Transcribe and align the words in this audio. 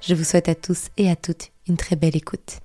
Je 0.00 0.14
vous 0.14 0.24
souhaite 0.24 0.48
à 0.48 0.54
tous 0.54 0.88
et 0.96 1.10
à 1.10 1.16
toutes 1.16 1.52
une 1.68 1.76
très 1.76 1.94
belle 1.94 2.16
écoute. 2.16 2.60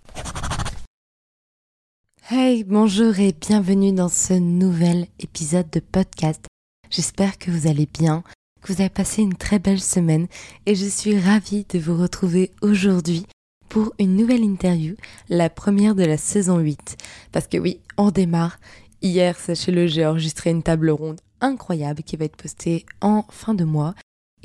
Hey, 2.30 2.64
bonjour 2.64 3.20
et 3.20 3.34
bienvenue 3.34 3.92
dans 3.92 4.08
ce 4.08 4.34
nouvel 4.34 5.08
épisode 5.20 5.70
de 5.70 5.82
podcast. 5.82 6.46
J'espère 6.90 7.38
que 7.38 7.52
vous 7.52 7.68
allez 7.68 7.88
bien, 7.94 8.24
que 8.62 8.72
vous 8.72 8.80
avez 8.80 8.90
passé 8.90 9.22
une 9.22 9.36
très 9.36 9.60
belle 9.60 9.82
semaine 9.82 10.28
et 10.66 10.76
je 10.76 10.86
suis 10.86 11.20
ravie 11.20 11.66
de 11.68 11.78
vous 11.78 11.98
retrouver 11.98 12.52
aujourd'hui 12.62 13.26
pour 13.68 13.94
une 14.00 14.16
nouvelle 14.16 14.44
interview, 14.44 14.96
la 15.28 15.50
première 15.50 15.94
de 15.94 16.06
la 16.06 16.18
saison 16.18 16.60
8. 16.60 16.96
Parce 17.34 17.48
que 17.48 17.58
oui, 17.58 17.82
on 17.98 18.12
démarre. 18.12 18.60
Hier, 19.02 19.38
sachez-le, 19.38 19.88
j'ai 19.88 20.06
enregistré 20.06 20.52
une 20.52 20.64
table 20.64 20.90
ronde 20.90 21.20
incroyable 21.42 22.02
qui 22.02 22.16
va 22.16 22.26
être 22.26 22.38
postée 22.38 22.86
en 23.02 23.26
fin 23.30 23.54
de 23.54 23.66
mois 23.66 23.94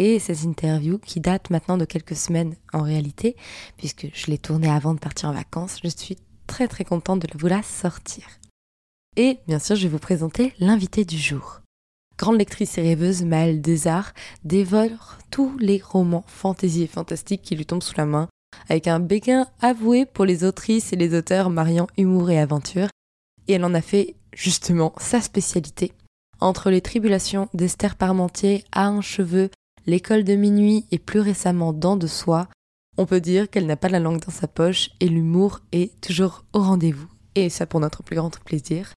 et 0.01 0.19
ces 0.19 0.47
interviews 0.47 0.99
qui 0.99 1.21
datent 1.21 1.51
maintenant 1.51 1.77
de 1.77 1.85
quelques 1.85 2.17
semaines 2.17 2.57
en 2.73 2.81
réalité, 2.81 3.37
puisque 3.77 4.09
je 4.15 4.27
l'ai 4.29 4.39
tournée 4.39 4.71
avant 4.71 4.95
de 4.95 4.99
partir 4.99 5.29
en 5.29 5.35
vacances. 5.35 5.79
Je 5.85 5.91
suis 5.91 6.17
très 6.47 6.69
très 6.69 6.85
contente 6.85 7.21
de 7.21 7.39
vous 7.39 7.49
la 7.49 7.63
sortir. 7.63 8.25
Et 9.19 9.41
bien 9.47 9.59
sûr, 9.59 9.77
je 9.77 9.83
vais 9.83 9.89
vous 9.89 9.99
présenter 9.99 10.55
l'invité 10.59 11.05
du 11.05 11.19
jour. 11.19 11.61
Grande 12.17 12.39
lectrice 12.39 12.79
et 12.79 12.83
rêveuse, 12.83 13.25
Maëlle 13.25 13.61
Desarts 13.61 14.15
dévore 14.43 15.19
tous 15.31 15.57
les 15.59 15.83
romans 15.85 16.25
fantasy 16.27 16.85
et 16.85 16.87
fantastiques 16.87 17.43
qui 17.43 17.55
lui 17.55 17.67
tombent 17.67 17.83
sous 17.83 17.97
la 17.99 18.07
main, 18.07 18.29
avec 18.71 18.89
un 18.89 19.01
béguin 19.01 19.49
avoué 19.61 20.07
pour 20.07 20.25
les 20.25 20.45
autrices 20.45 20.95
et 20.95 20.97
les 20.97 21.15
auteurs 21.15 21.51
mariant 21.51 21.89
humour 21.99 22.31
et 22.31 22.41
aventure, 22.41 22.89
et 23.49 23.55
elle 23.55 23.65
en 23.67 23.75
a 23.75 23.83
fait 23.83 24.17
justement 24.33 24.95
sa 24.99 25.21
spécialité. 25.21 25.93
Entre 26.41 26.71
les 26.71 26.81
tribulations 26.81 27.51
d'Esther 27.53 27.97
Parmentier 27.97 28.65
à 28.73 28.87
un 28.87 29.03
cheveu, 29.03 29.51
l'école 29.91 30.23
de 30.23 30.37
minuit 30.37 30.87
et 30.93 31.01
plus 31.01 31.19
récemment 31.19 31.73
Dents 31.73 31.97
de 31.97 32.07
Soie, 32.07 32.49
on 32.97 33.07
peut 33.07 33.21
dire 33.21 33.51
qu'elle 33.51 33.67
n'a 33.67 33.77
pas 33.77 33.89
la 33.89 33.99
langue 33.99 34.25
dans 34.25 34.33
sa 34.33 34.47
poche 34.47 34.91
et 35.01 35.09
l'humour 35.09 35.61
est 35.73 36.01
toujours 36.01 36.45
au 36.53 36.61
rendez-vous. 36.61 37.09
Et 37.35 37.51
ça 37.51 37.67
pour 37.67 37.81
notre 37.81 38.05
plus 38.05 38.15
grand 38.15 38.31
plaisir. 38.39 38.95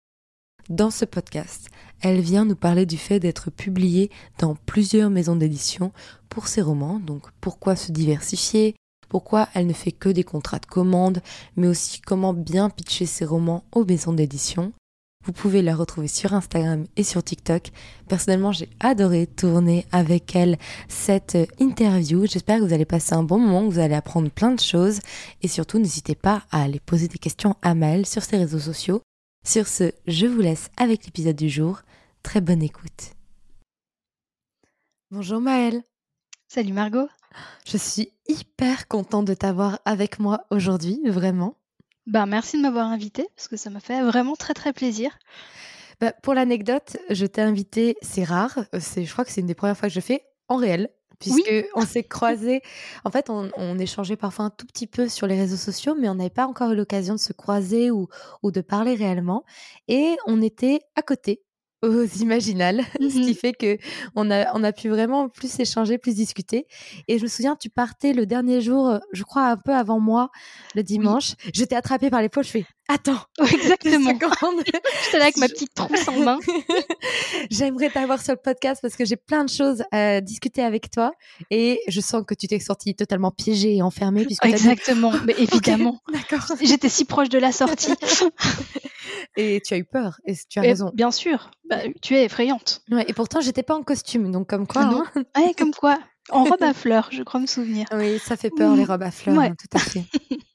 Dans 0.68 0.90
ce 0.90 1.06
podcast, 1.06 1.70
elle 2.02 2.20
vient 2.20 2.44
nous 2.44 2.56
parler 2.56 2.84
du 2.84 2.98
fait 2.98 3.20
d'être 3.20 3.50
publiée 3.50 4.10
dans 4.38 4.54
plusieurs 4.54 5.08
maisons 5.08 5.34
d'édition 5.34 5.92
pour 6.28 6.46
ses 6.46 6.60
romans, 6.60 7.00
donc 7.00 7.22
pourquoi 7.40 7.74
se 7.74 7.90
diversifier, 7.90 8.76
pourquoi 9.08 9.48
elle 9.54 9.66
ne 9.66 9.72
fait 9.72 9.92
que 9.92 10.10
des 10.10 10.24
contrats 10.24 10.58
de 10.58 10.66
commande, 10.66 11.22
mais 11.56 11.68
aussi 11.68 12.00
comment 12.02 12.34
bien 12.34 12.68
pitcher 12.68 13.06
ses 13.06 13.24
romans 13.24 13.64
aux 13.72 13.84
maisons 13.84 14.12
d'édition? 14.12 14.72
Vous 15.24 15.32
pouvez 15.32 15.62
la 15.62 15.76
retrouver 15.76 16.08
sur 16.08 16.34
Instagram 16.34 16.84
et 16.96 17.04
sur 17.04 17.22
TikTok. 17.22 17.70
Personnellement, 18.08 18.50
j'ai 18.50 18.68
adoré 18.80 19.28
tourner 19.28 19.86
avec 19.92 20.34
elle 20.34 20.58
cette 20.88 21.38
interview. 21.60 22.26
J'espère 22.26 22.58
que 22.58 22.64
vous 22.64 22.74
allez 22.74 22.84
passer 22.84 23.14
un 23.14 23.22
bon 23.22 23.38
moment, 23.38 23.68
que 23.68 23.72
vous 23.72 23.78
allez 23.78 23.94
apprendre 23.94 24.30
plein 24.30 24.50
de 24.50 24.60
choses. 24.60 24.98
Et 25.42 25.48
surtout, 25.48 25.78
n'hésitez 25.78 26.16
pas 26.16 26.42
à 26.50 26.62
aller 26.62 26.80
poser 26.80 27.06
des 27.06 27.18
questions 27.18 27.56
à 27.62 27.74
Maëlle 27.74 28.06
sur 28.06 28.22
ses 28.22 28.36
réseaux 28.36 28.58
sociaux. 28.58 29.00
Sur 29.46 29.68
ce, 29.68 29.92
je 30.08 30.26
vous 30.26 30.40
laisse 30.40 30.70
avec 30.76 31.04
l'épisode 31.04 31.36
du 31.36 31.48
jour. 31.48 31.82
Très 32.24 32.40
bonne 32.40 32.62
écoute. 32.62 33.14
Bonjour 35.12 35.40
Maëlle. 35.40 35.82
Salut 36.48 36.72
Margot. 36.72 37.08
Je 37.64 37.76
suis 37.76 38.12
hyper 38.26 38.88
contente 38.88 39.26
de 39.26 39.34
t'avoir 39.34 39.78
avec 39.84 40.18
moi 40.18 40.46
aujourd'hui, 40.50 41.00
vraiment. 41.06 41.54
Ben, 42.06 42.26
merci 42.26 42.56
de 42.56 42.62
m'avoir 42.62 42.86
invité 42.86 43.26
parce 43.36 43.48
que 43.48 43.56
ça 43.56 43.70
m'a 43.70 43.80
fait 43.80 44.02
vraiment 44.02 44.34
très 44.34 44.54
très 44.54 44.72
plaisir. 44.72 45.16
Bah, 46.00 46.12
pour 46.22 46.34
l'anecdote, 46.34 46.96
je 47.10 47.26
t'ai 47.26 47.42
invité, 47.42 47.96
c'est 48.02 48.24
rare, 48.24 48.58
euh, 48.74 48.80
c'est, 48.80 49.04
je 49.04 49.12
crois 49.12 49.24
que 49.24 49.30
c'est 49.30 49.40
une 49.40 49.46
des 49.46 49.54
premières 49.54 49.76
fois 49.76 49.88
que 49.88 49.94
je 49.94 50.00
fais 50.00 50.24
en 50.48 50.56
réel, 50.56 50.90
puisque 51.20 51.52
on 51.76 51.82
s'est 51.82 52.02
croisés. 52.02 52.60
En 53.04 53.10
fait, 53.10 53.30
on, 53.30 53.50
on, 53.56 53.78
échangeait 53.78 54.16
parfois 54.16 54.46
un 54.46 54.50
tout 54.50 54.66
petit 54.66 54.88
peu 54.88 55.08
sur 55.08 55.28
les 55.28 55.38
réseaux 55.38 55.56
sociaux, 55.56 55.94
mais 55.96 56.08
on 56.08 56.16
n'avait 56.16 56.30
pas 56.30 56.46
encore 56.46 56.72
eu 56.72 56.76
l'occasion 56.76 57.14
de 57.14 57.20
se 57.20 57.32
croiser 57.32 57.92
ou, 57.92 58.08
ou 58.42 58.50
de 58.50 58.60
parler 58.60 58.94
réellement. 58.94 59.44
Et 59.86 60.16
on 60.26 60.42
était 60.42 60.80
à 60.96 61.02
côté 61.02 61.44
aux 61.82 62.04
Imaginales, 62.04 62.84
ce 63.00 63.06
qui 63.06 63.32
mmh 63.32 63.34
fait 63.34 63.52
que 63.52 63.76
on 64.14 64.30
a, 64.30 64.54
on 64.54 64.62
a 64.62 64.72
pu 64.72 64.88
vraiment 64.88 65.28
plus 65.28 65.58
échanger, 65.58 65.98
plus 65.98 66.14
discuter. 66.14 66.66
Et 67.08 67.18
je 67.18 67.24
me 67.24 67.28
souviens, 67.28 67.56
tu 67.56 67.70
partais 67.70 68.12
le 68.12 68.26
dernier 68.26 68.60
jour, 68.60 68.88
euh, 68.88 68.98
je 69.12 69.22
crois 69.24 69.46
un 69.48 69.56
peu 69.56 69.72
avant 69.74 70.00
moi, 70.00 70.30
le 70.74 70.82
dimanche. 70.82 71.34
Je 71.54 71.64
t'ai 71.64 71.74
attrapée 71.74 72.10
par 72.10 72.22
l'épaule, 72.22 72.44
je 72.44 72.50
fais 72.50 72.64
Attends, 72.88 73.20
exactement. 73.52 74.12
J'étais 75.04 75.18
là 75.18 75.24
avec 75.24 75.36
ma 75.38 75.48
petite 75.48 75.72
trousse 75.74 76.08
en 76.08 76.18
main. 76.18 76.38
J'aimerais 77.50 77.90
t'avoir 77.90 78.20
sur 78.20 78.34
le 78.34 78.40
podcast 78.42 78.80
parce 78.82 78.96
que 78.96 79.04
j'ai 79.04 79.16
plein 79.16 79.44
de 79.44 79.50
choses 79.50 79.82
à 79.92 80.20
discuter 80.20 80.62
avec 80.62 80.90
toi 80.90 81.12
et 81.50 81.80
je 81.88 82.00
sens 82.00 82.22
que 82.26 82.34
tu 82.34 82.48
t'es 82.48 82.58
sortie 82.58 82.94
totalement 82.94 83.30
piégée 83.30 83.76
et 83.76 83.82
enfermée. 83.82 84.26
Puisque 84.26 84.44
exactement, 84.44 85.12
mais 85.24 85.34
évidemment. 85.38 86.00
D'accord. 86.12 86.56
J'étais 86.60 86.88
si 86.88 87.04
proche 87.04 87.28
de 87.28 87.38
la 87.38 87.52
sortie. 87.52 87.92
Et 89.36 89.60
tu 89.60 89.74
as 89.74 89.78
eu 89.78 89.84
peur 89.84 90.20
et 90.24 90.34
tu 90.48 90.58
as 90.58 90.62
raison. 90.62 90.90
Bien 90.94 91.10
sûr, 91.10 91.50
bah, 91.68 91.78
tu 92.00 92.14
es 92.14 92.24
effrayante. 92.24 92.82
Ouais, 92.90 93.04
et 93.08 93.12
pourtant, 93.12 93.40
j'étais 93.40 93.62
pas 93.62 93.74
en 93.74 93.82
costume, 93.82 94.30
donc 94.30 94.48
comme 94.48 94.66
quoi. 94.66 94.82
Hein. 94.82 95.04
ouais, 95.36 95.54
comme 95.54 95.72
quoi. 95.78 95.98
En 96.30 96.44
robe 96.44 96.62
à 96.62 96.72
fleurs, 96.72 97.08
je 97.10 97.22
crois 97.22 97.40
me 97.40 97.46
souvenir. 97.46 97.86
Oui, 97.92 98.18
ça 98.20 98.36
fait 98.36 98.50
peur, 98.50 98.76
les 98.76 98.84
robes 98.84 99.02
à 99.02 99.10
fleurs, 99.10 99.38
hein, 99.38 99.54
tout 99.56 99.76
à 99.76 99.80
fait. 99.80 100.04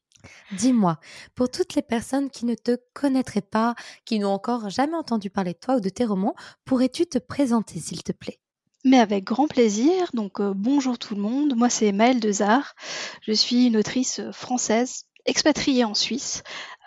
Dis-moi, 0.54 0.98
pour 1.36 1.52
toutes 1.52 1.76
les 1.76 1.82
personnes 1.82 2.30
qui 2.30 2.46
ne 2.46 2.56
te 2.56 2.78
connaîtraient 2.94 3.42
pas, 3.42 3.76
qui 4.06 4.20
n'ont 4.20 4.32
encore 4.32 4.70
jamais 4.70 4.96
entendu 4.96 5.30
parler 5.30 5.54
de 5.54 5.60
toi 5.60 5.76
ou 5.76 5.80
de 5.82 5.90
tes 5.90 6.06
romans, 6.06 6.36
pourrais-tu 6.64 7.06
te 7.06 7.18
présenter, 7.18 7.80
s'il 7.80 8.02
te 8.02 8.14
plaît? 8.14 8.40
Mais 8.86 9.00
avec 9.00 9.26
grand 9.26 9.48
plaisir. 9.48 10.10
Donc 10.14 10.40
euh, 10.40 10.54
bonjour 10.56 10.98
tout 10.98 11.16
le 11.16 11.22
monde, 11.22 11.56
moi 11.58 11.70
c'est 11.70 11.92
Maëlle 11.92 12.22
Dezard. 12.22 12.76
Je 13.22 13.34
suis 13.34 13.66
une 13.68 13.76
autrice 13.76 14.22
française 14.32 15.04
expatriée 15.26 15.84
en 15.84 15.94
Suisse. 15.94 16.44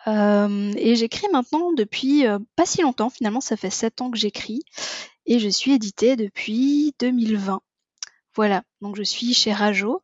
Euh, 0.07 0.73
et 0.77 0.97
j'écris 0.97 1.29
maintenant 1.33 1.73
depuis 1.73 2.27
euh, 2.27 2.39
pas 2.57 2.67
si 2.67 2.83
longtemps, 2.83 3.11
finalement 3.11 3.41
ça 3.41 3.57
fait 3.57 3.71
sept 3.71 4.01
ans 4.01 4.11
que 4.11 4.19
j'écris. 4.19 4.63
Et 5.27 5.39
je 5.39 5.49
suis 5.49 5.73
éditée 5.73 6.17
depuis 6.17 6.95
2020. 7.01 7.61
Voilà, 8.35 8.63
donc 8.81 8.97
je 8.97 9.03
suis 9.03 9.35
chez 9.35 9.53
Rajo 9.53 10.03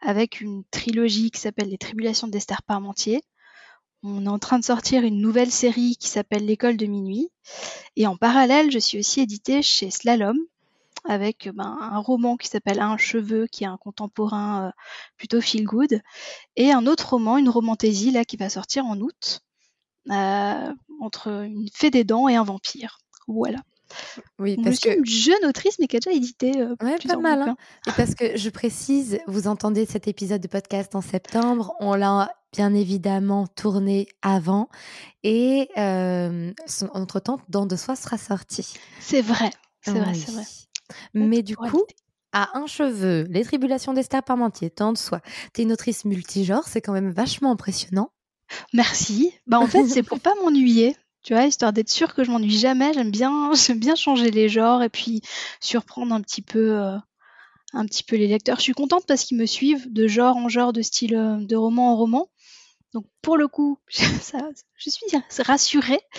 avec 0.00 0.40
une 0.40 0.64
trilogie 0.70 1.30
qui 1.30 1.40
s'appelle 1.40 1.68
Les 1.68 1.78
Tribulations 1.78 2.28
d'Esther 2.28 2.62
Parmentier. 2.62 3.22
On 4.02 4.26
est 4.26 4.28
en 4.28 4.38
train 4.38 4.58
de 4.58 4.64
sortir 4.64 5.02
une 5.02 5.20
nouvelle 5.20 5.50
série 5.50 5.96
qui 5.96 6.08
s'appelle 6.08 6.44
L'école 6.44 6.76
de 6.76 6.86
minuit. 6.86 7.30
Et 7.96 8.06
en 8.06 8.16
parallèle, 8.16 8.70
je 8.70 8.78
suis 8.78 8.98
aussi 8.98 9.20
éditée 9.20 9.62
chez 9.62 9.90
Slalom 9.90 10.38
avec 11.04 11.48
ben, 11.54 11.78
un 11.80 11.98
roman 11.98 12.36
qui 12.36 12.48
s'appelle 12.48 12.80
Un 12.80 12.96
cheveu, 12.96 13.46
qui 13.46 13.64
est 13.64 13.68
un 13.68 13.76
contemporain 13.76 14.66
euh, 14.66 14.70
plutôt 15.16 15.40
feel 15.40 15.64
good, 15.64 16.00
et 16.56 16.72
un 16.72 16.86
autre 16.86 17.10
roman, 17.10 17.38
une 17.38 17.48
romantaisie 17.48 18.10
là 18.10 18.24
qui 18.24 18.36
va 18.36 18.48
sortir 18.48 18.86
en 18.86 18.98
août, 18.98 19.40
euh, 20.10 20.72
entre 21.00 21.44
une 21.44 21.68
fée 21.72 21.90
des 21.90 22.04
dents 22.04 22.28
et 22.28 22.36
un 22.36 22.44
vampire. 22.44 22.98
Voilà. 23.26 23.60
Oui, 24.38 24.56
parce 24.62 24.80
que 24.80 24.98
une 24.98 25.06
jeune 25.06 25.44
autrice, 25.44 25.78
mais 25.78 25.86
qui 25.86 25.96
a 25.96 26.00
déjà 26.00 26.16
édité 26.16 26.60
euh, 26.60 26.74
pas 26.76 27.16
mal. 27.16 27.42
Hein. 27.42 27.56
Et 27.86 27.92
parce 27.92 28.14
que 28.14 28.36
je 28.36 28.50
précise, 28.50 29.18
vous 29.26 29.46
entendez 29.46 29.86
cet 29.86 30.08
épisode 30.08 30.40
de 30.40 30.48
podcast 30.48 30.94
en 30.94 31.00
septembre, 31.00 31.74
on 31.80 31.94
l'a 31.94 32.34
bien 32.52 32.74
évidemment 32.74 33.46
tourné 33.46 34.08
avant, 34.22 34.68
et 35.22 35.68
euh, 35.76 36.52
entre 36.92 37.20
temps, 37.20 37.40
dans 37.48 37.66
de 37.66 37.76
soi 37.76 37.96
sera 37.96 38.18
sorti. 38.18 38.74
C'est 39.00 39.22
vrai, 39.22 39.50
c'est 39.82 39.92
vrai, 39.92 40.14
c'est 40.14 40.32
vrai. 40.32 40.44
Mais 41.14 41.42
du 41.42 41.56
coup, 41.56 41.84
à 42.32 42.58
un 42.58 42.66
cheveu, 42.66 43.26
les 43.30 43.44
tribulations 43.44 43.92
d'Esther 43.92 44.22
Parmentier, 44.22 44.70
tant 44.70 44.92
de 44.92 44.98
soi. 44.98 45.20
T'es 45.52 45.62
une 45.62 45.72
autrice 45.72 46.04
multigenre, 46.04 46.66
c'est 46.66 46.80
quand 46.80 46.92
même 46.92 47.10
vachement 47.10 47.52
impressionnant. 47.52 48.10
Merci. 48.72 49.32
Bah 49.46 49.58
en 49.58 49.66
fait, 49.66 49.86
c'est 49.86 50.02
pour 50.02 50.20
pas 50.20 50.34
m'ennuyer 50.42 50.96
tu 51.24 51.32
vois, 51.32 51.46
histoire 51.46 51.72
d'être 51.72 51.88
sûre 51.88 52.14
que 52.14 52.22
je 52.22 52.30
m'ennuie 52.30 52.56
jamais. 52.56 52.92
J'aime 52.92 53.10
bien, 53.10 53.50
j'aime 53.54 53.80
bien 53.80 53.96
changer 53.96 54.30
les 54.30 54.48
genres 54.48 54.82
et 54.82 54.90
puis 54.90 55.22
surprendre 55.58 56.14
un 56.14 56.20
petit 56.20 56.42
peu, 56.42 56.78
euh, 56.78 56.96
un 57.72 57.86
petit 57.86 58.04
peu 58.04 58.16
les 58.16 58.28
lecteurs. 58.28 58.58
Je 58.58 58.62
suis 58.62 58.74
contente 58.74 59.04
parce 59.08 59.24
qu'ils 59.24 59.38
me 59.38 59.46
suivent 59.46 59.90
de 59.92 60.06
genre 60.06 60.36
en 60.36 60.48
genre, 60.48 60.72
de 60.72 60.82
style 60.82 61.16
euh, 61.16 61.38
de 61.40 61.56
roman 61.56 61.92
en 61.92 61.96
roman. 61.96 62.28
Donc 62.94 63.06
pour 63.22 63.36
le 63.36 63.48
coup, 63.48 63.78
ça, 63.88 64.38
je 64.76 64.90
suis 64.90 65.02
rassurée. 65.42 66.00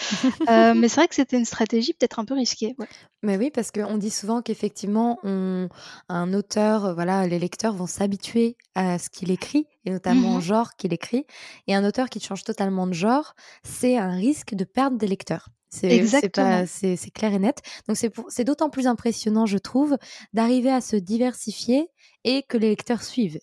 Euh, 0.50 0.74
mais 0.76 0.90
c'est 0.90 1.02
vrai 1.02 1.08
que 1.08 1.16
c'était 1.16 1.38
une 1.38 1.46
stratégie 1.46 1.94
peut-être 1.94 2.20
un 2.20 2.26
peu 2.26 2.36
risquée. 2.36 2.76
Mais 3.24 3.38
oui, 3.38 3.50
parce 3.50 3.72
qu'on 3.72 3.98
dit 3.98 4.12
souvent 4.12 4.42
qu'effectivement, 4.42 5.20
un 5.24 6.34
auteur, 6.34 6.94
voilà, 6.94 7.26
les 7.26 7.40
lecteurs 7.40 7.74
vont 7.74 7.88
s'habituer 7.88 8.58
à 8.76 9.00
ce 9.00 9.10
qu'il 9.10 9.32
écrit, 9.32 9.66
et 9.86 9.92
notamment 9.92 10.36
au 10.36 10.38
mmh 10.38 10.42
genre 10.42 10.76
qu'il 10.76 10.94
écrit. 10.94 11.26
Et 11.68 11.74
un 11.74 11.84
auteur 11.84 12.10
qui 12.10 12.20
change 12.20 12.44
totalement 12.44 12.86
de 12.86 12.94
genre, 12.94 13.34
c'est 13.64 13.98
un 13.98 14.12
risque 14.12 14.54
de 14.54 14.66
perdre 14.66 14.98
des 14.98 15.08
lecteurs. 15.08 15.50
C'est 15.70 17.12
clair 17.12 17.34
et 17.34 17.40
net. 17.40 17.62
Donc 17.88 17.98
c'est 17.98 18.44
d'autant 18.44 18.70
plus 18.70 18.88
impressionnant, 18.88 19.46
je 19.46 19.58
trouve, 19.58 19.98
d'arriver 20.34 20.72
à 20.72 20.82
se 20.82 20.96
diversifier 20.96 21.90
et 22.24 22.44
que 22.44 22.58
les 22.58 22.70
lecteurs 22.70 23.04
suivent. 23.04 23.40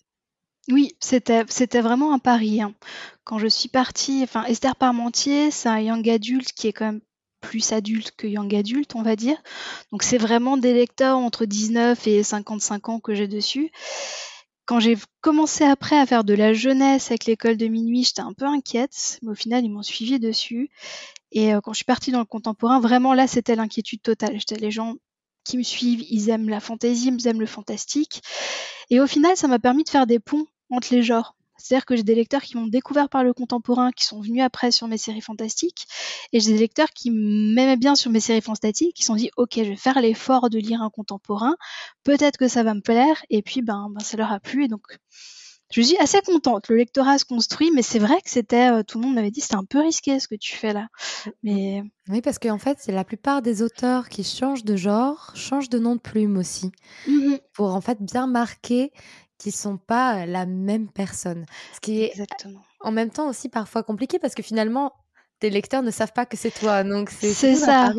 Oui, 0.69 0.95
c'était 0.99 1.81
vraiment 1.81 2.13
un 2.13 2.19
pari, 2.19 2.61
hein. 2.61 2.73
Quand 3.25 3.37
je 3.37 3.47
suis 3.47 3.69
partie 3.69 4.23
enfin 4.23 4.43
Esther 4.45 4.75
Parmentier, 4.75 5.51
c'est 5.51 5.69
un 5.69 5.79
young 5.79 6.07
adulte 6.09 6.53
qui 6.53 6.67
est 6.67 6.73
quand 6.73 6.85
même 6.85 7.01
plus 7.41 7.73
adulte 7.73 8.11
que 8.15 8.27
young 8.27 8.53
adulte, 8.55 8.95
on 8.95 9.01
va 9.01 9.15
dire. 9.17 9.37
Donc 9.91 10.03
c'est 10.03 10.17
vraiment 10.17 10.57
des 10.57 10.73
lecteurs 10.73 11.17
entre 11.17 11.45
19 11.45 12.07
et 12.07 12.23
55 12.23 12.89
ans 12.89 12.99
que 12.99 13.13
j'ai 13.13 13.27
dessus. 13.27 13.71
Quand 14.65 14.79
j'ai 14.79 14.97
commencé 15.21 15.65
après 15.65 15.97
à 15.99 16.05
faire 16.05 16.23
de 16.23 16.33
la 16.33 16.53
jeunesse 16.53 17.11
avec 17.11 17.25
l'école 17.25 17.57
de 17.57 17.67
minuit, 17.67 18.05
j'étais 18.05 18.21
un 18.21 18.33
peu 18.33 18.45
inquiète, 18.45 19.19
mais 19.21 19.31
au 19.31 19.35
final, 19.35 19.65
ils 19.65 19.69
m'ont 19.69 19.83
suivi 19.83 20.19
dessus 20.19 20.69
et 21.31 21.53
euh, 21.53 21.61
quand 21.61 21.73
je 21.73 21.77
suis 21.77 21.85
partie 21.85 22.11
dans 22.11 22.19
le 22.19 22.25
contemporain, 22.25 22.79
vraiment 22.79 23.13
là, 23.13 23.27
c'était 23.27 23.55
l'inquiétude 23.55 24.01
totale. 24.01 24.39
J'étais 24.39 24.55
les 24.55 24.71
gens 24.71 24.95
qui 25.43 25.57
me 25.57 25.63
suivent, 25.63 26.03
ils 26.09 26.29
aiment 26.29 26.49
la 26.49 26.59
fantaisie, 26.61 27.09
ils 27.09 27.27
aiment 27.27 27.41
le 27.41 27.47
fantastique. 27.47 28.21
Et 28.89 28.99
au 29.01 29.07
final, 29.07 29.35
ça 29.35 29.47
m'a 29.47 29.59
permis 29.59 29.83
de 29.83 29.89
faire 29.89 30.07
des 30.07 30.19
ponts 30.19 30.45
entre 30.73 30.93
les 30.93 31.03
genres. 31.03 31.35
C'est-à-dire 31.57 31.85
que 31.85 31.95
j'ai 31.95 32.03
des 32.03 32.15
lecteurs 32.15 32.41
qui 32.41 32.57
m'ont 32.57 32.67
découvert 32.67 33.09
par 33.09 33.23
le 33.23 33.33
contemporain, 33.33 33.91
qui 33.91 34.05
sont 34.05 34.19
venus 34.19 34.43
après 34.43 34.71
sur 34.71 34.87
mes 34.87 34.97
séries 34.97 35.21
fantastiques, 35.21 35.87
et 36.33 36.39
j'ai 36.39 36.51
des 36.51 36.57
lecteurs 36.57 36.89
qui 36.89 37.09
m'aimaient 37.09 37.77
bien 37.77 37.95
sur 37.95 38.11
mes 38.11 38.19
séries 38.19 38.41
fantastiques, 38.41 38.95
qui 38.95 39.03
se 39.03 39.07
sont 39.07 39.15
dit, 39.15 39.31
ok, 39.37 39.53
je 39.57 39.69
vais 39.69 39.75
faire 39.75 40.01
l'effort 40.01 40.49
de 40.49 40.57
lire 40.57 40.81
un 40.81 40.89
contemporain, 40.89 41.55
peut-être 42.03 42.37
que 42.37 42.47
ça 42.47 42.63
va 42.63 42.73
me 42.73 42.81
plaire, 42.81 43.23
et 43.29 43.41
puis 43.41 43.61
ben, 43.61 43.87
ben 43.91 44.03
ça 44.03 44.17
leur 44.17 44.31
a 44.31 44.39
plu, 44.39 44.65
et 44.65 44.67
donc 44.67 44.81
je 45.73 45.81
suis 45.81 45.97
assez 45.97 46.21
contente. 46.21 46.67
Le 46.69 46.75
lectorat 46.75 47.17
se 47.17 47.25
construit, 47.25 47.71
mais 47.71 47.81
c'est 47.81 47.97
vrai 47.97 48.21
que 48.21 48.29
c'était, 48.29 48.71
euh, 48.71 48.83
tout 48.83 48.99
le 48.99 49.05
monde 49.05 49.15
m'avait 49.15 49.31
dit, 49.31 49.41
c'est 49.41 49.55
un 49.55 49.63
peu 49.63 49.79
risqué 49.79 50.19
ce 50.19 50.27
que 50.27 50.35
tu 50.35 50.55
fais 50.55 50.71
là. 50.71 50.87
Mais 51.41 51.83
oui, 52.09 52.21
parce 52.21 52.37
qu'en 52.37 52.59
fait, 52.59 52.77
c'est 52.79 52.91
la 52.91 53.03
plupart 53.03 53.41
des 53.41 53.63
auteurs 53.63 54.09
qui 54.09 54.23
changent 54.23 54.65
de 54.65 54.75
genre, 54.75 55.31
changent 55.33 55.69
de 55.69 55.79
nom 55.79 55.95
de 55.95 56.01
plume 56.01 56.37
aussi, 56.37 56.71
mmh 57.07 57.37
pour 57.53 57.75
en 57.75 57.81
fait 57.81 58.01
bien 58.01 58.25
marquer 58.25 58.91
qu'ils 59.43 59.53
sont 59.53 59.77
pas 59.77 60.25
la 60.25 60.45
même 60.45 60.89
personne. 60.89 61.45
Ce 61.73 61.79
qui 61.79 62.03
est 62.03 62.13
en 62.79 62.91
même 62.91 63.11
temps 63.11 63.29
aussi 63.29 63.49
parfois 63.49 63.83
compliqué 63.83 64.19
parce 64.19 64.33
que 64.33 64.43
finalement, 64.43 64.93
tes 65.39 65.49
lecteurs 65.49 65.83
ne 65.83 65.91
savent 65.91 66.13
pas 66.13 66.25
que 66.25 66.37
c'est 66.37 66.51
toi, 66.51 66.83
donc 66.83 67.09
c'est 67.09 67.55
ça. 67.55 67.93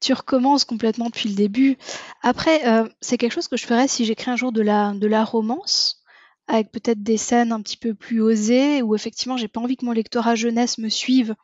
Tu 0.00 0.12
recommences 0.14 0.64
complètement 0.64 1.06
depuis 1.06 1.28
le 1.28 1.34
début. 1.34 1.76
Après, 2.22 2.66
euh, 2.66 2.88
c'est 3.00 3.18
quelque 3.18 3.32
chose 3.32 3.48
que 3.48 3.58
je 3.58 3.66
ferais 3.66 3.86
si 3.86 4.06
j'écris 4.06 4.30
un 4.30 4.36
jour 4.36 4.50
de 4.50 4.62
la, 4.62 4.92
de 4.94 5.06
la 5.06 5.24
romance 5.24 6.02
avec 6.48 6.72
peut-être 6.72 7.02
des 7.02 7.18
scènes 7.18 7.52
un 7.52 7.60
petit 7.60 7.76
peu 7.76 7.94
plus 7.94 8.20
osées, 8.20 8.82
où 8.82 8.94
effectivement 8.96 9.36
j'ai 9.36 9.46
pas 9.46 9.60
envie 9.60 9.76
que 9.76 9.84
mon 9.84 9.92
lectorat 9.92 10.34
jeunesse 10.34 10.78
me 10.78 10.88
suive 10.88 11.36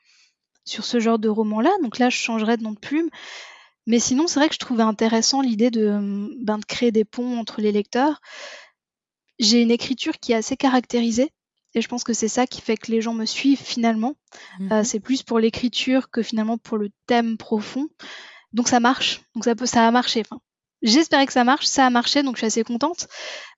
sur 0.65 0.85
ce 0.85 0.99
genre 0.99 1.19
de 1.19 1.29
roman-là. 1.29 1.71
Donc 1.83 1.99
là, 1.99 2.11
je 2.11 2.17
changerais 2.17 2.57
de 2.57 2.65
nom 2.65 2.73
de 2.73 2.79
plume. 2.79 3.09
Mais 3.87 4.01
sinon, 4.01 4.27
c'est 4.27 4.41
vrai 4.41 4.49
que 4.49 4.55
je 4.55 4.59
trouvais 4.59 4.83
intéressant 4.83 5.43
l'idée 5.43 5.71
de, 5.71 6.29
ben, 6.43 6.59
de 6.59 6.65
créer 6.65 6.91
des 6.91 7.05
ponts 7.05 7.39
entre 7.39 7.61
les 7.61 7.71
lecteurs. 7.71 8.21
J'ai 9.39 9.63
une 9.63 9.71
écriture 9.71 10.19
qui 10.19 10.33
est 10.33 10.37
assez 10.37 10.57
caractérisée. 10.57 11.31
Et 11.75 11.83
je 11.83 11.89
pense 11.89 12.05
que 12.05 12.15
c'est 12.15 12.29
ça 12.29 12.47
qui 12.47 12.63
fait 12.63 12.79
que 12.79 12.91
les 12.91 13.03
gens 13.03 13.13
me 13.13 13.27
suivent 13.27 13.63
finalement. 13.63 14.15
Euh, 14.61 14.79
mhm. 14.79 14.85
c'est 14.85 15.01
plus 15.01 15.23
pour 15.23 15.39
l'écriture 15.39 16.11
que 16.11 16.23
finalement 16.23 16.57
pour 16.57 16.79
le 16.79 16.89
thème 17.07 17.37
profond. 17.37 17.89
Donc 18.55 18.69
ça 18.69 18.81
marche. 18.81 19.21
Donc 19.35 19.45
ça 19.45 19.55
peut, 19.55 19.67
ça 19.67 19.87
a 19.87 19.91
marché. 19.91 20.23
Enfin, 20.25 20.41
J'espérais 20.83 21.27
que 21.27 21.33
ça 21.33 21.45
marche, 21.45 21.67
ça 21.67 21.87
a 21.87 21.91
marché, 21.91 22.23
donc 22.23 22.37
je 22.37 22.41
suis 22.41 22.47
assez 22.47 22.65
contente. 22.65 23.09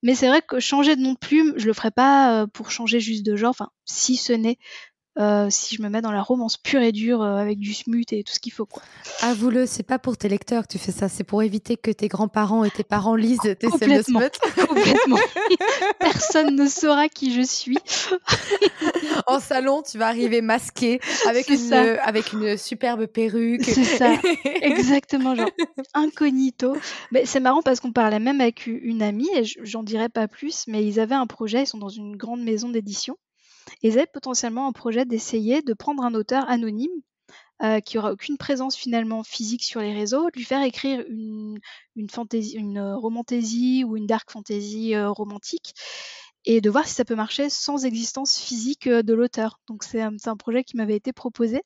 Mais 0.02 0.14
c'est 0.14 0.28
vrai 0.28 0.40
que 0.40 0.60
changer 0.60 0.96
de 0.96 1.02
nom 1.02 1.12
de 1.12 1.18
plume, 1.18 1.52
je 1.56 1.66
le 1.66 1.72
ferai 1.72 1.90
pas 1.90 2.42
euh, 2.42 2.46
pour 2.46 2.70
changer 2.70 3.00
juste 3.00 3.26
de 3.26 3.36
genre, 3.36 3.50
enfin, 3.50 3.70
si 3.84 4.16
ce 4.16 4.32
n'est 4.32 4.58
euh, 5.18 5.48
si 5.50 5.74
je 5.74 5.82
me 5.82 5.88
mets 5.88 6.00
dans 6.00 6.12
la 6.12 6.22
romance 6.22 6.56
pure 6.56 6.80
et 6.80 6.92
dure 6.92 7.22
euh, 7.22 7.36
avec 7.36 7.58
du 7.58 7.74
smut 7.74 8.12
et 8.12 8.22
tout 8.22 8.32
ce 8.32 8.38
qu'il 8.38 8.52
faut. 8.52 8.66
Quoi. 8.66 8.82
Avoue-le, 9.22 9.66
c'est 9.66 9.82
pas 9.82 9.98
pour 9.98 10.16
tes 10.16 10.28
lecteurs 10.28 10.62
que 10.62 10.68
tu 10.68 10.78
fais 10.78 10.92
ça, 10.92 11.08
c'est 11.08 11.24
pour 11.24 11.42
éviter 11.42 11.76
que 11.76 11.90
tes 11.90 12.06
grands-parents 12.06 12.62
et 12.62 12.70
tes 12.70 12.84
parents 12.84 13.16
lisent 13.16 13.40
tes 13.58 13.68
smut. 14.02 14.30
Complètement. 14.68 15.18
Personne 15.98 16.54
ne 16.54 16.68
saura 16.68 17.08
qui 17.08 17.34
je 17.34 17.42
suis. 17.42 17.78
en 19.26 19.40
salon, 19.40 19.82
tu 19.82 19.98
vas 19.98 20.06
arriver 20.06 20.40
masqué 20.40 21.00
avec 21.26 21.48
une, 21.48 21.72
avec 21.72 22.32
une 22.32 22.56
superbe 22.56 23.06
perruque. 23.06 23.64
C'est 23.64 23.84
ça, 23.84 24.12
exactement, 24.62 25.34
genre 25.34 25.50
incognito. 25.94 26.76
Mais 27.10 27.26
c'est 27.26 27.40
marrant 27.40 27.62
parce 27.62 27.80
qu'on 27.80 27.92
parlait 27.92 28.20
même 28.20 28.40
avec 28.40 28.66
une 28.66 29.02
amie, 29.02 29.28
et 29.34 29.42
j'en 29.62 29.82
dirais 29.82 30.08
pas 30.08 30.28
plus, 30.28 30.64
mais 30.68 30.84
ils 30.84 31.00
avaient 31.00 31.14
un 31.14 31.26
projet, 31.26 31.62
ils 31.62 31.66
sont 31.66 31.78
dans 31.78 31.88
une 31.88 32.16
grande 32.16 32.42
maison 32.42 32.68
d'édition 32.68 33.16
ils 33.82 33.92
avaient 33.98 34.06
potentiellement 34.06 34.66
un 34.66 34.72
projet 34.72 35.04
d'essayer 35.04 35.62
de 35.62 35.74
prendre 35.74 36.02
un 36.02 36.14
auteur 36.14 36.48
anonyme 36.48 36.90
euh, 37.60 37.80
qui 37.80 37.98
aura 37.98 38.12
aucune 38.12 38.36
présence 38.36 38.76
finalement 38.76 39.24
physique 39.24 39.64
sur 39.64 39.80
les 39.80 39.92
réseaux, 39.92 40.30
de 40.30 40.36
lui 40.36 40.44
faire 40.44 40.62
écrire 40.62 41.04
une, 41.08 41.58
fantasy, 42.08 42.52
une 42.52 42.78
euh, 42.78 42.96
romantasy 42.96 43.82
ou 43.84 43.96
une 43.96 44.06
dark 44.06 44.30
fantasy 44.30 44.94
euh, 44.94 45.10
romantique 45.10 45.74
et 46.44 46.60
de 46.60 46.70
voir 46.70 46.86
si 46.86 46.94
ça 46.94 47.04
peut 47.04 47.16
marcher 47.16 47.50
sans 47.50 47.84
existence 47.84 48.38
physique 48.38 48.88
de 48.88 49.12
l'auteur. 49.12 49.58
Donc 49.66 49.82
c'est 49.82 50.00
un, 50.00 50.36
projet 50.38 50.62
qui 50.62 50.76
m'avait 50.76 50.94
été 50.94 51.12
proposé 51.12 51.62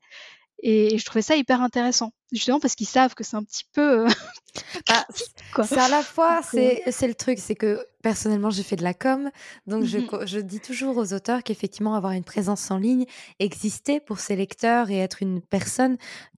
et, 0.63 0.97
je 0.97 1.05
trouvais 1.05 1.23
ça 1.23 1.37
hyper 1.37 1.61
intéressant, 1.61 2.13
justement 2.31 2.61
parce 2.61 2.75
qu'ils 2.75 2.87
savent 2.87 3.15
que 3.15 3.25
c'est 3.25 3.37
un 3.37 3.43
petit 3.43 3.65
peu. 3.73 4.07
Euh, 4.07 4.09
bah, 4.89 5.07
c'est 5.65 5.79
à 5.79 5.89
la 5.89 6.03
fois, 6.03 6.41
c'est 6.43 6.85
le 6.87 7.15
truc, 7.15 7.39
c'est 7.39 7.57
que 7.57 7.85
personnellement, 8.03 8.51
j'ai 8.51 8.63
fait 8.63 8.77
de 8.77 8.85
la 8.85 8.95
com, 8.95 9.31
donc 9.67 9.85
je, 9.85 9.99
mmh 9.99 10.27
je, 10.27 10.39
dis 10.39 10.61
toujours 10.61 10.97
aux 10.97 11.13
auteurs 11.13 11.43
qu'effectivement, 11.43 11.95
avoir 11.95 12.13
une 12.13 12.25
présence 12.25 12.71
en 12.71 12.79
ligne, 12.79 13.07
exister 13.39 14.01
pour 14.01 14.21
ses 14.21 14.37
lecteurs 14.37 14.91
et 14.91 14.99
être 14.99 15.23
une 15.23 15.41
personne 15.41 15.97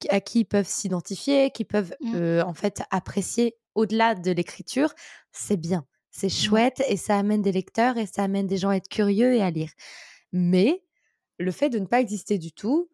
à 0.08 0.20
qui 0.20 0.40
ils 0.40 0.44
peuvent 0.44 0.68
s'identifier, 0.68 1.50
qui 1.50 1.64
peuvent 1.64 1.94
mmh. 2.00 2.14
euh, 2.14 2.42
en 2.44 2.54
fait 2.54 2.82
apprécier 2.90 3.56
au-delà 3.74 4.14
de 4.14 4.30
l'écriture, 4.30 4.94
c'est 5.32 5.56
bien, 5.56 5.84
c'est 6.10 6.28
chouette 6.28 6.82
et 6.88 6.96
ça 6.96 7.18
amène 7.18 7.42
des 7.42 7.52
lecteurs 7.52 7.98
et 7.98 8.06
ça 8.06 8.22
amène 8.22 8.46
des 8.46 8.56
gens 8.56 8.70
à 8.70 8.76
être 8.76 8.88
curieux 8.88 9.34
et 9.34 9.42
à 9.42 9.50
lire. 9.50 9.70
Mais 10.32 10.82
le 11.38 11.50
fait 11.50 11.68
de 11.68 11.78
ne 11.78 11.86
pas 11.86 12.00
exister 12.00 12.38
du 12.38 12.52
tout, 12.52 12.88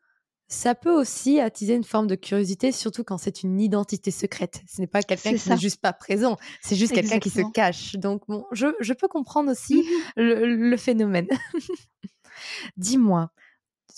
ça 0.51 0.75
peut 0.75 0.93
aussi 0.93 1.39
attiser 1.39 1.75
une 1.75 1.85
forme 1.85 2.09
de 2.09 2.17
curiosité, 2.17 2.73
surtout 2.73 3.05
quand 3.05 3.19
c'est 3.19 3.45
une 3.45 3.61
identité 3.61 4.11
secrète. 4.11 4.63
Ce 4.67 4.81
n'est 4.81 4.89
pas 4.89 5.03
quelqu'un 5.03 5.35
qui 5.35 5.49
n'est 5.49 5.57
juste 5.57 5.81
pas 5.81 5.93
présent, 5.93 6.37
c'est 6.61 6.75
juste 6.75 6.93
quelqu'un 6.93 7.21
qui 7.21 7.31
se 7.31 7.41
cache. 7.53 7.95
Donc, 7.95 8.25
bon, 8.27 8.45
je, 8.51 8.93
peux 8.93 9.07
comprendre 9.07 9.53
aussi 9.53 9.89
le, 10.17 10.77
phénomène. 10.77 11.29
Dis-moi, 12.77 13.31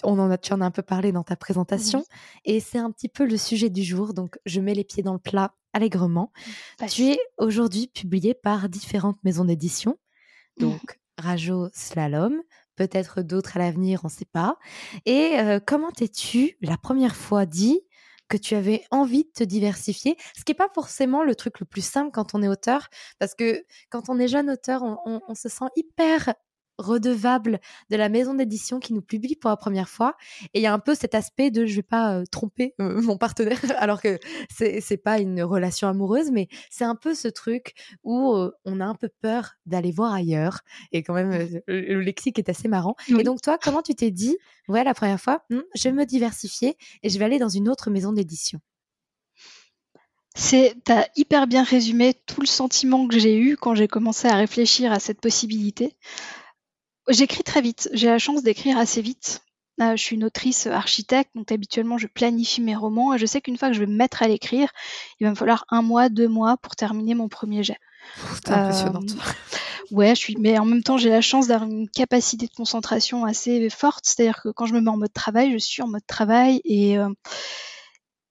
on 0.04 0.18
en 0.18 0.30
a, 0.30 0.36
tu 0.36 0.52
en 0.52 0.60
as 0.60 0.66
un 0.66 0.70
peu 0.70 0.82
parlé 0.82 1.10
dans 1.10 1.24
ta 1.24 1.36
présentation, 1.36 2.04
et 2.44 2.60
c'est 2.60 2.78
un 2.78 2.90
petit 2.90 3.08
peu 3.08 3.24
le 3.24 3.38
sujet 3.38 3.70
du 3.70 3.82
jour, 3.82 4.12
donc 4.12 4.38
je 4.44 4.60
mets 4.60 4.74
les 4.74 4.84
pieds 4.84 5.02
dans 5.02 5.14
le 5.14 5.18
plat 5.18 5.54
allègrement. 5.72 6.32
Tu 6.86 7.04
es 7.04 7.18
aujourd'hui 7.38 7.88
publié 7.88 8.34
par 8.34 8.68
différentes 8.68 9.18
maisons 9.24 9.46
d'édition, 9.46 9.96
mmh. 10.58 10.60
donc 10.60 11.00
Rajo 11.16 11.68
Slalom, 11.72 12.42
peut-être 12.76 13.22
d'autres 13.22 13.56
à 13.56 13.60
l'avenir, 13.60 14.00
on 14.04 14.08
ne 14.08 14.12
sait 14.12 14.24
pas. 14.24 14.56
Et 15.06 15.36
comment 15.66 15.90
t'es-tu 15.90 16.56
la 16.60 16.76
première 16.76 17.16
fois 17.16 17.46
dit 17.46 17.80
que 18.28 18.36
tu 18.36 18.54
avais 18.54 18.84
envie 18.90 19.24
de 19.24 19.30
te 19.34 19.44
diversifier, 19.44 20.16
ce 20.36 20.44
qui 20.44 20.52
n'est 20.52 20.56
pas 20.56 20.70
forcément 20.74 21.22
le 21.22 21.34
truc 21.34 21.60
le 21.60 21.66
plus 21.66 21.84
simple 21.84 22.10
quand 22.12 22.34
on 22.34 22.42
est 22.42 22.48
auteur, 22.48 22.88
parce 23.18 23.34
que 23.34 23.64
quand 23.90 24.08
on 24.08 24.18
est 24.18 24.28
jeune 24.28 24.48
auteur, 24.48 24.82
on 24.82 25.34
se 25.34 25.50
sent 25.50 25.66
hyper 25.76 26.32
redevable 26.82 27.60
de 27.90 27.96
la 27.96 28.08
maison 28.08 28.34
d'édition 28.34 28.80
qui 28.80 28.92
nous 28.92 29.02
publie 29.02 29.36
pour 29.36 29.50
la 29.50 29.56
première 29.56 29.88
fois. 29.88 30.16
Et 30.54 30.60
il 30.60 30.62
y 30.62 30.66
a 30.66 30.72
un 30.72 30.78
peu 30.78 30.94
cet 30.94 31.14
aspect 31.14 31.50
de 31.50 31.66
je 31.66 31.76
vais 31.76 31.82
pas 31.82 32.18
euh, 32.18 32.24
tromper 32.30 32.74
euh, 32.80 33.00
mon 33.02 33.16
partenaire, 33.16 33.60
alors 33.78 34.00
que 34.00 34.18
c'est, 34.54 34.80
c'est 34.80 34.96
pas 34.96 35.18
une 35.18 35.42
relation 35.42 35.88
amoureuse, 35.88 36.30
mais 36.30 36.48
c'est 36.70 36.84
un 36.84 36.94
peu 36.94 37.14
ce 37.14 37.28
truc 37.28 37.74
où 38.02 38.34
euh, 38.34 38.52
on 38.64 38.80
a 38.80 38.84
un 38.84 38.94
peu 38.94 39.08
peur 39.20 39.54
d'aller 39.66 39.92
voir 39.92 40.12
ailleurs. 40.12 40.60
Et 40.92 41.02
quand 41.02 41.14
même, 41.14 41.62
le, 41.66 42.00
lexique 42.00 42.38
est 42.38 42.48
assez 42.48 42.68
marrant. 42.68 42.96
Et 43.08 43.22
donc, 43.22 43.40
toi, 43.40 43.58
comment 43.62 43.82
tu 43.82 43.94
t'es 43.94 44.10
dit, 44.10 44.36
ouais, 44.68 44.84
la 44.84 44.94
première 44.94 45.20
fois, 45.20 45.44
«Hum, 45.50 45.62
je 45.74 45.84
vais 45.84 45.92
me 45.92 46.04
diversifier 46.04 46.76
et 47.02 47.08
je 47.08 47.18
vais 47.18 47.24
aller 47.24 47.38
dans 47.38 47.48
une 47.48 47.68
autre 47.68 47.90
maison 47.90 48.12
d'édition? 48.12 48.60
C'est, 50.34 50.74
t'as 50.84 51.06
hyper 51.16 51.46
bien 51.46 51.62
résumé 51.62 52.14
tout 52.14 52.40
le 52.40 52.46
sentiment 52.46 53.06
que 53.06 53.18
j'ai 53.18 53.36
eu 53.36 53.56
quand 53.56 53.74
j'ai 53.74 53.88
commencé 53.88 54.28
à 54.28 54.36
réfléchir 54.36 54.90
à 54.90 54.98
cette 54.98 55.20
possibilité. 55.20 55.94
J'écris 57.08 57.42
très 57.42 57.60
vite. 57.60 57.88
J'ai 57.92 58.06
la 58.06 58.18
chance 58.18 58.42
d'écrire 58.42 58.78
assez 58.78 59.02
vite. 59.02 59.42
je 59.78 59.96
suis 59.96 60.16
une 60.16 60.24
autrice 60.24 60.66
architecte, 60.66 61.30
donc 61.34 61.50
habituellement 61.50 61.98
je 61.98 62.06
planifie 62.06 62.60
mes 62.60 62.76
romans 62.76 63.14
et 63.14 63.18
je 63.18 63.26
sais 63.26 63.40
qu'une 63.40 63.58
fois 63.58 63.68
que 63.68 63.74
je 63.74 63.80
vais 63.80 63.86
me 63.86 63.96
mettre 63.96 64.22
à 64.22 64.28
l'écrire, 64.28 64.68
il 65.20 65.24
va 65.24 65.30
me 65.30 65.36
falloir 65.36 65.64
un 65.68 65.82
mois, 65.82 66.08
deux 66.08 66.28
mois 66.28 66.56
pour 66.56 66.76
terminer 66.76 67.14
mon 67.14 67.28
premier 67.28 67.62
jet. 67.62 67.78
C'est 68.34 68.50
impressionnante. 68.50 69.16
ouais, 69.90 70.14
je 70.14 70.20
suis, 70.20 70.36
mais 70.38 70.58
en 70.58 70.64
même 70.64 70.82
temps 70.82 70.98
j'ai 70.98 71.10
la 71.10 71.20
chance 71.20 71.48
d'avoir 71.48 71.68
une 71.68 71.88
capacité 71.88 72.46
de 72.46 72.52
concentration 72.52 73.24
assez 73.24 73.68
forte, 73.70 74.04
c'est-à-dire 74.04 74.40
que 74.42 74.50
quand 74.50 74.66
je 74.66 74.74
me 74.74 74.80
mets 74.80 74.90
en 74.90 74.96
mode 74.96 75.12
travail, 75.12 75.52
je 75.52 75.58
suis 75.58 75.82
en 75.82 75.88
mode 75.88 76.06
travail 76.06 76.60
et 76.64 76.98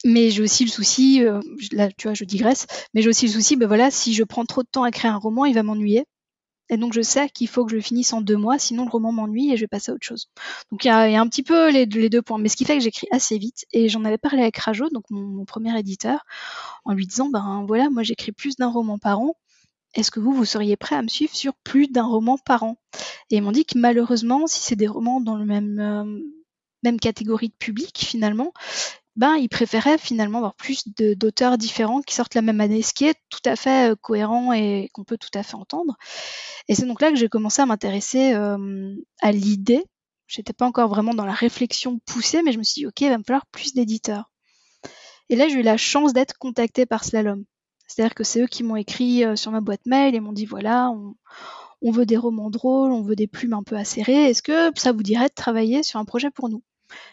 mais 0.06 0.32
j'ai 0.32 0.42
aussi 0.42 0.66
le 0.66 0.72
souci, 0.72 1.24
euh, 1.24 1.40
là 1.72 1.90
tu 1.92 2.08
vois, 2.08 2.14
je 2.14 2.24
digresse, 2.24 2.66
mais 2.94 3.02
j'ai 3.02 3.10
aussi 3.10 3.28
le 3.28 3.34
souci, 3.34 3.56
ben 3.56 3.68
voilà, 3.68 3.92
si 3.92 4.14
je 4.14 4.24
prends 4.24 4.46
trop 4.46 4.64
de 4.64 4.68
temps 4.68 4.84
à 4.84 4.92
créer 4.92 5.12
un 5.12 5.18
roman, 5.18 5.46
il 5.46 5.54
va 5.54 5.64
m'ennuyer. 5.64 6.06
Et 6.72 6.78
donc 6.78 6.94
je 6.94 7.02
sais 7.02 7.30
qu'il 7.30 7.50
faut 7.50 7.66
que 7.66 7.72
je 7.72 7.76
le 7.76 7.82
finisse 7.82 8.14
en 8.14 8.22
deux 8.22 8.38
mois, 8.38 8.58
sinon 8.58 8.86
le 8.86 8.90
roman 8.90 9.12
m'ennuie 9.12 9.52
et 9.52 9.58
je 9.58 9.62
vais 9.62 9.68
passer 9.68 9.92
à 9.92 9.94
autre 9.94 10.06
chose. 10.06 10.30
Donc 10.72 10.86
il 10.86 10.88
y, 10.88 10.92
a, 10.92 11.22
un 11.22 11.28
petit 11.28 11.44
peu 11.44 11.70
les, 11.70 11.86
deux 11.86 12.22
points. 12.22 12.40
Mais 12.40 12.48
ce 12.48 12.56
qui 12.56 12.64
fait 12.64 12.78
que 12.78 12.84
j'écris 12.84 13.08
assez 13.12 13.38
vite. 13.38 13.66
Et 13.74 13.90
j'en 13.90 14.06
avais 14.06 14.18
parlé 14.18 14.42
avec 14.42 14.58
Rajo, 14.58 14.90
donc 14.90 15.04
mon, 15.10 15.44
premier 15.44 15.78
éditeur, 15.78 16.26
en 16.86 16.94
lui 16.94 17.06
disant, 17.06 17.30
ben 17.30 17.66
voilà, 17.68 17.90
moi 17.90 18.04
j'écris 18.04 18.32
plus 18.32 18.56
d'un 18.56 18.70
roman 18.70 18.98
par 18.98 19.20
an. 19.20 19.36
Est-ce 19.94 20.12
que 20.12 20.22
vous, 20.22 20.32
vous 20.32 20.46
seriez 20.46 20.78
prêt 20.78 20.96
à 20.96 21.02
me 21.02 21.10
suivre 21.10 21.36
sur 21.36 21.54
plus 21.66 21.90
d'un 21.90 22.06
roman 22.06 22.38
par 22.38 22.64
an? 22.64 22.78
Et 23.30 23.36
ils 23.36 23.42
m'ont 23.42 23.52
dit 23.52 23.66
que 23.66 23.78
malheureusement, 23.78 24.48
si 24.48 24.62
c'est 24.62 24.78
des 24.78 24.88
romans 24.88 25.20
dans 25.20 25.36
le 25.36 25.46
même... 25.46 25.80
Euh, 25.80 26.20
même 26.84 27.00
catégorie 27.00 27.50
de 27.50 27.54
public 27.54 27.96
finalement, 27.96 28.54
ben, 29.16 29.36
il 29.36 29.50
préférait 29.50 29.98
finalement 29.98 30.38
avoir 30.38 30.56
plus 30.56 30.88
d'auteurs 30.88 31.58
différents 31.58 32.02
qui 32.02 32.16
sortent 32.16 32.36
la 32.36 32.42
même 32.42 32.62
année, 32.62 32.82
ce 32.82 32.94
qui 32.94 33.06
est 33.06 33.16
tout 33.30 33.42
à 33.46 33.56
fait 33.56 33.92
euh, 33.92 33.96
cohérent 33.96 34.54
et 34.54 34.90
qu'on 34.94 35.04
peut 35.04 35.18
tout 35.18 35.38
à 35.38 35.44
fait 35.44 35.56
entendre. 35.56 35.96
Et 36.68 36.76
c'est 36.76 36.86
donc 36.86 37.02
là 37.02 37.10
que 37.12 37.18
j'ai 37.18 37.28
commencé 37.28 37.62
à 37.62 37.66
m'intéresser 37.66 38.34
euh, 38.34 38.96
à 39.22 39.32
l'idée. 39.32 39.84
J'étais 40.28 40.54
pas 40.54 40.66
encore 40.66 40.88
vraiment 40.88 41.14
dans 41.14 41.26
la 41.26 41.34
réflexion 41.34 42.00
poussée, 42.06 42.42
mais 42.42 42.54
je 42.54 42.58
me 42.58 42.64
suis 42.64 42.82
dit, 42.82 42.88
ok, 42.88 43.02
il 43.02 43.10
va 43.10 43.18
me 43.18 43.24
falloir 43.24 43.46
plus 43.48 43.74
d'éditeurs. 43.74 44.32
Et 45.30 45.36
là, 45.36 45.50
j'ai 45.50 45.60
eu 45.60 45.62
la 45.62 45.78
chance 45.78 46.14
d'être 46.14 46.38
contactée 46.38 46.86
par 46.86 47.04
Slalom. 47.04 47.44
C'est-à-dire 47.88 48.16
que 48.16 48.24
c'est 48.24 48.42
eux 48.42 48.48
qui 48.48 48.64
m'ont 48.64 48.78
écrit 48.78 49.26
euh, 49.26 49.36
sur 49.36 49.52
ma 49.52 49.60
boîte 49.60 49.86
mail 49.86 50.16
et 50.16 50.22
m'ont 50.22 50.32
dit, 50.32 50.46
voilà, 50.46 50.90
on, 50.90 51.16
on 51.82 51.92
veut 51.92 52.06
des 52.06 52.18
romans 52.18 52.50
drôles, 52.50 52.92
on 52.92 53.02
veut 53.02 53.16
des 53.16 53.28
plumes 53.28 53.54
un 53.54 53.64
peu 53.64 53.76
acérées. 53.76 54.30
Est-ce 54.30 54.42
que 54.42 54.72
ça 54.80 54.94
vous 54.94 55.04
dirait 55.04 55.28
de 55.28 55.34
travailler 55.34 55.84
sur 55.84 56.00
un 56.00 56.06
projet 56.06 56.32
pour 56.32 56.48
nous? 56.48 56.64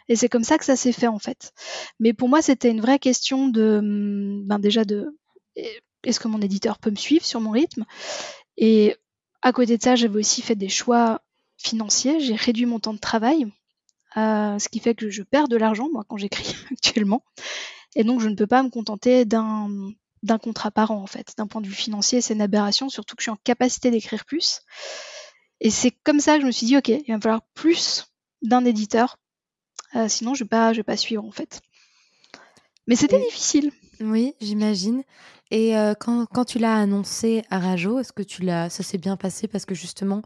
Et 0.08 0.16
c'est 0.16 0.28
comme 0.28 0.44
ça 0.44 0.58
que 0.58 0.64
ça 0.64 0.76
s'est 0.76 0.92
fait 0.92 1.06
en 1.06 1.18
fait. 1.18 1.52
Mais 2.00 2.12
pour 2.12 2.28
moi, 2.28 2.42
c'était 2.42 2.70
une 2.70 2.80
vraie 2.80 2.98
question 2.98 3.48
de, 3.48 3.78
hum, 3.78 4.46
ben 4.46 4.58
déjà 4.58 4.84
de, 4.84 5.16
est-ce 6.04 6.20
que 6.20 6.28
mon 6.28 6.40
éditeur 6.40 6.78
peut 6.78 6.90
me 6.90 6.96
suivre 6.96 7.24
sur 7.24 7.40
mon 7.40 7.50
rythme? 7.50 7.84
Et 8.56 8.96
à 9.42 9.52
côté 9.52 9.76
de 9.76 9.82
ça, 9.82 9.96
j'avais 9.96 10.18
aussi 10.18 10.42
fait 10.42 10.56
des 10.56 10.68
choix 10.68 11.22
financiers. 11.56 12.20
J'ai 12.20 12.34
réduit 12.34 12.66
mon 12.66 12.80
temps 12.80 12.94
de 12.94 12.98
travail, 12.98 13.46
euh, 14.16 14.58
ce 14.58 14.68
qui 14.68 14.80
fait 14.80 14.94
que 14.94 15.10
je 15.10 15.22
perds 15.22 15.48
de 15.48 15.56
l'argent 15.56 15.88
moi 15.92 16.04
quand 16.08 16.16
j'écris 16.16 16.54
actuellement. 16.72 17.22
Et 17.96 18.04
donc, 18.04 18.20
je 18.20 18.28
ne 18.28 18.34
peux 18.34 18.46
pas 18.46 18.62
me 18.62 18.70
contenter 18.70 19.24
d'un 19.24 19.68
d'un 20.24 20.38
contrat 20.38 20.72
par 20.72 20.90
an 20.90 21.00
en 21.00 21.06
fait. 21.06 21.34
D'un 21.36 21.46
point 21.46 21.60
de 21.60 21.68
vue 21.68 21.74
financier, 21.74 22.20
c'est 22.20 22.34
une 22.34 22.42
aberration, 22.42 22.88
surtout 22.88 23.14
que 23.14 23.22
je 23.22 23.26
suis 23.26 23.30
en 23.30 23.38
capacité 23.44 23.92
d'écrire 23.92 24.24
plus. 24.24 24.62
Et 25.60 25.70
c'est 25.70 25.90
comme 25.90 26.20
ça 26.20 26.34
que 26.34 26.42
je 26.42 26.46
me 26.46 26.50
suis 26.50 26.66
dit, 26.66 26.76
ok, 26.76 26.88
il 26.88 27.04
va 27.06 27.16
me 27.16 27.20
falloir 27.20 27.42
plus 27.54 28.06
d'un 28.42 28.64
éditeur 28.64 29.16
euh, 29.96 30.08
sinon, 30.08 30.34
je 30.34 30.44
vais 30.44 30.48
pas, 30.48 30.72
je 30.72 30.78
vais 30.78 30.84
pas 30.84 30.96
suivre 30.96 31.24
en 31.24 31.30
fait. 31.30 31.60
Mais 32.86 32.96
c'était 32.96 33.20
difficile. 33.20 33.70
Oui, 34.00 34.34
j'imagine. 34.40 35.02
Et 35.50 35.76
euh, 35.76 35.94
quand, 35.94 36.26
quand, 36.26 36.44
tu 36.44 36.58
l'as 36.58 36.76
annoncé 36.76 37.42
à 37.50 37.58
Rajo, 37.58 37.98
est-ce 37.98 38.12
que 38.12 38.22
tu 38.22 38.42
l'as, 38.42 38.70
ça 38.70 38.82
s'est 38.82 38.98
bien 38.98 39.16
passé 39.16 39.48
parce 39.48 39.64
que 39.64 39.74
justement, 39.74 40.22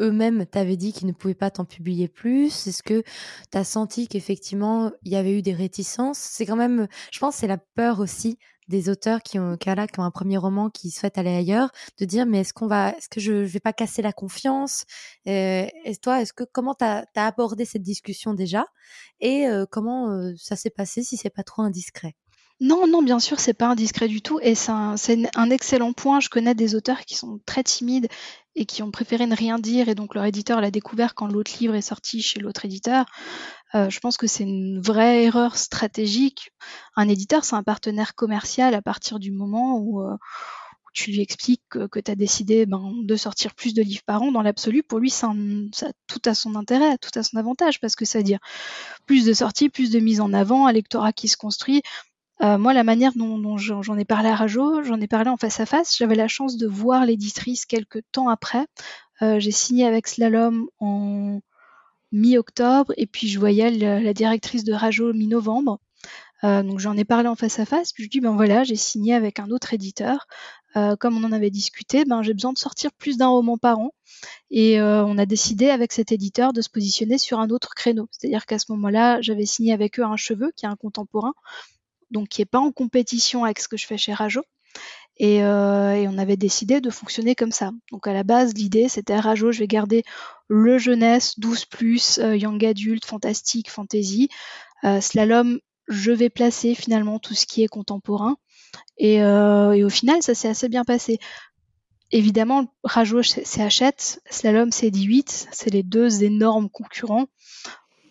eux-mêmes 0.00 0.46
t'avaient 0.46 0.76
dit 0.76 0.92
qu'ils 0.92 1.06
ne 1.06 1.12
pouvaient 1.12 1.34
pas 1.34 1.50
t'en 1.50 1.64
publier 1.64 2.08
plus? 2.08 2.66
Est-ce 2.66 2.82
que 2.82 3.02
tu 3.50 3.58
as 3.58 3.64
senti 3.64 4.08
qu'effectivement, 4.08 4.92
il 5.04 5.12
y 5.12 5.16
avait 5.16 5.38
eu 5.38 5.42
des 5.42 5.52
réticences? 5.54 6.18
C'est 6.18 6.46
quand 6.46 6.56
même, 6.56 6.88
je 7.12 7.18
pense, 7.18 7.36
c'est 7.36 7.46
la 7.46 7.58
peur 7.58 8.00
aussi 8.00 8.38
des 8.68 8.88
auteurs 8.88 9.22
qui 9.22 9.38
ont, 9.38 9.56
qui, 9.56 9.68
un 9.68 10.10
premier 10.10 10.36
roman 10.36 10.70
qui 10.70 10.90
souhaitent 10.90 11.18
aller 11.18 11.34
ailleurs, 11.34 11.70
de 11.98 12.04
dire 12.04 12.26
mais 12.26 12.40
est-ce 12.40 12.54
qu'on 12.54 12.66
va, 12.66 12.90
est-ce 12.90 13.08
que 13.08 13.20
je, 13.20 13.32
vais 13.32 13.60
pas 13.60 13.72
casser 13.72 14.02
la 14.02 14.12
confiance 14.12 14.84
euh, 15.26 15.66
Et 15.84 15.96
toi, 15.96 16.20
est-ce 16.22 16.32
que 16.32 16.44
comment 16.44 16.74
tu 16.74 16.84
as 16.84 17.06
abordé 17.14 17.64
cette 17.64 17.82
discussion 17.82 18.34
déjà 18.34 18.66
et 19.20 19.46
euh, 19.46 19.66
comment 19.70 20.10
euh, 20.10 20.32
ça 20.36 20.56
s'est 20.56 20.70
passé 20.70 21.02
si 21.02 21.16
c'est 21.16 21.30
pas 21.30 21.42
trop 21.42 21.62
indiscret? 21.62 22.14
Non, 22.60 22.86
non, 22.86 23.02
bien 23.02 23.18
sûr, 23.18 23.40
c'est 23.40 23.52
pas 23.52 23.66
indiscret 23.66 24.06
du 24.06 24.22
tout, 24.22 24.38
et 24.40 24.54
c'est 24.54 24.70
un, 24.70 25.50
excellent 25.50 25.92
point. 25.92 26.20
Je 26.20 26.28
connais 26.28 26.54
des 26.54 26.76
auteurs 26.76 27.00
qui 27.00 27.16
sont 27.16 27.40
très 27.46 27.64
timides 27.64 28.06
et 28.54 28.64
qui 28.64 28.82
ont 28.84 28.92
préféré 28.92 29.26
ne 29.26 29.34
rien 29.34 29.58
dire, 29.58 29.88
et 29.88 29.96
donc 29.96 30.14
leur 30.14 30.24
éditeur 30.24 30.60
l'a 30.60 30.70
découvert 30.70 31.16
quand 31.16 31.26
l'autre 31.26 31.52
livre 31.58 31.74
est 31.74 31.82
sorti 31.82 32.22
chez 32.22 32.38
l'autre 32.38 32.64
éditeur. 32.64 33.06
Euh, 33.74 33.90
je 33.90 33.98
pense 34.00 34.16
que 34.16 34.26
c'est 34.26 34.44
une 34.44 34.80
vraie 34.80 35.24
erreur 35.24 35.56
stratégique. 35.56 36.52
Un 36.96 37.08
éditeur, 37.08 37.44
c'est 37.44 37.56
un 37.56 37.62
partenaire 37.62 38.14
commercial 38.14 38.74
à 38.74 38.82
partir 38.82 39.18
du 39.18 39.32
moment 39.32 39.78
où, 39.78 40.00
euh, 40.02 40.16
tu 40.92 41.10
lui 41.10 41.20
expliques 41.20 41.62
que, 41.70 42.00
tu 42.00 42.10
as 42.10 42.14
décidé 42.14 42.66
ben, 42.66 42.92
de 43.02 43.16
sortir 43.16 43.54
plus 43.54 43.74
de 43.74 43.82
livres 43.82 44.04
par 44.06 44.22
an. 44.22 44.30
Dans 44.30 44.42
l'absolu, 44.42 44.84
pour 44.84 45.00
lui, 45.00 45.10
ça, 45.10 45.32
tout 46.06 46.22
à 46.24 46.34
son 46.34 46.54
intérêt, 46.54 46.98
tout 46.98 47.10
à 47.18 47.24
son 47.24 47.36
avantage, 47.36 47.80
parce 47.80 47.96
que 47.96 48.04
ça 48.04 48.18
veut 48.18 48.24
dire 48.24 48.38
plus 49.06 49.24
de 49.24 49.32
sorties, 49.32 49.70
plus 49.70 49.90
de 49.90 49.98
mise 49.98 50.20
en 50.20 50.32
avant, 50.32 50.68
un 50.68 50.72
lectorat 50.72 51.12
qui 51.12 51.26
se 51.26 51.36
construit. 51.36 51.82
Euh, 52.42 52.58
moi, 52.58 52.74
la 52.74 52.84
manière 52.84 53.12
dont, 53.16 53.56
j'en 53.56 53.98
ai 53.98 54.04
parlé 54.04 54.28
à 54.28 54.36
Rajo, 54.36 54.84
j'en 54.84 55.00
ai 55.00 55.08
parlé 55.08 55.30
en 55.30 55.36
face 55.36 55.58
à 55.58 55.66
face. 55.66 55.96
J'avais 55.96 56.14
la 56.14 56.28
chance 56.28 56.56
de 56.56 56.68
voir 56.68 57.04
l'éditrice 57.06 57.66
quelques 57.66 58.02
temps 58.12 58.28
après. 58.28 58.66
J'ai 59.20 59.52
signé 59.52 59.86
avec 59.86 60.06
Slalom 60.06 60.68
en 60.80 61.40
mi-octobre 62.14 62.92
et 62.96 63.06
puis 63.06 63.28
je 63.28 63.38
voyais 63.38 63.70
la, 63.70 64.14
directrice 64.14 64.64
de 64.64 64.72
Rajo 64.72 65.12
mi-novembre. 65.12 65.80
Euh, 66.44 66.62
donc 66.62 66.78
j'en 66.78 66.96
ai 66.96 67.04
parlé 67.04 67.28
en 67.28 67.34
face 67.34 67.58
à 67.58 67.66
face, 67.66 67.92
puis 67.92 68.04
je 68.04 68.10
dis 68.10 68.20
ben 68.20 68.34
voilà, 68.34 68.64
j'ai 68.64 68.76
signé 68.76 69.14
avec 69.14 69.38
un 69.38 69.50
autre 69.50 69.74
éditeur. 69.74 70.26
Euh, 70.76 70.96
comme 70.96 71.16
on 71.16 71.24
en 71.24 71.32
avait 71.32 71.50
discuté, 71.50 72.04
ben 72.04 72.22
j'ai 72.22 72.34
besoin 72.34 72.52
de 72.52 72.58
sortir 72.58 72.92
plus 72.92 73.16
d'un 73.16 73.28
roman 73.28 73.58
par 73.58 73.78
an. 73.78 73.92
Et 74.50 74.80
euh, 74.80 75.04
on 75.04 75.18
a 75.18 75.26
décidé 75.26 75.70
avec 75.70 75.92
cet 75.92 76.12
éditeur 76.12 76.52
de 76.52 76.60
se 76.60 76.68
positionner 76.70 77.18
sur 77.18 77.40
un 77.40 77.48
autre 77.50 77.74
créneau. 77.74 78.08
C'est-à-dire 78.10 78.46
qu'à 78.46 78.58
ce 78.58 78.66
moment-là, 78.72 79.20
j'avais 79.20 79.46
signé 79.46 79.72
avec 79.72 79.98
eux 79.98 80.04
un 80.04 80.16
cheveu, 80.16 80.52
qui 80.56 80.66
est 80.66 80.68
un 80.68 80.76
contemporain, 80.76 81.34
donc 82.10 82.28
qui 82.28 82.40
n'est 82.40 82.46
pas 82.46 82.58
en 82.58 82.72
compétition 82.72 83.44
avec 83.44 83.60
ce 83.60 83.68
que 83.68 83.76
je 83.76 83.86
fais 83.86 83.98
chez 83.98 84.12
Rajo. 84.12 84.42
Euh, 85.22 85.92
et, 85.92 86.08
on 86.08 86.18
avait 86.18 86.36
décidé 86.36 86.80
de 86.80 86.90
fonctionner 86.90 87.34
comme 87.34 87.52
ça. 87.52 87.70
Donc 87.92 88.06
à 88.06 88.12
la 88.12 88.24
base, 88.24 88.54
l'idée 88.54 88.88
c'était 88.88 89.18
Rajo, 89.18 89.52
je 89.52 89.60
vais 89.60 89.66
garder 89.66 90.02
le 90.48 90.78
jeunesse, 90.78 91.38
12 91.38 91.66
plus, 91.66 92.18
euh, 92.18 92.36
young 92.36 92.64
adulte, 92.64 93.04
fantastique, 93.04 93.70
fantasy. 93.70 94.28
Euh, 94.84 95.00
slalom, 95.00 95.60
je 95.88 96.12
vais 96.12 96.30
placer 96.30 96.74
finalement 96.74 97.18
tout 97.18 97.34
ce 97.34 97.46
qui 97.46 97.62
est 97.62 97.68
contemporain. 97.68 98.36
Et, 98.98 99.16
et 99.16 99.84
au 99.84 99.88
final, 99.88 100.22
ça 100.22 100.34
s'est 100.34 100.48
assez 100.48 100.68
bien 100.68 100.84
passé. 100.84 101.18
Évidemment, 102.10 102.72
Rajo 102.82 103.22
c'est 103.22 103.62
Hachette, 103.62 104.20
Slalom 104.30 104.72
c'est 104.72 104.90
18, 104.90 105.48
c'est 105.52 105.70
les 105.70 105.82
deux 105.82 106.24
énormes 106.24 106.68
concurrents 106.68 107.26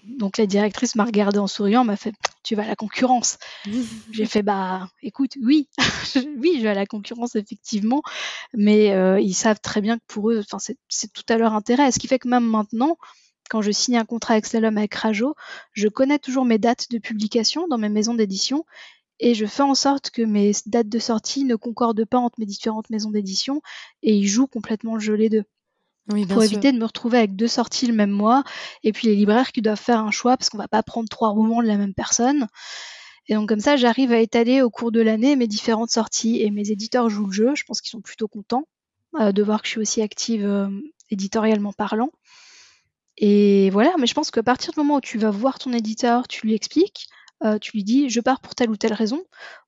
donc 0.04 0.38
la 0.38 0.46
directrice 0.46 0.96
m'a 0.96 1.06
regardé 1.06 1.40
en 1.40 1.48
souriant, 1.48 1.84
m'a 1.84 1.96
fait 1.96 2.14
tu 2.44 2.56
vas 2.56 2.64
à 2.64 2.68
la 2.68 2.76
concurrence. 2.76 3.38
J'ai 4.12 4.26
fait 4.26 4.44
bah 4.44 4.90
écoute, 5.02 5.38
oui, 5.42 5.68
oui, 6.38 6.56
je 6.58 6.64
vais 6.64 6.70
à 6.70 6.74
la 6.74 6.86
concurrence 6.86 7.36
effectivement, 7.36 8.02
mais 8.54 8.92
euh, 8.92 9.20
ils 9.20 9.34
savent 9.34 9.62
très 9.62 9.82
bien 9.82 9.98
que 9.98 10.04
pour 10.08 10.32
eux, 10.32 10.40
enfin 10.40 10.58
c'est 10.60 11.14
tout 11.14 11.24
à 11.30 11.38
leur 11.38 11.54
intérêt. 11.54 11.92
Ce 11.92 12.00
qui 12.00 12.08
fait 12.08 12.20
que 12.20 12.28
même 12.28 12.46
maintenant, 12.46 12.98
quand 13.50 13.62
je 13.62 13.72
signe 13.72 13.98
un 13.98 14.06
contrat 14.06 14.34
avec 14.34 14.46
Slalom 14.46 14.78
avec 14.78 14.94
Rajo, 14.96 15.36
je 15.74 15.88
connais 15.88 16.20
toujours 16.20 16.46
mes 16.46 16.58
dates 16.58 16.90
de 16.92 16.98
publication 16.98 17.68
dans 17.68 17.78
mes 17.78 17.90
maisons 17.90 18.14
d'édition 18.14 18.66
et 19.20 19.36
je 19.36 19.46
fais 19.46 19.64
en 19.64 19.76
sorte 19.76 20.10
que 20.10 20.22
mes 20.22 20.52
dates 20.66 20.90
de 20.90 21.00
sortie 21.00 21.46
ne 21.46 21.56
concordent 21.56 22.06
pas 22.06 22.18
entre 22.18 22.40
mes 22.40 22.46
différentes 22.46 22.90
maisons 22.90 23.12
d'édition 23.12 23.62
et 24.02 24.16
ils 24.16 24.28
jouent 24.28 24.48
complètement 24.48 24.96
le 24.96 25.02
jeu 25.02 25.14
les 25.14 25.30
deux 25.30 25.44
pour 26.08 26.44
éviter 26.44 26.72
de 26.72 26.78
me 26.78 26.86
retrouver 26.86 27.18
avec 27.18 27.36
deux 27.36 27.48
sorties 27.48 27.88
le 27.88 27.94
même 27.94 28.12
mois, 28.12 28.44
et 28.84 28.92
puis 28.92 29.08
les 29.08 29.16
libraires 29.16 29.52
qui 29.52 29.62
doivent 29.62 29.80
faire 29.80 30.00
un 30.00 30.12
choix 30.12 30.38
parce 30.38 30.50
qu'on 30.50 30.58
va 30.58 30.68
pas 30.68 30.84
prendre 30.84 31.08
trois 31.10 31.30
romans 31.30 31.62
de 31.62 31.68
la 31.68 31.78
même 31.78 31.94
personne. 31.94 32.48
Et 33.28 33.36
donc 33.36 33.48
comme 33.48 33.62
ça, 33.62 33.78
j'arrive 33.78 34.12
à 34.12 34.20
étaler 34.20 34.62
au 34.62 34.70
cours 34.70 34.92
de 34.92 35.02
l'année 35.02 35.36
mes 35.36 35.48
différentes 35.48 35.90
sorties 35.90 36.42
et 36.42 36.52
mes 36.52 36.72
éditeurs 36.72 37.10
jouent 37.10 37.28
le 37.28 37.32
jeu. 37.32 37.56
Je 37.56 37.64
pense 37.64 37.80
qu'ils 37.80 37.92
sont 37.92 38.02
plutôt 38.02 38.28
contents 38.28 38.68
euh, 39.20 39.32
de 39.32 39.44
voir 39.44 39.62
que 39.62 39.68
je 39.68 39.72
suis 39.72 39.82
aussi 39.82 40.02
active 40.02 40.46
euh, 40.46 40.68
éditorialement 41.10 41.72
parlant. 41.72 42.10
Et 43.18 43.70
voilà, 43.70 43.94
mais 44.00 44.08
je 44.08 44.14
pense 44.14 44.32
qu'à 44.32 44.44
partir 44.44 44.74
du 44.74 44.80
moment 44.80 44.96
où 44.96 45.02
tu 45.02 45.18
vas 45.18 45.30
voir 45.30 45.60
ton 45.60 45.72
éditeur, 45.72 46.28
tu 46.28 46.48
lui 46.48 46.56
expliques, 46.56 47.08
euh, 47.44 47.60
tu 47.60 47.72
lui 47.74 47.84
dis 47.84 48.10
je 48.10 48.22
pars 48.22 48.40
pour 48.40 48.56
telle 48.56 48.70
ou 48.70 48.78
telle 48.78 48.94
raison. 48.94 49.24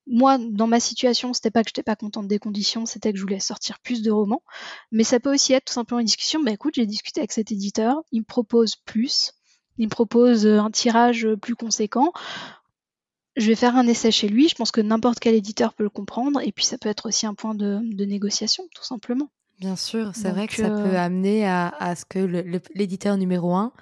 Moi, 0.06 0.38
dans 0.38 0.66
ma 0.66 0.80
situation, 0.80 1.32
c'était 1.32 1.50
pas 1.50 1.62
que 1.62 1.68
j'étais 1.68 1.82
pas 1.82 1.96
contente 1.96 2.28
des 2.28 2.38
conditions, 2.38 2.86
c'était 2.86 3.12
que 3.12 3.18
je 3.18 3.22
voulais 3.22 3.40
sortir 3.40 3.80
plus 3.80 4.02
de 4.02 4.10
romans. 4.10 4.42
Mais 4.92 5.04
ça 5.04 5.20
peut 5.20 5.32
aussi 5.32 5.52
être 5.52 5.66
tout 5.66 5.72
simplement 5.74 6.00
une 6.00 6.06
discussion. 6.06 6.42
Bah 6.42 6.52
écoute, 6.52 6.74
j'ai 6.76 6.86
discuté 6.86 7.20
avec 7.20 7.32
cet 7.32 7.52
éditeur, 7.52 8.02
il 8.12 8.20
me 8.20 8.24
propose 8.24 8.76
plus, 8.76 9.32
il 9.78 9.86
me 9.86 9.90
propose 9.90 10.46
euh, 10.46 10.58
un 10.58 10.70
tirage 10.70 11.28
plus 11.40 11.54
conséquent. 11.54 12.12
Je 13.36 13.48
vais 13.48 13.54
faire 13.54 13.76
un 13.76 13.86
essai 13.86 14.10
chez 14.10 14.28
lui. 14.28 14.48
Je 14.48 14.54
pense 14.54 14.70
que 14.70 14.80
n'importe 14.80 15.18
quel 15.20 15.34
éditeur 15.34 15.74
peut 15.74 15.84
le 15.84 15.90
comprendre. 15.90 16.40
Et 16.42 16.52
puis 16.52 16.64
ça 16.64 16.78
peut 16.78 16.88
être 16.88 17.06
aussi 17.06 17.26
un 17.26 17.34
point 17.34 17.54
de, 17.54 17.80
négociation, 18.04 18.64
tout 18.74 18.84
simplement. 18.84 19.28
Bien 19.60 19.76
sûr, 19.76 20.12
c'est 20.14 20.30
vrai 20.30 20.46
que 20.48 20.54
ça 20.54 20.68
peut 20.68 20.94
euh, 20.94 20.98
amener 20.98 21.46
à, 21.46 21.94
ce 21.96 22.04
que 22.04 22.18
l'éditeur 22.74 23.16
numéro 23.16 23.54
un 23.54 23.72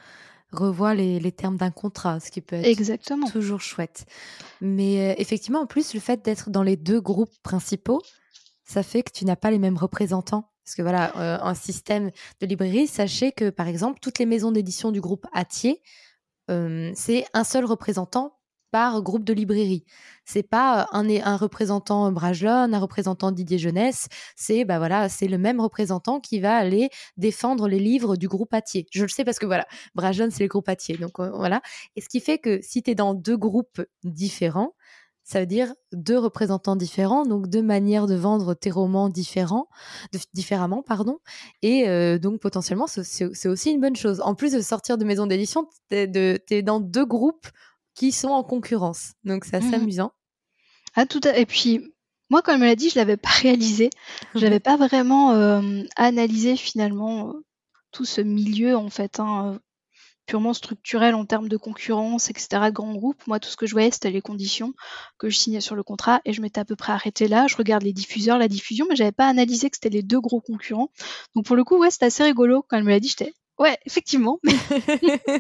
revoient 0.55 0.95
les, 0.95 1.33
termes 1.33 1.57
d'un 1.57 1.71
contrat, 1.71 2.21
ce 2.21 2.31
qui 2.31 2.41
peut 2.41 2.57
être 2.57 3.33
toujours 3.33 3.61
chouette. 3.61 4.07
Mais 4.61 5.11
euh, 5.11 5.15
effectivement, 5.19 5.61
en 5.61 5.67
plus, 5.67 5.95
le 5.95 6.01
fait 6.01 6.25
d'être 6.25 6.51
dans 6.51 6.63
les 6.63 6.77
deux 6.77 7.01
groupes 7.01 7.35
principaux, 7.43 8.03
ça 8.65 8.83
fait 8.83 9.03
que 9.03 9.13
tu 9.13 9.25
n'as 9.25 9.37
pas 9.37 9.51
les 9.51 9.59
mêmes 9.59 9.77
représentants. 9.77 10.51
Parce 10.65 10.77
que 10.77 10.83
voilà, 10.83 11.15
euh, 11.19 11.39
un 11.43 11.55
système 11.55 12.11
de 12.41 12.47
librairie, 12.47 12.87
sachez 12.87 13.33
que 13.33 13.51
par 13.51 13.69
exemple, 13.69 13.99
toutes 14.01 14.19
les 14.19 14.27
maisons 14.27 14.51
d'édition 14.51 14.93
du 14.93 15.01
groupe 15.01 15.27
Atier, 15.33 15.83
euh, 16.51 16.91
c'est 16.95 17.27
un 17.35 17.45
seul 17.45 17.65
représentant 17.65 18.39
par 18.75 19.02
groupe 19.02 19.23
de 19.23 19.33
librairie. 19.33 19.85
C'est 20.25 20.43
pas 20.43 20.88
un, 20.90 21.09
un 21.09 21.37
représentant 21.37 22.11
Bragelonne, 22.11 22.75
un 22.75 22.81
représentant 22.81 23.31
Didier 23.31 23.57
Jeunesse. 23.57 24.09
C'est 24.35 24.64
bah 24.64 24.78
voilà, 24.78 25.09
c'est 25.09 25.28
le 25.28 25.38
même 25.38 25.61
représentant 25.61 26.19
qui 26.19 26.40
va 26.40 26.57
aller 26.57 26.90
défendre 27.16 27.69
les 27.69 27.78
livres 27.78 28.16
du 28.16 28.26
groupe 28.26 28.52
Atier. 28.52 28.88
Je 28.90 29.02
le 29.02 29.09
sais 29.09 29.25
parce 29.25 29.38
que 29.38 29.47
voilà, 29.47 29.64
Bragelonne 29.95 30.33
c'est 30.33 30.43
le 30.43 30.49
groupe 30.49 30.69
Atier. 30.69 30.97
Donc 30.97 31.21
euh, 31.21 31.31
voilà. 31.31 31.62
Et 31.95 32.00
ce 32.00 32.09
qui 32.09 32.19
fait 32.19 32.38
que 32.38 32.59
si 32.62 32.83
tu 32.83 32.90
es 32.90 32.95
dans 32.97 33.14
deux 33.14 33.37
groupes 33.37 33.81
différents, 34.02 34.75
ça 35.23 35.38
veut 35.38 35.47
dire 35.47 35.73
deux 35.93 36.19
représentants 36.19 36.75
différents, 36.75 37.25
donc 37.25 37.49
deux 37.49 37.62
manières 37.62 38.09
de 38.09 38.16
vendre 38.16 38.54
tes 38.54 38.73
romans 38.73 39.09
différents, 39.09 39.69
différemment, 40.35 40.83
pardon. 40.83 41.21
Et 41.62 41.88
euh, 41.88 42.19
donc 42.19 42.40
potentiellement, 42.40 42.87
c'est 42.88 43.49
aussi 43.49 43.71
une 43.71 43.81
bonne 43.81 43.95
chose. 43.95 44.21
En 44.21 44.35
plus 44.35 44.52
de 44.52 44.61
sortir 44.61 44.99
de 44.99 45.04
maison 45.04 45.26
d'édition, 45.28 45.69
tu 45.90 45.97
es, 45.97 46.62
dans 46.62 46.81
deux 46.81 47.07
groupes 47.07 47.47
qui 47.95 48.13
sont 48.13 48.29
en 48.29 48.43
concurrence. 48.43 49.13
Donc 49.25 49.45
c'est 49.45 49.57
assez 49.57 49.69
mmh 49.69 49.75
amusant. 49.75 50.13
Ah, 50.97 51.07
tout 51.07 51.27
Et 51.27 51.47
puis, 51.47 51.95
moi, 52.31 52.43
quand 52.43 52.53
elle 52.53 52.61
me 52.61 52.67
l'a 52.67 52.77
dit, 52.77 52.91
je 52.91 52.99
l'avais 52.99 53.17
pas 53.17 53.29
réalisé. 53.43 53.91
Je 54.35 54.41
n'avais 54.41 54.61
pas 54.61 54.77
vraiment 54.77 55.33
euh, 55.33 55.83
analysé 55.97 56.57
finalement 56.57 57.31
euh, 57.31 57.45
tout 57.91 58.05
ce 58.05 58.21
milieu, 58.21 58.77
en 58.77 58.91
fait, 58.91 59.21
hein, 59.21 59.55
euh, 59.55 59.59
purement 60.27 60.55
structurel 60.55 61.15
en 61.15 61.27
termes 61.27 61.49
de 61.49 61.57
concurrence, 61.57 62.31
etc., 62.31 62.49
de 62.67 62.71
grands 62.71 62.95
groupes. 62.95 63.27
Moi, 63.27 63.41
tout 63.41 63.49
ce 63.49 63.57
que 63.57 63.67
je 63.67 63.73
voyais, 63.73 63.91
c'était 63.91 64.11
les 64.11 64.23
conditions 64.23 64.73
que 65.19 65.29
je 65.29 65.37
signais 65.37 65.61
sur 65.61 65.75
le 65.75 65.83
contrat 65.83 66.21
et 66.25 66.33
je 66.33 66.41
m'étais 66.41 66.61
à 66.61 66.65
peu 66.65 66.77
près 66.77 66.93
arrêté 66.93 67.29
là. 67.29 67.47
Je 67.47 67.57
regarde 67.57 67.83
les 67.83 67.93
diffuseurs, 67.93 68.39
la 68.39 68.49
diffusion, 68.49 68.87
mais 68.89 68.97
j'avais 68.97 69.13
pas 69.13 69.27
analysé 69.27 69.69
que 69.69 69.77
c'était 69.77 69.91
les 69.91 70.03
deux 70.03 70.21
gros 70.21 70.41
concurrents. 70.41 70.91
Donc, 71.35 71.45
pour 71.45 71.57
le 71.57 71.65
coup, 71.65 71.77
ouais, 71.77 71.91
c'était 71.91 72.07
assez 72.07 72.23
rigolo. 72.23 72.65
Quand 72.69 72.79
elle 72.79 72.85
me 72.85 72.91
l'a 72.91 73.01
dit, 73.01 73.09
j'étais, 73.09 73.35
ouais, 73.59 73.77
effectivement, 73.85 74.39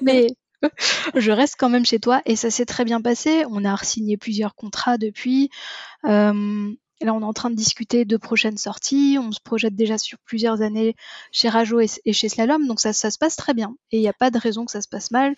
mais 0.02 0.26
je 1.14 1.30
reste 1.30 1.56
quand 1.58 1.68
même 1.68 1.84
chez 1.84 1.98
toi 1.98 2.22
et 2.26 2.36
ça 2.36 2.50
s'est 2.50 2.66
très 2.66 2.84
bien 2.84 3.00
passé. 3.00 3.44
On 3.50 3.64
a 3.64 3.76
signé 3.82 4.16
plusieurs 4.16 4.54
contrats 4.54 4.98
depuis. 4.98 5.50
Euh, 6.04 6.72
là, 7.00 7.14
on 7.14 7.20
est 7.20 7.24
en 7.24 7.32
train 7.32 7.50
de 7.50 7.56
discuter 7.56 8.04
de 8.04 8.16
prochaines 8.16 8.58
sorties. 8.58 9.18
On 9.20 9.32
se 9.32 9.40
projette 9.40 9.74
déjà 9.74 9.98
sur 9.98 10.18
plusieurs 10.18 10.62
années 10.62 10.94
chez 11.32 11.48
Rajo 11.48 11.80
et, 11.80 12.12
chez 12.12 12.28
Slalom. 12.28 12.66
Donc 12.66 12.80
ça, 12.80 12.92
se 12.92 13.18
passe 13.18 13.36
très 13.36 13.54
bien. 13.54 13.76
Et 13.90 13.98
il 13.98 14.00
n'y 14.00 14.08
a 14.08 14.14
pas 14.14 14.30
de 14.30 14.38
raison 14.38 14.64
que 14.64 14.72
ça 14.72 14.80
se 14.80 14.88
passe 14.88 15.10
mal. 15.10 15.34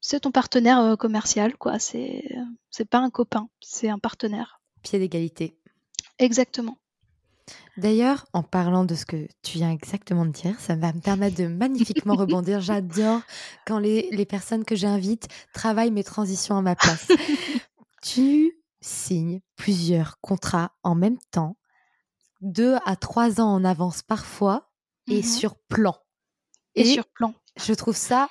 C'est 0.00 0.20
ton 0.20 0.30
partenaire 0.30 0.80
euh, 0.80 0.96
commercial, 0.96 1.56
quoi. 1.56 1.78
C'est, 1.78 2.24
c'est 2.70 2.88
pas 2.88 2.98
un 2.98 3.08
copain, 3.08 3.48
c'est 3.60 3.88
un 3.88 3.98
partenaire. 3.98 4.60
Pied 4.82 4.98
d'égalité. 4.98 5.58
Exactement. 6.18 6.76
D'ailleurs, 7.76 8.26
en 8.32 8.42
parlant 8.42 8.84
de 8.84 8.94
ce 8.94 9.04
que 9.04 9.26
tu 9.42 9.58
viens 9.58 9.70
exactement 9.70 10.24
de 10.24 10.30
dire, 10.30 10.58
ça 10.60 10.76
va 10.76 10.92
me 10.92 11.00
permettre 11.00 11.36
de 11.36 11.46
magnifiquement 11.46 12.14
rebondir. 12.16 12.60
J'adore 12.60 13.20
quand 13.66 13.78
les, 13.78 14.08
les 14.12 14.24
personnes 14.24 14.64
que 14.64 14.76
j'invite 14.76 15.28
travaillent 15.52 15.90
mes 15.90 16.04
transitions 16.04 16.56
à 16.56 16.62
ma 16.62 16.76
place. 16.76 17.08
tu 18.02 18.52
signes 18.80 19.40
plusieurs 19.56 20.20
contrats 20.20 20.72
en 20.82 20.94
même 20.94 21.18
temps, 21.30 21.56
deux 22.40 22.76
à 22.84 22.96
trois 22.96 23.40
ans 23.40 23.52
en 23.52 23.64
avance 23.64 24.02
parfois, 24.02 24.70
et 25.08 25.20
mmh 25.20 25.24
sur 25.24 25.56
plan. 25.56 25.96
Et, 26.74 26.84
sur 26.84 27.06
plan. 27.06 27.34
Je 27.56 27.72
trouve 27.74 27.96
ça 27.96 28.28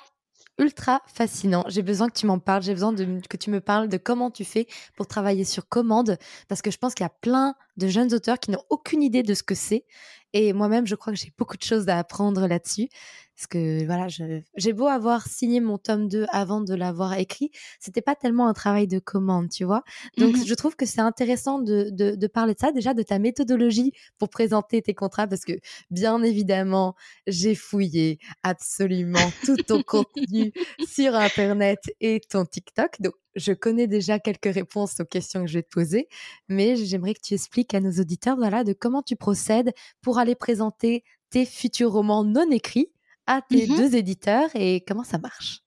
ultra 0.58 1.02
fascinant. 1.06 1.64
J'ai 1.68 1.82
besoin 1.82 2.08
que 2.08 2.18
tu 2.18 2.26
m'en 2.26 2.38
parles, 2.38 2.62
j'ai 2.62 2.74
besoin 2.74 2.92
de, 2.92 3.20
que 3.28 3.36
tu 3.36 3.50
me 3.50 3.60
parles 3.60 3.88
de 3.88 3.96
comment 3.96 4.30
tu 4.30 4.44
fais 4.44 4.66
pour 4.96 5.06
travailler 5.06 5.44
sur 5.44 5.68
commande, 5.68 6.18
parce 6.48 6.62
que 6.62 6.70
je 6.70 6.78
pense 6.78 6.94
qu'il 6.94 7.04
y 7.04 7.06
a 7.06 7.14
plein 7.20 7.54
de 7.76 7.88
jeunes 7.88 8.14
auteurs 8.14 8.38
qui 8.38 8.50
n'ont 8.50 8.64
aucune 8.70 9.02
idée 9.02 9.22
de 9.22 9.34
ce 9.34 9.42
que 9.42 9.54
c'est. 9.54 9.84
Et 10.32 10.52
moi-même, 10.52 10.86
je 10.86 10.94
crois 10.96 11.12
que 11.12 11.18
j'ai 11.18 11.32
beaucoup 11.38 11.56
de 11.56 11.62
choses 11.62 11.88
à 11.88 11.98
apprendre 11.98 12.46
là-dessus. 12.46 12.88
Parce 13.36 13.48
que 13.48 13.84
voilà, 13.84 14.06
j'ai 14.08 14.72
beau 14.72 14.86
avoir 14.86 15.26
signé 15.26 15.60
mon 15.60 15.76
tome 15.76 16.08
2 16.08 16.26
avant 16.30 16.60
de 16.60 16.74
l'avoir 16.74 17.14
écrit, 17.14 17.50
c'était 17.80 18.00
pas 18.02 18.14
tellement 18.14 18.46
un 18.46 18.52
travail 18.52 18.86
de 18.86 19.00
commande, 19.00 19.48
tu 19.48 19.64
vois. 19.64 19.82
Donc 20.18 20.36
mmh 20.36 20.44
je 20.46 20.54
trouve 20.54 20.76
que 20.76 20.86
c'est 20.86 21.00
intéressant 21.00 21.58
de, 21.58 21.88
de, 21.90 22.14
de, 22.14 22.26
parler 22.26 22.54
de 22.54 22.60
ça, 22.60 22.70
déjà 22.70 22.94
de 22.94 23.02
ta 23.02 23.18
méthodologie 23.18 23.92
pour 24.18 24.28
présenter 24.28 24.82
tes 24.82 24.94
contrats, 24.94 25.26
parce 25.26 25.44
que 25.44 25.52
bien 25.90 26.22
évidemment, 26.22 26.94
j'ai 27.26 27.54
fouillé 27.54 28.18
absolument 28.42 29.30
tout 29.44 29.56
ton 29.56 29.82
contenu 29.86 30.52
sur 30.86 31.14
Internet 31.14 31.80
et 32.00 32.20
ton 32.20 32.44
TikTok. 32.44 33.00
Donc 33.00 33.14
je 33.34 33.52
connais 33.52 33.86
déjà 33.86 34.18
quelques 34.18 34.52
réponses 34.52 35.00
aux 35.00 35.04
questions 35.04 35.40
que 35.42 35.48
je 35.48 35.58
vais 35.58 35.62
te 35.62 35.70
poser, 35.70 36.08
mais 36.48 36.76
j'aimerais 36.76 37.14
que 37.14 37.22
tu 37.22 37.34
expliques 37.34 37.74
à 37.74 37.80
nos 37.80 37.92
auditeurs 37.92 38.36
voilà, 38.36 38.62
de 38.64 38.72
comment 38.72 39.02
tu 39.02 39.16
procèdes 39.16 39.72
pour 40.02 40.18
aller 40.18 40.34
présenter 40.34 41.02
tes 41.30 41.44
futurs 41.44 41.90
romans 41.90 42.22
non 42.22 42.50
écrits 42.50 42.92
à 43.26 43.42
tes 43.42 43.66
mmh 43.66 43.76
deux 43.76 43.96
éditeurs 43.96 44.50
et 44.54 44.82
comment 44.86 45.04
ça 45.04 45.18
marche? 45.18 45.60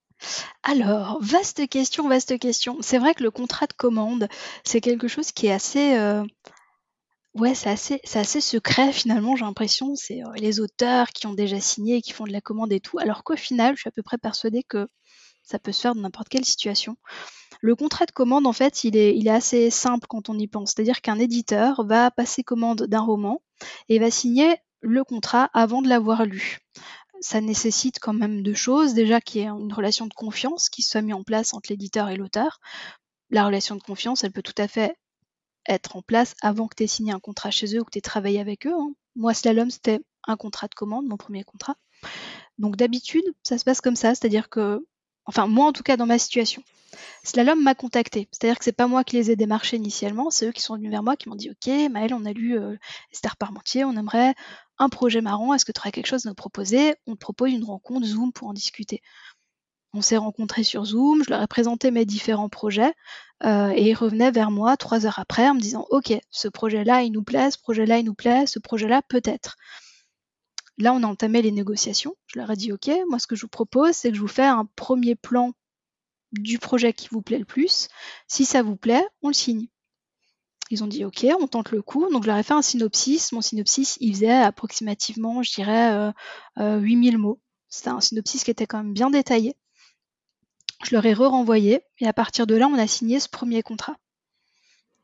Alors, 0.64 1.20
vaste 1.22 1.68
question, 1.68 2.08
vaste 2.08 2.38
question. 2.40 2.78
C'est 2.82 2.98
vrai 2.98 3.14
que 3.14 3.24
le 3.24 3.32
contrat 3.32 3.68
de 3.68 3.74
commande, 3.74 4.28
c'est 4.64 4.82
quelque 4.82 5.08
chose 5.08 5.32
qui 5.32 5.48
est 5.48 5.52
assez, 5.52 5.96
euh, 5.98 6.24
ouais, 7.36 7.54
c'est 7.56 7.70
assez, 7.70 8.00
c'est 8.04 8.20
assez 8.20 8.42
secret 8.42 8.92
finalement. 8.92 9.36
J'ai 9.36 9.46
l'impression, 9.46 9.96
c'est 9.96 10.24
euh, 10.24 10.32
les 10.36 10.60
auteurs 10.60 11.10
qui 11.10 11.28
ont 11.28 11.34
déjà 11.34 11.60
signé, 11.60 12.02
qui 12.02 12.12
font 12.12 12.26
de 12.26 12.32
la 12.32 12.42
commande 12.42 12.72
et 12.74 12.80
tout. 12.80 13.00
Alors 13.00 13.24
qu'au 13.24 13.36
final, 13.36 13.76
je 13.76 13.82
suis 13.82 13.88
à 13.88 13.92
peu 13.92 14.04
près 14.04 14.18
persuadée 14.18 14.64
que 14.64 14.88
ça 15.44 15.60
peut 15.60 15.72
se 15.72 15.82
faire 15.82 15.96
dans 15.96 16.02
n'importe 16.02 16.30
quelle 16.30 16.46
situation. 16.46 16.98
Le 17.62 17.76
contrat 17.76 18.06
de 18.06 18.12
commande, 18.12 18.46
en 18.46 18.54
fait, 18.54 18.84
il 18.84 18.98
est, 18.98 19.16
il 19.16 19.28
est 19.28 19.32
assez 19.32 19.70
simple 19.70 20.08
quand 20.08 20.30
on 20.30 20.38
y 20.38 20.48
pense. 20.48 20.74
C'est-à-dire 20.74 21.02
qu'un 21.02 21.20
éditeur 21.20 21.86
va 21.86 22.12
passer 22.12 22.44
commande 22.44 22.84
d'un 22.84 23.02
roman 23.02 23.42
et 23.88 24.00
va 24.00 24.12
signer 24.12 24.58
le 24.82 25.04
contrat 25.04 25.50
avant 25.54 25.82
de 25.82 25.90
l'avoir 25.90 26.26
lu 26.26 26.60
ça 27.22 27.42
nécessite 27.42 28.00
quand 28.00 28.14
même 28.14 28.44
deux 28.44 28.54
choses. 28.54 28.94
Déjà 28.94 29.22
qu'il 29.22 29.42
y 29.42 29.44
ait 29.44 29.48
une 29.48 29.74
relation 29.74 30.08
de 30.08 30.14
confiance 30.14 30.70
qui 30.70 30.82
soit 30.82 31.02
mise 31.02 31.16
en 31.16 31.24
place 31.24 31.54
entre 31.54 31.72
l'éditeur 31.72 32.10
et 32.10 32.16
l'auteur. 32.16 32.60
La 33.30 33.46
relation 33.46 33.76
de 33.76 33.82
confiance, 33.82 34.24
elle 34.24 34.32
peut 34.32 34.42
tout 34.42 34.54
à 34.58 34.68
fait 34.68 34.96
être 35.68 35.96
en 35.96 36.02
place 36.02 36.34
avant 36.42 36.68
que 36.68 36.76
tu 36.76 36.84
aies 36.84 36.88
signé 36.88 37.12
un 37.12 37.20
contrat 37.20 37.52
chez 37.52 37.76
eux 37.76 37.82
ou 37.82 37.84
que 37.84 37.92
tu 37.92 37.98
aies 37.98 38.02
travaillé 38.02 38.40
avec 38.40 38.66
eux. 38.68 38.74
Hein. 38.74 38.94
Moi, 39.16 39.34
Slalom, 39.34 39.70
c'était 39.70 40.00
un 40.28 40.38
contrat 40.38 40.68
de 40.68 40.76
commande, 40.76 41.08
mon 41.08 41.18
premier 41.18 41.44
contrat. 41.44 41.76
Donc 42.58 42.76
d'habitude, 42.76 43.26
ça 43.44 43.58
se 43.58 43.66
passe 43.66 43.82
comme 43.82 43.96
ça, 43.96 44.16
c'est-à-dire 44.16 44.50
que, 44.50 44.86
enfin 45.28 45.48
moi 45.48 45.68
en 45.68 45.74
tout 45.74 45.84
cas 45.84 45.98
dans 45.98 46.06
ma 46.08 46.18
situation, 46.18 46.64
Slalom 47.24 47.62
m'a 47.62 47.76
contacté. 47.76 48.28
C'est-à-dire 48.32 48.58
que 48.58 48.66
c'est 48.66 48.72
pas 48.72 48.88
moi 48.88 49.04
qui 49.04 49.18
les 49.18 49.32
ai 49.32 49.36
démarchés 49.36 49.78
initialement, 49.78 50.30
c'est 50.30 50.48
eux 50.48 50.52
qui 50.52 50.62
sont 50.62 50.76
venus 50.76 50.92
vers 50.92 51.04
moi, 51.04 51.16
qui 51.16 51.30
m'ont 51.30 51.36
dit 51.36 51.50
Ok, 51.50 51.68
Maëlle, 51.92 52.14
on 52.14 52.26
a 52.26 52.34
lu 52.34 52.58
euh, 52.58 52.76
Esther 53.12 53.38
Parmentier, 53.38 53.84
on 53.86 53.96
aimerait 53.96 54.34
un 54.80 54.90
projet 54.90 55.22
marrant, 55.22 55.54
est-ce 55.54 55.66
que 55.66 55.72
tu 55.72 55.80
aurais 55.80 55.92
quelque 55.92 56.08
chose 56.08 56.26
à 56.26 56.30
nous 56.30 56.36
proposer? 56.36 56.96
On 57.08 57.14
te 57.14 57.20
propose 57.20 57.52
une 57.52 57.64
rencontre 57.64 58.06
Zoom 58.06 58.32
pour 58.32 58.48
en 58.48 58.54
discuter. 58.54 59.02
On 59.94 60.02
s'est 60.02 60.18
rencontrés 60.18 60.64
sur 60.64 60.86
Zoom, 60.86 61.24
je 61.24 61.30
leur 61.30 61.42
ai 61.42 61.48
présenté 61.48 61.92
mes 61.92 62.06
différents 62.06 62.50
projets 62.50 62.94
euh, 63.44 63.72
et 63.76 63.90
ils 63.90 63.96
revenaient 63.96 64.32
vers 64.32 64.52
moi 64.52 64.78
trois 64.78 65.06
heures 65.06 65.20
après 65.20 65.50
en 65.50 65.56
me 65.56 65.60
disant 65.60 65.88
Ok, 65.90 66.14
ce 66.30 66.48
projet-là, 66.48 67.04
il 67.04 67.12
nous 67.12 67.24
plaît, 67.24 67.52
ce 67.52 67.58
projet-là, 67.58 67.98
il 67.98 68.06
nous 68.06 68.14
plaît, 68.14 68.46
ce 68.48 68.60
projet-là, 68.60 69.02
peut-être. 69.08 69.56
Là, 70.78 70.94
on 70.94 71.04
a 71.04 71.08
entamé 71.08 71.42
les 71.42 71.52
négociations. 71.52 72.16
Je 72.28 72.40
leur 72.40 72.52
ai 72.52 72.56
dit 72.56 72.72
Ok, 72.72 72.90
moi, 73.10 73.20
ce 73.20 73.28
que 73.28 73.36
je 73.36 73.42
vous 73.42 73.48
propose, 73.48 73.94
c'est 73.94 74.10
que 74.10 74.16
je 74.16 74.22
vous 74.22 74.28
fais 74.28 74.46
un 74.46 74.66
premier 74.76 75.16
plan 75.16 75.54
du 76.32 76.60
projet 76.60 76.94
qui 76.94 77.08
vous 77.12 77.22
plaît 77.22 77.40
le 77.40 77.46
plus. 77.46 77.88
Si 78.28 78.46
ça 78.46 78.62
vous 78.62 78.76
plaît, 78.76 79.06
on 79.22 79.30
le 79.30 79.34
signe. 79.34 79.68
Ils 80.70 80.84
ont 80.84 80.88
dit 80.88 81.06
OK, 81.06 81.26
on 81.40 81.48
tente 81.48 81.72
le 81.72 81.82
coup. 81.82 82.08
Donc 82.12 82.24
je 82.24 82.28
leur 82.28 82.38
ai 82.38 82.44
fait 82.44 82.54
un 82.54 82.62
synopsis. 82.62 83.32
Mon 83.32 83.42
synopsis, 83.42 83.98
il 84.02 84.14
faisait 84.14 84.32
approximativement, 84.32 85.42
je 85.42 85.54
dirais, 85.54 86.12
euh, 86.58 86.80
8000 86.80 87.16
euh, 87.16 87.18
mots. 87.18 87.40
C'était 87.70 87.90
un 87.90 88.02
synopsis 88.02 88.44
qui 88.44 88.52
était 88.52 88.66
quand 88.68 88.78
même 88.78 88.94
bien 88.94 89.10
détaillé. 89.10 89.56
Je 90.84 90.94
leur 90.94 91.06
ai 91.06 91.14
re-renvoyé 91.14 91.82
et 92.00 92.08
à 92.08 92.14
partir 92.14 92.46
de 92.46 92.56
là, 92.56 92.68
on 92.68 92.78
a 92.78 92.88
signé 92.88 93.20
ce 93.20 93.30
premier 93.30 93.64
contrat. 93.64 93.96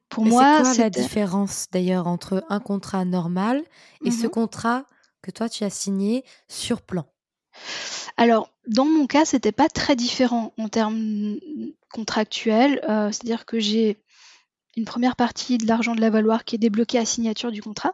Pour 0.10 0.26
moi, 0.26 0.64
c'est 0.64 0.84
la 0.84 0.90
différence 0.92 1.68
d'ailleurs 1.72 2.08
entre 2.08 2.46
un 2.50 2.60
contrat 2.60 3.04
normal 3.04 3.64
et 4.06 4.12
ce 4.12 4.26
mhm. 4.26 4.30
contrat 4.30 4.86
que 5.24 5.32
toi 5.32 5.50
tu 5.50 5.64
as 5.64 5.72
signé 5.72 6.24
sur 6.48 6.84
plan? 6.84 7.06
Alors, 8.18 8.50
dans 8.68 8.86
mon 8.86 9.08
cas, 9.08 9.26
c'était 9.26 9.52
pas 9.52 9.70
très 9.70 9.96
différent 9.96 10.54
en 10.58 10.70
termes 10.70 11.38
contractuels. 11.92 12.82
Euh, 12.88 13.12
c'est-à-dire 13.12 13.46
que 13.46 13.60
j'ai 13.60 13.98
une 14.76 14.86
première 14.86 15.16
partie 15.16 15.58
de 15.58 15.68
l'argent 15.68 15.96
de 15.96 16.02
la 16.02 16.10
valoir 16.10 16.46
qui 16.46 16.56
est 16.56 16.60
débloqué 16.60 16.98
à 16.98 17.06
signature 17.06 17.52
du 17.52 17.62
contrat 17.62 17.94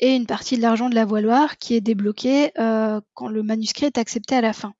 et 0.00 0.14
une 0.14 0.26
partie 0.26 0.56
de 0.56 0.62
l'argent 0.62 0.88
de 0.88 0.94
la 0.94 1.04
valoir 1.04 1.56
qui 1.56 1.74
est 1.74 1.80
débloqué 1.80 2.52
euh, 2.58 3.00
quand 3.14 3.28
le 3.28 3.42
manuscrit 3.42 3.86
est 3.86 3.98
accepté 3.98 4.34
à 4.34 4.40
la 4.40 4.52
fin. 4.52 4.74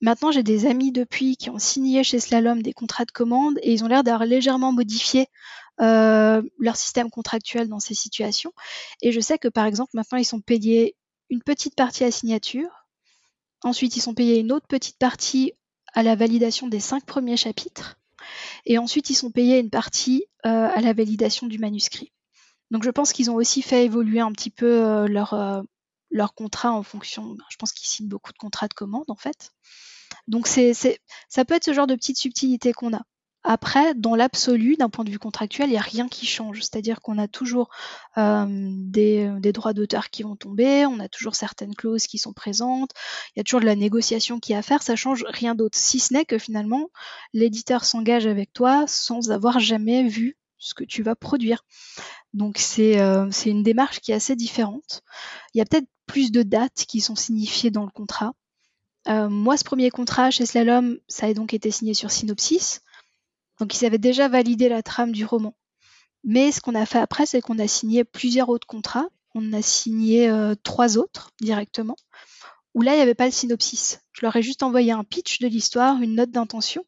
Maintenant, 0.00 0.32
j'ai 0.32 0.42
des 0.42 0.66
amis 0.66 0.90
depuis 0.90 1.36
qui 1.36 1.48
ont 1.48 1.60
signé 1.60 2.02
chez 2.02 2.18
Slalom 2.18 2.60
des 2.60 2.72
contrats 2.72 3.04
de 3.04 3.12
commande 3.12 3.58
et 3.62 3.72
ils 3.72 3.84
ont 3.84 3.86
l'air 3.86 4.02
d'avoir 4.02 4.26
légèrement 4.26 4.72
modifié 4.72 5.28
euh, 5.80 6.42
leur 6.58 6.76
système 6.76 7.10
contractuel 7.10 7.68
dans 7.68 7.80
ces 7.80 7.94
situations. 7.94 8.52
Et 9.00 9.12
je 9.12 9.20
sais 9.20 9.38
que 9.38 9.48
par 9.48 9.66
exemple, 9.66 9.90
maintenant, 9.94 10.18
ils 10.18 10.24
sont 10.24 10.40
payés 10.40 10.96
une 11.30 11.42
petite 11.42 11.74
partie 11.74 12.04
à 12.04 12.10
signature 12.10 12.82
Ensuite, 13.64 13.96
ils 13.96 14.00
sont 14.00 14.14
payés 14.14 14.40
une 14.40 14.52
autre 14.52 14.66
petite 14.66 14.98
partie 14.98 15.52
à 15.94 16.02
la 16.02 16.16
validation 16.16 16.68
des 16.68 16.80
cinq 16.80 17.04
premiers 17.04 17.36
chapitres. 17.36 17.96
Et 18.66 18.78
ensuite, 18.78 19.10
ils 19.10 19.14
sont 19.14 19.30
payés 19.30 19.58
une 19.58 19.70
partie 19.70 20.24
euh, 20.46 20.68
à 20.72 20.80
la 20.80 20.92
validation 20.92 21.46
du 21.46 21.58
manuscrit. 21.58 22.12
Donc 22.70 22.84
je 22.84 22.90
pense 22.90 23.12
qu'ils 23.12 23.30
ont 23.30 23.34
aussi 23.34 23.62
fait 23.62 23.84
évoluer 23.84 24.20
un 24.20 24.32
petit 24.32 24.50
peu 24.50 24.82
euh, 24.82 25.06
leur, 25.06 25.34
euh, 25.34 25.62
leur 26.10 26.34
contrat 26.34 26.72
en 26.72 26.82
fonction. 26.82 27.34
Ben, 27.34 27.44
je 27.50 27.56
pense 27.56 27.72
qu'ils 27.72 27.88
signent 27.88 28.08
beaucoup 28.08 28.32
de 28.32 28.38
contrats 28.38 28.68
de 28.68 28.74
commande 28.74 29.04
en 29.08 29.16
fait. 29.16 29.52
Donc 30.26 30.46
c'est, 30.46 30.72
ça 31.28 31.44
peut 31.44 31.54
être 31.54 31.64
ce 31.64 31.72
genre 31.72 31.86
de 31.86 31.94
petite 31.94 32.18
subtilité 32.18 32.72
qu'on 32.72 32.94
a. 32.94 33.02
Après, 33.44 33.94
dans 33.94 34.14
l'absolu, 34.14 34.76
d'un 34.76 34.88
point 34.88 35.04
de 35.04 35.10
vue 35.10 35.18
contractuel, 35.18 35.68
il 35.68 35.72
n'y 35.72 35.78
a 35.78 35.82
rien 35.82 36.08
qui 36.08 36.26
change. 36.26 36.60
C'est-à-dire 36.60 37.00
qu'on 37.00 37.18
a 37.18 37.26
toujours 37.26 37.70
euh, 38.18 38.46
des, 38.48 39.32
des, 39.40 39.52
droits 39.52 39.72
d'auteur 39.72 40.10
qui 40.10 40.22
vont 40.22 40.36
tomber, 40.36 40.86
on 40.86 41.00
a 41.00 41.08
toujours 41.08 41.34
certaines 41.34 41.74
clauses 41.74 42.06
qui 42.06 42.18
sont 42.18 42.32
présentes, 42.32 42.90
il 43.34 43.38
y 43.38 43.40
a 43.40 43.44
toujours 43.44 43.60
de 43.60 43.66
la 43.66 43.74
négociation 43.74 44.38
qui 44.38 44.52
est 44.52 44.56
à 44.56 44.62
faire, 44.62 44.82
ça 44.82 44.96
change 44.96 45.24
rien 45.28 45.54
d'autre. 45.54 45.76
Si 45.76 45.98
ce 45.98 46.14
n'est 46.14 46.24
que 46.24 46.38
finalement, 46.38 46.90
l'éditeur 47.32 47.84
s'engage 47.84 48.26
avec 48.26 48.52
toi 48.52 48.84
sans 48.86 49.30
avoir 49.30 49.58
jamais 49.58 50.06
vu 50.06 50.36
ce 50.58 50.74
que 50.74 50.84
tu 50.84 51.02
vas 51.02 51.16
produire. 51.16 51.64
Donc 52.34 52.58
c'est 52.58 53.00
euh, 53.00 53.28
une 53.44 53.62
démarche 53.62 54.00
qui 54.00 54.12
est 54.12 54.14
assez 54.14 54.36
différente. 54.36 55.02
Il 55.54 55.58
y 55.58 55.60
a 55.60 55.64
peut-être 55.64 55.88
plus 56.06 56.30
de 56.30 56.42
dates 56.42 56.84
qui 56.86 57.00
sont 57.00 57.16
signifiées 57.16 57.70
dans 57.70 57.84
le 57.84 57.90
contrat. 57.90 58.32
Euh, 59.08 59.28
moi, 59.28 59.56
ce 59.56 59.64
premier 59.64 59.90
contrat 59.90 60.30
chez 60.30 60.46
Slalom, 60.46 60.98
ça 61.08 61.26
a 61.26 61.34
donc 61.34 61.54
été 61.54 61.70
signé 61.70 61.94
sur 61.94 62.10
Synopsis. 62.10 62.82
Donc 63.62 63.80
ils 63.80 63.86
avaient 63.86 63.96
déjà 63.96 64.26
validé 64.26 64.68
la 64.68 64.82
trame 64.82 65.12
du 65.12 65.24
roman. 65.24 65.54
Mais 66.24 66.50
ce 66.50 66.60
qu'on 66.60 66.74
a 66.74 66.84
fait 66.84 66.98
après, 66.98 67.26
c'est 67.26 67.40
qu'on 67.40 67.60
a 67.60 67.68
signé 67.68 68.02
plusieurs 68.02 68.48
autres 68.48 68.66
contrats. 68.66 69.06
On 69.36 69.52
a 69.52 69.62
signé 69.62 70.28
euh, 70.28 70.56
trois 70.64 70.98
autres 70.98 71.30
directement, 71.40 71.94
où 72.74 72.82
là, 72.82 72.94
il 72.94 72.96
n'y 72.96 73.02
avait 73.02 73.14
pas 73.14 73.26
le 73.26 73.30
synopsis. 73.30 74.00
Je 74.10 74.26
leur 74.26 74.34
ai 74.34 74.42
juste 74.42 74.64
envoyé 74.64 74.90
un 74.90 75.04
pitch 75.04 75.38
de 75.38 75.46
l'histoire, 75.46 76.02
une 76.02 76.16
note 76.16 76.32
d'intention, 76.32 76.84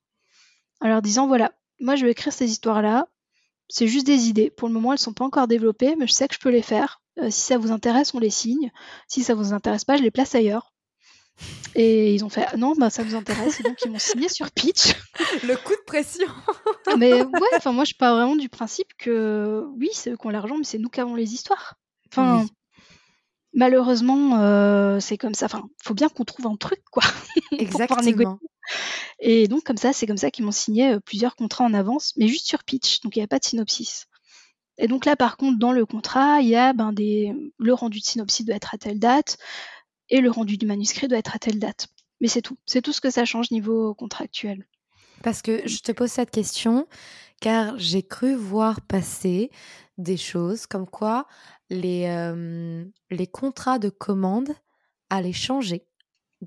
en 0.80 0.88
leur 0.88 1.00
disant, 1.00 1.28
voilà, 1.28 1.52
moi 1.78 1.94
je 1.94 2.06
vais 2.06 2.10
écrire 2.10 2.32
ces 2.32 2.50
histoires-là. 2.50 3.06
C'est 3.68 3.86
juste 3.86 4.06
des 4.08 4.26
idées. 4.26 4.50
Pour 4.50 4.66
le 4.66 4.74
moment, 4.74 4.90
elles 4.90 4.98
ne 4.98 5.04
sont 5.04 5.12
pas 5.12 5.24
encore 5.24 5.46
développées, 5.46 5.94
mais 5.94 6.08
je 6.08 6.12
sais 6.12 6.26
que 6.26 6.34
je 6.34 6.40
peux 6.40 6.50
les 6.50 6.60
faire. 6.60 7.00
Euh, 7.20 7.30
si 7.30 7.42
ça 7.42 7.56
vous 7.56 7.70
intéresse, 7.70 8.14
on 8.14 8.18
les 8.18 8.30
signe. 8.30 8.72
Si 9.06 9.22
ça 9.22 9.36
vous 9.36 9.52
intéresse 9.52 9.84
pas, 9.84 9.96
je 9.96 10.02
les 10.02 10.10
place 10.10 10.34
ailleurs. 10.34 10.73
Et 11.74 12.14
ils 12.14 12.24
ont 12.24 12.28
fait 12.28 12.56
non, 12.56 12.74
bah, 12.78 12.90
ça 12.90 13.02
vous 13.02 13.14
intéresse. 13.14 13.60
Et 13.60 13.62
donc 13.64 13.76
ils 13.84 13.90
m'ont 13.90 13.98
signé 13.98 14.28
sur 14.28 14.50
Pitch. 14.50 14.94
Le 15.42 15.56
coup 15.56 15.72
de 15.72 15.84
pression. 15.86 16.28
mais 16.98 17.22
ouais, 17.22 17.48
enfin 17.56 17.72
moi 17.72 17.84
je 17.84 17.94
pars 17.94 18.14
vraiment 18.14 18.36
du 18.36 18.48
principe 18.48 18.88
que 18.98 19.64
oui, 19.76 19.88
c'est 19.92 20.10
eux 20.10 20.16
qui 20.16 20.26
ont 20.26 20.30
l'argent, 20.30 20.56
mais 20.56 20.64
c'est 20.64 20.78
nous 20.78 20.88
qui 20.88 21.00
avons 21.00 21.16
les 21.16 21.34
histoires. 21.34 21.74
Enfin, 22.12 22.46
malheureusement, 23.52 24.38
euh, 24.40 25.00
c'est 25.00 25.18
comme 25.18 25.34
ça. 25.34 25.46
Enfin, 25.46 25.64
faut 25.82 25.94
bien 25.94 26.08
qu'on 26.08 26.24
trouve 26.24 26.46
un 26.46 26.56
truc 26.56 26.80
quoi. 26.90 27.02
Exactement. 27.58 28.38
Et 29.18 29.48
donc 29.48 29.64
comme 29.64 29.76
ça, 29.76 29.92
c'est 29.92 30.06
comme 30.06 30.16
ça 30.16 30.30
qu'ils 30.30 30.44
m'ont 30.44 30.52
signé 30.52 30.94
euh, 30.94 31.00
plusieurs 31.00 31.34
contrats 31.34 31.64
en 31.64 31.74
avance, 31.74 32.12
mais 32.16 32.28
juste 32.28 32.46
sur 32.46 32.62
Pitch. 32.62 33.00
Donc 33.00 33.16
il 33.16 33.18
n'y 33.18 33.24
a 33.24 33.28
pas 33.28 33.40
de 33.40 33.44
synopsis. 33.44 34.06
Et 34.78 34.88
donc 34.88 35.04
là, 35.04 35.16
par 35.16 35.36
contre, 35.36 35.58
dans 35.58 35.72
le 35.72 35.86
contrat, 35.86 36.40
il 36.40 36.48
y 36.48 36.56
a 36.56 36.72
ben, 36.72 36.92
des... 36.92 37.32
le 37.58 37.74
rendu 37.74 38.00
de 38.00 38.04
synopsis 38.04 38.44
doit 38.44 38.56
être 38.56 38.74
à 38.74 38.78
telle 38.78 38.98
date, 38.98 39.38
et 40.10 40.20
le 40.20 40.30
rendu 40.30 40.56
du 40.56 40.66
manuscrit 40.66 41.08
doit 41.08 41.18
être 41.18 41.34
à 41.34 41.38
telle 41.38 41.58
date. 41.58 41.88
Mais 42.20 42.28
c'est 42.28 42.42
tout. 42.42 42.56
C'est 42.66 42.82
tout 42.82 42.92
ce 42.92 43.00
que 43.00 43.10
ça 43.10 43.24
change 43.24 43.50
niveau 43.50 43.94
contractuel. 43.94 44.66
Parce 45.22 45.42
que 45.42 45.66
je 45.66 45.78
te 45.80 45.92
pose 45.92 46.10
cette 46.10 46.30
question 46.30 46.86
car 47.40 47.78
j'ai 47.78 48.02
cru 48.02 48.34
voir 48.34 48.80
passer 48.80 49.50
des 49.98 50.16
choses 50.16 50.66
comme 50.66 50.86
quoi 50.86 51.26
les, 51.70 52.06
euh, 52.06 52.84
les 53.10 53.26
contrats 53.26 53.78
de 53.78 53.88
commande 53.88 54.50
allaient 55.10 55.32
changer 55.32 55.86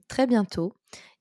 très 0.08 0.28
bientôt 0.28 0.74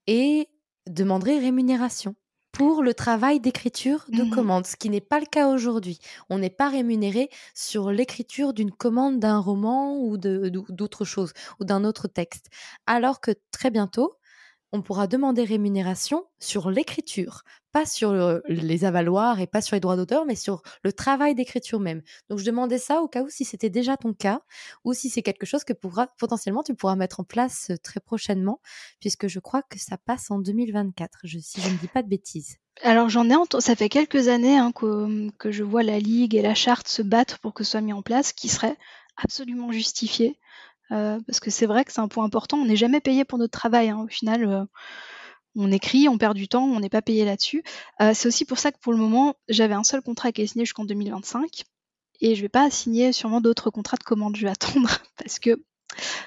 et 0.07 0.49
demanderaient 0.87 1.38
rémunération 1.38 2.14
pour 2.57 2.83
le 2.83 2.95
travail 2.95 3.38
d'écriture 3.38 4.07
de 4.09 4.23
mmh 4.23 4.31
commande, 4.31 4.66
ce 4.66 4.77
qui 4.77 4.88
n'est 4.88 5.03
pas 5.03 5.21
le 5.21 5.27
cas 5.27 5.49
aujourd'hui. 5.49 5.99
On 6.31 6.38
n'est 6.38 6.49
pas 6.49 6.71
rémunéré 6.71 7.29
sur 7.55 7.90
l'écriture 7.90 8.55
d'une 8.55 8.73
commande 8.73 9.21
d'un 9.21 9.38
roman 9.38 9.99
ou 9.99 10.16
d'autre 10.16 11.05
chose, 11.05 11.35
ou 11.61 11.66
d'un 11.66 11.85
autre 11.85 12.09
texte. 12.09 12.49
Alors 12.87 13.21
que 13.21 13.33
très 13.51 13.71
bientôt, 13.71 14.14
on 14.77 14.83
pourra 14.83 15.07
demander 15.07 15.43
rémunération 15.43 16.27
sur 16.39 16.71
l'écriture, 16.71 17.43
pas 17.73 17.87
sur 17.87 18.41
les 18.47 18.85
avaloirs 18.85 19.41
et 19.41 19.47
pas 19.47 19.62
sur 19.62 19.75
les 19.75 19.81
droits 19.81 19.97
d'auteur, 19.97 20.27
mais 20.27 20.35
sur 20.35 20.62
le 20.85 20.93
travail 20.93 21.35
d'écriture 21.35 21.81
même. 21.81 22.03
Donc 22.29 22.39
je 22.39 22.45
demandais 22.45 22.79
ça 22.79 23.01
au 23.01 23.09
cas 23.09 23.23
où 23.23 23.31
si 23.31 23.45
c'était 23.45 23.71
déjà 23.71 23.97
ton 23.97 24.12
cas 24.12 24.43
ou 24.85 24.93
si 24.93 25.09
c'est 25.09 25.23
quelque 25.23 25.47
chose 25.47 25.65
que 25.65 25.73
potentiellement 25.73 26.62
tu 26.62 26.75
pourras 26.75 26.95
mettre 26.95 27.21
en 27.21 27.25
place 27.25 27.73
très 27.83 28.01
prochainement, 28.01 28.61
puisque 29.01 29.29
je 29.29 29.41
crois 29.41 29.62
que 29.62 29.79
ça 29.79 29.97
passe 29.97 30.31
en 30.31 30.39
2024, 30.39 31.21
je, 31.25 31.39
si 31.39 31.61
je 31.62 31.71
ne 31.71 31.77
dis 31.77 31.89
pas 31.89 32.03
de 32.03 32.09
bêtises. 32.09 32.59
Alors 32.83 33.09
j'en 33.09 33.31
ai 33.31 33.35
entendu, 33.35 33.65
ça 33.65 33.75
fait 33.75 33.89
quelques 33.89 34.29
années 34.29 34.59
hein, 34.59 34.73
que, 34.73 35.31
que, 35.39 35.51
je 35.51 35.65
vois 35.65 35.83
la 35.83 35.99
Ligue 35.99 36.35
et 36.35 36.43
la 36.43 36.55
charte 36.55 36.89
se 36.89 37.01
battre 37.01 37.39
pour 37.39 37.55
que 37.55 37.65
ce 37.65 37.71
soit 37.71 37.81
mis 37.81 37.95
en 37.95 38.03
place, 38.03 38.35
qui 38.35 38.49
serait 38.49 38.77
absolument 39.17 39.73
justifié. 39.73 40.39
Euh, 40.92 41.18
parce 41.27 41.40
que 41.40 41.51
c'est 41.51 41.66
vrai 41.66 41.85
que 41.85 41.92
c'est 41.92 42.01
un 42.01 42.09
point 42.09 42.25
important. 42.25 42.59
On 42.59 42.66
n'est 42.66 42.77
jamais 42.77 43.01
payé 43.01 43.25
pour 43.25 43.38
notre 43.38 43.59
travail. 43.59 43.90
Hein. 43.90 44.05
Au 44.05 44.09
final, 44.09 44.44
euh, 44.44 44.64
on 45.55 45.72
écrit, 45.72 46.09
on 46.09 46.18
perd 46.18 46.37
du 46.37 46.49
temps, 46.49 46.64
on 46.64 46.81
n'est 46.81 46.88
pas 46.88 47.03
payé 47.03 47.25
là-dessus. 47.25 47.62
Euh, 48.01 48.12
c'est 48.14 48.29
aussi 48.29 48.44
pour 48.44 48.59
ça 48.59 48.72
que 48.72 48.79
pour 48.79 48.92
le 48.92 48.99
moment, 48.99 49.35
j'avais 49.49 49.75
un 49.75 49.85
seul 49.85 50.03
contrat 50.03 50.33
qui 50.33 50.42
est 50.42 50.46
signé 50.46 50.64
jusqu'en 50.64 50.85
2025. 50.85 51.64
Et 52.20 52.35
je 52.35 52.42
vais 52.42 52.49
pas 52.49 52.70
signer 52.70 53.12
sûrement 53.12 53.40
d'autres 53.40 53.70
contrats 53.70 53.96
de 53.96 54.05
commande. 54.05 54.37
Je 54.37 54.42
vais 54.42 54.51
attendre 54.53 54.90
parce 55.18 55.38
que 55.38 55.62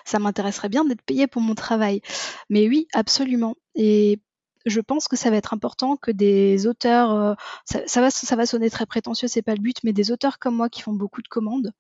ça 0.06 0.20
m'intéresserait 0.20 0.70
bien 0.70 0.86
d'être 0.86 1.02
payé 1.04 1.28
pour 1.28 1.42
mon 1.42 1.56
travail. 1.56 2.02
Mais 2.50 2.68
oui, 2.68 2.88
absolument. 2.94 3.56
Et 3.76 4.20
je 4.66 4.82
pense 4.82 5.08
que 5.08 5.16
ça 5.16 5.30
va 5.30 5.38
être 5.38 5.54
important 5.54 5.96
que 5.96 6.12
des 6.12 6.68
auteurs, 6.68 7.38
ça, 7.66 8.02
va, 8.02 8.12
ça 8.12 8.36
va 8.36 8.46
sonner 8.46 8.70
très 8.70 8.86
prétentieux, 8.86 9.28
c'est 9.28 9.42
pas 9.42 9.56
le 9.56 9.62
but, 9.62 9.78
mais 9.84 9.94
des 9.94 10.12
auteurs 10.12 10.38
comme 10.38 10.56
moi 10.56 10.70
qui 10.70 10.82
font 10.82 10.94
beaucoup 10.94 11.22
de 11.22 11.28
commandes, 11.28 11.72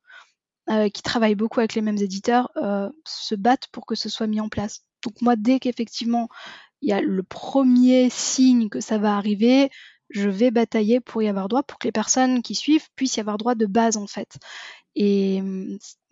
euh, 0.69 0.89
qui 0.89 1.01
travaillent 1.01 1.35
beaucoup 1.35 1.59
avec 1.59 1.75
les 1.75 1.81
mêmes 1.81 1.97
éditeurs, 1.97 2.49
euh, 2.57 2.89
se 3.05 3.35
battent 3.35 3.67
pour 3.71 3.85
que 3.85 3.95
ce 3.95 4.09
soit 4.09 4.27
mis 4.27 4.41
en 4.41 4.49
place. 4.49 4.85
Donc 5.03 5.21
moi, 5.21 5.35
dès 5.35 5.59
qu'effectivement 5.59 6.29
il 6.81 6.89
y 6.89 6.93
a 6.93 7.01
le 7.01 7.23
premier 7.23 8.09
signe 8.09 8.69
que 8.69 8.79
ça 8.79 8.97
va 8.97 9.17
arriver, 9.17 9.69
je 10.09 10.29
vais 10.29 10.51
batailler 10.51 10.99
pour 10.99 11.21
y 11.21 11.27
avoir 11.27 11.49
droit, 11.49 11.63
pour 11.63 11.77
que 11.77 11.87
les 11.87 11.91
personnes 11.91 12.41
qui 12.41 12.55
suivent 12.55 12.87
puissent 12.95 13.17
y 13.17 13.19
avoir 13.19 13.37
droit 13.37 13.55
de 13.55 13.65
base 13.65 13.97
en 13.97 14.07
fait. 14.07 14.37
Et 14.95 15.41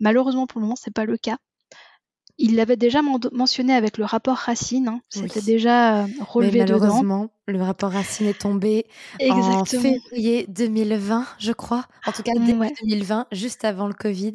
malheureusement 0.00 0.46
pour 0.46 0.60
le 0.60 0.66
moment, 0.66 0.76
c'est 0.76 0.94
pas 0.94 1.04
le 1.04 1.16
cas. 1.16 1.38
Il 2.40 2.54
l'avait 2.54 2.76
déjà 2.76 3.00
mentionné 3.32 3.74
avec 3.74 3.98
le 3.98 4.04
rapport 4.04 4.36
Racine, 4.36 4.86
hein. 4.86 5.00
c'était 5.08 5.40
déjà 5.40 6.04
euh, 6.04 6.06
relevé 6.20 6.60
malheureusement, 6.60 7.30
le 7.48 7.60
rapport 7.60 7.90
Racine 7.90 8.26
est 8.26 8.38
tombé 8.38 8.86
en 9.28 9.64
février 9.64 10.46
2020, 10.48 11.26
je 11.38 11.52
crois. 11.52 11.86
En 12.06 12.12
tout 12.12 12.22
cas, 12.22 12.34
début 12.34 12.68
2020, 12.82 13.26
juste 13.32 13.64
avant 13.64 13.88
le 13.88 13.94
Covid. 13.94 14.34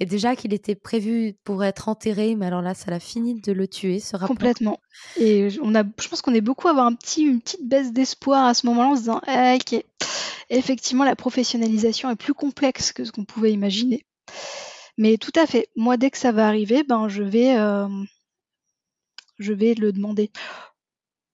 Et 0.00 0.06
déjà 0.06 0.34
qu'il 0.34 0.54
était 0.54 0.74
prévu 0.74 1.34
pour 1.44 1.62
être 1.62 1.88
enterré, 1.88 2.36
mais 2.36 2.46
alors 2.46 2.62
là, 2.62 2.72
ça 2.72 2.90
l'a 2.90 3.00
fini 3.00 3.40
de 3.40 3.52
le 3.52 3.68
tuer, 3.68 4.00
ce 4.00 4.16
rapport. 4.16 4.28
Complètement. 4.28 4.78
Et 5.18 5.48
on 5.62 5.74
a, 5.74 5.82
je 5.82 6.08
pense 6.08 6.22
qu'on 6.22 6.34
est 6.34 6.40
beaucoup 6.40 6.68
à 6.68 6.70
avoir 6.70 6.86
un 6.86 6.94
petit, 6.94 7.22
une 7.22 7.40
petite 7.40 7.68
baisse 7.68 7.92
d'espoir 7.92 8.46
à 8.46 8.54
ce 8.54 8.66
moment-là 8.66 8.88
en 8.88 8.94
se 8.94 9.00
disant, 9.00 9.20
eh, 9.28 9.56
ok, 9.56 9.84
effectivement, 10.48 11.04
la 11.04 11.16
professionnalisation 11.16 12.10
est 12.10 12.16
plus 12.16 12.34
complexe 12.34 12.92
que 12.92 13.04
ce 13.04 13.12
qu'on 13.12 13.24
pouvait 13.24 13.52
imaginer. 13.52 14.06
Mais 14.98 15.16
tout 15.16 15.32
à 15.36 15.46
fait. 15.46 15.68
Moi, 15.76 15.96
dès 15.96 16.10
que 16.10 16.18
ça 16.18 16.32
va 16.32 16.46
arriver, 16.46 16.84
ben 16.84 17.08
je 17.08 17.22
vais, 17.22 17.56
euh, 17.58 17.88
je 19.38 19.52
vais 19.52 19.74
le 19.74 19.92
demander. 19.92 20.30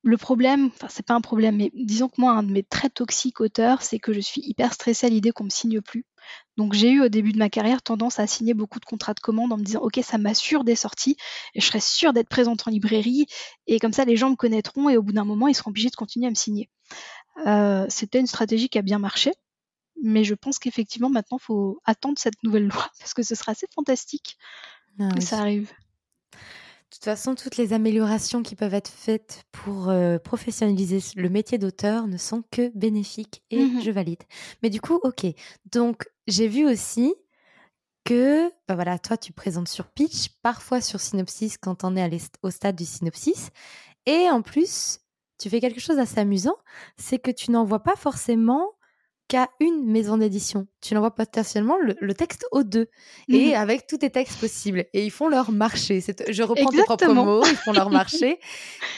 Le 0.05 0.16
problème, 0.16 0.66
enfin 0.66 0.87
c'est 0.88 1.05
pas 1.05 1.14
un 1.14 1.21
problème, 1.21 1.57
mais 1.57 1.71
disons 1.75 2.09
que 2.09 2.21
moi, 2.21 2.33
un 2.33 2.44
de 2.44 2.53
mes 2.53 2.62
très 2.62 2.88
toxiques 2.88 3.40
auteurs, 3.40 3.83
c'est 3.83 3.99
que 3.99 4.12
je 4.12 4.21
suis 4.21 4.40
hyper 4.44 4.73
stressée 4.73 5.07
à 5.07 5.11
l'idée 5.11 5.33
qu'on 5.33 5.44
me 5.44 5.51
signe 5.51 5.81
plus. 5.81 6.07
Donc 6.57 6.73
j'ai 6.73 6.90
eu 6.90 7.03
au 7.03 7.09
début 7.09 7.33
de 7.33 7.38
ma 7.38 7.49
carrière 7.51 7.83
tendance 7.83 8.18
à 8.18 8.27
signer 8.27 8.55
beaucoup 8.55 8.81
de 8.81 8.85
contrats 8.85 9.14
de 9.14 9.21
commande 9.21 9.53
en 9.53 9.57
me 9.57 9.64
disant 9.64 9.81
ok 9.81 10.01
ça 10.03 10.18
m'assure 10.18 10.64
des 10.64 10.77
sorties 10.77 11.16
et 11.55 11.61
je 11.61 11.66
serai 11.66 11.81
sûre 11.81 12.12
d'être 12.12 12.29
présente 12.29 12.66
en 12.66 12.71
librairie 12.71 13.27
et 13.66 13.79
comme 13.79 13.92
ça 13.92 14.05
les 14.05 14.16
gens 14.16 14.31
me 14.31 14.37
connaîtront 14.37 14.88
et 14.88 14.97
au 14.97 15.03
bout 15.03 15.12
d'un 15.12 15.25
moment 15.25 15.49
ils 15.49 15.55
seront 15.55 15.71
obligés 15.71 15.90
de 15.90 15.97
continuer 15.97 16.27
à 16.27 16.31
me 16.31 16.35
signer. 16.35 16.68
Euh, 17.47 17.87
c'était 17.88 18.21
une 18.21 18.27
stratégie 18.27 18.68
qui 18.68 18.79
a 18.79 18.83
bien 18.83 18.99
marché, 18.99 19.33
mais 20.02 20.24
je 20.24 20.34
pense 20.34 20.58
qu'effectivement, 20.58 21.11
maintenant, 21.11 21.38
il 21.40 21.44
faut 21.44 21.80
attendre 21.84 22.18
cette 22.18 22.42
nouvelle 22.42 22.68
loi 22.68 22.90
parce 22.98 23.14
que 23.14 23.22
ce 23.22 23.34
sera 23.34 23.52
assez 23.52 23.66
fantastique 23.74 24.38
ah 25.00 25.11
que 25.14 25.20
ça 25.20 25.38
arrive. 25.38 25.72
De 26.32 26.94
toute 26.94 27.04
façon, 27.04 27.34
toutes 27.34 27.58
les 27.58 27.74
améliorations 27.74 28.42
qui 28.42 28.56
peuvent 28.56 28.72
être 28.72 28.90
faites 28.90 29.44
pour 29.52 29.90
euh, 29.90 30.18
professionnaliser 30.18 31.00
le 31.16 31.28
métier 31.28 31.58
d'auteur 31.58 32.06
ne 32.06 32.16
sont 32.16 32.42
que 32.50 32.70
bénéfiques 32.74 33.42
et 33.50 33.62
mmh 33.62 33.82
je 33.82 33.90
valide. 33.90 34.22
Mais 34.62 34.70
du 34.70 34.80
coup, 34.80 34.98
ok. 35.02 35.26
Donc, 35.70 36.08
j'ai 36.26 36.48
vu 36.48 36.66
aussi 36.66 37.14
que, 38.04 38.48
bah 38.66 38.74
voilà, 38.74 38.98
toi, 38.98 39.18
tu 39.18 39.34
présentes 39.34 39.68
sur 39.68 39.88
pitch, 39.88 40.30
parfois 40.42 40.80
sur 40.80 40.98
synopsis 40.98 41.58
quand 41.58 41.84
on 41.84 41.94
est 41.94 42.30
au 42.42 42.50
stade 42.50 42.76
du 42.76 42.87
synopsis. 42.87 43.50
Et 44.06 44.30
en 44.30 44.40
plus, 44.40 45.00
tu 45.38 45.50
fais 45.50 45.61
quelque 45.61 45.80
chose 45.80 45.96
d'assez 45.96 46.18
amusant, 46.18 46.56
c'est 46.96 47.18
que 47.18 47.30
tu 47.30 47.50
n'envoies 47.50 47.82
pas 47.82 47.96
forcément 47.96 48.72
qu'à 49.29 49.51
une 49.61 49.85
maison 49.85 50.17
d'édition. 50.17 50.67
Tu 50.81 50.95
l'envoies 50.95 51.14
potentiellement 51.14 51.77
le, 51.79 52.14
texte 52.14 52.47
aux 52.51 52.64
deux 52.64 52.88
et 53.29 53.51
mhm. 53.51 53.55
avec 53.55 53.87
tous 53.87 53.99
tes 53.99 54.11
textes 54.11 54.41
possibles. 54.41 54.87
Et 54.95 55.05
ils 55.05 55.11
font 55.11 55.29
leur 55.29 55.53
marché. 55.53 56.03
Je 56.29 56.43
reprends 56.43 56.71
tes 56.71 56.83
propres 56.83 57.12
mots, 57.12 57.45
ils 57.45 57.57
font 57.57 57.73
leur 57.73 57.91
marché. 57.93 58.41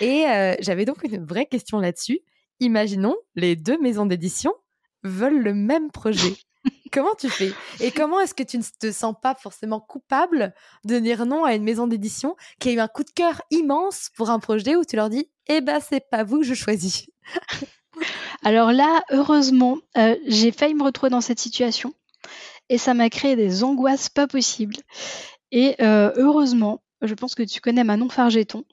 Et 0.00 0.24
euh, 0.26 0.54
j'avais 0.60 0.84
donc 0.84 1.02
une 1.04 1.24
vraie 1.24 1.46
question 1.46 1.80
là-dessus. 1.80 2.20
Imaginons 2.60 3.16
les 3.34 3.56
deux 3.56 3.78
maisons 3.80 4.06
d'édition 4.06 4.54
veulent 5.02 5.42
le 5.42 5.54
même 5.54 5.90
projet. 5.90 6.34
comment 6.92 7.14
tu 7.18 7.28
fais? 7.28 7.52
Et 7.80 7.90
comment 7.90 8.20
est-ce 8.20 8.34
que 8.34 8.42
tu 8.42 8.58
ne 8.58 8.62
te 8.62 8.92
sens 8.92 9.14
pas 9.20 9.34
forcément 9.34 9.80
coupable 9.80 10.54
de 10.84 10.98
dire 10.98 11.26
non 11.26 11.44
à 11.44 11.54
une 11.54 11.64
maison 11.64 11.86
d'édition 11.86 12.36
qui 12.58 12.70
a 12.70 12.72
eu 12.72 12.78
un 12.78 12.88
coup 12.88 13.04
de 13.04 13.10
cœur 13.10 13.42
immense 13.50 14.10
pour 14.16 14.30
un 14.30 14.38
projet 14.38 14.76
où 14.76 14.84
tu 14.84 14.96
leur 14.96 15.08
dis 15.08 15.28
Eh 15.48 15.60
ben, 15.60 15.80
c'est 15.80 16.08
pas 16.10 16.24
vous 16.24 16.40
que 16.40 16.46
je 16.46 16.54
choisis? 16.54 17.06
Alors 18.42 18.72
là, 18.72 19.02
heureusement, 19.10 19.78
euh, 19.96 20.16
j'ai 20.26 20.52
failli 20.52 20.74
me 20.74 20.82
retrouver 20.82 21.10
dans 21.10 21.20
cette 21.20 21.40
situation 21.40 21.92
et 22.68 22.78
ça 22.78 22.94
m'a 22.94 23.10
créé 23.10 23.36
des 23.36 23.64
angoisses 23.64 24.08
pas 24.08 24.26
possibles. 24.26 24.76
Et 25.52 25.76
euh, 25.80 26.12
heureusement, 26.16 26.82
je 27.02 27.14
pense 27.14 27.34
que 27.34 27.42
tu 27.42 27.60
connais 27.60 27.84
Manon 27.84 28.08
Fargeton. 28.08 28.64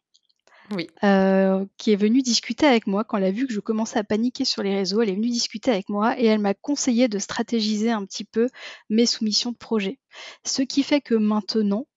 Oui. 0.71 0.89
Euh, 1.01 1.65
qui 1.77 1.93
est 1.93 1.95
venue 1.95 2.21
discuter 2.21 2.65
avec 2.65 2.88
moi 2.88 3.06
quand 3.06 3.17
elle 3.17 3.23
a 3.23 3.32
vu 3.32 3.47
que 3.47 3.53
je 3.53 3.62
commençais 3.62 3.99
à 3.99 4.03
paniquer 4.03 4.43
sur 4.43 4.63
les 4.63 4.75
réseaux. 4.75 5.01
Elle 5.01 5.10
est 5.10 5.15
venue 5.15 5.30
discuter 5.30 5.71
avec 5.71 5.88
moi 5.88 6.19
et 6.19 6.25
elle 6.25 6.39
m'a 6.39 6.53
conseillé 6.53 7.08
de 7.08 7.19
stratégiser 7.19 7.89
un 7.89 8.03
petit 8.06 8.25
peu 8.25 8.49
mes 8.89 9.06
soumissions 9.06 9.53
de 9.53 9.58
projet. 9.58 9.97
Ce 10.43 10.62
qui 10.62 10.84
fait 10.84 10.99
que 10.99 11.15
maintenant, 11.15 11.88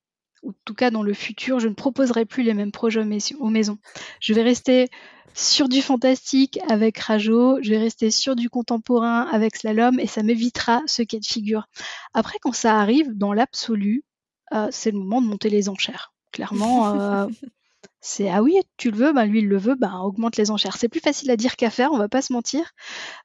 ou 0.42 0.50
en 0.50 0.54
tout 0.64 0.74
cas 0.74 0.90
dans 0.90 1.02
le 1.02 1.14
futur, 1.14 1.60
je 1.60 1.68
ne 1.68 1.74
proposerai 1.74 2.24
plus 2.24 2.42
les 2.42 2.54
mêmes 2.54 2.72
projets 2.72 3.00
aux 3.38 3.50
maisons. 3.50 3.78
Je 4.20 4.34
vais 4.34 4.42
rester 4.42 4.88
sur 5.34 5.68
du 5.68 5.80
fantastique 5.80 6.58
avec 6.68 6.98
Rajo, 6.98 7.58
je 7.62 7.70
vais 7.70 7.78
rester 7.78 8.10
sur 8.10 8.36
du 8.36 8.50
contemporain 8.50 9.22
avec 9.30 9.56
Slalom 9.56 9.98
et 10.00 10.06
ça 10.06 10.22
m'évitera 10.22 10.82
ce 10.86 11.02
cas 11.02 11.18
de 11.18 11.24
figure. 11.24 11.66
Après, 12.14 12.38
quand 12.40 12.52
ça 12.52 12.78
arrive, 12.78 13.16
dans 13.16 13.32
l'absolu, 13.32 14.04
euh, 14.52 14.68
c'est 14.70 14.90
le 14.90 14.98
moment 14.98 15.22
de 15.22 15.26
monter 15.26 15.48
les 15.48 15.68
enchères. 15.68 16.12
Clairement, 16.32 16.94
euh, 16.94 17.26
c'est 18.00 18.28
ah 18.28 18.42
oui, 18.42 18.56
tu 18.76 18.90
le 18.90 18.96
veux, 18.96 19.12
ben 19.12 19.26
lui 19.26 19.40
il 19.40 19.48
le 19.48 19.58
veut, 19.58 19.76
ben 19.76 20.00
augmente 20.00 20.36
les 20.36 20.50
enchères. 20.50 20.76
C'est 20.76 20.88
plus 20.88 21.00
facile 21.00 21.30
à 21.30 21.36
dire 21.36 21.56
qu'à 21.56 21.70
faire, 21.70 21.92
on 21.92 21.98
va 21.98 22.08
pas 22.08 22.22
se 22.22 22.32
mentir. 22.32 22.72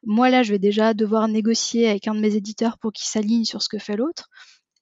Moi 0.04 0.30
là, 0.30 0.44
je 0.44 0.52
vais 0.52 0.60
déjà 0.60 0.94
devoir 0.94 1.28
négocier 1.28 1.90
avec 1.90 2.08
un 2.08 2.16
de 2.16 2.20
mes 2.20 2.36
éditeurs 2.36 2.78
pour 2.78 2.92
qu'il 2.92 3.08
s'aligne 3.08 3.46
sur 3.46 3.62
ce 3.62 3.70
que 3.70 3.80
fait 3.80 3.96
l'autre. 3.96 4.30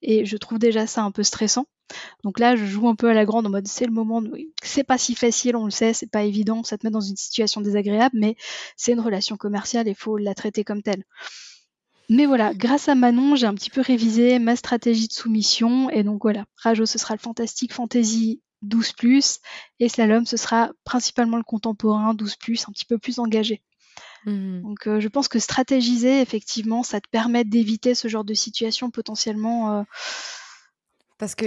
Et 0.02 0.26
je 0.26 0.36
trouve 0.36 0.60
déjà 0.60 0.86
ça 0.88 1.04
un 1.04 1.12
peu 1.12 1.24
stressant. 1.24 1.66
Donc 2.24 2.40
là, 2.40 2.56
je 2.56 2.66
joue 2.66 2.88
un 2.88 2.96
peu 2.96 3.10
à 3.10 3.14
la 3.14 3.26
grande 3.26 3.46
en 3.46 3.50
mode 3.50 3.68
c'est 3.68 3.86
le 3.86 3.92
moment, 3.92 4.22
c'est 4.64 4.84
pas 4.84 4.98
si 4.98 5.16
facile, 5.16 5.56
on 5.56 5.66
le 5.66 5.72
sait, 5.72 5.94
c'est 5.94 6.10
pas 6.10 6.24
évident, 6.24 6.64
ça 6.64 6.78
te 6.78 6.86
met 6.86 6.92
dans 6.92 7.02
une 7.02 7.18
situation 7.18 7.62
désagréable, 7.62 8.16
mais 8.18 8.36
c'est 8.78 8.94
une 8.94 9.00
relation 9.00 9.38
commerciale 9.38 9.88
et 9.88 9.92
il 9.92 9.98
faut 9.98 10.18
la 10.18 10.34
traiter 10.34 10.64
comme 10.64 10.82
telle. 10.82 11.04
Mais 12.10 12.26
voilà, 12.26 12.54
grâce 12.54 12.90
à 12.90 12.96
Manon, 12.96 13.36
j'ai 13.36 13.48
un 13.48 13.56
petit 13.56 13.70
peu 13.70 13.82
révisé 13.82 14.38
ma 14.40 14.56
stratégie 14.56 15.08
de 15.08 15.14
soumission 15.14 15.90
et 15.90 16.04
donc 16.04 16.22
voilà, 16.24 16.46
Rajo 16.58 16.86
ce 16.86 16.98
sera 16.98 17.14
le 17.16 17.20
fantastique 17.20 17.74
fantasy 17.74 18.42
12 18.62 18.94
et 19.80 19.90
Slalom 19.90 20.26
ce 20.26 20.38
sera 20.38 20.72
principalement 20.84 21.38
le 21.38 21.44
contemporain 21.44 22.14
12 22.14 22.38
un 22.68 22.72
petit 22.72 22.86
peu 22.86 22.98
plus 22.98 23.20
engagé. 23.20 23.62
Mmh. 24.26 24.62
Donc 24.62 24.88
euh, 24.88 25.00
je 25.00 25.08
pense 25.10 25.28
que 25.28 25.40
stratégiser 25.40 26.22
effectivement, 26.22 26.84
ça 26.84 27.02
te 27.02 27.10
permet 27.10 27.44
d'éviter 27.44 27.94
ce 27.94 28.08
genre 28.08 28.24
de 28.24 28.34
situation 28.34 28.90
potentiellement 28.90 29.80
euh, 29.80 29.84
parce 31.24 31.36
que 31.36 31.46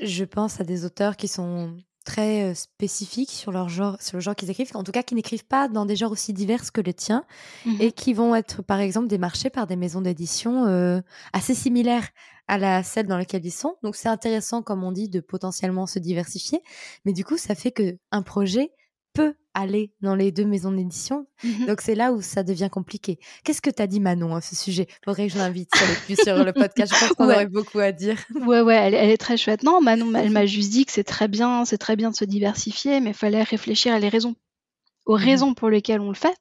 je 0.00 0.24
pense 0.24 0.60
à 0.60 0.64
des 0.64 0.84
auteurs 0.84 1.16
qui 1.16 1.26
sont 1.26 1.76
très 2.04 2.54
spécifiques 2.54 3.30
sur 3.30 3.50
leur 3.50 3.68
genre, 3.68 4.00
sur 4.00 4.16
le 4.16 4.20
genre 4.20 4.36
qu'ils 4.36 4.50
écrivent, 4.50 4.70
en 4.74 4.84
tout 4.84 4.92
cas 4.92 5.02
qui 5.02 5.16
n'écrivent 5.16 5.46
pas 5.46 5.66
dans 5.68 5.84
des 5.84 5.96
genres 5.96 6.12
aussi 6.12 6.32
divers 6.32 6.72
que 6.72 6.80
le 6.80 6.94
tien, 6.94 7.24
mmh 7.66 7.76
et 7.80 7.92
qui 7.92 8.14
vont 8.14 8.36
être 8.36 8.62
par 8.62 8.78
exemple 8.78 9.08
démarchés 9.08 9.50
par 9.50 9.66
des 9.66 9.74
maisons 9.74 10.00
d'édition 10.00 11.02
assez 11.32 11.54
similaires 11.54 12.08
à 12.46 12.56
la 12.56 12.84
celle 12.84 13.06
dans 13.08 13.18
laquelle 13.18 13.44
ils 13.44 13.50
sont. 13.50 13.76
Donc 13.82 13.96
c'est 13.96 14.08
intéressant, 14.08 14.62
comme 14.62 14.84
on 14.84 14.92
dit, 14.92 15.08
de 15.08 15.18
potentiellement 15.18 15.86
se 15.86 15.98
diversifier, 15.98 16.62
mais 17.04 17.12
du 17.12 17.24
coup 17.24 17.36
ça 17.36 17.56
fait 17.56 17.72
que 17.72 17.98
un 18.12 18.22
projet 18.22 18.70
peut 19.12 19.34
aller 19.54 19.92
dans 20.00 20.14
les 20.14 20.30
deux 20.32 20.44
maisons 20.44 20.72
d'édition. 20.72 21.26
Mmh 21.42 21.66
Donc 21.66 21.80
c'est 21.80 21.94
là 21.94 22.12
où 22.12 22.22
ça 22.22 22.42
devient 22.42 22.68
compliqué. 22.70 23.18
Qu'est-ce 23.44 23.60
que 23.60 23.70
tu 23.70 23.82
as 23.82 23.86
dit 23.86 24.00
Manon 24.00 24.34
à 24.34 24.40
ce 24.40 24.54
sujet? 24.54 24.86
Faudrait 25.04 25.26
que 25.26 25.32
je 25.32 25.38
l'invite 25.38 25.70
sur, 25.74 26.16
sur 26.24 26.44
le 26.44 26.52
podcast. 26.52 26.92
Je 26.94 27.00
pense 27.00 27.12
qu'on 27.14 27.24
aurait 27.24 27.46
beaucoup 27.46 27.78
à 27.78 27.92
dire. 27.92 28.16
Ouais, 28.46 28.62
ouais, 28.62 28.76
elle, 28.76 28.94
est 28.94 29.16
très 29.16 29.36
chouette. 29.36 29.62
Non, 29.62 29.80
Manon, 29.80 30.14
elle 30.14 30.30
m'a 30.30 30.46
juste 30.46 30.70
dit 30.70 30.84
que 30.84 30.92
c'est 30.92 31.04
très 31.04 31.28
bien, 31.28 31.64
c'est 31.64 31.78
très 31.78 31.96
bien 31.96 32.10
de 32.10 32.16
se 32.16 32.24
diversifier, 32.24 33.00
mais 33.00 33.10
il 33.10 33.14
fallait 33.14 33.42
réfléchir 33.42 33.92
à 33.92 33.98
les 33.98 34.08
raisons, 34.08 34.34
aux 35.06 35.18
mmh 35.18 35.22
raisons 35.22 35.54
pour 35.54 35.68
lesquelles 35.68 36.00
on 36.00 36.08
le 36.08 36.14
fait. 36.14 36.34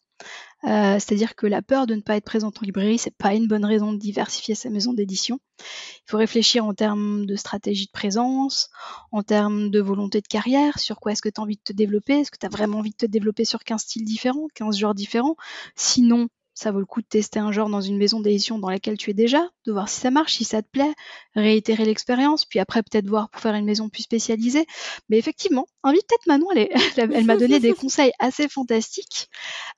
Euh, 0.65 0.93
c'est-à-dire 0.93 1.36
que 1.36 1.48
la 1.48 1.62
peur 1.62 1.88
de 1.88 1.95
ne 1.95 2.02
pas 2.02 2.17
être 2.17 2.26
présente 2.26 2.58
en 2.60 2.65
librairie, 2.65 2.98
c'est 2.98 3.15
pas 3.15 3.34
une 3.34 3.48
bonne 3.48 3.65
raison 3.65 3.93
de 3.93 3.98
diversifier 3.98 4.56
sa 4.56 4.69
maison 4.69 4.93
d'édition. 4.93 5.39
Il 5.60 6.12
faut 6.12 6.17
réfléchir 6.17 6.65
en 6.65 6.74
termes 6.74 7.26
de 7.26 7.36
stratégie 7.36 7.86
de 7.86 7.91
présence, 7.91 8.69
en 9.12 9.24
termes 9.24 9.69
de 9.69 9.80
volonté 9.80 10.22
de 10.22 10.28
carrière, 10.28 10.80
sur 10.80 11.00
quoi 11.00 11.13
est-ce 11.13 11.22
que 11.22 11.30
tu 11.30 11.39
as 11.39 11.43
envie 11.43 11.56
de 11.56 11.62
te 11.63 11.74
développer, 11.74 12.19
est-ce 12.19 12.32
que 12.32 12.38
tu 12.38 12.45
as 12.45 12.50
vraiment 12.50 12.80
envie 12.80 12.91
de 12.91 12.98
te 12.98 13.06
développer 13.06 13.45
sur 13.45 13.63
15 13.63 13.82
styles 13.82 14.06
différents, 14.06 14.48
15 14.56 14.78
genres 14.78 14.95
différents? 14.95 15.36
Sinon, 15.76 16.28
ça 16.60 16.72
vaut 16.72 16.80
le 16.80 16.86
coup 16.86 17.02
de 17.02 17.08
tester 17.08 17.39
un 17.39 17.54
genre 17.54 17.69
dans 17.69 17.80
une 17.80 17.98
maison 17.98 18.19
d'édition 18.19 18.60
dans 18.60 18.69
laquelle 18.69 18.98
tu 18.98 19.12
es 19.12 19.13
déjà, 19.13 19.48
de 19.65 19.72
voir 19.72 19.88
si 19.88 20.02
ça 20.02 20.12
marche, 20.12 20.36
si 20.36 20.43
ça 20.43 20.62
te 20.62 20.67
plaît, 20.69 20.93
réitérer 21.34 21.86
l'expérience, 21.86 22.43
puis 22.43 22.60
après 22.60 22.84
peut-être 22.84 23.08
voir 23.08 23.30
pour 23.30 23.41
faire 23.41 23.56
une 23.56 23.63
maison 23.63 23.88
plus 23.88 24.04
spécialisée. 24.04 24.65
Mais 25.08 25.17
effectivement, 25.17 25.67
invite 25.84 26.06
peut-être 26.08 26.28
Manon, 26.28 26.48
elle, 26.56 26.67
elle, 26.98 27.26
m'a 27.26 27.38
donné 27.38 27.60
des 27.60 27.74
conseils 27.74 28.12
assez 28.19 28.50
fantastiques. 28.50 29.30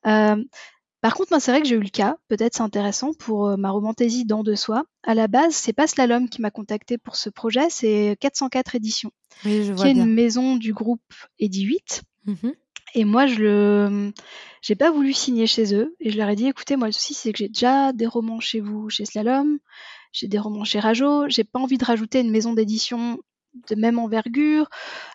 Euh, 0.08 0.44
par 1.02 1.14
contre, 1.14 1.32
moi, 1.32 1.40
c'est 1.40 1.52
vrai 1.52 1.62
que 1.62 1.68
j'ai 1.68 1.76
eu 1.76 1.82
le 1.82 1.90
cas, 1.90 2.18
peut-être 2.30 2.56
c'est 2.56 2.64
intéressant 2.64 3.14
pour 3.14 3.48
euh, 3.48 3.58
ma 3.58 3.70
romantaisie 3.70 4.26
dans 4.26 4.42
de 4.42 4.56
soi. 4.56 4.84
À 5.04 5.14
la 5.14 5.28
base, 5.28 5.54
c'est 5.54 5.74
pas 5.74 5.86
Slalom 5.86 6.30
qui 6.30 6.42
m'a 6.42 6.52
contacté 6.52 6.98
pour 6.98 7.16
ce 7.16 7.30
projet, 7.30 7.70
c'est 7.70 8.18
404 8.20 8.76
Éditions, 8.76 9.12
qui 9.44 9.50
est 9.50 9.92
une 9.92 10.12
maison 10.12 10.56
du 10.56 10.74
groupe 10.74 11.02
Edi 11.40 11.62
8. 11.62 12.02
Et 12.94 13.06
moi, 13.06 13.26
je 13.26 13.36
le, 13.36 14.14
j'ai 14.62 14.76
pas 14.76 14.92
voulu 14.92 15.14
signer 15.14 15.48
chez 15.48 15.76
eux. 15.76 15.96
Et 16.00 16.12
je 16.12 16.18
leur 16.18 16.30
ai 16.30 16.36
dit, 16.36 16.48
écoutez, 16.48 16.76
moi, 16.76 16.88
le 16.88 16.94
souci, 16.94 17.14
c'est 17.14 17.32
que 17.32 17.38
j'ai 17.40 17.48
déjà 17.48 17.94
des 17.94 18.08
romans 18.08 18.40
chez 18.40 18.60
vous, 18.60 18.90
chez 18.90 19.06
Slalom. 19.06 19.60
J'ai 20.12 20.28
des 20.28 20.40
romans 20.40 20.66
chez 20.66 20.80
Rajo. 20.80 21.30
J'ai 21.30 21.44
pas 21.44 21.60
envie 21.60 21.78
de 21.78 21.86
rajouter 21.86 22.20
une 22.20 22.32
maison 22.32 22.54
d'édition 22.54 23.18
de 23.70 23.76
même 23.76 24.00
envergure, 24.00 24.70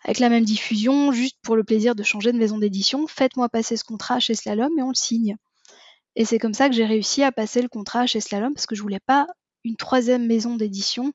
avec 0.05 0.19
la 0.19 0.29
même 0.29 0.45
diffusion, 0.45 1.11
juste 1.13 1.39
pour 1.43 1.57
le 1.57 1.65
plaisir 1.65 1.95
de 1.95 2.03
changer 2.03 2.33
de 2.33 2.39
maison 2.39 2.59
d'édition. 2.59 3.07
Faites-moi 3.07 3.49
passer 3.49 3.77
ce 3.77 3.85
contrat 3.85 4.21
chez 4.21 4.35
Slalom 4.35 4.79
et 4.79 4.83
on 4.83 4.89
le 4.89 4.95
signe. 4.95 5.37
Et 6.17 6.25
c'est 6.25 6.39
comme 6.39 6.55
ça 6.55 6.69
que 6.69 6.75
j'ai 6.75 6.87
réussi 6.87 7.23
à 7.23 7.33
passer 7.33 7.63
le 7.63 7.69
contrat 7.69 8.07
chez 8.07 8.21
Slalom 8.21 8.55
parce 8.55 8.67
que 8.67 8.75
je 8.75 8.83
voulais 8.83 9.01
pas 9.07 9.27
une 9.67 9.77
troisième 9.77 10.27
maison 10.27 10.57
d'édition, 10.57 11.13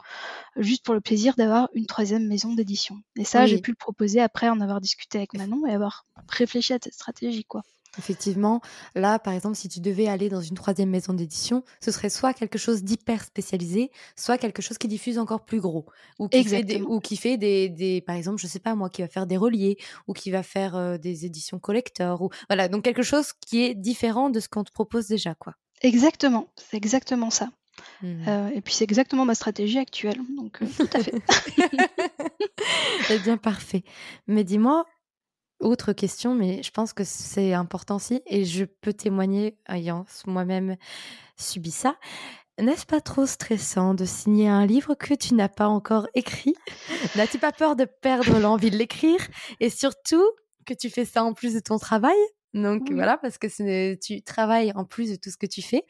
juste 0.58 0.84
pour 0.84 0.94
le 0.94 1.02
plaisir 1.02 1.36
d'avoir 1.36 1.70
une 1.74 1.86
troisième 1.86 2.28
maison 2.28 2.54
d'édition. 2.54 2.98
Et 3.16 3.24
ça, 3.24 3.46
j'ai 3.46 3.60
pu 3.60 3.72
le 3.72 3.78
proposer 3.78 4.20
après 4.22 4.50
en 4.50 4.60
avoir 4.60 4.82
discuté 4.82 5.18
avec 5.18 5.34
Manon 5.34 5.66
et 5.66 5.74
avoir 5.74 6.06
réfléchi 6.28 6.74
à 6.74 6.80
cette 6.82 6.94
stratégie, 6.94 7.46
quoi. 7.46 7.64
Effectivement, 7.98 8.62
là, 8.96 9.20
par 9.20 9.34
exemple, 9.34 9.58
si 9.58 9.68
tu 9.68 9.82
devais 9.82 10.08
aller 10.08 10.30
dans 10.30 10.40
une 10.40 10.56
troisième 10.56 10.90
maison 10.90 11.14
d'édition, 11.14 11.64
ce 11.82 11.92
serait 11.92 12.10
soit 12.10 12.34
quelque 12.34 12.58
chose 12.58 12.84
d'hyper 12.84 13.22
spécialisé, 13.24 13.92
soit 14.16 14.38
quelque 14.38 14.62
chose 14.62 14.78
qui 14.78 14.88
diffuse 14.88 15.18
encore 15.18 15.44
plus 15.44 15.60
gros, 15.60 15.86
ou 16.18 16.30
qui 16.30 16.44
fait 16.46 16.64
des, 16.64 16.82
ou 16.82 17.02
qui 17.02 17.18
fait 17.18 17.38
des, 17.38 18.02
par 18.08 18.16
exemple, 18.16 18.40
je 18.40 18.48
sais 18.48 18.60
pas 18.60 18.76
moi, 18.76 18.90
qui 18.90 19.02
va 19.02 19.10
faire 19.10 19.28
des 19.28 19.36
reliés, 19.36 19.78
ou 20.08 20.14
qui 20.14 20.32
va 20.32 20.42
faire 20.42 20.78
euh, 20.78 20.98
des 20.98 21.26
éditions 21.26 21.60
collector, 21.60 22.22
ou 22.22 22.30
voilà, 22.48 22.70
donc 22.70 22.86
quelque 22.86 23.04
chose 23.04 23.34
qui 23.34 23.62
est 23.64 23.76
différent 23.76 24.30
de 24.30 24.40
ce 24.40 24.48
qu'on 24.48 24.64
te 24.64 24.72
propose 24.72 25.08
déjà, 25.08 25.36
quoi. 25.36 25.56
Exactement, 25.82 26.48
c'est 26.56 26.78
exactement 26.78 27.30
ça. 27.30 27.50
Mmh. 28.02 28.28
Euh, 28.28 28.50
et 28.50 28.62
puis 28.62 28.74
c'est 28.74 28.84
exactement 28.84 29.26
ma 29.26 29.36
stratégie 29.36 29.80
actuelle, 29.80 30.20
donc 30.38 30.62
euh, 30.62 30.66
tout 30.78 30.90
à 30.94 31.04
fait. 31.04 31.22
c'est 33.08 33.20
bien 33.24 33.38
parfait. 33.38 33.84
Mais 34.28 34.44
dis-moi, 34.44 34.86
autre 35.60 35.94
question, 35.94 36.36
mais 36.36 36.64
je 36.64 36.72
pense 36.72 36.94
que 36.94 37.04
c'est 37.04 37.54
important 37.54 37.98
aussi, 37.98 38.22
et 38.26 38.46
je 38.46 38.66
peux 38.66 38.94
témoigner, 38.94 39.58
ayant 39.70 40.06
moi-même 40.26 40.78
subi 41.38 41.72
ça. 41.72 41.96
N'est-ce 42.60 42.86
pas 42.86 43.02
trop 43.02 43.26
stressant 43.26 43.94
de 43.94 44.06
signer 44.06 44.48
un 44.48 44.66
livre 44.66 44.94
que 44.94 45.14
tu 45.14 45.34
n'as 45.34 45.50
pas 45.50 45.68
encore 45.68 46.08
écrit? 46.14 46.54
N'as-tu 47.16 47.40
pas 47.40 47.52
peur 47.52 47.76
de 47.76 47.86
perdre 47.86 48.38
l'envie 48.40 48.70
de 48.70 48.78
l'écrire? 48.78 49.20
Et 49.60 49.70
surtout, 49.70 50.24
que 50.66 50.74
tu 50.74 50.90
fais 50.90 51.06
ça 51.06 51.24
en 51.24 51.34
plus 51.34 51.54
de 51.54 51.60
ton 51.60 51.80
travail? 51.80 52.18
Donc 52.54 52.92
voilà, 52.92 53.18
parce 53.18 53.38
que 53.38 53.96
tu 53.96 54.22
travailles 54.24 54.72
en 54.76 54.86
plus 54.86 55.12
de 55.12 55.16
tout 55.16 55.30
ce 55.30 55.38
que 55.38 55.46
tu 55.46 55.62
fais. 55.62 55.86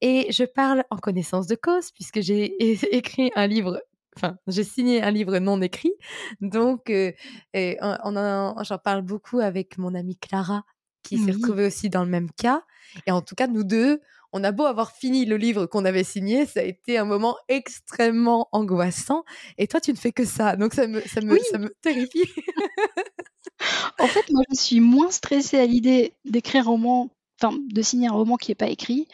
Et 0.00 0.30
je 0.32 0.44
parle 0.44 0.84
en 0.90 0.96
connaissance 0.96 1.46
de 1.46 1.54
cause, 1.54 1.90
puisque 1.92 2.20
j'ai 2.20 2.56
écrit 2.96 3.30
un 3.36 3.46
livre, 3.46 3.80
enfin, 4.16 4.36
j'ai 4.46 4.64
signé 4.64 5.02
un 5.02 5.10
livre 5.10 5.38
non 5.38 5.60
écrit. 5.62 5.92
Donc, 6.40 6.90
euh, 6.90 7.12
j'en 7.54 8.78
parle 8.78 9.02
beaucoup 9.02 9.38
avec 9.38 9.78
mon 9.78 9.94
amie 9.94 10.16
Clara, 10.16 10.64
qui 11.02 11.18
s'est 11.18 11.32
retrouvée 11.32 11.66
aussi 11.66 11.90
dans 11.90 12.04
le 12.04 12.10
même 12.10 12.30
cas. 12.30 12.62
Et 13.06 13.12
en 13.12 13.22
tout 13.22 13.34
cas, 13.34 13.46
nous 13.46 13.64
deux, 13.64 14.00
on 14.32 14.44
a 14.44 14.52
beau 14.52 14.64
avoir 14.64 14.92
fini 14.92 15.24
le 15.26 15.36
livre 15.36 15.66
qu'on 15.66 15.84
avait 15.84 16.04
signé, 16.04 16.46
ça 16.46 16.60
a 16.60 16.62
été 16.62 16.98
un 16.98 17.04
moment 17.04 17.36
extrêmement 17.48 18.48
angoissant. 18.52 19.24
Et 19.58 19.66
toi, 19.66 19.80
tu 19.80 19.92
ne 19.92 19.96
fais 19.96 20.12
que 20.12 20.24
ça. 20.24 20.56
Donc, 20.56 20.74
ça 20.74 20.86
me, 20.86 21.00
ça 21.00 21.20
me, 21.20 21.38
ça 21.38 21.58
me 21.58 21.74
terrifie. 21.82 22.30
En 23.98 24.06
fait, 24.06 24.30
moi, 24.30 24.42
je 24.50 24.56
suis 24.56 24.80
moins 24.80 25.10
stressée 25.10 25.58
à 25.58 25.66
l'idée 25.66 26.14
d'écrire 26.24 26.66
un 26.66 26.70
roman, 26.70 27.10
enfin, 27.40 27.56
de 27.68 27.82
signer 27.82 28.08
un 28.08 28.12
roman 28.12 28.36
qui 28.36 28.50
n'est 28.50 28.56
pas 28.56 28.68
écrit, 28.68 29.08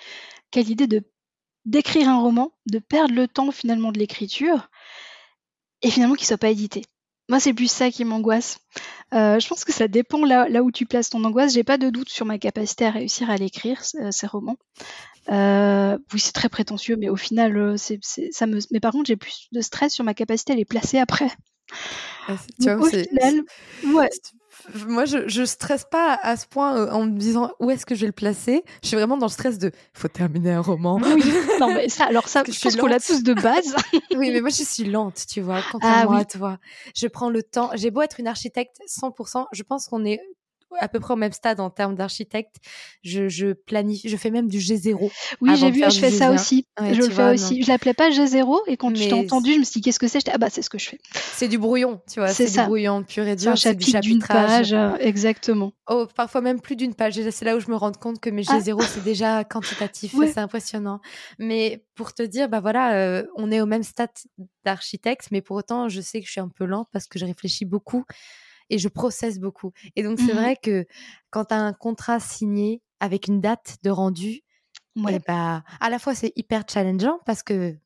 qu'à 0.50 0.62
l'idée 0.62 0.88
d'écrire 1.64 2.08
un 2.08 2.20
roman, 2.20 2.52
de 2.66 2.78
perdre 2.78 3.14
le 3.14 3.28
temps 3.28 3.50
finalement 3.50 3.92
de 3.92 3.98
l'écriture, 3.98 4.68
et 5.82 5.90
finalement 5.90 6.14
qu'il 6.14 6.26
soit 6.26 6.38
pas 6.38 6.50
édité. 6.50 6.82
Moi, 7.28 7.40
c'est 7.40 7.52
plus 7.52 7.70
ça 7.70 7.90
qui 7.90 8.04
m'angoisse. 8.04 8.58
Euh, 9.12 9.40
je 9.40 9.48
pense 9.48 9.64
que 9.64 9.72
ça 9.72 9.88
dépend 9.88 10.24
là, 10.24 10.62
où 10.62 10.70
tu 10.70 10.86
places 10.86 11.10
ton 11.10 11.24
angoisse. 11.24 11.54
J'ai 11.54 11.64
pas 11.64 11.78
de 11.78 11.90
doute 11.90 12.08
sur 12.08 12.24
ma 12.24 12.38
capacité 12.38 12.86
à 12.86 12.90
réussir 12.90 13.30
à 13.30 13.36
l'écrire, 13.36 13.82
euh, 13.96 14.10
ces 14.12 14.26
romans. 14.26 14.56
Euh, 15.30 15.98
oui, 16.12 16.20
c'est 16.20 16.32
très 16.32 16.48
prétentieux, 16.48 16.96
mais 16.96 17.08
au 17.08 17.16
final, 17.16 17.76
ça 17.78 18.46
me. 18.46 18.58
Mais 18.70 18.80
par 18.80 18.92
contre, 18.92 19.06
j'ai 19.06 19.16
plus 19.16 19.48
de 19.50 19.60
stress 19.60 19.92
sur 19.92 20.04
ma 20.04 20.14
capacité 20.14 20.52
à 20.52 20.56
les 20.56 20.64
placer 20.64 20.98
après. 20.98 21.30
Tu 22.61 22.70
vois, 22.72 22.87
au 22.87 22.88
final, 22.88 23.42
ouais 23.94 24.11
moi, 24.87 25.05
je, 25.05 25.29
je 25.29 25.44
stresse 25.44 25.85
pas 25.85 26.18
à 26.22 26.37
ce 26.37 26.46
point 26.46 26.76
euh, 26.76 26.90
en 26.90 27.05
me 27.05 27.18
disant 27.18 27.52
où 27.61 27.70
est-ce 27.70 27.87
que 27.87 27.94
je 27.94 28.02
vais 28.02 28.07
le 28.07 28.12
placer. 28.12 28.64
Je 28.83 28.88
suis 28.88 28.96
vraiment 28.96 29.16
dans 29.16 29.26
le 29.26 29.31
stress 29.31 29.59
de 29.59 29.70
faut 29.94 30.09
terminer 30.09 30.52
un 30.52 30.61
roman. 30.61 31.00
Oui, 31.02 31.22
non, 31.61 31.72
mais 31.72 31.88
ça, 31.88 32.07
alors 32.07 32.29
ça, 32.29 32.42
je, 32.46 32.61
pense 32.61 32.76
qu'on 32.76 32.87
l'a 32.87 33.00
tous 33.00 33.22
de 33.22 33.35
base. 33.35 33.74
oui, 34.16 34.31
mais 34.33 34.40
moi, 34.40 34.50
je 34.50 34.62
suis 34.62 34.85
lente, 34.85 35.24
tu 35.29 35.40
vois, 35.40 35.61
contrairement 35.70 36.16
ah, 36.16 36.20
à 36.20 36.24
toi. 36.24 36.59
Je 36.94 37.07
prends 37.07 37.31
le 37.31 37.42
temps. 37.42 37.70
J'ai 37.74 37.90
beau 37.90 38.02
être 38.02 38.20
une 38.20 38.29
architecte 38.29 38.76
100%, 38.88 39.46
je 39.52 39.62
pense 39.62 39.87
qu'on 39.88 40.05
est 40.05 40.20
à 40.78 40.88
peu 40.88 41.00
près 41.00 41.14
au 41.14 41.16
même 41.16 41.32
stade 41.32 41.60
en 41.60 41.70
termes 41.70 41.94
d'architecte. 41.94 42.56
Je, 43.02 43.28
je, 43.28 43.52
planifie, 43.52 44.08
je 44.08 44.16
fais 44.16 44.30
même 44.30 44.48
du 44.48 44.58
G0. 44.58 45.10
Oui, 45.40 45.56
j'ai 45.56 45.70
vu, 45.70 45.82
je 45.88 45.98
fais 45.98 46.10
ça 46.10 46.32
aussi. 46.32 46.66
je 46.78 47.00
le 47.00 47.10
fais 47.10 47.34
aussi. 47.34 47.62
Je 47.62 47.68
l'appelais 47.68 47.94
pas 47.94 48.10
G0 48.10 48.60
et 48.66 48.76
quand 48.76 48.94
je 48.94 49.08
t'ai 49.08 49.12
entendu, 49.12 49.54
je 49.54 49.58
me 49.58 49.64
suis 49.64 49.80
dit 49.80 49.80
qu'est-ce 49.82 49.98
que 49.98 50.08
c'est? 50.08 50.28
Ah 50.28 50.38
bah 50.38 50.48
c'est 50.50 50.62
ce 50.62 50.70
que 50.70 50.78
je 50.78 50.88
fais. 50.90 50.98
C'est 51.12 51.48
du 51.48 51.58
brouillon, 51.58 52.00
tu 52.10 52.20
vois. 52.20 52.28
C'est 52.28 52.50
du 52.50 52.66
brouillon 52.66 53.02
pur 53.02 53.26
et 53.26 53.36
dur. 53.36 53.56
C'est 53.56 53.74
du 53.74 53.90
chapitrage. 53.90 54.70
Page, 54.70 54.72
euh, 54.72 54.96
exactement. 54.98 55.72
Oh, 55.88 56.06
parfois 56.14 56.40
même 56.40 56.60
plus 56.60 56.76
d'une 56.76 56.94
page. 56.94 57.14
C'est 57.30 57.44
là 57.44 57.56
où 57.56 57.60
je 57.60 57.70
me 57.70 57.76
rends 57.76 57.92
compte 57.92 58.20
que 58.20 58.30
mes 58.30 58.44
ah. 58.48 58.58
G0 58.58 58.82
c'est 58.86 59.04
déjà 59.04 59.44
quantitatif. 59.44 60.14
C'est 60.26 60.38
impressionnant. 60.38 61.00
Mais 61.38 61.84
pour 61.94 62.12
te 62.12 62.22
dire, 62.22 62.48
bah 62.48 62.60
voilà, 62.60 62.94
euh, 62.94 63.24
on 63.36 63.50
est 63.50 63.60
au 63.60 63.66
même 63.66 63.82
stade 63.82 64.10
d'architecte, 64.64 65.28
mais 65.30 65.40
pour 65.40 65.56
autant, 65.56 65.88
je 65.88 66.00
sais 66.00 66.20
que 66.20 66.26
je 66.26 66.32
suis 66.32 66.40
un 66.40 66.48
peu 66.48 66.64
lente 66.64 66.88
parce 66.92 67.06
que 67.06 67.18
je 67.18 67.24
réfléchis 67.24 67.64
beaucoup 67.64 68.04
et 68.70 68.79
je 68.79 68.88
processe 68.88 69.38
beaucoup. 69.38 69.72
Et 69.94 70.02
donc, 70.02 70.18
c'est 70.18 70.35
mmh 70.35 70.37
vrai 70.37 70.57
que 70.57 70.87
quand 71.31 71.46
tu 71.46 71.55
as 71.55 71.61
un 71.61 71.72
contrat 71.72 72.20
signé 72.20 72.83
avec 73.00 73.29
une 73.29 73.40
date 73.40 73.76
de 73.83 73.90
rendu, 73.90 74.42
ouais. 74.96 75.20
bah, 75.26 75.62
à 75.81 75.90
la 75.90 75.98
fois, 75.98 76.14
c'est 76.14 76.33
hyper 76.37 76.64
challengeant 76.68 77.20
parce 77.24 77.42
que 77.42 77.76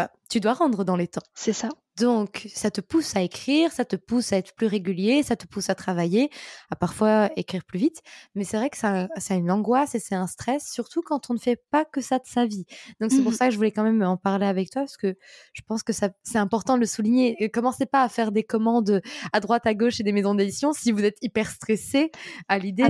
bah, 0.00 0.10
tu 0.30 0.40
dois 0.40 0.54
rendre 0.54 0.84
dans 0.84 0.96
les 0.96 1.08
temps. 1.08 1.22
C'est 1.34 1.52
ça. 1.52 1.68
Donc, 1.98 2.48
ça 2.54 2.70
te 2.70 2.80
pousse 2.80 3.14
à 3.16 3.20
écrire, 3.20 3.70
ça 3.72 3.84
te 3.84 3.96
pousse 3.96 4.32
à 4.32 4.38
être 4.38 4.54
plus 4.54 4.66
régulier, 4.66 5.22
ça 5.22 5.36
te 5.36 5.46
pousse 5.46 5.68
à 5.68 5.74
travailler, 5.74 6.30
à 6.70 6.76
parfois 6.76 7.30
écrire 7.36 7.64
plus 7.66 7.78
vite. 7.78 8.00
Mais 8.34 8.44
c'est 8.44 8.56
vrai 8.56 8.70
que 8.70 8.78
ça, 8.78 9.08
a 9.14 9.34
une 9.34 9.50
angoisse 9.50 9.94
et 9.94 9.98
c'est 9.98 10.14
un 10.14 10.26
stress, 10.26 10.72
surtout 10.72 11.02
quand 11.02 11.28
on 11.28 11.34
ne 11.34 11.38
fait 11.38 11.62
pas 11.70 11.84
que 11.84 12.00
ça 12.00 12.18
de 12.18 12.24
sa 12.24 12.46
vie. 12.46 12.64
Donc, 13.00 13.10
c'est 13.10 13.22
pour 13.22 13.32
mmh 13.32 13.34
ça 13.34 13.46
que 13.46 13.50
je 13.50 13.56
voulais 13.58 13.72
quand 13.72 13.82
même 13.82 14.00
en 14.02 14.16
parler 14.16 14.46
avec 14.46 14.70
toi, 14.70 14.82
parce 14.82 14.96
que 14.96 15.16
je 15.52 15.60
pense 15.66 15.82
que 15.82 15.92
c'est 15.92 16.38
important 16.38 16.76
de 16.76 16.80
le 16.80 16.86
souligner. 16.86 17.50
Commencez 17.50 17.84
pas 17.84 18.02
à 18.02 18.08
faire 18.08 18.32
des 18.32 18.44
commandes 18.44 19.02
à 19.34 19.40
droite, 19.40 19.66
à 19.66 19.74
gauche 19.74 20.00
et 20.00 20.02
des 20.02 20.12
maisons 20.12 20.34
d'édition 20.34 20.72
si 20.72 20.92
vous 20.92 21.04
êtes 21.04 21.18
hyper 21.20 21.50
stressé 21.50 22.10
à 22.48 22.58
l'idée 22.58 22.88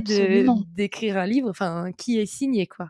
d'écrire 0.75 1.17
un 1.17 1.25
livre, 1.25 1.49
enfin, 1.49 1.91
qui 1.97 2.19
est 2.19 2.25
signé, 2.25 2.67
quoi. 2.67 2.87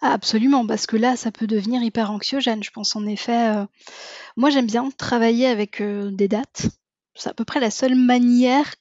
Ah, 0.00 0.12
absolument, 0.12 0.66
parce 0.66 0.86
que 0.86 0.96
là, 0.96 1.16
ça 1.16 1.30
peut 1.32 1.46
devenir 1.46 1.82
hyper 1.82 2.10
anxiogène. 2.10 2.62
Je 2.62 2.70
pense 2.70 2.96
en 2.96 3.06
effet. 3.06 3.56
Euh, 3.56 3.66
moi, 4.36 4.50
j'aime 4.50 4.66
bien 4.66 4.90
travailler 4.90 5.46
avec 5.46 5.80
euh, 5.80 6.10
des 6.10 6.28
dates. 6.28 6.66
C'est 7.14 7.30
à 7.30 7.34
peu 7.34 7.44
près 7.44 7.60
la 7.60 7.70
seule 7.70 7.94
manière 7.94 8.74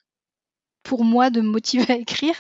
pour 0.84 1.04
moi 1.04 1.30
de 1.30 1.42
me 1.42 1.50
motiver 1.50 1.94
à 1.94 1.98
écrire. 1.98 2.36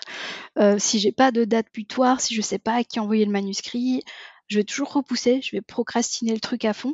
Euh, 0.59 0.77
si 0.79 0.99
j'ai 0.99 1.11
pas 1.11 1.31
de 1.31 1.45
date 1.45 1.67
butoir, 1.73 2.21
si 2.21 2.35
je 2.35 2.41
sais 2.41 2.59
pas 2.59 2.75
à 2.75 2.83
qui 2.83 2.99
envoyer 2.99 3.25
le 3.25 3.31
manuscrit, 3.31 4.03
je 4.47 4.57
vais 4.57 4.63
toujours 4.63 4.93
repousser, 4.93 5.41
je 5.41 5.51
vais 5.55 5.61
procrastiner 5.61 6.33
le 6.33 6.39
truc 6.39 6.65
à 6.65 6.73
fond. 6.73 6.93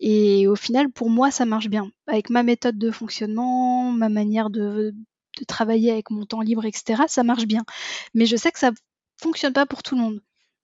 Et 0.00 0.48
au 0.48 0.56
final, 0.56 0.90
pour 0.90 1.10
moi, 1.10 1.30
ça 1.30 1.44
marche 1.44 1.68
bien. 1.68 1.90
Avec 2.06 2.30
ma 2.30 2.42
méthode 2.42 2.78
de 2.78 2.90
fonctionnement, 2.90 3.92
ma 3.92 4.08
manière 4.08 4.50
de, 4.50 4.94
de 5.38 5.44
travailler 5.44 5.92
avec 5.92 6.10
mon 6.10 6.26
temps 6.26 6.40
libre, 6.40 6.64
etc., 6.64 7.04
ça 7.08 7.22
marche 7.22 7.46
bien. 7.46 7.64
Mais 8.14 8.26
je 8.26 8.36
sais 8.36 8.50
que 8.52 8.58
ça 8.58 8.72
fonctionne 9.20 9.52
pas 9.52 9.66
pour 9.66 9.82
tout 9.82 9.94
le 9.94 10.02
monde. 10.02 10.20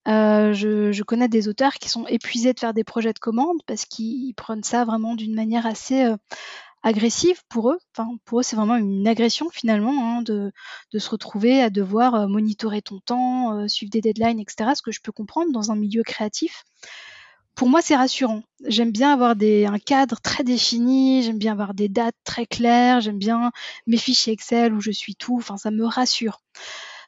Euh, 0.09 0.53
je, 0.53 1.03
connais 1.03 1.27
des 1.27 1.47
auteurs 1.47 1.75
qui 1.75 1.89
sont 1.89 2.07
épuisés 2.07 2.53
de 2.53 2.59
faire 2.59 2.73
des 2.73 2.83
projets 2.83 3.13
de 3.13 3.19
commande 3.19 3.61
parce 3.67 3.85
qu'ils 3.85 4.33
prennent 4.33 4.63
ça 4.63 4.83
vraiment 4.83 5.15
d'une 5.15 5.35
manière 5.35 5.67
assez 5.67 6.03
euh, 6.03 6.17
agressive 6.81 7.41
pour 7.47 7.71
eux. 7.71 7.79
Enfin, 7.95 8.09
pour 8.25 8.39
eux, 8.39 8.43
c'est 8.43 8.55
vraiment 8.55 8.75
une 8.75 9.07
agression 9.07 9.49
finalement 9.51 10.17
hein, 10.17 10.21
de, 10.23 10.51
se 10.97 11.09
retrouver 11.09 11.61
à 11.61 11.69
devoir 11.69 12.15
euh, 12.15 12.27
monitorer 12.27 12.81
ton 12.81 12.99
temps, 12.99 13.67
suivre 13.67 13.91
des 13.91 14.01
deadlines, 14.01 14.39
etc. 14.39 14.71
Ce 14.75 14.81
que 14.81 14.91
je 14.91 15.01
peux 15.01 15.11
comprendre 15.11 15.51
dans 15.51 15.71
un 15.71 15.75
milieu 15.75 16.03
créatif. 16.03 16.63
Pour 17.53 17.67
moi, 17.69 17.81
c'est 17.81 17.95
rassurant. 17.95 18.41
J'aime 18.65 18.91
bien 18.91 19.11
avoir 19.13 19.31
un 19.31 19.79
cadre 19.79 20.21
très 20.21 20.45
défini, 20.45 21.23
j'aime 21.23 21.37
bien 21.37 21.51
avoir 21.51 21.73
des 21.73 21.89
dates 21.89 22.15
très 22.23 22.45
claires, 22.45 23.01
j'aime 23.01 23.17
bien 23.19 23.51
mes 23.85 23.97
fichiers 23.97 24.33
Excel 24.33 24.73
où 24.73 24.79
je 24.79 24.91
suis 24.91 25.15
tout. 25.15 25.35
Enfin, 25.37 25.57
ça 25.57 25.69
me 25.69 25.85
rassure. 25.85 26.39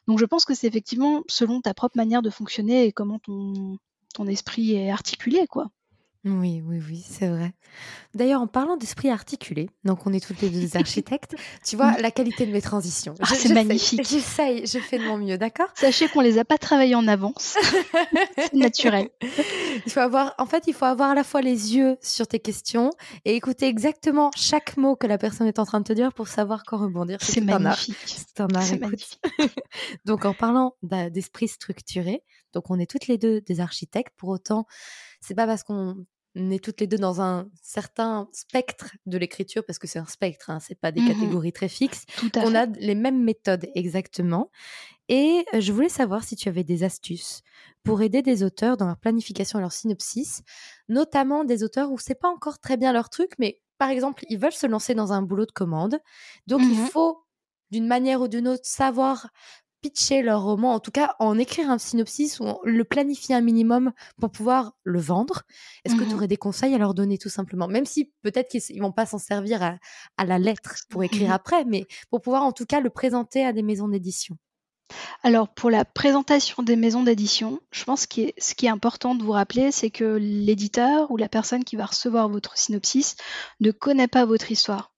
Donc 0.06 0.18
je 0.18 0.24
pense 0.24 0.44
que 0.44 0.54
c'est 0.54 0.66
effectivement 0.66 1.22
selon 1.28 1.60
ta 1.60 1.74
propre 1.74 1.96
manière 1.96 2.22
de 2.22 2.30
fonctionner 2.30 2.84
et 2.86 2.92
comment 2.92 3.18
ton, 3.18 3.78
ton 4.14 4.26
esprit 4.26 4.74
est 4.74 4.90
articulé, 4.90 5.46
quoi. 5.46 5.70
Oui, 6.24 6.62
oui, 6.64 6.80
oui, 6.88 7.04
c'est 7.04 7.26
vrai. 7.26 7.52
D'ailleurs, 8.14 8.42
en 8.42 8.46
parlant 8.46 8.76
d'esprit 8.76 9.10
articulé, 9.10 9.70
donc 9.84 10.06
on 10.06 10.12
est 10.12 10.24
toutes 10.24 10.40
les 10.40 10.50
deux 10.50 10.60
des 10.60 10.76
architectes, 10.76 11.34
tu 11.64 11.74
vois 11.74 11.98
la 11.98 12.12
qualité 12.12 12.46
de 12.46 12.52
mes 12.52 12.62
transitions. 12.62 13.14
Ah, 13.20 13.34
c'est 13.34 13.52
magnifique. 13.52 14.06
J'essaye, 14.08 14.64
je 14.66 14.78
fais 14.78 14.98
de 14.98 15.04
mon 15.04 15.18
mieux, 15.18 15.36
d'accord? 15.36 15.66
Sachez 15.74 16.06
qu'on 16.08 16.20
les 16.20 16.38
a 16.38 16.44
pas 16.44 16.58
travaillées 16.58 16.94
en 16.94 17.08
avance. 17.08 17.56
c'est 18.36 18.52
naturel. 18.52 19.08
Il 19.84 19.90
faut 19.90 20.00
avoir, 20.00 20.34
en 20.38 20.46
fait, 20.46 20.64
il 20.68 20.74
faut 20.74 20.84
avoir 20.84 21.10
à 21.10 21.14
la 21.16 21.24
fois 21.24 21.42
les 21.42 21.74
yeux 21.74 21.96
sur 22.00 22.28
tes 22.28 22.38
questions 22.38 22.90
et 23.24 23.34
écouter 23.34 23.66
exactement 23.66 24.30
chaque 24.36 24.76
mot 24.76 24.94
que 24.94 25.08
la 25.08 25.18
personne 25.18 25.48
est 25.48 25.58
en 25.58 25.64
train 25.64 25.80
de 25.80 25.84
te 25.84 25.92
dire 25.92 26.12
pour 26.12 26.28
savoir 26.28 26.62
quand 26.64 26.78
rebondir. 26.78 27.18
C'est 27.20 27.40
magnifique. 27.40 27.96
C'est 28.06 28.40
un 28.40 28.48
art. 28.54 28.62
magnifique. 28.78 29.20
donc, 30.04 30.24
en 30.24 30.34
parlant 30.34 30.76
d'esprit 30.82 31.48
structuré, 31.48 32.22
donc 32.52 32.70
on 32.70 32.78
est 32.78 32.88
toutes 32.88 33.08
les 33.08 33.18
deux 33.18 33.40
des 33.40 33.60
architectes. 33.60 34.12
Pour 34.16 34.28
autant, 34.28 34.66
c'est 35.22 35.34
pas 35.36 35.46
parce 35.46 35.64
qu'on 35.64 36.06
est 36.36 36.64
toutes 36.64 36.80
les 36.80 36.88
deux 36.88 36.98
dans 36.98 37.20
un 37.22 37.48
certain 37.62 38.28
spectre 38.32 38.92
de 39.06 39.18
l'écriture, 39.18 39.64
parce 39.66 39.78
que 39.78 39.86
c'est 39.88 40.00
un 40.00 40.06
spectre, 40.06 40.50
hein, 40.50 40.60
c'est 40.60 40.80
pas 40.80 40.92
des 40.92 41.02
mmh 41.02 41.08
catégories 41.08 41.52
très 41.52 41.68
fixes. 41.68 42.04
On 42.40 42.54
a 42.54 42.66
les 42.66 42.94
mêmes 42.96 43.22
méthodes 43.24 43.68
exactement. 43.74 44.50
Et 45.08 45.44
je 45.58 45.72
voulais 45.72 45.88
savoir 45.88 46.24
si 46.24 46.36
tu 46.36 46.48
avais 46.48 46.64
des 46.64 46.84
astuces 46.84 47.42
pour 47.84 48.02
aider 48.02 48.22
des 48.22 48.42
auteurs 48.44 48.76
dans 48.76 48.86
leur 48.86 48.98
planification 48.98 49.58
et 49.58 49.62
leur 49.62 49.72
synopsis, 49.72 50.42
notamment 50.88 51.44
des 51.44 51.64
auteurs 51.64 51.92
où 51.92 51.98
c'est 51.98 52.14
pas 52.20 52.28
encore 52.28 52.58
très 52.60 52.76
bien 52.76 52.92
leur 52.92 53.10
truc, 53.10 53.32
mais 53.38 53.62
par 53.78 53.90
exemple, 53.90 54.24
ils 54.28 54.38
veulent 54.38 54.52
se 54.52 54.66
lancer 54.66 54.94
dans 54.94 55.12
un 55.12 55.22
boulot 55.22 55.46
de 55.46 55.52
commande. 55.52 55.98
Donc, 56.46 56.62
il 56.70 56.78
mmh 56.78 56.86
faut 56.86 57.24
d'une 57.72 57.86
manière 57.86 58.20
ou 58.20 58.28
d'une 58.28 58.48
autre 58.48 58.64
savoir 58.64 59.28
pitcher 59.82 60.22
leur 60.22 60.42
roman, 60.42 60.72
en 60.72 60.80
tout 60.80 60.92
cas 60.92 61.16
en 61.18 61.38
écrire 61.38 61.68
un 61.68 61.78
synopsis 61.78 62.40
ou 62.40 62.46
le 62.64 62.84
planifier 62.84 63.34
un 63.34 63.40
minimum 63.40 63.92
pour 64.20 64.30
pouvoir 64.30 64.74
le 64.84 65.00
vendre. 65.00 65.42
Est-ce 65.84 65.96
que 65.96 66.04
tu 66.04 66.10
mmh 66.10 66.14
aurais 66.14 66.28
des 66.28 66.36
conseils 66.36 66.74
à 66.74 66.78
leur 66.78 66.94
donner 66.94 67.18
tout 67.18 67.28
simplement? 67.28 67.68
Même 67.68 67.84
si 67.84 68.12
peut-être 68.22 68.48
qu'ils 68.48 68.80
vont 68.80 68.92
pas 68.92 69.06
s'en 69.06 69.18
servir 69.18 69.62
à, 69.62 70.24
la 70.24 70.38
lettre 70.38 70.76
pour 70.88 71.02
écrire 71.02 71.30
mmh 71.30 71.32
après, 71.32 71.64
mais 71.64 71.86
pour 72.10 72.22
pouvoir 72.22 72.44
en 72.44 72.52
tout 72.52 72.66
cas 72.66 72.80
le 72.80 72.90
présenter 72.90 73.44
à 73.44 73.52
des 73.52 73.62
maisons 73.62 73.88
d'édition. 73.88 74.36
Alors 75.22 75.48
pour 75.48 75.70
la 75.70 75.84
présentation 75.84 76.62
des 76.62 76.76
maisons 76.76 77.02
d'édition, 77.02 77.60
je 77.72 77.84
pense 77.84 78.06
que 78.06 78.32
ce 78.38 78.54
qui 78.54 78.66
est 78.66 78.70
important 78.70 79.14
de 79.14 79.22
vous 79.22 79.32
rappeler, 79.32 79.72
c'est 79.72 79.90
que 79.90 80.16
l'éditeur 80.20 81.10
ou 81.10 81.16
la 81.16 81.28
personne 81.28 81.64
qui 81.64 81.76
va 81.76 81.86
recevoir 81.86 82.28
votre 82.28 82.56
synopsis 82.56 83.16
ne 83.60 83.70
connaît 83.70 84.08
pas 84.08 84.24
votre 84.24 84.50
histoire. 84.50 84.91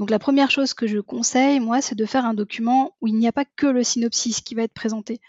Donc 0.00 0.08
la 0.08 0.18
première 0.18 0.50
chose 0.50 0.72
que 0.72 0.86
je 0.86 0.98
conseille, 0.98 1.60
moi, 1.60 1.82
c'est 1.82 1.94
de 1.94 2.06
faire 2.06 2.24
un 2.24 2.32
document 2.32 2.96
où 3.02 3.06
il 3.06 3.16
n'y 3.16 3.28
a 3.28 3.32
pas 3.32 3.44
que 3.44 3.66
le 3.66 3.84
synopsis 3.84 4.40
qui 4.40 4.54
va 4.54 4.62
être 4.62 4.72
présenté. 4.72 5.20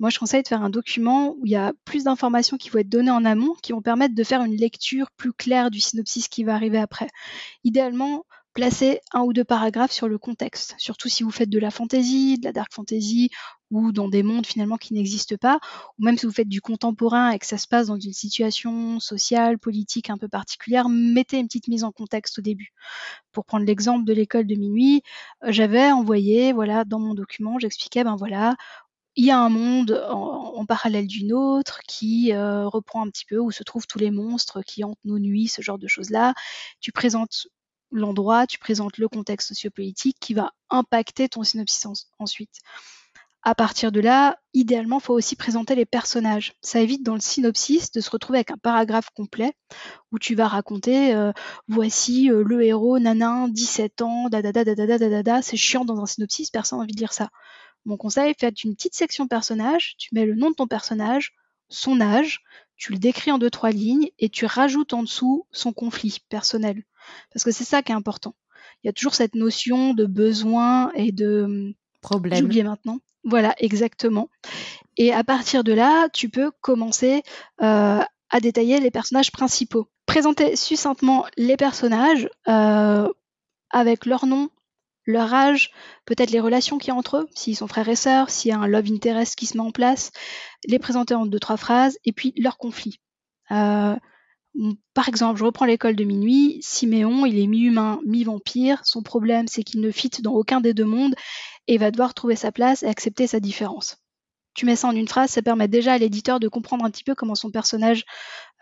Moi, 0.00 0.10
je 0.10 0.18
conseille 0.18 0.42
de 0.42 0.48
faire 0.48 0.62
un 0.62 0.68
document 0.68 1.36
où 1.38 1.46
il 1.46 1.52
y 1.52 1.56
a 1.56 1.72
plus 1.84 2.02
d'informations 2.02 2.56
qui 2.56 2.68
vont 2.68 2.80
être 2.80 2.88
données 2.88 3.12
en 3.12 3.24
amont, 3.24 3.54
qui 3.62 3.70
vont 3.70 3.82
permettre 3.82 4.16
de 4.16 4.24
faire 4.24 4.42
une 4.42 4.56
lecture 4.56 5.12
plus 5.12 5.32
claire 5.32 5.70
du 5.70 5.78
synopsis 5.78 6.26
qui 6.26 6.42
va 6.42 6.56
arriver 6.56 6.78
après. 6.78 7.06
Idéalement, 7.62 8.24
placer 8.56 9.00
un 9.12 9.20
ou 9.20 9.34
deux 9.34 9.44
paragraphes 9.44 9.92
sur 9.92 10.08
le 10.08 10.16
contexte, 10.16 10.74
surtout 10.78 11.10
si 11.10 11.22
vous 11.22 11.30
faites 11.30 11.50
de 11.50 11.58
la 11.58 11.70
fantasy, 11.70 12.38
de 12.38 12.46
la 12.46 12.52
dark 12.52 12.72
fantasy 12.72 13.28
ou 13.70 13.92
dans 13.92 14.08
des 14.08 14.22
mondes 14.22 14.46
finalement 14.46 14.78
qui 14.78 14.94
n'existent 14.94 15.36
pas, 15.38 15.58
ou 15.98 16.04
même 16.04 16.16
si 16.16 16.24
vous 16.24 16.32
faites 16.32 16.48
du 16.48 16.62
contemporain 16.62 17.32
et 17.32 17.38
que 17.38 17.44
ça 17.44 17.58
se 17.58 17.68
passe 17.68 17.88
dans 17.88 18.00
une 18.00 18.14
situation 18.14 18.98
sociale, 18.98 19.58
politique 19.58 20.08
un 20.08 20.16
peu 20.16 20.28
particulière, 20.28 20.88
mettez 20.88 21.36
une 21.36 21.48
petite 21.48 21.68
mise 21.68 21.84
en 21.84 21.92
contexte 21.92 22.38
au 22.38 22.42
début. 22.42 22.72
Pour 23.30 23.44
prendre 23.44 23.66
l'exemple 23.66 24.06
de 24.06 24.14
l'école 24.14 24.46
de 24.46 24.54
minuit, 24.54 25.02
euh, 25.44 25.52
j'avais 25.52 25.92
envoyé, 25.92 26.54
voilà, 26.54 26.84
dans 26.84 26.98
mon 26.98 27.12
document, 27.12 27.58
j'expliquais, 27.58 28.04
ben 28.04 28.16
voilà, 28.16 28.56
il 29.16 29.26
y 29.26 29.30
a 29.30 29.38
un 29.38 29.50
monde 29.50 30.02
en, 30.10 30.64
parallèle 30.66 31.06
d'une 31.06 31.32
autre 31.32 31.80
qui 31.86 32.32
euh, 32.32 32.66
reprend 32.66 33.06
un 33.06 33.10
petit 33.10 33.24
peu 33.26 33.38
où 33.38 33.50
se 33.50 33.62
trouvent 33.62 33.86
tous 33.86 33.98
les 33.98 34.10
monstres 34.10 34.62
qui 34.62 34.82
hantent 34.82 34.98
nos 35.04 35.18
nuits, 35.18 35.48
ce 35.48 35.62
genre 35.62 35.78
de 35.78 35.86
choses-là. 35.86 36.34
Tu 36.80 36.90
présentes 36.90 37.46
l'endroit, 37.90 38.46
tu 38.46 38.58
présentes 38.58 38.98
le 38.98 39.08
contexte 39.08 39.48
sociopolitique 39.48 40.16
qui 40.20 40.34
va 40.34 40.52
impacter 40.70 41.28
ton 41.28 41.42
synopsis 41.42 41.86
ensuite. 42.18 42.60
à 43.42 43.54
partir 43.54 43.92
de 43.92 44.00
là, 44.00 44.38
idéalement, 44.54 44.98
il 44.98 45.04
faut 45.04 45.14
aussi 45.14 45.36
présenter 45.36 45.76
les 45.76 45.86
personnages. 45.86 46.54
Ça 46.62 46.80
évite 46.80 47.04
dans 47.04 47.14
le 47.14 47.20
synopsis 47.20 47.92
de 47.92 48.00
se 48.00 48.10
retrouver 48.10 48.38
avec 48.38 48.50
un 48.50 48.56
paragraphe 48.56 49.10
complet 49.10 49.52
où 50.10 50.18
tu 50.18 50.34
vas 50.34 50.48
raconter 50.48 51.14
euh, 51.14 51.32
voici 51.68 52.28
euh, 52.28 52.42
le 52.42 52.64
héros, 52.64 52.98
nanin, 52.98 53.46
17 53.48 54.02
ans, 54.02 54.28
da 54.28 54.42
da 54.42 54.52
da 54.52 55.42
C'est 55.42 55.56
chiant 55.56 55.84
dans 55.84 56.00
un 56.00 56.06
synopsis, 56.06 56.50
personne 56.50 56.80
n'a 56.80 56.84
envie 56.84 56.94
de 56.94 56.98
lire 56.98 57.12
ça. 57.12 57.30
Mon 57.84 57.96
conseil, 57.96 58.34
faites 58.36 58.64
une 58.64 58.74
petite 58.74 58.96
section 58.96 59.28
personnage, 59.28 59.94
tu 59.96 60.08
mets 60.12 60.26
le 60.26 60.34
nom 60.34 60.50
de 60.50 60.56
ton 60.56 60.66
personnage, 60.66 61.32
son 61.68 62.00
âge, 62.00 62.42
tu 62.76 62.92
le 62.92 62.98
décris 62.98 63.30
en 63.30 63.38
deux, 63.38 63.50
trois 63.50 63.70
lignes 63.70 64.10
et 64.18 64.28
tu 64.28 64.44
rajoutes 64.44 64.92
en 64.92 65.02
dessous 65.02 65.46
son 65.52 65.72
conflit 65.72 66.18
personnel. 66.28 66.82
Parce 67.32 67.44
que 67.44 67.50
c'est 67.50 67.64
ça 67.64 67.82
qui 67.82 67.92
est 67.92 67.94
important. 67.94 68.34
Il 68.82 68.86
y 68.86 68.90
a 68.90 68.92
toujours 68.92 69.14
cette 69.14 69.34
notion 69.34 69.94
de 69.94 70.06
besoin 70.06 70.92
et 70.94 71.12
de 71.12 71.74
problème. 72.00 72.38
J'ai 72.38 72.44
oublié 72.44 72.62
maintenant. 72.62 72.98
Voilà, 73.24 73.54
exactement. 73.58 74.28
Et 74.96 75.12
à 75.12 75.24
partir 75.24 75.64
de 75.64 75.72
là, 75.72 76.08
tu 76.10 76.28
peux 76.28 76.52
commencer 76.60 77.22
euh, 77.62 78.00
à 78.30 78.40
détailler 78.40 78.80
les 78.80 78.90
personnages 78.90 79.32
principaux. 79.32 79.88
Présenter 80.06 80.56
succinctement 80.56 81.26
les 81.36 81.56
personnages 81.56 82.28
euh, 82.48 83.08
avec 83.70 84.06
leur 84.06 84.26
nom, 84.26 84.50
leur 85.04 85.34
âge, 85.34 85.72
peut-être 86.04 86.30
les 86.30 86.40
relations 86.40 86.78
qu'il 86.78 86.88
y 86.88 86.90
a 86.92 86.94
entre 86.94 87.18
eux, 87.18 87.28
s'ils 87.34 87.56
sont 87.56 87.66
frères 87.66 87.88
et 87.88 87.96
sœurs, 87.96 88.30
s'il 88.30 88.50
y 88.50 88.54
a 88.54 88.58
un 88.58 88.66
love 88.66 88.90
interest 88.90 89.36
qui 89.36 89.46
se 89.46 89.56
met 89.56 89.62
en 89.62 89.72
place, 89.72 90.12
les 90.66 90.78
présenter 90.78 91.14
en 91.14 91.26
deux, 91.26 91.40
trois 91.40 91.56
phrases, 91.56 91.98
et 92.04 92.12
puis 92.12 92.32
leur 92.36 92.58
conflit. 92.58 93.00
Euh, 93.50 93.96
par 94.94 95.08
exemple, 95.08 95.38
je 95.38 95.44
reprends 95.44 95.66
l'école 95.66 95.96
de 95.96 96.04
minuit, 96.04 96.58
Siméon, 96.62 97.26
il 97.26 97.38
est 97.38 97.46
mi-humain, 97.46 98.00
mi-vampire, 98.04 98.80
son 98.84 99.02
problème 99.02 99.48
c'est 99.48 99.62
qu'il 99.62 99.80
ne 99.80 99.90
fit 99.90 100.10
dans 100.22 100.32
aucun 100.32 100.60
des 100.60 100.74
deux 100.74 100.84
mondes 100.84 101.14
et 101.66 101.78
va 101.78 101.90
devoir 101.90 102.14
trouver 102.14 102.36
sa 102.36 102.52
place 102.52 102.82
et 102.82 102.86
accepter 102.86 103.26
sa 103.26 103.40
différence. 103.40 103.98
Tu 104.54 104.64
mets 104.64 104.76
ça 104.76 104.88
en 104.88 104.96
une 104.96 105.08
phrase, 105.08 105.30
ça 105.30 105.42
permet 105.42 105.68
déjà 105.68 105.92
à 105.92 105.98
l'éditeur 105.98 106.40
de 106.40 106.48
comprendre 106.48 106.84
un 106.84 106.90
petit 106.90 107.04
peu 107.04 107.14
comment 107.14 107.34
son 107.34 107.50
personnage 107.50 108.04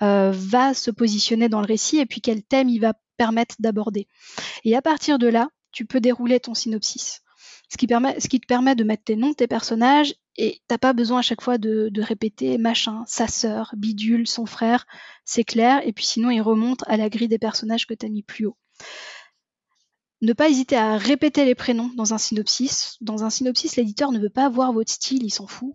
euh, 0.03 0.32
va 0.34 0.74
se 0.74 0.90
positionner 0.90 1.49
dans 1.49 1.61
le 1.61 1.66
récit 1.66 1.99
et 1.99 2.07
puis 2.07 2.20
quel 2.20 2.42
thème 2.42 2.68
il 2.68 2.80
va 2.80 2.95
permettre 3.16 3.55
d'aborder. 3.61 4.09
Et 4.64 4.74
à 4.74 4.82
partir 4.82 5.18
de 5.18 5.28
là, 5.28 5.49
tu 5.70 5.86
peux 5.86 6.01
dérouler 6.01 6.40
ton 6.40 6.55
synopsis. 6.55 7.24
Ce 7.69 7.77
qui, 7.77 7.87
te 7.87 8.47
permet 8.47 8.75
de 8.75 8.85
mettre 8.85 9.05
tes 9.05 9.17
noms 9.17 9.31
de 9.31 9.35
tes 9.35 9.47
personnages 9.47 10.15
et 10.37 10.61
t'as 10.69 10.79
pas 10.79 10.93
besoin 10.93 11.21
à 11.21 11.23
chaque 11.23 11.41
fois 11.41 11.59
de, 11.59 11.91
répéter 12.01 12.59
machin, 12.59 13.05
sa 13.07 13.27
sœur, 13.27 13.75
bidule, 13.77 14.27
son 14.27 14.47
frère, 14.47 14.87
c'est 15.25 15.45
clair, 15.45 15.81
et 15.87 15.93
puis 15.93 16.05
sinon 16.05 16.31
il 16.31 16.41
remonte 16.41 16.85
à 16.87 16.97
la 16.97 17.09
grille 17.09 17.29
des 17.29 17.39
personnages 17.39 17.87
que 17.87 17.95
tu 17.95 18.07
as 18.07 18.09
mis 18.09 18.23
plus 18.23 18.47
haut. 18.47 18.57
Ne 20.23 20.33
pas 20.33 20.49
hésiter 20.49 20.77
à 20.77 20.97
répéter 20.97 21.45
les 21.45 21.55
prénoms 21.55 21.91
dans 21.97 22.15
un 22.15 22.19
synopsis. 22.19 22.97
Dans 23.01 23.25
un 23.25 23.31
synopsis, 23.31 23.77
l'éditeur 23.77 24.11
ne 24.11 24.19
veut 24.19 24.31
pas 24.31 24.49
voir 24.49 24.73
votre 24.73 24.91
style, 24.91 25.23
il 25.23 25.31
s'en 25.31 25.47
fout. 25.47 25.75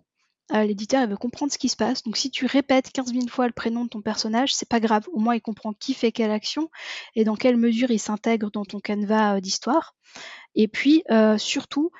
Euh, 0.52 0.64
l'éditeur 0.64 1.06
veut 1.06 1.16
comprendre 1.16 1.52
ce 1.52 1.58
qui 1.58 1.68
se 1.68 1.76
passe. 1.76 2.02
Donc 2.02 2.16
si 2.16 2.30
tu 2.30 2.46
répètes 2.46 2.90
15 2.90 3.12
000 3.12 3.28
fois 3.28 3.46
le 3.46 3.52
prénom 3.52 3.84
de 3.84 3.90
ton 3.90 4.02
personnage, 4.02 4.52
c'est 4.52 4.68
pas 4.68 4.80
grave. 4.80 5.06
Au 5.12 5.20
moins 5.20 5.36
il 5.36 5.40
comprend 5.40 5.72
qui 5.72 5.94
fait 5.94 6.10
quelle 6.10 6.32
action 6.32 6.70
et 7.14 7.24
dans 7.24 7.36
quelle 7.36 7.56
mesure 7.56 7.90
il 7.90 8.00
s'intègre 8.00 8.50
dans 8.50 8.64
ton 8.64 8.80
canevas 8.80 9.36
euh, 9.36 9.40
d'histoire. 9.40 9.94
Et 10.54 10.68
puis 10.68 11.02
euh, 11.10 11.38
surtout, 11.38 11.90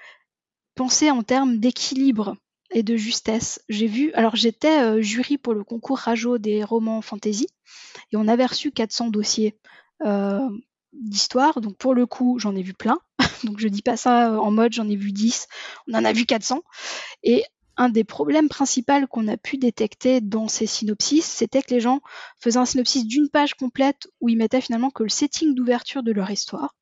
pensez 0.75 1.11
en 1.11 1.23
termes 1.23 1.59
d'équilibre 1.59 2.37
et 2.71 2.83
de 2.83 2.97
justesse. 2.97 3.61
J'ai 3.69 3.87
vu, 3.87 4.13
alors 4.13 4.37
j'étais 4.37 5.03
jury 5.03 5.39
pour 5.39 5.55
le 5.55 5.65
concours 5.65 5.99
Rajo 5.99 6.39
des 6.39 6.63
romans 6.63 7.03
fantasy 7.03 7.49
et 8.13 8.17
on 8.17 8.29
avait 8.29 8.47
reçu 8.47 8.71
400 8.71 9.09
dossiers 9.09 9.57
d'histoire. 10.93 11.61
Donc 11.61 11.77
pour 11.77 11.95
le 11.95 12.07
coup, 12.07 12.39
j'en 12.39 12.55
ai 12.55 12.63
vu 12.63 12.75
plein. 12.75 12.99
Donc 13.45 13.59
je 13.59 13.69
dis 13.69 13.83
pas 13.83 13.97
ça 13.97 14.33
euh, 14.33 14.37
en 14.37 14.51
mode 14.51 14.73
j'en 14.73 14.89
ai 14.89 14.97
vu 14.97 15.13
10, 15.13 15.47
on 15.89 15.95
en 15.95 16.05
a 16.05 16.13
vu 16.13 16.27
400. 16.27 16.63
Et 17.23 17.45
un 17.77 17.89
des 17.89 18.05
problèmes 18.05 18.49
principaux 18.49 19.07
qu'on 19.09 19.29
a 19.29 19.37
pu 19.37 19.57
détecter 19.57 20.21
dans 20.21 20.49
ces 20.49 20.67
synopsis, 20.67 21.25
c'était 21.25 21.63
que 21.63 21.73
les 21.73 21.81
gens 21.81 22.01
faisaient 22.39 22.59
un 22.59 22.67
synopsis 22.67 23.07
d'une 23.07 23.31
page 23.31 23.55
complète 23.55 24.09
où 24.21 24.29
ils 24.29 24.37
mettaient 24.37 24.61
finalement 24.61 24.91
que 24.91 25.03
le 25.03 25.09
setting 25.09 25.55
d'ouverture 25.55 26.03
de 26.03 26.13
leur 26.13 26.31
histoire. 26.31 26.75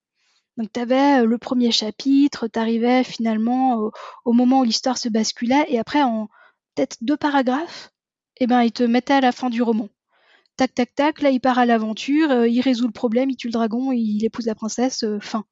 Donc 0.59 0.71
tu 0.73 0.81
avais 0.81 1.23
euh, 1.23 1.25
le 1.25 1.39
premier 1.39 1.71
chapitre, 1.71 2.49
tu 2.49 2.59
arrivais 2.59 3.05
finalement 3.05 3.77
au, 3.77 3.93
au 4.27 4.33
moment 4.33 4.61
où 4.61 4.65
l'histoire 4.65 4.99
se 4.99 5.09
basculait, 5.09 5.65
et 5.69 5.79
après 5.79 6.03
en 6.03 6.29
peut-être 6.75 6.99
deux 7.01 7.17
paragraphes, 7.17 7.91
eh 8.41 8.47
ben, 8.47 8.63
ils 8.63 8.73
te 8.73 8.83
mettaient 8.83 9.15
à 9.15 9.21
la 9.21 9.33
fin 9.33 9.49
du 9.49 9.63
roman 9.63 9.89
tac, 10.59 10.75
tac, 10.75 10.95
tac, 10.95 11.23
là 11.23 11.31
il 11.31 11.41
part 11.41 11.59
à 11.59 11.65
l'aventure, 11.65 12.31
euh, 12.31 12.49
il 12.49 12.61
résout 12.61 12.87
le 12.87 12.93
problème, 12.93 13.31
il 13.31 13.37
tue 13.37 13.47
le 13.47 13.53
dragon, 13.53 13.93
il 13.93 14.23
épouse 14.25 14.47
la 14.47 14.55
princesse, 14.55 15.05
euh, 15.05 15.19
fin. 15.21 15.45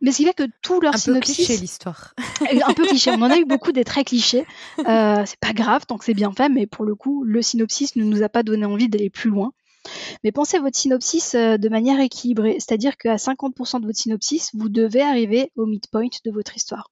Mais 0.00 0.12
ce 0.12 0.18
qui 0.18 0.24
fait 0.24 0.32
que 0.32 0.48
tout 0.62 0.80
leur 0.80 0.96
synopsis... 0.96 1.34
Un 1.34 1.42
peu 1.42 1.44
cliché 1.44 1.60
l'histoire. 1.60 2.14
un 2.40 2.72
peu 2.72 2.86
cliché, 2.86 3.10
on 3.10 3.20
en 3.20 3.30
a 3.30 3.36
eu 3.36 3.44
beaucoup 3.46 3.72
des 3.72 3.84
très 3.84 4.02
clichés. 4.02 4.46
Euh, 4.78 5.22
c'est 5.26 5.40
pas 5.40 5.52
grave 5.52 5.84
tant 5.84 5.98
que 5.98 6.06
c'est 6.06 6.14
bien 6.14 6.32
fait, 6.32 6.48
mais 6.48 6.66
pour 6.66 6.86
le 6.86 6.94
coup, 6.94 7.22
le 7.24 7.42
synopsis 7.42 7.96
ne 7.96 8.04
nous 8.04 8.22
a 8.22 8.30
pas 8.30 8.42
donné 8.42 8.64
envie 8.64 8.88
d'aller 8.88 9.10
plus 9.10 9.28
loin. 9.28 9.52
Mais 10.24 10.32
pensez 10.32 10.58
votre 10.58 10.76
synopsis 10.76 11.34
de 11.34 11.68
manière 11.68 12.00
équilibrée, 12.00 12.56
c'est-à-dire 12.58 12.96
qu'à 12.96 13.16
50% 13.16 13.80
de 13.80 13.86
votre 13.86 13.98
synopsis, 13.98 14.50
vous 14.54 14.68
devez 14.68 15.02
arriver 15.02 15.50
au 15.56 15.66
midpoint 15.66 16.08
de 16.24 16.30
votre 16.30 16.56
histoire. 16.56 16.90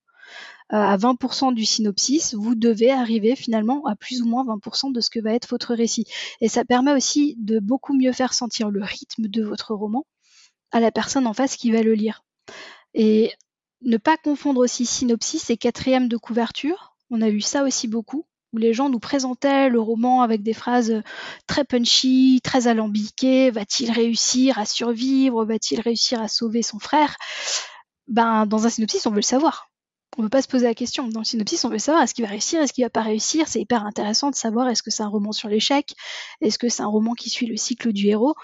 Euh, 0.73 0.77
à 0.77 0.99
20% 0.99 1.55
du 1.55 1.65
synopsis, 1.65 2.35
vous 2.35 2.55
devez 2.55 2.91
arriver 2.91 3.37
finalement 3.37 3.87
à 3.87 3.97
plus 3.97 4.21
ou 4.21 4.27
moins 4.27 4.45
20% 4.45 4.93
de 4.93 5.01
ce 5.01 5.09
que 5.09 5.21
va 5.21 5.33
être 5.33 5.49
votre 5.49 5.75
récit. 5.75 6.05
Et 6.43 6.49
ça 6.49 6.65
permet 6.65 6.93
aussi 6.93 7.37
de 7.39 7.59
beaucoup 7.59 7.95
mieux 7.95 8.13
faire 8.13 8.35
sentir 8.35 8.71
le 8.71 8.83
rythme 8.83 9.29
de 9.29 9.43
votre 9.43 9.75
roman 9.75 10.05
à 10.71 10.81
la 10.81 10.91
personne 10.91 11.27
en 11.27 11.33
face 11.33 11.57
qui 11.57 11.71
va 11.71 11.83
le 11.83 11.95
lire. 11.95 12.23
Et 12.93 13.33
ne 13.81 13.97
pas 13.97 14.19
confondre 14.19 14.61
aussi 14.61 14.85
synopsis 14.85 15.49
et 15.49 15.57
quatrième 15.57 16.09
de 16.09 16.19
couverture. 16.19 16.95
On 17.11 17.23
a 17.23 17.31
vu 17.31 17.41
ça 17.41 17.65
aussi 17.65 17.89
beaucoup, 17.89 18.27
où 18.53 18.59
les 18.59 18.73
gens 18.73 18.89
nous 18.89 18.99
présentaient 18.99 19.69
le 19.69 19.81
roman 19.81 20.23
avec 20.23 20.43
des 20.43 20.55
phrases 20.55 21.03
très 21.47 21.65
punchy, 21.65 22.41
très 22.43 22.67
alambiquées. 22.67 23.51
Va-t-il 23.51 23.91
réussir 23.91 24.59
à 24.59 24.65
survivre? 24.65 25.45
Va-t-il 25.45 25.81
réussir 25.81 26.21
à 26.21 26.29
sauver 26.29 26.63
son 26.63 26.79
frère? 26.79 27.17
Ben, 28.07 28.47
dans 28.47 28.67
un 28.67 28.71
synopsis, 28.71 29.07
on 29.07 29.11
veut 29.11 29.17
le 29.17 29.23
savoir 29.23 29.69
on 30.19 30.23
ne 30.23 30.27
peut 30.27 30.31
pas 30.31 30.43
se 30.43 30.49
poser 30.49 30.67
la 30.67 30.75
question. 30.75 31.09
Dans 31.09 31.21
le 31.21 31.25
synopsis, 31.25 31.65
on 31.65 31.71
veut 31.71 31.79
savoir 31.79 32.03
est-ce 32.03 32.13
qu'il 32.13 32.25
va 32.25 32.31
réussir, 32.31 32.61
est-ce 32.61 32.73
qu'il 32.73 32.85
va 32.85 32.91
pas 32.91 33.03
réussir? 33.03 33.47
C'est 33.47 33.61
hyper 33.61 33.87
intéressant 33.87 34.31
de 34.31 34.35
savoir 34.35 34.69
est-ce 34.69 34.83
que 34.83 34.91
c'est 34.91 35.05
un 35.05 35.09
roman 35.09 35.33
sur 35.33 35.49
l'échec, 35.49 35.95
est-ce 36.41 36.59
que 36.59 36.69
c'est 36.69 36.83
un 36.83 36.89
roman 36.89 37.15
qui 37.15 37.31
suit 37.31 37.47
le 37.47 37.57
cycle 37.57 37.93
du 37.93 38.09
héros? 38.09 38.35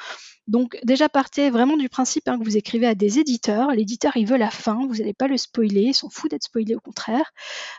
Donc 0.47 0.79
déjà 0.85 1.09
partez 1.09 1.51
vraiment 1.51 1.77
du 1.77 1.89
principe 1.89 2.29
hein, 2.29 2.39
que 2.39 2.45
vous 2.45 2.57
écrivez 2.57 2.87
à 2.87 2.95
des 2.95 3.19
éditeurs. 3.19 3.71
L'éditeur 3.71 4.17
il 4.17 4.27
veut 4.27 4.37
la 4.37 4.51
fin, 4.51 4.87
vous 4.87 4.97
n'allez 4.97 5.15
pas 5.15 5.27
le 5.27 5.37
spoiler, 5.37 5.83
ils 5.83 5.95
s'en 5.95 6.11
foutent 6.11 6.31
d'être 6.31 6.45
spoilé 6.45 6.77
au 6.77 6.81
contraire. 6.81 7.33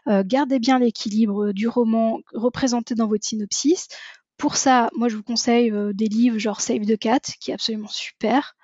Euh, 0.08 0.24
gardez 0.26 0.60
bien 0.60 0.78
l'équilibre 0.78 1.54
du 1.54 1.68
roman 1.68 2.20
représenté 2.34 2.96
dans 2.96 3.08
votre 3.08 3.26
synopsis. 3.26 3.88
Pour 4.38 4.58
ça, 4.58 4.90
moi 4.94 5.08
je 5.08 5.16
vous 5.16 5.24
conseille 5.24 5.72
euh, 5.72 5.94
des 5.94 6.08
livres 6.08 6.38
genre 6.38 6.60
Save 6.60 6.86
the 6.86 6.98
Cat, 6.98 7.22
qui 7.40 7.52
est 7.52 7.54
absolument 7.54 7.88
super. 7.88 8.56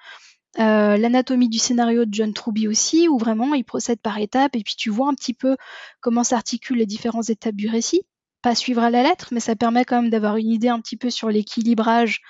Euh, 0.59 0.97
l'anatomie 0.97 1.47
du 1.47 1.59
scénario 1.59 2.03
de 2.03 2.13
John 2.13 2.33
Truby 2.33 2.67
aussi, 2.67 3.07
où 3.07 3.17
vraiment 3.17 3.53
il 3.53 3.63
procède 3.63 4.01
par 4.01 4.17
étapes 4.17 4.55
et 4.55 4.63
puis 4.63 4.75
tu 4.77 4.89
vois 4.89 5.07
un 5.07 5.13
petit 5.13 5.33
peu 5.33 5.55
comment 6.01 6.25
s'articulent 6.25 6.77
les 6.77 6.85
différentes 6.85 7.29
étapes 7.29 7.55
du 7.55 7.69
récit. 7.69 8.01
Pas 8.41 8.55
suivre 8.55 8.81
à 8.81 8.89
la 8.89 9.03
lettre, 9.03 9.29
mais 9.31 9.39
ça 9.39 9.55
permet 9.55 9.85
quand 9.85 10.01
même 10.01 10.09
d'avoir 10.09 10.35
une 10.37 10.49
idée 10.49 10.67
un 10.67 10.81
petit 10.81 10.97
peu 10.97 11.09
sur 11.09 11.29
l'équilibrage 11.29 12.21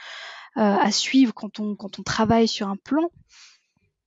euh, 0.58 0.62
à 0.62 0.92
suivre 0.92 1.34
quand 1.34 1.60
on, 1.60 1.76
travaille 2.04 2.48
sur 2.48 2.68
un 2.68 2.76
plan. 2.76 3.10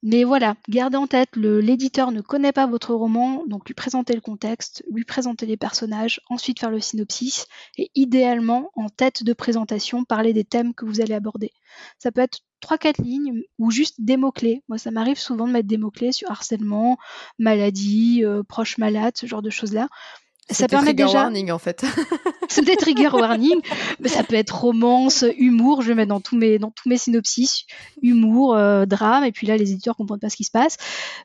Mais 0.02 0.22
voilà, 0.22 0.54
gardez 0.68 0.98
en 0.98 1.06
tête, 1.06 1.30
l'éditeur 1.34 2.12
ne 2.12 2.20
connaît 2.20 2.52
pas 2.52 2.66
votre 2.66 2.92
roman, 2.92 3.42
donc 3.46 3.66
lui 3.66 3.74
présenter 3.74 4.12
le 4.12 4.20
contexte, 4.20 4.84
lui 4.92 5.04
présenter 5.04 5.46
les 5.46 5.56
personnages, 5.56 6.20
ensuite 6.28 6.60
faire 6.60 6.70
le 6.70 6.80
synopsis, 6.80 7.46
et 7.78 7.90
idéalement, 7.94 8.70
en 8.74 8.90
tête 8.90 9.24
de 9.24 9.32
présentation, 9.32 10.04
parler 10.04 10.34
des 10.34 10.44
thèmes 10.44 10.74
que 10.74 10.84
vous 10.84 11.00
allez 11.00 11.14
aborder. 11.14 11.52
Ça 11.98 12.12
peut 12.12 12.20
être 12.20 12.40
3-4 12.64 13.02
lignes 13.02 13.42
ou 13.58 13.70
juste 13.70 13.96
des 13.98 14.16
mots-clés. 14.16 14.62
Moi, 14.68 14.78
ça 14.78 14.90
m'arrive 14.90 15.18
souvent 15.18 15.46
de 15.46 15.52
mettre 15.52 15.68
des 15.68 15.78
mots-clés 15.78 16.12
sur 16.12 16.30
harcèlement, 16.30 16.98
maladie, 17.38 18.24
euh, 18.24 18.42
proche 18.42 18.78
malade, 18.78 19.14
ce 19.16 19.26
genre 19.26 19.42
de 19.42 19.50
choses-là. 19.50 19.88
Ça 20.50 20.68
permet 20.68 20.88
trigger 20.88 21.04
déjà. 21.04 21.22
warning 21.22 21.50
en 21.50 21.58
fait. 21.58 21.86
c'est 22.50 22.64
des 22.64 22.76
trigger 22.76 23.08
warning, 23.08 23.60
mais 24.00 24.08
ça 24.08 24.22
peut 24.22 24.34
être 24.34 24.54
romance, 24.54 25.24
humour. 25.38 25.80
Je 25.80 25.88
vais 25.88 25.94
mettre 25.94 26.10
dans 26.10 26.20
tous 26.20 26.36
mes 26.36 26.58
dans 26.58 26.70
tous 26.70 26.88
mes 26.88 26.98
synopsis 26.98 27.64
humour, 28.02 28.54
euh, 28.54 28.84
drame, 28.84 29.24
et 29.24 29.32
puis 29.32 29.46
là 29.46 29.56
les 29.56 29.72
éditeurs 29.72 29.96
comprennent 29.96 30.20
pas 30.20 30.28
ce 30.28 30.36
qui 30.36 30.44
se 30.44 30.50
passe. 30.50 30.76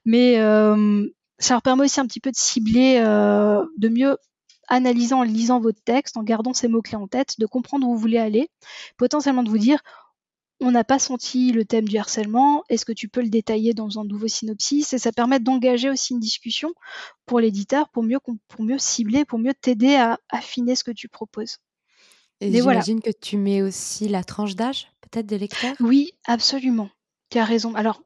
Mais 0.06 0.40
euh, 0.40 1.06
ça 1.38 1.54
leur 1.54 1.62
permet 1.62 1.84
aussi 1.84 2.00
un 2.00 2.06
petit 2.06 2.22
peu 2.22 2.32
de 2.32 2.38
cibler, 2.38 3.00
de 3.00 3.90
mieux 3.90 4.16
analyser 4.70 5.14
en 5.14 5.24
lisant 5.24 5.60
votre 5.60 5.82
texte, 5.84 6.16
en 6.16 6.24
gardant 6.24 6.54
ces 6.54 6.68
mots 6.68 6.82
clés 6.82 6.98
en 6.98 7.08
tête, 7.08 7.36
de 7.40 7.46
comprendre 7.46 7.88
où 7.88 7.94
vous 7.94 8.00
voulez 8.00 8.20
aller, 8.20 8.50
potentiellement 8.98 9.44
de 9.44 9.50
vous 9.50 9.58
dire 9.58 9.82
on 10.60 10.72
n'a 10.72 10.84
pas 10.84 11.00
senti 11.00 11.52
le 11.52 11.66
thème 11.66 11.88
du 11.88 11.98
harcèlement, 11.98 12.64
est-ce 12.70 12.86
que 12.86 12.92
tu 12.92 13.08
peux 13.08 13.22
le 13.22 13.30
détailler 13.30 13.74
dans 13.74 14.00
un 14.00 14.04
nouveau 14.04 14.28
synopsis? 14.28 14.94
Et 14.94 14.98
ça 14.98 15.12
permet 15.12 15.40
d'engager 15.40 15.90
aussi 15.90 16.14
une 16.14 16.20
discussion 16.20 16.74
pour 17.26 17.40
l'éditeur, 17.40 17.90
pour 17.90 18.04
mieux, 18.04 18.20
pour 18.20 18.64
mieux 18.64 18.78
cibler, 18.78 19.26
pour 19.26 19.40
mieux 19.40 19.54
t'aider 19.54 19.96
à 19.96 20.20
affiner 20.30 20.76
ce 20.76 20.84
que 20.84 20.92
tu 20.92 21.08
proposes. 21.08 21.58
Et 22.42 22.52
j'imagine 22.52 23.02
que 23.02 23.12
tu 23.12 23.38
mets 23.38 23.62
aussi 23.62 24.08
la 24.08 24.24
tranche 24.24 24.56
d'âge, 24.56 24.88
peut-être, 25.02 25.26
des 25.26 25.38
lecteurs? 25.38 25.76
Oui, 25.80 26.12
absolument. 26.26 26.90
Tu 27.30 27.38
as 27.38 27.46
raison. 27.46 27.76
Alors, 27.76 28.02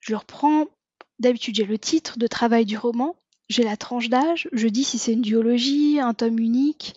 je 0.00 0.14
reprends. 0.14 0.66
D'habitude, 1.18 1.54
j'ai 1.54 1.66
le 1.66 1.78
titre 1.78 2.18
de 2.18 2.26
travail 2.26 2.64
du 2.64 2.78
roman, 2.78 3.14
j'ai 3.50 3.62
la 3.62 3.76
tranche 3.76 4.08
d'âge, 4.08 4.48
je 4.52 4.68
dis 4.68 4.84
si 4.84 4.96
c'est 4.96 5.12
une 5.12 5.20
duologie, 5.20 6.00
un 6.00 6.14
tome 6.14 6.38
unique, 6.38 6.94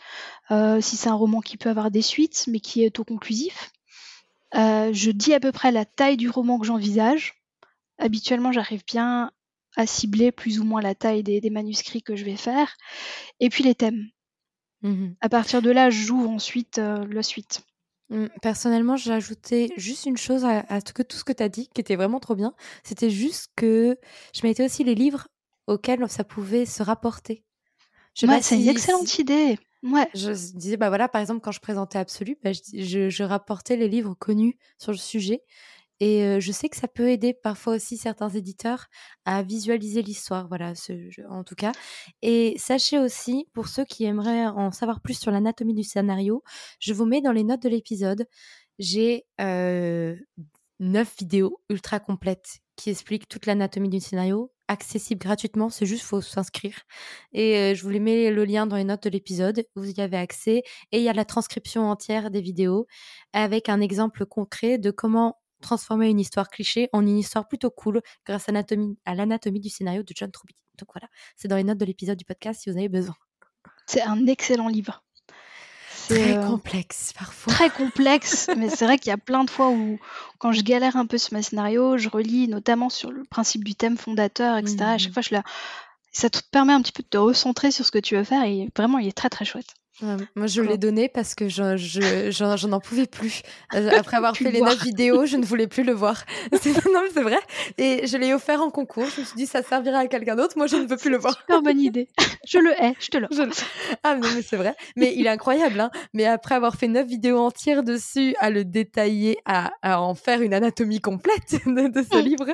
euh, 0.50 0.80
si 0.80 0.96
c'est 0.96 1.10
un 1.10 1.14
roman 1.14 1.42
qui 1.42 1.58
peut 1.58 1.70
avoir 1.70 1.92
des 1.92 2.02
suites, 2.02 2.46
mais 2.48 2.62
qui 2.62 2.84
est 2.84 2.88
autoconclusif. 2.88 3.74
Euh, 4.56 4.92
je 4.94 5.12
dis 5.12 5.34
à 5.34 5.40
peu 5.40 5.52
près 5.52 5.72
la 5.72 5.86
taille 5.86 6.18
du 6.18 6.30
roman 6.30 6.60
que 6.60 6.66
j'envisage. 6.66 7.34
Habituellement, 7.98 8.52
j'arrive 8.52 8.84
bien 8.86 9.32
à 9.76 9.88
cibler 9.88 10.32
plus 10.32 10.60
ou 10.60 10.64
moins 10.64 10.82
la 10.82 10.96
taille 10.96 11.24
des, 11.24 11.50
manuscrits 11.50 12.04
que 12.04 12.16
je 12.16 12.26
vais 12.26 12.36
faire. 12.36 12.76
Et 13.40 13.50
puis 13.50 13.64
les 13.64 13.76
thèmes. 13.76 14.10
Mmh 14.82 15.14
à 15.22 15.30
partir 15.30 15.62
de 15.62 15.72
là, 15.72 15.90
j'ouvre 15.90 16.30
ensuite 16.30 16.78
euh, 16.78 17.06
la 17.10 17.24
suite. 17.24 17.62
Mmh, 18.10 18.28
personnellement, 18.42 18.98
j'ai 18.98 19.14
ajouté 19.14 19.72
juste 19.78 20.06
une 20.06 20.18
chose 20.18 20.46
à, 20.46 20.82
tout 20.82 21.18
ce 21.18 21.24
que 21.24 21.32
tu 21.32 21.42
as 21.42 21.50
dit, 21.50 21.70
qui 21.74 21.82
était 21.82 21.96
vraiment 21.96 22.20
trop 22.20 22.36
bien. 22.36 22.54
C'était 22.84 23.10
juste 23.10 23.52
que 23.56 23.98
je 24.36 24.46
mettais 24.46 24.66
aussi 24.66 24.84
les 24.84 24.94
livres 24.94 25.30
auxquels 25.68 26.08
ça 26.10 26.24
pouvait 26.24 26.66
se 26.66 26.84
rapporter. 26.84 27.44
c'est 28.14 28.28
une 28.28 28.68
excellente 28.68 29.18
idée. 29.18 29.58
Ouais. 29.84 30.08
Je 30.14 30.32
disais, 30.56 30.78
bah 30.78 30.90
voilà, 30.90 31.10
par 31.10 31.22
exemple, 31.22 31.42
quand 31.42 31.52
je 31.52 31.60
présentais 31.60 32.00
Absolu, 32.00 32.38
bah, 32.44 32.52
je, 32.54 33.24
rapportais 33.24 33.76
les 33.76 33.90
livres 33.90 34.16
connus 34.16 34.58
sur 34.78 34.92
le 34.92 34.98
sujet. 34.98 35.42
Et 36.00 36.40
je 36.42 36.52
sais 36.52 36.68
que 36.70 36.76
ça 36.76 36.88
peut 36.88 37.10
aider 37.10 37.34
parfois 37.34 37.76
aussi 37.76 37.98
certains 37.98 38.30
éditeurs 38.30 38.88
à 39.26 39.44
visualiser 39.44 40.02
l'histoire, 40.02 40.48
voilà, 40.48 40.74
en 41.30 41.44
tout 41.44 41.56
cas. 41.56 41.72
Et 42.22 42.56
sachez 42.58 43.00
aussi, 43.00 43.48
pour 43.54 43.68
ceux 43.68 43.86
qui 43.86 44.04
aimeraient 44.06 44.48
en 44.48 44.72
savoir 44.72 45.02
plus 45.02 45.18
sur 45.20 45.32
l'anatomie 45.32 45.74
du 45.74 45.84
scénario, 45.84 46.44
je 46.80 46.94
vous 46.94 47.06
mets 47.06 47.22
dans 47.22 47.32
les 47.32 47.44
notes 47.44 47.62
de 47.64 47.70
l'épisode, 47.70 48.26
j'ai 48.80 49.26
neuf 50.80 51.16
vidéos 51.18 51.62
ultra 51.70 52.00
complètes 52.00 52.60
qui 52.76 52.90
expliquent 52.90 53.28
toute 53.28 53.46
l'anatomie 53.46 53.90
du 53.90 54.00
scénario, 54.00 54.52
accessible 54.68 55.20
gratuitement, 55.20 55.70
c'est 55.70 55.86
juste 55.86 56.04
faut 56.04 56.22
s'inscrire. 56.22 56.82
Et 57.34 57.76
je 57.76 57.84
vous 57.84 57.90
les 57.90 58.00
mets 58.00 58.32
le 58.32 58.46
lien 58.46 58.66
dans 58.66 58.76
les 58.76 58.84
notes 58.84 59.04
de 59.04 59.10
l'épisode, 59.10 59.66
vous 59.76 59.90
y 59.90 60.02
avez 60.02 60.18
accès. 60.18 60.64
Et 60.92 61.00
il 61.00 61.04
y 61.04 61.10
a 61.10 61.14
la 61.14 61.26
transcription 61.26 61.90
entière 61.90 62.32
des 62.32 62.42
vidéos 62.42 62.88
avec 63.34 63.70
un 63.70 63.82
exemple 63.82 64.26
concret 64.26 64.78
de 64.78 64.92
comment 64.92 65.40
transformer 65.62 66.10
une 66.10 66.20
histoire 66.20 66.50
cliché 66.50 66.90
en 66.92 67.02
une 67.02 67.18
histoire 67.18 67.48
plutôt 67.48 67.72
cool 67.72 68.02
grâce 68.26 68.50
à 68.50 69.16
l'anatomie 69.16 69.60
du 69.60 69.70
scénario 69.70 70.04
de 70.04 70.14
John 70.16 70.32
Truby. 70.32 70.56
Donc 70.78 70.90
voilà, 70.94 71.08
c'est 71.36 71.48
dans 71.48 71.56
les 71.56 71.64
notes 71.64 71.78
de 71.78 71.86
l'épisode 71.86 72.18
du 72.18 72.26
podcast 72.26 72.62
si 72.62 72.70
vous 72.70 72.78
avez 72.78 72.90
besoin. 72.90 73.16
C'est 73.86 74.02
un 74.02 74.28
excellent 74.28 74.68
livre. 74.68 75.04
Très 76.14 76.38
euh, 76.38 76.48
complexe 76.48 77.14
parfois. 77.18 77.54
Très 77.54 77.70
complexe, 77.70 78.50
mais 78.58 78.70
c'est 78.70 78.86
vrai 78.86 78.98
qu'il 78.98 79.10
y 79.10 79.14
a 79.14 79.18
plein 79.18 79.44
de 79.44 79.50
fois 79.50 79.70
où, 79.70 80.00
quand 80.38 80.52
je 80.52 80.62
galère 80.62 80.96
un 80.96 81.06
peu 81.06 81.18
sur 81.18 81.34
mes 81.34 81.42
scénarios, 81.42 81.98
je 81.98 82.10
relis 82.10 82.48
notamment 82.48 82.90
sur 82.90 83.12
le 83.12 83.24
principe 83.24 83.64
du 83.64 83.76
thème 83.76 83.98
fondateur, 83.98 84.58
etc. 84.58 84.78
À 84.82 84.98
chaque 84.98 85.12
mmh. 85.12 85.14
fois, 85.14 85.22
je 85.22 85.34
la... 85.34 85.44
ça 86.12 86.30
te 86.30 86.40
permet 86.52 86.74
un 86.74 86.82
petit 86.82 86.92
peu 86.92 87.04
de 87.04 87.08
te 87.10 87.18
recentrer 87.18 87.72
sur 87.72 87.86
ce 87.86 87.92
que 87.92 88.00
tu 88.00 88.16
veux 88.16 88.24
faire 88.24 88.44
et 88.44 88.70
vraiment, 88.76 89.00
il 89.00 89.08
est 89.08 89.18
très 89.18 89.30
très 89.30 89.46
chouette 89.46 89.76
moi, 90.02 90.48
je 90.48 90.62
l'ai 90.62 90.78
donné 90.78 91.08
parce 91.08 91.36
que 91.36 91.48
j'en 91.48 91.78
je, 91.78 92.32
je, 92.32 92.68
n'en 92.68 92.80
pouvais 92.80 93.06
plus. 93.06 93.42
Euh, 93.76 93.90
après 93.98 94.18
avoir 94.18 94.38
fait 94.38 94.52
les 94.52 94.62
notes 94.62 94.84
vidéo, 94.84 95.26
je 95.26 95.36
ne 95.36 95.46
voulais 95.46 95.66
plus 95.66 95.84
le 95.84 95.94
voir. 95.94 96.26
non, 96.52 97.02
mais 97.02 97.10
c'est 97.12 97.24
vrai. 97.24 97.40
Et 97.80 98.06
je 98.06 98.18
l'ai 98.18 98.32
offert 98.34 98.62
en 98.62 98.70
concours. 98.70 99.08
Je 99.16 99.22
me 99.22 99.26
suis 99.26 99.36
dit, 99.36 99.48
ça 99.48 99.64
servira 99.64 100.00
à 100.00 100.08
quelqu'un 100.08 100.36
d'autre. 100.36 100.56
Moi, 100.58 100.68
je 100.68 100.76
ne 100.76 100.86
veux 100.86 100.98
plus 100.98 101.10
le 101.10 101.18
voir. 101.18 101.36
Super 101.40 101.62
bonne 101.64 101.80
idée. 101.80 102.08
Je 102.46 102.60
le 102.60 102.72
hais, 102.72 102.94
je 103.00 103.08
te 103.08 103.18
le. 103.18 103.28
Ah, 104.04 104.16
non, 104.16 104.28
mais 104.36 104.42
c'est 104.42 104.58
vrai. 104.58 104.76
Mais 104.98 105.14
il 105.16 105.28
est 105.28 105.30
incroyable. 105.30 105.80
Hein. 105.80 105.90
Mais 106.14 106.26
après 106.26 106.56
avoir 106.56 106.76
fait 106.76 106.90
neuf 106.90 107.08
vidéos 107.08 107.38
entières 107.38 107.84
dessus, 107.84 108.36
à 108.40 108.50
le 108.50 108.66
détailler, 108.66 109.38
à, 109.46 109.72
à 109.82 110.02
en 110.02 110.14
faire 110.14 110.42
une 110.42 110.54
anatomie 110.54 111.00
complète 111.00 111.66
de, 111.66 111.88
de 111.88 112.04
ce 112.04 112.18
mm. 112.18 112.22
livre, 112.22 112.46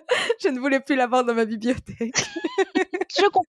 je 0.42 0.50
ne 0.50 0.60
voulais 0.60 0.80
plus 0.80 0.96
l'avoir 0.96 1.26
dans 1.26 1.34
ma 1.34 1.46
bibliothèque. 1.46 2.24
je 3.18 3.26
comprends. 3.26 3.46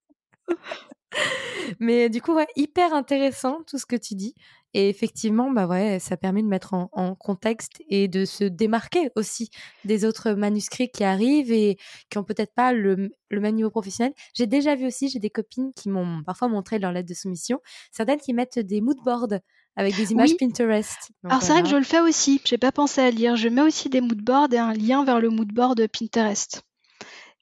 Mais 1.79 2.09
du 2.09 2.21
coup, 2.21 2.35
ouais, 2.35 2.47
hyper 2.57 2.93
intéressant 2.95 3.63
tout 3.67 3.79
ce 3.79 3.87
que 3.87 3.97
tu 3.97 4.15
dis. 4.15 4.35
Et 4.73 4.89
effectivement, 4.89 5.51
bah 5.51 5.67
ouais, 5.67 5.99
ça 5.99 6.17
permet 6.17 6.43
de 6.43 6.47
mettre 6.47 6.75
en, 6.75 7.15
contexte 7.17 7.83
et 7.89 8.07
de 8.07 8.25
se 8.25 8.45
démarquer 8.45 9.11
aussi 9.17 9.51
des 9.85 10.05
autres 10.05 10.33
manuscrits 10.33 10.91
qui 10.91 11.03
arrivent 11.03 11.51
et 11.51 11.77
qui 12.09 12.19
ont 12.19 12.25
peut-être 12.25 12.55
pas 12.55 12.73
le, 12.73 13.11
même 13.33 13.57
niveau 13.57 13.71
professionnel. 13.71 14.13
J'ai 14.33 14.47
déjà 14.47 14.77
vu 14.77 14.87
aussi, 14.87 15.09
j'ai 15.09 15.19
des 15.19 15.31
copines 15.31 15.73
qui 15.75 15.89
m'ont 15.89 16.23
parfois 16.23 16.47
montré 16.47 16.79
leur 16.79 16.93
lettre 16.93 17.09
de 17.09 17.15
soumission, 17.15 17.61
certaines 17.91 18.21
qui 18.21 18.33
mettent 18.33 18.61
des 18.61 18.81
moodboards 18.81 19.41
avec 19.75 19.97
des 19.97 20.13
images 20.13 20.37
Pinterest. 20.37 21.11
Alors 21.25 21.43
c'est 21.43 21.53
vrai 21.53 21.63
que 21.63 21.69
je 21.69 21.77
le 21.77 21.83
fais 21.83 22.01
aussi, 22.01 22.41
j'ai 22.45 22.59
pas 22.59 22.73
pensé 22.73 23.01
à 23.01 23.11
lire. 23.11 23.35
Je 23.35 23.49
mets 23.49 23.63
aussi 23.63 23.89
des 23.89 24.01
moodboards 24.01 24.53
et 24.53 24.59
un 24.59 24.73
lien 24.73 25.05
vers 25.05 25.21
le 25.21 25.31
moodboard 25.31 25.85
Pinterest. 25.89 26.63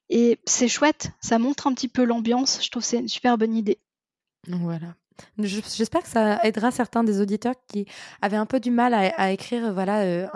Et 0.09 0.39
c'est 0.45 0.67
chouette, 0.67 1.11
ça 1.21 1.37
montre 1.37 1.67
un 1.67 1.73
petit 1.73 1.87
peu 1.87 2.03
l'ambiance. 2.03 2.63
Je 2.63 2.69
trouve 2.69 2.83
que 2.83 2.87
c'est 2.87 2.97
une 2.97 3.07
super 3.07 3.37
bonne 3.37 3.55
idée. 3.55 3.79
Voilà. 4.47 4.95
J'espère 5.37 6.03
que 6.03 6.07
ça 6.07 6.39
aidera 6.43 6.71
certains 6.71 7.03
des 7.03 7.19
auditeurs 7.21 7.55
qui 7.67 7.85
avaient 8.21 8.37
un 8.37 8.45
peu 8.45 8.59
du 8.59 8.71
mal 8.71 8.93
à, 8.93 9.31
écrire 9.31 9.73
voilà, 9.73 10.01
euh, 10.01 10.27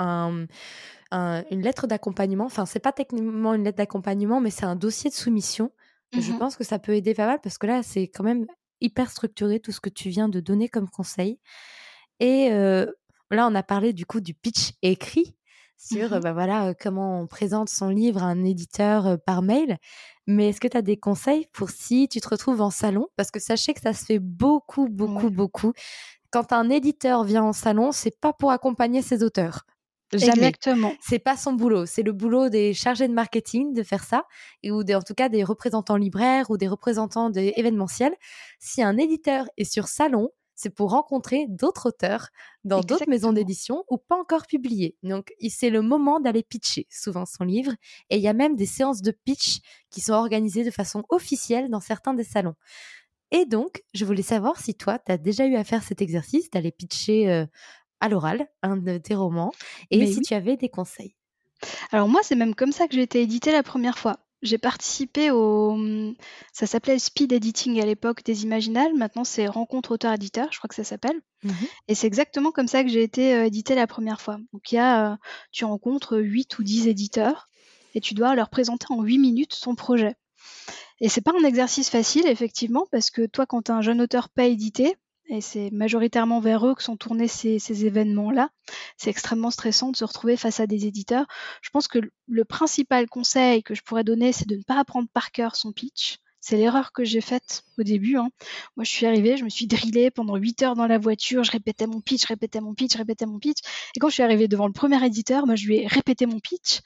une 1.51 1.61
lettre 1.61 1.88
d'accompagnement. 1.88 2.45
Enfin, 2.45 2.65
c'est 2.65 2.80
pas 2.80 2.91
techniquement 2.91 3.53
une 3.53 3.63
lettre 3.63 3.78
d'accompagnement, 3.78 4.41
mais 4.41 4.49
c'est 4.49 4.65
un 4.65 4.76
dossier 4.76 5.09
de 5.09 5.15
soumission. 5.15 5.71
Je 6.11 6.32
mmh 6.32 6.38
pense 6.38 6.55
que 6.55 6.63
ça 6.63 6.78
peut 6.78 6.93
aider 6.93 7.15
pas 7.15 7.26
mal 7.26 7.39
parce 7.41 7.57
que 7.57 7.65
là, 7.65 7.82
c'est 7.82 8.07
quand 8.07 8.24
même 8.24 8.45
hyper 8.82 9.09
structuré 9.09 9.59
tout 9.59 9.71
ce 9.71 9.80
que 9.80 9.89
tu 9.89 10.09
viens 10.09 10.30
de 10.30 10.39
donner 10.39 10.69
comme 10.69 10.89
conseil. 10.89 11.39
Et 12.19 12.49
euh, 12.51 12.86
là, 13.32 13.47
on 13.47 13.55
a 13.55 13.63
parlé 13.63 13.93
du 13.93 14.05
coup 14.05 14.21
du 14.21 14.34
pitch 14.36 14.74
écrit 14.82 15.36
sur 15.86 16.15
mmh 16.15 16.19
bah, 16.19 16.34
voilà, 16.34 16.73
comment 16.73 17.19
on 17.19 17.27
présente 17.27 17.69
son 17.69 17.89
livre 17.89 18.23
à 18.23 18.27
un 18.27 18.43
éditeur 18.43 19.17
par 19.25 19.41
mail. 19.41 19.77
Mais 20.27 20.49
est-ce 20.49 20.61
que 20.61 20.67
tu 20.67 20.77
as 20.77 20.81
des 20.81 20.97
conseils 20.97 21.47
pour 21.51 21.69
si 21.69 22.07
tu 22.07 22.21
te 22.21 22.29
retrouves 22.29 22.61
en 22.61 22.69
salon? 22.69 23.07
Parce 23.17 23.31
que 23.31 23.39
sachez 23.39 23.73
que 23.73 23.81
ça 23.81 23.93
se 23.93 24.05
fait 24.05 24.19
beaucoup, 24.19 24.88
beaucoup, 24.88 25.29
beaucoup. 25.29 25.73
Quand 26.31 26.53
un 26.53 26.69
éditeur 26.69 27.23
vient 27.23 27.43
en 27.43 27.53
salon, 27.53 27.91
c'est 27.91 28.19
pas 28.19 28.34
pour 28.34 28.51
accompagner 28.51 29.01
ses 29.01 29.23
auteurs. 29.23 29.65
Jamais. 30.13 30.47
Exactement. 30.47 30.93
C'est 31.01 31.19
pas 31.19 31.36
son 31.38 31.53
boulot. 31.53 31.86
C'est 31.86 32.03
le 32.03 32.11
boulot 32.11 32.49
des 32.49 32.73
chargés 32.73 33.07
de 33.07 33.13
marketing 33.13 33.73
de 33.73 33.84
faire 33.84 34.03
ça, 34.03 34.25
ou 34.65 34.81
en 34.81 35.01
tout 35.01 35.13
cas 35.15 35.29
des 35.29 35.43
représentants 35.43 35.97
libraires 35.97 36.49
ou 36.49 36.57
des 36.57 36.67
représentants 36.67 37.31
événementiels. 37.34 38.15
Si 38.59 38.84
un 38.84 38.97
éditeur 38.97 39.45
est 39.57 39.71
sur 39.71 39.88
salon, 39.88 40.29
c'est 40.64 40.70
pour 40.70 40.91
rencontrer 40.91 41.45
d'autres 41.49 41.89
auteurs 41.89 42.30
dans 42.64 42.80
d'autres 42.80 43.09
maisons 43.09 43.34
d'édition 43.34 43.84
ou 43.89 43.97
pas 43.97 44.16
encore 44.16 44.47
publiés. 44.47 44.95
Donc, 45.03 45.34
c'est 45.49 45.70
le 45.70 45.82
moment 45.82 46.22
d'aller 46.22 46.41
pitcher 46.41 46.88
souvent 46.89 47.26
son 47.26 47.43
livre. 47.43 47.74
Et 48.09 48.16
il 48.16 48.22
y 48.22 48.30
a 48.30 48.34
même 48.34 48.55
des 48.55 48.66
séances 48.66 49.01
de 49.01 49.11
pitch 49.11 49.59
qui 49.89 49.99
sont 49.99 50.14
organisées 50.14 50.64
de 50.64 50.72
façon 50.72 51.03
officielle 51.09 51.70
dans 51.70 51.82
certains 51.82 52.14
des 52.14 52.24
salons. 52.24 52.55
Et 53.32 53.45
donc, 53.45 53.84
je 53.93 54.05
voulais 54.05 54.24
savoir 54.24 54.57
si 54.59 54.74
toi, 54.74 54.99
tu 54.99 55.11
as 55.11 55.18
déjà 55.18 55.45
eu 55.45 55.55
à 55.55 55.64
faire 55.64 55.84
cet 55.84 56.01
exercice 56.01 56.49
d'aller 56.49 56.72
pitcher 56.72 57.30
euh, 57.30 57.45
à 57.99 58.07
l'oral 58.07 58.47
un 58.61 58.78
de 58.78 58.97
tes 58.97 59.16
romans 59.16 59.51
et 59.91 60.05
si 60.07 60.22
tu 60.22 60.34
avais 60.34 60.55
des 60.55 60.70
conseils. 60.70 61.16
Alors 61.91 62.07
moi, 62.07 62.22
c'est 62.24 62.36
même 62.36 62.55
comme 62.55 62.72
ça 62.72 62.88
que 62.88 62.95
j'ai 62.95 63.01
été 63.01 63.22
édité 63.22 63.51
la 63.51 63.64
première 63.64 63.97
fois 63.97 64.20
j'ai 64.44 64.58
participé 64.58 65.32
au. 65.32 65.78
Ça 66.52 66.68
s'appelait 66.68 67.00
Speed 67.00 67.32
Editing 67.32 67.82
à 67.82 67.86
l'époque 67.86 68.24
des 68.24 68.44
Imaginales. 68.44 68.94
Maintenant, 68.94 69.24
c'est 69.24 69.48
Rencontre 69.48 69.91
auteur-éditeur, 69.94 70.50
je 70.52 70.58
crois 70.60 70.68
que 70.68 70.76
ça 70.76 70.84
s'appelle. 70.84 71.20
Mmh 71.44 71.52
Et 71.88 71.96
c'est 71.96 72.08
exactement 72.08 72.52
comme 72.52 72.68
ça 72.68 72.84
que 72.84 72.89
j'ai 72.89 73.04
été 73.04 73.34
euh, 73.34 73.46
édité 73.46 73.74
la 73.74 73.88
première 73.88 74.22
fois. 74.22 74.38
Donc, 74.52 74.72
il 74.72 74.76
y 74.76 74.78
a, 74.78 75.14
euh, 75.14 75.16
tu 75.52 75.66
rencontres 75.66 76.18
8 76.20 76.60
ou 76.60 76.64
10 76.64 76.88
éditeurs 76.88 77.50
et 77.96 78.02
tu 78.02 78.14
dois 78.14 78.36
leur 78.36 78.50
présenter 78.50 78.88
en 78.89 79.02
8 79.02 79.18
minutes 79.18 79.60
ton 79.62 79.76
projet. 79.76 80.16
Et 81.00 81.10
c'est 81.10 81.22
pas 81.22 81.34
un 81.39 81.46
exercice 81.46 81.89
facile, 81.89 82.28
effectivement, 82.28 82.86
parce 82.91 83.10
que 83.10 83.26
toi, 83.26 83.46
quand 83.46 83.70
un 83.70 83.82
jeune 83.82 84.02
auteur 84.02 84.30
pas 84.30 84.46
édité, 84.46 84.96
et 85.34 85.41
c'est 85.41 85.71
majoritairement 85.71 86.39
vers 86.39 86.67
eux 86.67 86.75
que 86.75 86.84
sont 86.84 86.95
tournés 86.95 87.27
ces, 87.27 87.86
événements-là. 87.86 88.49
C'est 88.97 89.09
extrêmement 89.09 89.49
stressant 89.49 89.89
de 89.89 89.95
se 89.95 90.05
retrouver 90.05 90.38
face 90.38 90.59
à 90.59 90.67
des 90.67 90.86
éditeurs. 90.86 91.25
Je 91.63 91.71
pense 91.71 91.88
que 91.88 91.97
le 92.27 92.45
principal 92.45 93.09
conseil 93.09 93.63
que 93.63 93.73
je 93.73 93.81
pourrais 93.81 94.03
donner, 94.03 94.31
c'est 94.31 94.47
de 94.47 94.55
ne 94.55 94.61
pas 94.61 94.79
apprendre 94.79 95.09
par 95.11 95.31
cœur 95.31 95.55
son 95.55 95.71
pitch. 95.71 96.19
C'est 96.39 96.57
l'erreur 96.57 96.91
que 96.91 97.03
j'ai 97.03 97.21
faite 97.21 97.63
au 97.79 97.84
début. 97.84 98.17
Hein. 98.17 98.29
Moi, 98.75 98.84
je 98.84 98.91
suis 98.91 99.07
arrivée, 99.07 99.36
je 99.36 99.43
me 99.43 99.49
suis 99.49 99.65
drillée 99.65 100.11
pendant 100.11 100.36
8 100.36 100.61
heures 100.61 100.75
dans 100.75 100.86
la 100.86 100.99
voiture, 100.99 101.43
je 101.43 101.51
répétais 101.51 101.88
mon 101.88 101.99
pitch, 101.99 102.25
répétais 102.25 102.61
mon 102.61 102.75
pitch, 102.75 102.95
répétais 102.95 103.25
mon 103.25 103.39
pitch. 103.39 103.59
Et 103.95 103.99
quand 103.99 104.09
je 104.09 104.13
suis 104.13 104.23
arrivée 104.23 104.47
devant 104.47 104.67
le 104.67 104.73
premier 104.73 105.03
éditeur, 105.03 105.47
moi, 105.47 105.55
je 105.55 105.65
lui 105.65 105.77
ai 105.77 105.88
répété 105.88 106.27
mon 106.27 106.39
pitch 106.39 106.81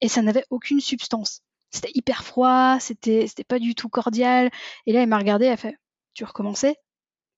et 0.00 0.08
ça 0.08 0.20
n'avait 0.20 0.44
aucune 0.50 0.80
substance. 0.80 1.42
C'était 1.70 1.92
hyper 1.94 2.24
froid, 2.24 2.78
c'était, 2.80 3.28
pas 3.46 3.60
du 3.60 3.76
tout 3.76 3.88
cordial. 3.88 4.50
Et 4.86 4.92
là, 4.92 5.02
il 5.02 5.08
m'a 5.08 5.18
regardé, 5.18 5.44
elle 5.46 5.52
a 5.52 5.56
fait, 5.56 5.76
tu 6.14 6.24
recommençais? 6.24 6.76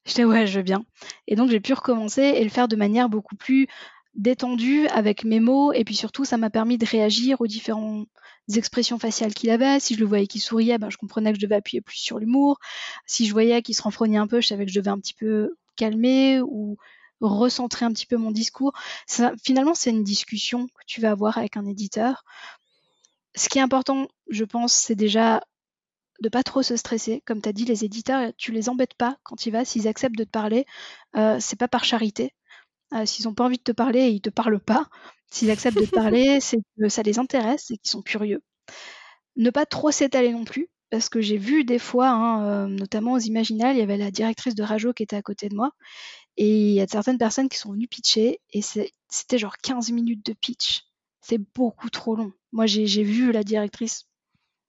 J'étais 0.06 0.24
ouais, 0.24 0.46
je 0.46 0.58
veux 0.58 0.62
bien. 0.62 0.84
Et 1.26 1.36
donc 1.36 1.50
j'ai 1.50 1.60
pu 1.60 1.72
recommencer 1.72 2.22
et 2.22 2.44
le 2.44 2.50
faire 2.50 2.68
de 2.68 2.76
manière 2.76 3.08
beaucoup 3.08 3.36
plus 3.36 3.66
détendue 4.14 4.86
avec 4.88 5.24
mes 5.24 5.40
mots 5.40 5.72
et 5.72 5.84
puis 5.84 5.94
surtout 5.94 6.24
ça 6.24 6.38
m'a 6.38 6.48
permis 6.48 6.78
de 6.78 6.86
réagir 6.86 7.40
aux 7.40 7.46
différentes 7.46 8.08
expressions 8.54 8.98
faciales 8.98 9.34
qu'il 9.34 9.50
avait. 9.50 9.80
Si 9.80 9.94
je 9.94 10.00
le 10.00 10.06
voyais 10.06 10.26
qu'il 10.26 10.40
souriait, 10.40 10.78
ben, 10.78 10.90
je 10.90 10.96
comprenais 10.96 11.32
que 11.32 11.38
je 11.38 11.44
devais 11.44 11.56
appuyer 11.56 11.80
plus 11.80 11.98
sur 11.98 12.18
l'humour. 12.18 12.58
Si 13.04 13.26
je 13.26 13.32
voyais 13.32 13.60
qu'il 13.62 13.74
se 13.74 13.82
renfrognait 13.82 14.16
un 14.16 14.28
peu, 14.28 14.40
je 14.40 14.46
savais 14.46 14.64
que 14.64 14.72
je 14.72 14.78
devais 14.78 14.90
un 14.90 14.98
petit 14.98 15.14
peu 15.14 15.56
calmer 15.76 16.40
ou 16.40 16.78
recentrer 17.20 17.84
un 17.84 17.92
petit 17.92 18.06
peu 18.06 18.16
mon 18.16 18.30
discours. 18.30 18.72
finalement, 19.42 19.74
c'est 19.74 19.90
une 19.90 20.04
discussion 20.04 20.66
que 20.66 20.84
tu 20.86 21.00
vas 21.00 21.10
avoir 21.10 21.38
avec 21.38 21.56
un 21.56 21.66
éditeur. 21.66 22.24
Ce 23.34 23.48
qui 23.48 23.58
est 23.58 23.62
important, 23.62 24.08
je 24.30 24.44
pense, 24.44 24.72
c'est 24.72 24.94
déjà 24.94 25.42
de 26.20 26.28
pas 26.28 26.42
trop 26.42 26.62
se 26.62 26.76
stresser. 26.76 27.22
Comme 27.26 27.42
tu 27.42 27.48
as 27.48 27.52
dit, 27.52 27.64
les 27.64 27.84
éditeurs, 27.84 28.32
tu 28.36 28.52
les 28.52 28.68
embêtes 28.68 28.94
pas 28.94 29.18
quand 29.22 29.46
il 29.46 29.50
va. 29.50 29.64
S'ils 29.64 29.88
acceptent 29.88 30.16
de 30.16 30.24
te 30.24 30.30
parler, 30.30 30.66
euh, 31.16 31.38
c'est 31.40 31.58
pas 31.58 31.68
par 31.68 31.84
charité. 31.84 32.32
Euh, 32.94 33.04
s'ils 33.06 33.28
ont 33.28 33.34
pas 33.34 33.44
envie 33.44 33.58
de 33.58 33.62
te 33.62 33.72
parler, 33.72 34.08
ils 34.08 34.20
te 34.20 34.30
parlent 34.30 34.60
pas. 34.60 34.88
S'ils 35.30 35.50
acceptent 35.50 35.78
de 35.78 35.86
te 35.86 35.94
parler, 35.94 36.40
c'est 36.40 36.58
que 36.78 36.88
ça 36.88 37.02
les 37.02 37.18
intéresse 37.18 37.70
et 37.70 37.78
qu'ils 37.78 37.90
sont 37.90 38.02
curieux. 38.02 38.42
Ne 39.36 39.50
pas 39.50 39.66
trop 39.66 39.90
s'étaler 39.90 40.32
non 40.32 40.44
plus, 40.44 40.68
parce 40.90 41.08
que 41.08 41.20
j'ai 41.20 41.36
vu 41.36 41.64
des 41.64 41.78
fois, 41.78 42.08
hein, 42.08 42.68
notamment 42.68 43.12
aux 43.12 43.18
Imaginales, 43.18 43.76
il 43.76 43.80
y 43.80 43.82
avait 43.82 43.98
la 43.98 44.10
directrice 44.10 44.54
de 44.54 44.62
Rajo 44.62 44.92
qui 44.92 45.02
était 45.02 45.16
à 45.16 45.22
côté 45.22 45.48
de 45.48 45.54
moi, 45.54 45.72
et 46.36 46.48
il 46.48 46.74
y 46.74 46.80
a 46.80 46.86
certaines 46.86 47.18
personnes 47.18 47.48
qui 47.48 47.58
sont 47.58 47.72
venues 47.72 47.88
pitcher, 47.88 48.40
et 48.52 48.62
c'était 48.62 49.38
genre 49.38 49.58
15 49.58 49.90
minutes 49.90 50.24
de 50.24 50.32
pitch. 50.32 50.84
C'est 51.20 51.40
beaucoup 51.54 51.90
trop 51.90 52.14
long. 52.14 52.32
Moi, 52.52 52.66
j'ai 52.66 53.02
vu 53.02 53.32
la 53.32 53.42
directrice 53.42 54.06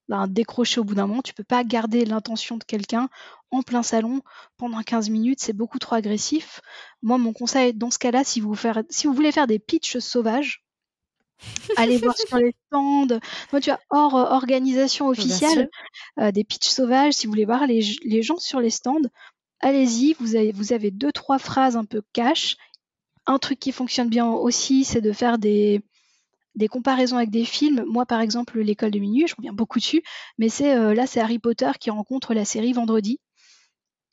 ben, 0.08 0.28
décrocher 0.28 0.80
au 0.80 0.84
bout 0.84 0.96
d'un 0.96 1.08
moment. 1.08 1.22
Tu 1.22 1.34
peux 1.34 1.44
pas 1.44 1.64
garder 1.64 2.06
l'intention 2.06 2.58
de 2.58 2.64
quelqu'un 2.64 3.10
en 3.52 3.62
plein 3.62 3.84
salon 3.84 4.22
pendant 4.58 4.82
15 4.82 5.10
minutes, 5.10 5.40
c'est 5.40 5.54
beaucoup 5.54 5.80
trop 5.80 5.96
agressif. 5.96 6.62
Moi, 7.02 7.18
mon 7.18 7.34
conseil 7.34 7.74
dans 7.74 7.92
ce 7.92 8.00
cas-là, 8.00 8.24
si 8.24 8.42
vous, 8.42 8.56
si 8.90 9.08
vous 9.08 9.14
voulez 9.14 9.32
faire 9.32 9.48
des 9.48 9.60
pitchs 9.60 10.00
sauvages, 10.00 10.64
allez 11.78 11.98
voir 11.98 12.18
sur 12.18 12.38
les 12.38 12.54
stands. 12.68 13.20
Moi, 13.52 13.62
tu 13.62 13.70
as 13.70 13.80
hors 13.90 14.16
organisation 14.16 15.08
officielle, 15.08 15.70
euh, 16.20 16.32
des 16.32 16.44
pitchs 16.44 16.68
sauvages. 16.68 17.14
Si 17.14 17.28
vous 17.28 17.32
voulez 17.32 17.46
voir 17.46 17.68
les, 17.68 17.82
les 18.04 18.24
gens 18.24 18.38
sur 18.38 18.60
les 18.60 18.72
stands, 18.72 19.08
allez-y. 19.60 20.16
Vous 20.20 20.36
avez, 20.36 20.52
vous 20.52 20.74
avez 20.74 20.92
deux, 20.92 21.12
trois 21.12 21.40
phrases 21.40 21.78
un 21.78 21.86
peu 21.86 22.02
cash. 22.14 22.58
Un 23.28 23.40
truc 23.40 23.60
qui 23.60 23.72
fonctionne 23.72 24.10
bien 24.10 24.28
aussi, 24.28 24.84
c'est 24.84 25.02
de 25.02 25.12
faire 25.12 25.38
des, 25.38 25.84
des 26.58 26.68
comparaisons 26.68 27.18
avec 27.18 27.30
des 27.30 27.46
films. 27.46 27.86
Moi, 27.88 28.06
par 28.06 28.20
exemple, 28.20 28.60
l'école 28.60 28.92
de 28.92 29.00
minuit, 29.00 29.28
je 29.28 29.36
reviens 29.36 29.54
beaucoup 29.54 29.80
dessus, 29.80 30.04
mais 30.38 30.50
c'est 30.50 30.76
euh, 30.76 30.94
là, 30.94 31.08
c'est 31.08 31.22
Harry 31.22 31.40
Potter 31.40 31.72
qui 31.80 31.90
rencontre 31.92 32.34
la 32.34 32.46
série 32.46 32.74
vendredi. 32.74 33.20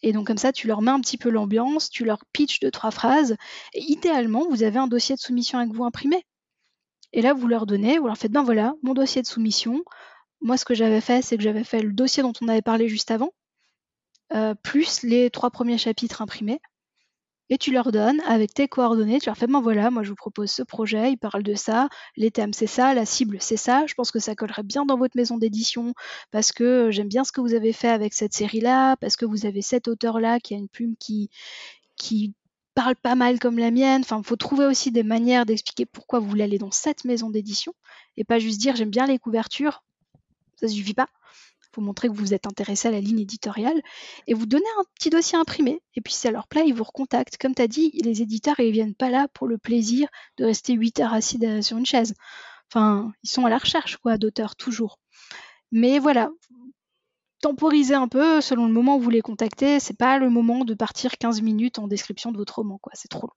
Et 0.03 0.12
donc 0.12 0.26
comme 0.26 0.38
ça, 0.38 0.53
tu 0.53 0.66
leur 0.66 0.82
mets 0.82 0.90
un 0.90 1.01
petit 1.01 1.16
peu 1.16 1.30
l'ambiance, 1.30 1.88
tu 1.88 2.05
leur 2.05 2.24
pitches 2.32 2.61
deux 2.61 2.70
trois 2.70 2.90
phrases. 2.90 3.36
Et 3.72 3.82
idéalement, 3.90 4.47
vous 4.51 4.62
avez 4.62 4.78
un 4.78 4.86
dossier 4.86 5.14
de 5.14 5.20
soumission 5.20 5.59
avec 5.59 5.72
vous 5.72 5.84
imprimé. 5.84 6.24
Et 7.14 7.22
là, 7.22 7.32
vous 7.32 7.49
leur 7.49 7.64
donnez, 7.64 7.99
vous 7.99 8.07
leur 8.07 8.18
faites, 8.18 8.32
ben 8.32 8.42
voilà, 8.42 8.74
mon 8.82 8.92
dossier 8.92 9.22
de 9.22 9.26
soumission. 9.26 9.82
Moi, 10.42 10.59
ce 10.59 10.66
que 10.66 10.74
j'avais 10.74 11.01
fait, 11.01 11.22
c'est 11.22 11.38
que 11.38 11.42
j'avais 11.42 11.64
fait 11.64 11.80
le 11.80 11.92
dossier 11.92 12.22
dont 12.22 12.34
on 12.42 12.49
avait 12.49 12.61
parlé 12.61 12.88
juste 12.88 13.11
avant, 13.11 13.30
euh, 14.34 14.55
plus 14.55 15.03
les 15.03 15.30
trois 15.30 15.51
premiers 15.51 15.78
chapitres 15.78 16.20
imprimés 16.20 16.61
et 17.51 17.59
tu 17.59 17.72
leur 17.72 17.92
donnes 17.92 18.20
avec 18.26 18.55
tes 18.55 18.68
coordonnées, 18.68 19.20
tu 19.20 19.26
leur 19.26 19.36
fais, 19.36 19.47
ben 19.47 19.61
voilà, 19.61 19.90
moi 19.90 20.03
je 20.03 20.11
vous 20.11 20.16
propose 20.16 20.51
ce 20.51 20.62
projet, 20.62 21.12
il 21.12 21.18
parle 21.18 21.42
de 21.42 21.55
ça, 21.55 21.88
les 22.16 22.30
thèmes 22.30 22.53
c'est 22.53 22.66
ça, 22.66 22.95
la 22.95 23.05
cible 23.05 23.36
c'est 23.40 23.57
ça, 23.57 23.86
je 23.86 23.95
pense 23.95 24.11
que 24.11 24.18
ça 24.18 24.34
collerait 24.34 24.62
bien 24.62 24.86
dans 24.86 24.97
votre 24.97 25.16
maison 25.16 25.36
d'édition 25.36 25.95
parce 26.30 26.53
que 26.53 26.90
j'aime 26.90 27.09
bien 27.09 27.24
ce 27.24 27.32
que 27.32 27.40
vous 27.40 27.55
avez 27.55 27.72
fait 27.72 27.88
avec 27.88 28.14
cette 28.14 28.32
série-là, 28.32 28.97
parce 28.97 29.16
que 29.16 29.26
vous 29.26 29.47
avez 29.47 29.62
cet 29.62 29.88
auteur-là 29.88 30.40
qui 30.40 30.55
a 30.55 30.57
une 30.57 30.68
plume 30.68 30.97
qui, 30.99 31.30
qui 31.97 32.34
parle 32.74 32.97
pas 32.97 33.14
mal 33.14 33.38
comme 33.38 33.59
la 33.59 33.70
mienne, 33.70 34.01
enfin 34.03 34.22
faut 34.22 34.36
trouver 34.36 34.64
aussi 34.64 34.90
des 34.90 35.03
manières 35.03 35.47
d'expliquer 35.47 35.86
pourquoi 35.86 36.20
vous 36.20 36.28
voulez 36.28 36.45
aller 36.45 36.59
dans 36.59 36.72
cette 36.72 37.05
maison 37.05 37.30
d'édition 37.30 37.74
et 38.16 38.24
pas 38.24 38.38
juste 38.38 38.61
dire 38.61 38.74
j'aime 38.74 38.90
bien 38.90 39.07
les 39.07 39.18
couvertures, 39.18 39.84
ça 40.57 40.68
suffit 40.68 40.95
pas 40.95 41.09
faut 41.74 41.80
montrer 41.80 42.08
que 42.08 42.14
vous 42.14 42.34
êtes 42.34 42.46
intéressé 42.46 42.88
à 42.88 42.90
la 42.90 43.00
ligne 43.00 43.20
éditoriale, 43.20 43.80
et 44.26 44.34
vous 44.34 44.46
donnez 44.46 44.64
un 44.78 44.84
petit 44.94 45.10
dossier 45.10 45.36
imprimé. 45.38 45.82
Et 45.94 46.00
puis 46.00 46.12
si 46.12 46.20
ça 46.20 46.30
leur 46.30 46.48
plaît, 46.48 46.64
ils 46.66 46.74
vous 46.74 46.84
recontactent. 46.84 47.36
Comme 47.36 47.54
tu 47.54 47.62
as 47.62 47.68
dit, 47.68 47.90
les 48.02 48.22
éditeurs, 48.22 48.58
ils 48.60 48.72
viennent 48.72 48.94
pas 48.94 49.10
là 49.10 49.28
pour 49.34 49.46
le 49.46 49.58
plaisir 49.58 50.08
de 50.36 50.44
rester 50.44 50.74
8 50.74 51.00
heures 51.00 51.12
assis 51.12 51.38
sur 51.62 51.76
une 51.76 51.86
chaise. 51.86 52.14
Enfin, 52.70 53.12
ils 53.22 53.28
sont 53.30 53.44
à 53.46 53.50
la 53.50 53.58
recherche 53.58 53.98
quoi 53.98 54.16
d'auteurs, 54.18 54.56
toujours. 54.56 54.98
Mais 55.70 55.98
voilà, 55.98 56.30
temporisez 57.40 57.94
un 57.94 58.08
peu 58.08 58.40
selon 58.40 58.66
le 58.66 58.72
moment 58.72 58.96
où 58.96 59.00
vous 59.00 59.10
les 59.10 59.20
contactez. 59.20 59.80
C'est 59.80 59.98
pas 59.98 60.18
le 60.18 60.30
moment 60.30 60.64
de 60.64 60.74
partir 60.74 61.18
15 61.18 61.42
minutes 61.42 61.78
en 61.78 61.88
description 61.88 62.32
de 62.32 62.36
votre 62.36 62.56
roman, 62.56 62.78
quoi. 62.78 62.92
C'est 62.94 63.08
trop 63.08 63.26
long. 63.26 63.34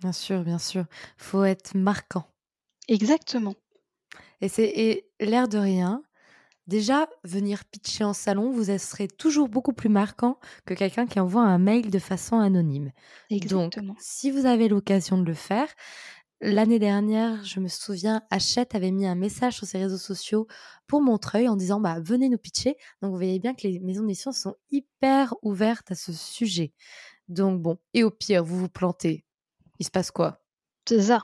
Bien 0.00 0.12
sûr, 0.12 0.42
bien 0.42 0.58
sûr. 0.58 0.84
Faut 1.16 1.44
être 1.44 1.76
marquant. 1.76 2.26
Exactement. 2.88 3.54
Et 4.40 4.48
c'est 4.48 5.06
l'air 5.20 5.48
de 5.48 5.58
rien. 5.58 6.02
Déjà, 6.72 7.06
venir 7.22 7.66
pitcher 7.66 8.02
en 8.02 8.14
salon, 8.14 8.50
vous 8.50 8.64
serez 8.78 9.06
toujours 9.06 9.50
beaucoup 9.50 9.74
plus 9.74 9.90
marquant 9.90 10.38
que 10.64 10.72
quelqu'un 10.72 11.06
qui 11.06 11.20
envoie 11.20 11.42
un 11.42 11.58
mail 11.58 11.90
de 11.90 11.98
façon 11.98 12.38
anonyme. 12.38 12.92
Exactement. 13.28 13.88
Donc, 13.88 13.96
si 14.00 14.30
vous 14.30 14.46
avez 14.46 14.68
l'occasion 14.68 15.18
de 15.18 15.26
le 15.26 15.34
faire, 15.34 15.68
l'année 16.40 16.78
dernière, 16.78 17.44
je 17.44 17.60
me 17.60 17.68
souviens, 17.68 18.22
Hachette 18.30 18.74
avait 18.74 18.90
mis 18.90 19.06
un 19.06 19.14
message 19.14 19.56
sur 19.56 19.66
ses 19.66 19.80
réseaux 19.80 19.98
sociaux 19.98 20.46
pour 20.86 21.02
Montreuil 21.02 21.46
en 21.46 21.56
disant 21.56 21.78
bah, 21.78 22.00
venez 22.00 22.30
nous 22.30 22.38
pitcher. 22.38 22.78
Donc, 23.02 23.10
vous 23.10 23.18
voyez 23.18 23.38
bien 23.38 23.52
que 23.52 23.68
les 23.68 23.78
maisons 23.78 24.04
d'édition 24.04 24.32
sont 24.32 24.54
hyper 24.70 25.34
ouvertes 25.42 25.90
à 25.90 25.94
ce 25.94 26.14
sujet. 26.14 26.72
Donc, 27.28 27.60
bon, 27.60 27.76
et 27.92 28.02
au 28.02 28.10
pire, 28.10 28.42
vous 28.42 28.58
vous 28.58 28.70
plantez. 28.70 29.26
Il 29.78 29.84
se 29.84 29.90
passe 29.90 30.10
quoi? 30.10 30.42
C'est 30.88 31.02
ça 31.02 31.22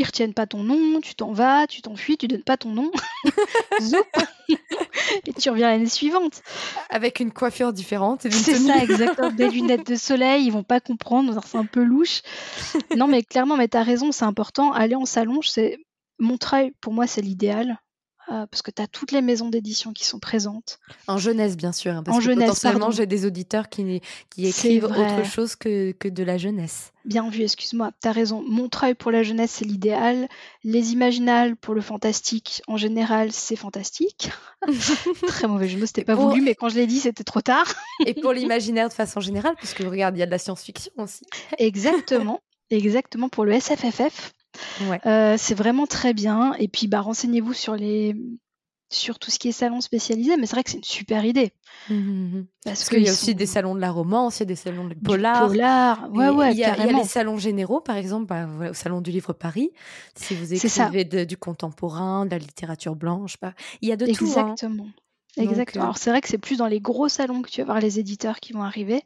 ils 0.00 0.06
retiennent 0.06 0.32
pas 0.32 0.46
ton 0.46 0.62
nom, 0.62 1.00
tu 1.00 1.14
t'en 1.14 1.32
vas, 1.32 1.66
tu 1.66 1.82
t'enfuis, 1.82 2.16
tu 2.16 2.26
donnes 2.26 2.42
pas 2.42 2.56
ton 2.56 2.70
nom. 2.70 2.90
et 5.26 5.32
tu 5.34 5.50
reviens 5.50 5.68
l'année 5.68 5.88
suivante. 5.88 6.42
Avec 6.88 7.20
une 7.20 7.32
coiffure 7.32 7.72
différente. 7.74 8.22
C'est 8.22 8.54
ça, 8.54 8.78
exactement. 8.82 9.30
Des 9.30 9.50
lunettes 9.50 9.86
de 9.86 9.96
soleil, 9.96 10.46
ils 10.46 10.50
vont 10.50 10.62
pas 10.62 10.80
comprendre, 10.80 11.40
c'est 11.44 11.58
un 11.58 11.66
peu 11.66 11.82
louche. 11.82 12.22
Non, 12.96 13.08
mais 13.08 13.22
clairement, 13.22 13.58
mais 13.58 13.68
tu 13.68 13.76
as 13.76 13.82
raison, 13.82 14.10
c'est 14.10 14.24
important. 14.24 14.72
Aller 14.72 14.94
en 14.94 15.04
salon, 15.04 15.42
c'est 15.42 15.78
Montreuil, 16.18 16.72
pour 16.80 16.92
moi, 16.92 17.06
c'est 17.06 17.22
l'idéal. 17.22 17.78
Euh, 18.30 18.46
parce 18.46 18.62
que 18.62 18.70
tu 18.70 18.80
as 18.80 18.86
toutes 18.86 19.10
les 19.10 19.22
maisons 19.22 19.48
d'édition 19.48 19.92
qui 19.92 20.04
sont 20.04 20.20
présentes. 20.20 20.78
En 21.08 21.18
jeunesse, 21.18 21.56
bien 21.56 21.72
sûr. 21.72 21.92
Hein, 21.92 22.04
parce 22.04 22.16
en 22.16 22.20
que 22.20 22.26
jeunesse, 22.26 22.48
potentiellement, 22.48 22.92
j'ai 22.92 23.06
des 23.06 23.26
auditeurs 23.26 23.68
qui, 23.68 24.00
qui 24.30 24.46
écrivent 24.46 24.84
autre 24.84 25.24
chose 25.24 25.56
que, 25.56 25.90
que, 25.92 26.06
de 26.06 26.22
la 26.22 26.38
jeunesse. 26.38 26.92
Bien 27.04 27.28
vu, 27.28 27.42
excuse-moi, 27.42 27.90
tu 28.00 28.06
as 28.06 28.12
raison. 28.12 28.44
Montreuil 28.46 28.94
pour 28.94 29.10
la 29.10 29.24
jeunesse, 29.24 29.50
c'est 29.50 29.64
l'idéal. 29.64 30.28
Les 30.62 30.92
imaginales 30.92 31.56
pour 31.56 31.74
le 31.74 31.80
fantastique, 31.80 32.62
en 32.68 32.76
général, 32.76 33.32
c'est 33.32 33.56
fantastique. 33.56 34.30
Très 35.26 35.48
mauvais 35.48 35.68
jeu 35.68 35.84
c'était 35.84 36.04
pas 36.04 36.14
voulu, 36.14 36.40
mais 36.40 36.54
quand 36.54 36.68
je 36.68 36.76
l'ai 36.76 36.86
dit, 36.86 37.00
c'était 37.00 37.24
trop 37.24 37.40
tard. 37.40 37.66
Et 38.06 38.14
pour 38.14 38.32
l'imaginaire 38.32 38.88
de 38.88 38.94
façon 38.94 39.18
générale, 39.18 39.56
parce 39.56 39.74
que 39.74 39.82
regarde, 39.82 40.16
il 40.16 40.20
y 40.20 40.22
a 40.22 40.26
de 40.26 40.30
la 40.30 40.38
science-fiction 40.38 40.92
aussi. 40.98 41.24
Exactement. 41.58 42.40
Exactement, 42.70 43.28
pour 43.28 43.44
le 43.44 43.58
SFFF, 43.58 44.32
euh, 45.06 45.36
c'est 45.38 45.54
vraiment 45.54 45.86
très 45.86 46.14
bien. 46.14 46.54
Et 46.58 46.68
puis, 46.68 46.86
bah, 46.86 47.00
renseignez-vous 47.00 47.52
sur 47.52 47.76
les 47.76 48.16
sur 48.92 49.20
tout 49.20 49.30
ce 49.30 49.38
qui 49.38 49.48
est 49.48 49.52
salon 49.52 49.80
spécialisé, 49.80 50.36
mais 50.36 50.46
c'est 50.46 50.56
vrai 50.56 50.64
que 50.64 50.70
c'est 50.70 50.78
une 50.78 50.82
super 50.82 51.24
idée. 51.24 51.52
Mmh, 51.88 51.94
mmh, 51.94 52.38
mmh. 52.38 52.46
Parce, 52.64 52.88
qu'il 52.88 53.02
y 53.02 53.08
a 53.08 53.12
aussi 53.12 53.36
des 53.36 53.46
salons 53.46 53.76
de 53.76 53.80
la 53.80 53.92
romance, 53.92 54.38
il 54.38 54.40
y 54.40 54.42
a 54.42 54.46
des 54.46 54.56
salons 54.56 54.84
de 54.88 54.94
polar. 54.94 55.46
polar, 55.46 56.10
ouais, 56.12 56.28
ouais, 56.28 56.52
il 56.52 56.58
y, 56.58 56.64
a, 56.64 56.74
les 56.74 57.04
salons 57.04 57.38
généraux, 57.38 57.80
par 57.80 57.96
exemple, 57.96 58.26
bah, 58.26 58.48
au 58.70 58.74
salon 58.74 59.00
du 59.00 59.12
livre 59.12 59.32
Paris, 59.32 59.70
si 60.16 60.34
vous 60.34 60.52
écrivez 60.52 61.04
du 61.04 61.36
contemporain, 61.36 62.26
de 62.26 62.32
la 62.32 62.38
littérature 62.38 62.96
blanche, 62.96 63.36
bah, 63.40 63.54
il 63.80 63.88
y 63.88 63.92
a 63.92 63.96
de 63.96 64.06
tout. 64.06 64.24
Hein. 64.36 64.52
Exactement. 64.52 64.88
Exactement. 65.36 65.84
Euh 65.84 65.86
Alors 65.86 65.98
c'est 65.98 66.10
vrai 66.10 66.20
que 66.20 66.28
c'est 66.28 66.38
plus 66.38 66.58
dans 66.58 66.66
les 66.66 66.80
gros 66.80 67.08
salons 67.08 67.42
que 67.42 67.50
tu 67.50 67.60
vas 67.60 67.66
voir 67.66 67.80
les 67.80 68.00
éditeurs 68.00 68.40
qui 68.40 68.52
vont 68.52 68.62
arriver. 68.62 69.02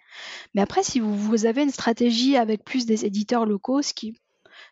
Mais 0.54 0.62
après, 0.62 0.82
si 0.82 0.98
vous, 0.98 1.14
vous 1.14 1.44
avez 1.44 1.62
une 1.62 1.70
stratégie 1.70 2.38
avec 2.38 2.64
plus 2.64 2.86
des 2.86 3.04
éditeurs 3.04 3.44
locaux, 3.44 3.82
ce 3.82 3.92
qui 3.92 4.18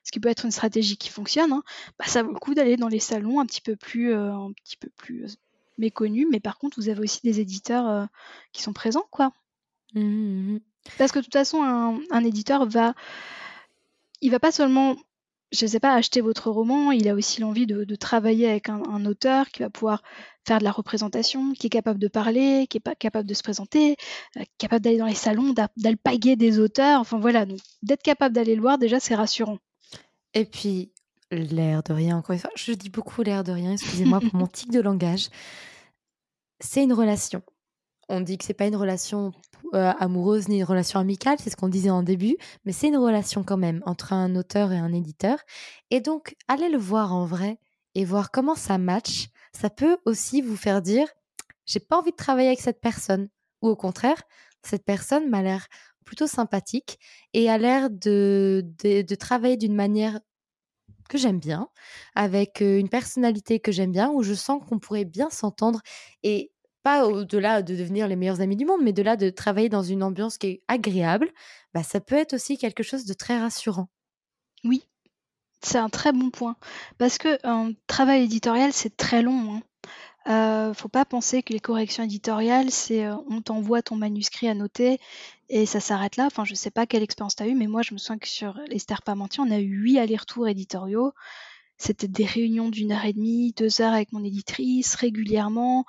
ce 0.05 0.12
qui 0.12 0.20
peut 0.20 0.28
être 0.28 0.44
une 0.44 0.50
stratégie 0.50 0.96
qui 0.96 1.09
fonctionne, 1.09 1.53
hein, 1.53 1.62
bah, 1.98 2.07
ça 2.07 2.22
vaut 2.22 2.32
le 2.32 2.38
coup 2.38 2.55
d'aller 2.55 2.76
dans 2.76 2.88
les 2.88 2.98
salons 2.98 3.40
un 3.40 3.46
petit 3.46 3.61
peu 3.61 3.76
plus, 3.76 4.12
euh, 4.12 4.32
un 4.32 4.53
petit 4.53 4.76
peu 4.76 4.88
plus 4.96 5.24
euh, 5.24 5.28
méconnus. 5.78 6.26
Mais 6.30 6.40
par 6.40 6.59
contre, 6.59 6.78
vous 6.80 6.88
avez 6.88 7.00
aussi 7.00 7.20
des 7.22 7.40
éditeurs 7.40 7.88
euh, 7.88 8.05
qui 8.53 8.62
sont 8.62 8.72
présents, 8.72 9.07
quoi. 9.11 9.32
Mmh, 9.94 10.55
mmh. 10.55 10.61
Parce 10.98 11.12
que 11.12 11.18
de 11.20 11.24
toute 11.24 11.32
façon, 11.32 11.62
un, 11.62 12.24
éditeur 12.24 12.66
va, 12.66 12.94
il 14.20 14.30
va 14.30 14.40
pas 14.40 14.50
seulement 14.53 14.96
je 15.53 15.66
ne 15.66 15.70
sais 15.70 15.80
pas, 15.80 15.92
acheter 15.94 16.22
votre 16.22 16.50
roman, 16.50 16.92
il 16.92 17.09
a 17.09 17.14
aussi 17.14 17.42
l'envie 17.42 17.66
de, 17.66 17.94
travailler 17.94 18.48
avec 18.48 18.70
un, 18.70 19.05
auteur 19.05 19.50
qui 19.50 19.62
va 19.62 19.68
pouvoir 19.68 20.03
faire 20.46 20.59
de 20.59 20.64
la 20.64 20.72
représentation, 20.72 21.53
qui 21.53 21.66
est 21.66 21.70
capable 21.70 21.98
de 21.98 22.09
parler, 22.09 22.66
qui 22.68 22.78
est 22.78 22.80
pas 22.80 22.94
capable 22.94 23.28
de 23.28 23.34
se 23.34 23.42
présenter, 23.42 23.96
capable 24.57 24.82
d'aller 24.82 24.96
dans 24.96 25.07
les 25.07 25.14
salons, 25.14 25.55
d'alpaguer 25.76 26.36
des 26.36 26.59
auteurs. 26.59 27.00
Enfin 27.00 27.18
voilà, 27.18 27.44
donc 27.44 27.59
d'être 27.82 28.03
capable 28.03 28.34
d'aller 28.34 28.55
le 28.55 28.62
voir, 28.62 28.78
déjà, 28.78 28.98
c'est 28.98 29.14
rassurant. 29.14 29.59
Et 30.34 30.44
puis, 30.44 30.92
l'air 31.30 31.82
de 31.82 31.92
rien, 31.92 32.16
encore 32.16 32.34
une 32.34 32.40
fois, 32.40 32.50
je 32.54 32.72
dis 32.72 32.90
beaucoup 32.90 33.22
l'air 33.22 33.44
de 33.44 33.52
rien, 33.52 33.72
excusez-moi 33.72 34.20
pour 34.20 34.34
mon 34.34 34.46
tic 34.46 34.70
de 34.70 34.80
langage. 34.80 35.28
C'est 36.60 36.82
une 36.82 36.92
relation. 36.92 37.42
On 38.08 38.20
dit 38.20 38.38
que 38.38 38.44
c'est 38.44 38.54
pas 38.54 38.66
une 38.66 38.76
relation 38.76 39.32
euh, 39.74 39.92
amoureuse 39.98 40.48
ni 40.48 40.58
une 40.58 40.64
relation 40.64 41.00
amicale, 41.00 41.38
c'est 41.40 41.50
ce 41.50 41.56
qu'on 41.56 41.68
disait 41.68 41.90
en 41.90 42.02
début, 42.02 42.36
mais 42.64 42.72
c'est 42.72 42.88
une 42.88 42.96
relation 42.96 43.42
quand 43.42 43.56
même 43.56 43.82
entre 43.86 44.12
un 44.12 44.36
auteur 44.36 44.72
et 44.72 44.78
un 44.78 44.92
éditeur. 44.92 45.38
Et 45.90 46.00
donc, 46.00 46.36
allez 46.48 46.68
le 46.68 46.78
voir 46.78 47.14
en 47.14 47.24
vrai 47.24 47.58
et 47.94 48.04
voir 48.04 48.30
comment 48.30 48.54
ça 48.54 48.78
match. 48.78 49.28
Ça 49.52 49.70
peut 49.70 49.98
aussi 50.04 50.42
vous 50.42 50.56
faire 50.56 50.82
dire, 50.82 51.08
j'ai 51.66 51.80
pas 51.80 51.98
envie 51.98 52.10
de 52.10 52.16
travailler 52.16 52.48
avec 52.48 52.60
cette 52.60 52.80
personne. 52.80 53.28
Ou 53.62 53.68
au 53.68 53.76
contraire, 53.76 54.22
cette 54.62 54.84
personne 54.84 55.30
m'a 55.30 55.42
l'air 55.42 55.66
plutôt 56.05 56.26
sympathique 56.26 56.98
et 57.32 57.50
a 57.50 57.59
l'air 57.59 57.90
de, 57.90 58.64
de, 58.82 59.14
travailler 59.14 59.57
d'une 59.57 59.74
manière 59.74 60.20
que 61.09 61.18
j'aime 61.18 61.38
bien, 61.38 61.68
avec 62.14 62.61
une 62.61 62.88
personnalité 62.88 63.61
que 63.61 63.72
j'aime 63.72 63.92
bien, 63.92 64.11
où 64.11 64.22
je 64.22 64.34
sens 64.34 64.62
qu'on 64.66 64.78
pourrait 64.78 65.05
bien 65.05 65.30
s'entendre. 65.30 65.80
Et 66.22 66.53
pas 66.82 67.07
au-delà 67.07 67.62
de 67.62 67.76
devenir 67.76 68.09
les 68.09 68.16
meilleurs 68.16 68.40
amis 68.40 68.57
du 68.57 68.64
monde, 68.64 68.80
mais 68.82 68.92
de 68.92 69.03
là 69.03 69.16
de 69.16 69.30
travailler 69.30 69.68
dans 69.68 69.82
une 69.82 70.03
ambiance 70.03 70.38
qui 70.38 70.46
est 70.48 70.62
agréable, 70.68 71.30
bah, 71.74 71.82
ça 71.82 72.00
peut 72.00 72.16
être 72.16 72.34
aussi 72.34 72.59
quelque 72.59 72.82
chose 72.82 73.05
de 73.05 73.14
très 73.14 73.38
rassurant. 73.38 73.88
Oui, 74.64 74.82
c'est 75.62 75.78
un 75.78 75.88
très 75.88 76.12
bon 76.12 76.30
point. 76.30 76.57
Parce 76.98 77.18
que 77.18 77.38
un 77.46 77.72
travail 77.86 78.24
éditorial, 78.24 78.72
c'est 78.72 78.96
très 78.96 79.22
long. 79.22 79.57
Hein. 79.57 79.62
Euh, 80.28 80.72
faut 80.74 80.88
pas 80.88 81.04
penser 81.04 81.42
que 81.42 81.52
les 81.52 81.60
corrections 81.60 82.04
éditoriales, 82.04 82.70
c'est 82.70 83.04
euh, 83.04 83.16
on 83.28 83.42
t'envoie 83.42 83.82
ton 83.82 83.96
manuscrit 83.96 84.48
à 84.48 84.54
noter 84.54 85.00
et 85.48 85.66
ça 85.66 85.80
s'arrête 85.80 86.16
là. 86.16 86.26
Enfin, 86.26 86.44
je 86.44 86.54
sais 86.54 86.70
pas 86.70 86.86
quelle 86.86 87.02
expérience 87.02 87.36
tu 87.36 87.42
as 87.42 87.48
eu, 87.48 87.54
mais 87.54 87.66
moi, 87.66 87.82
je 87.82 87.92
me 87.92 87.98
souviens 87.98 88.18
que 88.18 88.28
sur 88.28 88.58
Esther 88.70 89.02
Parmentier, 89.02 89.42
on 89.46 89.50
a 89.50 89.58
eu 89.58 89.66
huit 89.66 89.98
allers-retours 89.98 90.48
éditoriaux. 90.48 91.12
C'était 91.76 92.08
des 92.08 92.24
réunions 92.24 92.68
d'une 92.68 92.92
heure 92.92 93.04
et 93.04 93.12
demie, 93.12 93.52
deux 93.56 93.80
heures 93.80 93.92
avec 93.92 94.12
mon 94.12 94.22
éditrice, 94.22 94.94
régulièrement. 94.94 95.84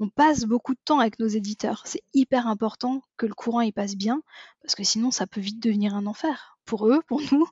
On 0.00 0.08
passe 0.08 0.44
beaucoup 0.44 0.72
de 0.72 0.80
temps 0.84 1.00
avec 1.00 1.18
nos 1.18 1.28
éditeurs. 1.28 1.82
C'est 1.84 2.02
hyper 2.14 2.46
important 2.48 3.02
que 3.18 3.26
le 3.26 3.34
courant 3.34 3.60
y 3.60 3.70
passe 3.70 3.96
bien, 3.96 4.22
parce 4.62 4.74
que 4.74 4.84
sinon, 4.84 5.10
ça 5.10 5.26
peut 5.26 5.40
vite 5.40 5.62
devenir 5.62 5.94
un 5.94 6.06
enfer 6.06 6.58
pour 6.64 6.88
eux, 6.88 7.02
pour 7.06 7.20
nous. 7.32 7.46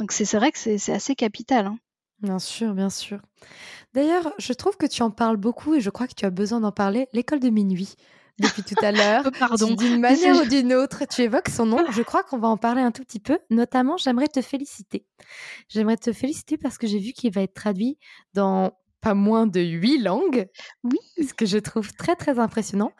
Donc 0.00 0.12
c'est 0.12 0.24
vrai 0.36 0.50
que 0.52 0.58
c'est 0.58 0.92
assez 0.92 1.14
capital. 1.14 1.66
Hein. 1.66 1.78
Bien 2.20 2.38
sûr, 2.38 2.74
bien 2.74 2.90
sûr. 2.90 3.20
D'ailleurs, 3.94 4.32
je 4.38 4.52
trouve 4.52 4.76
que 4.76 4.86
tu 4.86 5.02
en 5.02 5.10
parles 5.10 5.36
beaucoup 5.36 5.74
et 5.74 5.80
je 5.80 5.90
crois 5.90 6.08
que 6.08 6.14
tu 6.14 6.24
as 6.24 6.30
besoin 6.30 6.60
d'en 6.60 6.72
parler. 6.72 7.06
L'école 7.12 7.38
de 7.40 7.48
minuit, 7.48 7.94
depuis 8.40 8.62
tout 8.62 8.74
à 8.82 8.90
l'heure. 8.90 9.24
Pardon. 9.38 9.74
D'une 9.74 10.00
manière 10.00 10.36
ou 10.36 10.44
d'une 10.48 10.74
autre, 10.74 11.04
tu 11.08 11.22
évoques 11.22 11.48
son 11.48 11.66
nom. 11.66 11.84
Je 11.90 12.02
crois 12.02 12.24
qu'on 12.24 12.38
va 12.38 12.48
en 12.48 12.56
parler 12.56 12.82
un 12.82 12.90
tout 12.90 13.02
petit 13.04 13.20
peu. 13.20 13.38
Notamment, 13.50 13.96
j'aimerais 13.96 14.28
te 14.28 14.42
féliciter. 14.42 15.06
J'aimerais 15.68 15.96
te 15.96 16.12
féliciter 16.12 16.58
parce 16.58 16.76
que 16.76 16.86
j'ai 16.86 16.98
vu 16.98 17.12
qu'il 17.12 17.32
va 17.32 17.42
être 17.42 17.54
traduit 17.54 17.98
dans 18.34 18.72
pas 19.00 19.14
moins 19.14 19.46
de 19.46 19.60
huit 19.60 19.98
langues. 19.98 20.48
Oui. 20.82 20.98
Ce 21.24 21.32
que 21.34 21.46
je 21.46 21.58
trouve 21.58 21.92
très, 21.94 22.16
très 22.16 22.40
impressionnant. 22.40 22.92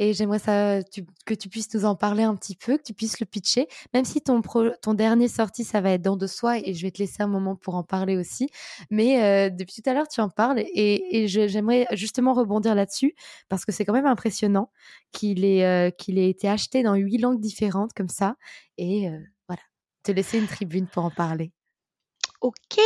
Et 0.00 0.14
j'aimerais 0.14 0.38
ça, 0.38 0.78
que 1.26 1.34
tu 1.34 1.50
puisses 1.50 1.74
nous 1.74 1.84
en 1.84 1.94
parler 1.94 2.22
un 2.22 2.34
petit 2.34 2.56
peu, 2.56 2.78
que 2.78 2.82
tu 2.82 2.94
puisses 2.94 3.20
le 3.20 3.26
pitcher, 3.26 3.68
même 3.92 4.06
si 4.06 4.22
ton, 4.22 4.40
dernier 4.94 5.28
sorti, 5.28 5.62
ça 5.62 5.82
va 5.82 5.90
être 5.90 6.00
dans 6.00 6.16
de 6.16 6.26
soi, 6.26 6.56
et 6.56 6.72
je 6.72 6.80
vais 6.80 6.90
te 6.90 7.00
laisser 7.00 7.22
un 7.22 7.26
moment 7.26 7.54
pour 7.54 7.74
en 7.74 7.82
parler 7.82 8.16
aussi. 8.16 8.48
Mais 8.88 9.22
euh, 9.22 9.50
depuis 9.50 9.82
tout 9.82 9.90
à 9.90 9.92
l'heure, 9.92 10.08
tu 10.08 10.22
en 10.22 10.30
parles, 10.30 10.58
et, 10.58 11.26
j'aimerais 11.28 11.86
justement 11.92 12.32
rebondir 12.32 12.74
là-dessus, 12.74 13.14
parce 13.50 13.66
que 13.66 13.72
c'est 13.72 13.84
quand 13.84 13.92
même 13.92 14.06
impressionnant 14.06 14.70
qu'il 15.12 15.44
ait, 15.44 15.66
euh, 15.66 15.90
été 16.08 16.48
acheté 16.48 16.82
dans 16.82 16.94
huit 16.94 17.18
langues 17.18 17.40
différentes 17.40 17.92
comme 17.92 18.08
ça. 18.08 18.36
Et 18.78 19.06
euh, 19.06 19.18
voilà, 19.48 19.62
te 20.02 20.12
laisser 20.12 20.38
une 20.38 20.46
tribune 20.46 20.86
pour 20.86 21.04
en 21.04 21.10
parler. 21.10 21.52
Ok, 22.40 22.80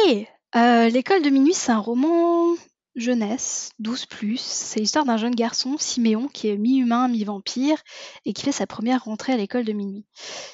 L'école 0.52 1.22
de 1.22 1.30
minuit, 1.30 1.54
c'est 1.54 1.70
un 1.70 1.78
roman 1.78 2.56
jeunesse, 2.96 3.70
12 3.78 4.06
plus. 4.06 4.40
C'est 4.40 4.80
l'histoire 4.80 5.04
d'un 5.04 5.16
jeune 5.16 5.34
garçon, 5.34 5.76
Siméon, 5.78 6.28
qui 6.28 6.48
est 6.48 6.56
mi-humain, 6.56 7.08
mi-vampire, 7.08 7.82
et 8.24 8.32
qui 8.32 8.42
fait 8.42 8.52
sa 8.52 8.66
première 8.66 9.04
rentrée 9.04 9.32
à 9.32 9.36
l'école 9.36 9.64
de 9.64 9.72
minuit. 9.72 10.06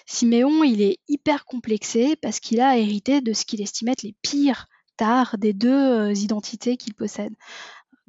Siméon, 0.07 0.65
il 0.65 0.83
est 0.83 0.99
hyper 1.09 1.45
complexé 1.45 2.17
parce 2.17 2.41
qu'il 2.41 2.61
a 2.61 2.79
hérité 2.79 3.21
de 3.21 3.33
ce 3.33 3.45
qu'il 3.45 3.61
estimait 3.61 3.93
être 3.93 4.03
les 4.03 4.17
pires 4.23 4.67
tares 4.97 5.39
des 5.39 5.55
deux 5.55 5.71
euh, 5.71 6.13
identités 6.13 6.77
qu'il 6.77 6.95
possède 6.95 7.33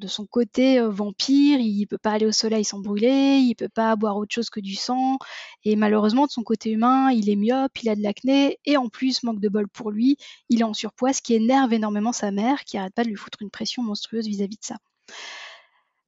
de 0.02 0.08
son 0.08 0.26
côté 0.26 0.80
euh, 0.80 0.90
vampire, 0.90 1.60
il 1.60 1.86
peut 1.86 1.98
pas 1.98 2.10
aller 2.12 2.26
au 2.26 2.32
soleil 2.32 2.64
sans 2.64 2.80
brûler, 2.80 3.38
il 3.38 3.54
peut 3.54 3.68
pas 3.68 3.94
boire 3.96 4.16
autre 4.16 4.34
chose 4.34 4.50
que 4.50 4.60
du 4.60 4.74
sang, 4.74 5.18
et 5.64 5.76
malheureusement 5.76 6.26
de 6.26 6.30
son 6.32 6.42
côté 6.42 6.70
humain, 6.70 7.12
il 7.12 7.30
est 7.30 7.36
myope, 7.36 7.78
il 7.82 7.88
a 7.88 7.94
de 7.94 8.02
l'acné, 8.02 8.58
et 8.66 8.76
en 8.76 8.88
plus, 8.88 9.22
manque 9.22 9.40
de 9.40 9.48
bol 9.48 9.68
pour 9.68 9.90
lui, 9.90 10.16
il 10.48 10.60
est 10.60 10.64
en 10.64 10.74
surpoids, 10.74 11.12
ce 11.12 11.22
qui 11.22 11.34
énerve 11.34 11.72
énormément 11.72 12.12
sa 12.12 12.32
mère, 12.32 12.64
qui 12.64 12.76
arrête 12.76 12.94
pas 12.94 13.04
de 13.04 13.08
lui 13.08 13.16
foutre 13.16 13.38
une 13.40 13.50
pression 13.50 13.82
monstrueuse 13.82 14.26
vis-à-vis 14.26 14.58
de 14.58 14.64
ça. 14.64 14.76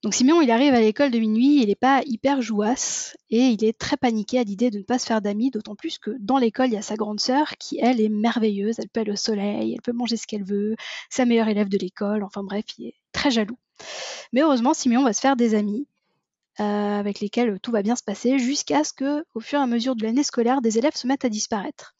Donc 0.05 0.13
Simeon, 0.13 0.43
il 0.43 0.51
arrive 0.51 0.75
à 0.75 0.81
l'école 0.81 1.11
de 1.11 1.19
minuit, 1.19 1.63
il 1.63 1.69
n'est 1.69 1.75
pas 1.75 2.03
hyper 2.05 2.43
jouasse 2.43 3.17
et 3.31 3.39
il 3.39 3.65
est 3.65 3.73
très 3.79 3.97
paniqué 3.97 4.39
à 4.39 4.45
l'idée 4.45 4.71
de 4.71 4.77
ne 4.77 4.83
pas 4.83 4.99
se 4.99 5.07
faire 5.07 5.23
d'amis, 5.23 5.51
d'autant 5.51 5.75
plus 5.75 5.97
que 5.97 6.11
dans 6.21 6.37
l'école, 6.37 6.67
il 6.67 6.75
y 6.75 6.77
a 6.77 6.83
sa 6.83 6.97
grande 6.97 7.21
sœur 7.21 7.55
qui, 7.59 7.79
elle, 7.81 8.03
est 8.03 8.11
merveilleuse, 8.11 8.79
elle 8.79 8.91
peut 8.91 9.01
aller 9.01 9.13
au 9.13 9.17
soleil, 9.17 9.73
elle 9.73 9.81
peut 9.81 9.95
manger 9.95 10.19
ce 10.19 10.27
qu'elle 10.27 10.45
veut, 10.45 10.77
sa 11.09 11.25
meilleure 11.25 11.49
élève 11.49 11.71
de 11.71 11.79
l'école, 11.79 12.23
enfin 12.23 12.43
bref, 12.43 12.67
il 12.77 12.89
est 12.89 12.95
très 13.13 13.31
jaloux. 13.31 13.57
Mais 14.35 14.43
heureusement, 14.43 14.75
Simeon 14.75 15.05
va 15.05 15.15
se 15.15 15.21
faire 15.21 15.37
des 15.37 15.55
amis 15.55 15.89
euh, 16.61 16.99
avec 16.99 17.21
lesquels 17.21 17.59
tout 17.61 17.71
va 17.71 17.81
bien 17.81 17.97
se 17.97 18.05
passer 18.05 18.39
jusqu'à 18.39 18.85
ce 18.85 18.93
que, 18.93 19.25
au 19.33 19.41
fur 19.41 19.59
et 19.59 19.63
à 19.63 19.67
mesure 19.67 19.97
de 19.97 20.05
l'année 20.05 20.23
scolaire, 20.23 20.61
des 20.61 20.77
élèves 20.77 20.97
se 20.97 21.07
mettent 21.07 21.25
à 21.25 21.31
disparaître. 21.31 21.95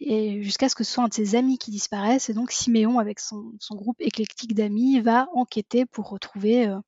Et 0.00 0.42
jusqu'à 0.42 0.68
ce 0.68 0.74
que 0.74 0.82
ce 0.82 0.94
soit 0.94 1.04
un 1.04 1.08
de 1.08 1.14
ses 1.14 1.36
amis 1.36 1.58
qui 1.58 1.70
disparaisse, 1.70 2.28
et 2.28 2.34
donc 2.34 2.50
Siméon, 2.50 2.98
avec 2.98 3.20
son, 3.20 3.52
groupe 3.70 4.00
éclectique 4.00 4.56
d'amis, 4.56 4.98
va 4.98 5.28
enquêter 5.32 5.86
pour 5.86 6.08
retrouver 6.08 6.66
euh, 6.66 6.80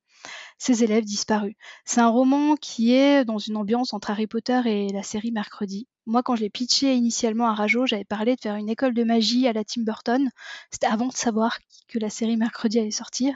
ses 0.58 0.84
élèves 0.84 1.04
disparus. 1.04 1.54
C'est 1.84 2.00
un 2.00 2.08
roman 2.08 2.56
qui 2.56 2.92
est 2.94 3.24
dans 3.24 3.38
une 3.38 3.56
ambiance 3.56 3.92
entre 3.92 4.10
Harry 4.10 4.26
Potter 4.26 4.60
et 4.66 4.88
la 4.88 5.02
série 5.02 5.32
Mercredi. 5.32 5.88
Moi, 6.06 6.22
quand 6.22 6.36
je 6.36 6.42
l'ai 6.42 6.50
pitché 6.50 6.94
initialement 6.94 7.48
à 7.48 7.54
Rajo, 7.54 7.86
j'avais 7.86 8.04
parlé 8.04 8.34
de 8.36 8.40
faire 8.40 8.56
une 8.56 8.68
école 8.68 8.94
de 8.94 9.04
magie 9.04 9.46
à 9.46 9.52
la 9.52 9.64
Tim 9.64 9.82
Burton. 9.82 10.30
C'était 10.70 10.86
avant 10.86 11.06
de 11.06 11.12
savoir 11.12 11.58
que 11.88 11.98
la 11.98 12.10
série 12.10 12.36
Mercredi 12.36 12.78
allait 12.78 12.90
sortir. 12.90 13.34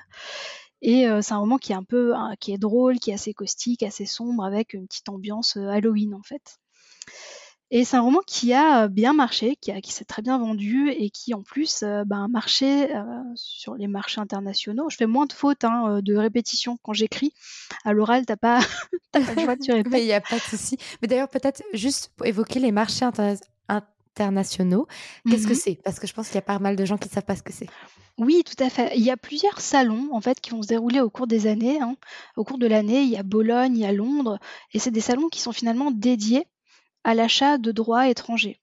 Et 0.82 1.06
c'est 1.22 1.32
un 1.32 1.38
roman 1.38 1.58
qui 1.58 1.72
est 1.72 1.76
un 1.76 1.84
peu, 1.84 2.14
qui 2.40 2.52
est 2.52 2.58
drôle, 2.58 2.98
qui 2.98 3.10
est 3.10 3.14
assez 3.14 3.32
caustique, 3.32 3.82
assez 3.82 4.04
sombre, 4.04 4.44
avec 4.44 4.74
une 4.74 4.86
petite 4.86 5.08
ambiance 5.08 5.56
Halloween 5.56 6.14
en 6.14 6.22
fait. 6.22 6.58
Et 7.70 7.84
c'est 7.84 7.96
un 7.96 8.00
roman 8.00 8.20
qui 8.26 8.52
a 8.52 8.88
bien 8.88 9.12
marché, 9.12 9.56
qui, 9.60 9.72
qui 9.80 9.92
s'est 9.92 10.04
très 10.04 10.22
bien 10.22 10.38
vendu 10.38 10.90
et 10.90 11.10
qui 11.10 11.34
en 11.34 11.42
plus 11.42 11.82
ben, 11.82 12.24
a 12.24 12.28
marché 12.28 12.88
sur 13.34 13.74
les 13.74 13.88
marchés 13.88 14.20
internationaux. 14.20 14.88
Je 14.88 14.96
fais 14.96 15.06
moins 15.06 15.26
de 15.26 15.32
fautes 15.32 15.64
hein, 15.64 16.00
de 16.00 16.14
répétition 16.14 16.78
quand 16.82 16.92
j'écris. 16.92 17.32
À 17.84 17.92
l'oral, 17.92 18.24
t'as 18.24 18.36
pas, 18.36 18.60
pas 19.12 19.18
le 19.18 19.42
choix 19.42 19.56
de 19.56 19.62
tu 19.62 19.72
répètes. 19.72 19.90
Mais 19.92 20.02
il 20.02 20.06
n'y 20.06 20.12
a 20.12 20.20
pas 20.20 20.36
de 20.36 20.42
souci. 20.42 20.78
Mais 21.02 21.08
d'ailleurs, 21.08 21.28
peut-être 21.28 21.62
juste 21.72 22.12
pour 22.16 22.26
évoquer 22.26 22.60
les 22.60 22.70
marchés 22.70 23.04
internationaux 23.04 23.50
internationaux. 24.16 24.86
Qu'est-ce 25.28 25.46
que 25.46 25.52
mmh 25.52 25.56
c'est? 25.56 25.78
Parce 25.84 25.98
que 25.98 26.06
je 26.06 26.14
pense 26.14 26.28
qu'il 26.28 26.36
y 26.36 26.38
a 26.38 26.42
pas 26.42 26.58
mal 26.58 26.76
de 26.76 26.84
gens 26.84 26.96
qui 26.96 27.08
ne 27.08 27.12
savent 27.12 27.24
pas 27.24 27.36
ce 27.36 27.42
que 27.42 27.52
c'est. 27.52 27.68
Oui, 28.18 28.42
tout 28.44 28.62
à 28.64 28.70
fait. 28.70 28.96
Il 28.96 29.02
y 29.02 29.10
a 29.10 29.16
plusieurs 29.16 29.60
salons 29.60 30.08
en 30.12 30.20
fait 30.20 30.40
qui 30.40 30.50
vont 30.50 30.62
se 30.62 30.68
dérouler 30.68 31.00
au 31.00 31.10
cours 31.10 31.26
des 31.26 31.46
années. 31.46 31.80
Hein. 31.80 31.96
Au 32.36 32.44
cours 32.44 32.58
de 32.58 32.66
l'année, 32.66 33.02
il 33.02 33.10
y 33.10 33.18
a 33.18 33.22
Bologne, 33.22 33.76
il 33.76 33.82
y 33.82 33.86
a 33.86 33.92
Londres, 33.92 34.38
et 34.72 34.78
c'est 34.78 34.90
des 34.90 35.02
salons 35.02 35.28
qui 35.28 35.40
sont 35.40 35.52
finalement 35.52 35.90
dédiés 35.90 36.46
à 37.06 37.14
l'achat 37.14 37.56
de 37.56 37.70
droits 37.70 38.08
étrangers. 38.08 38.58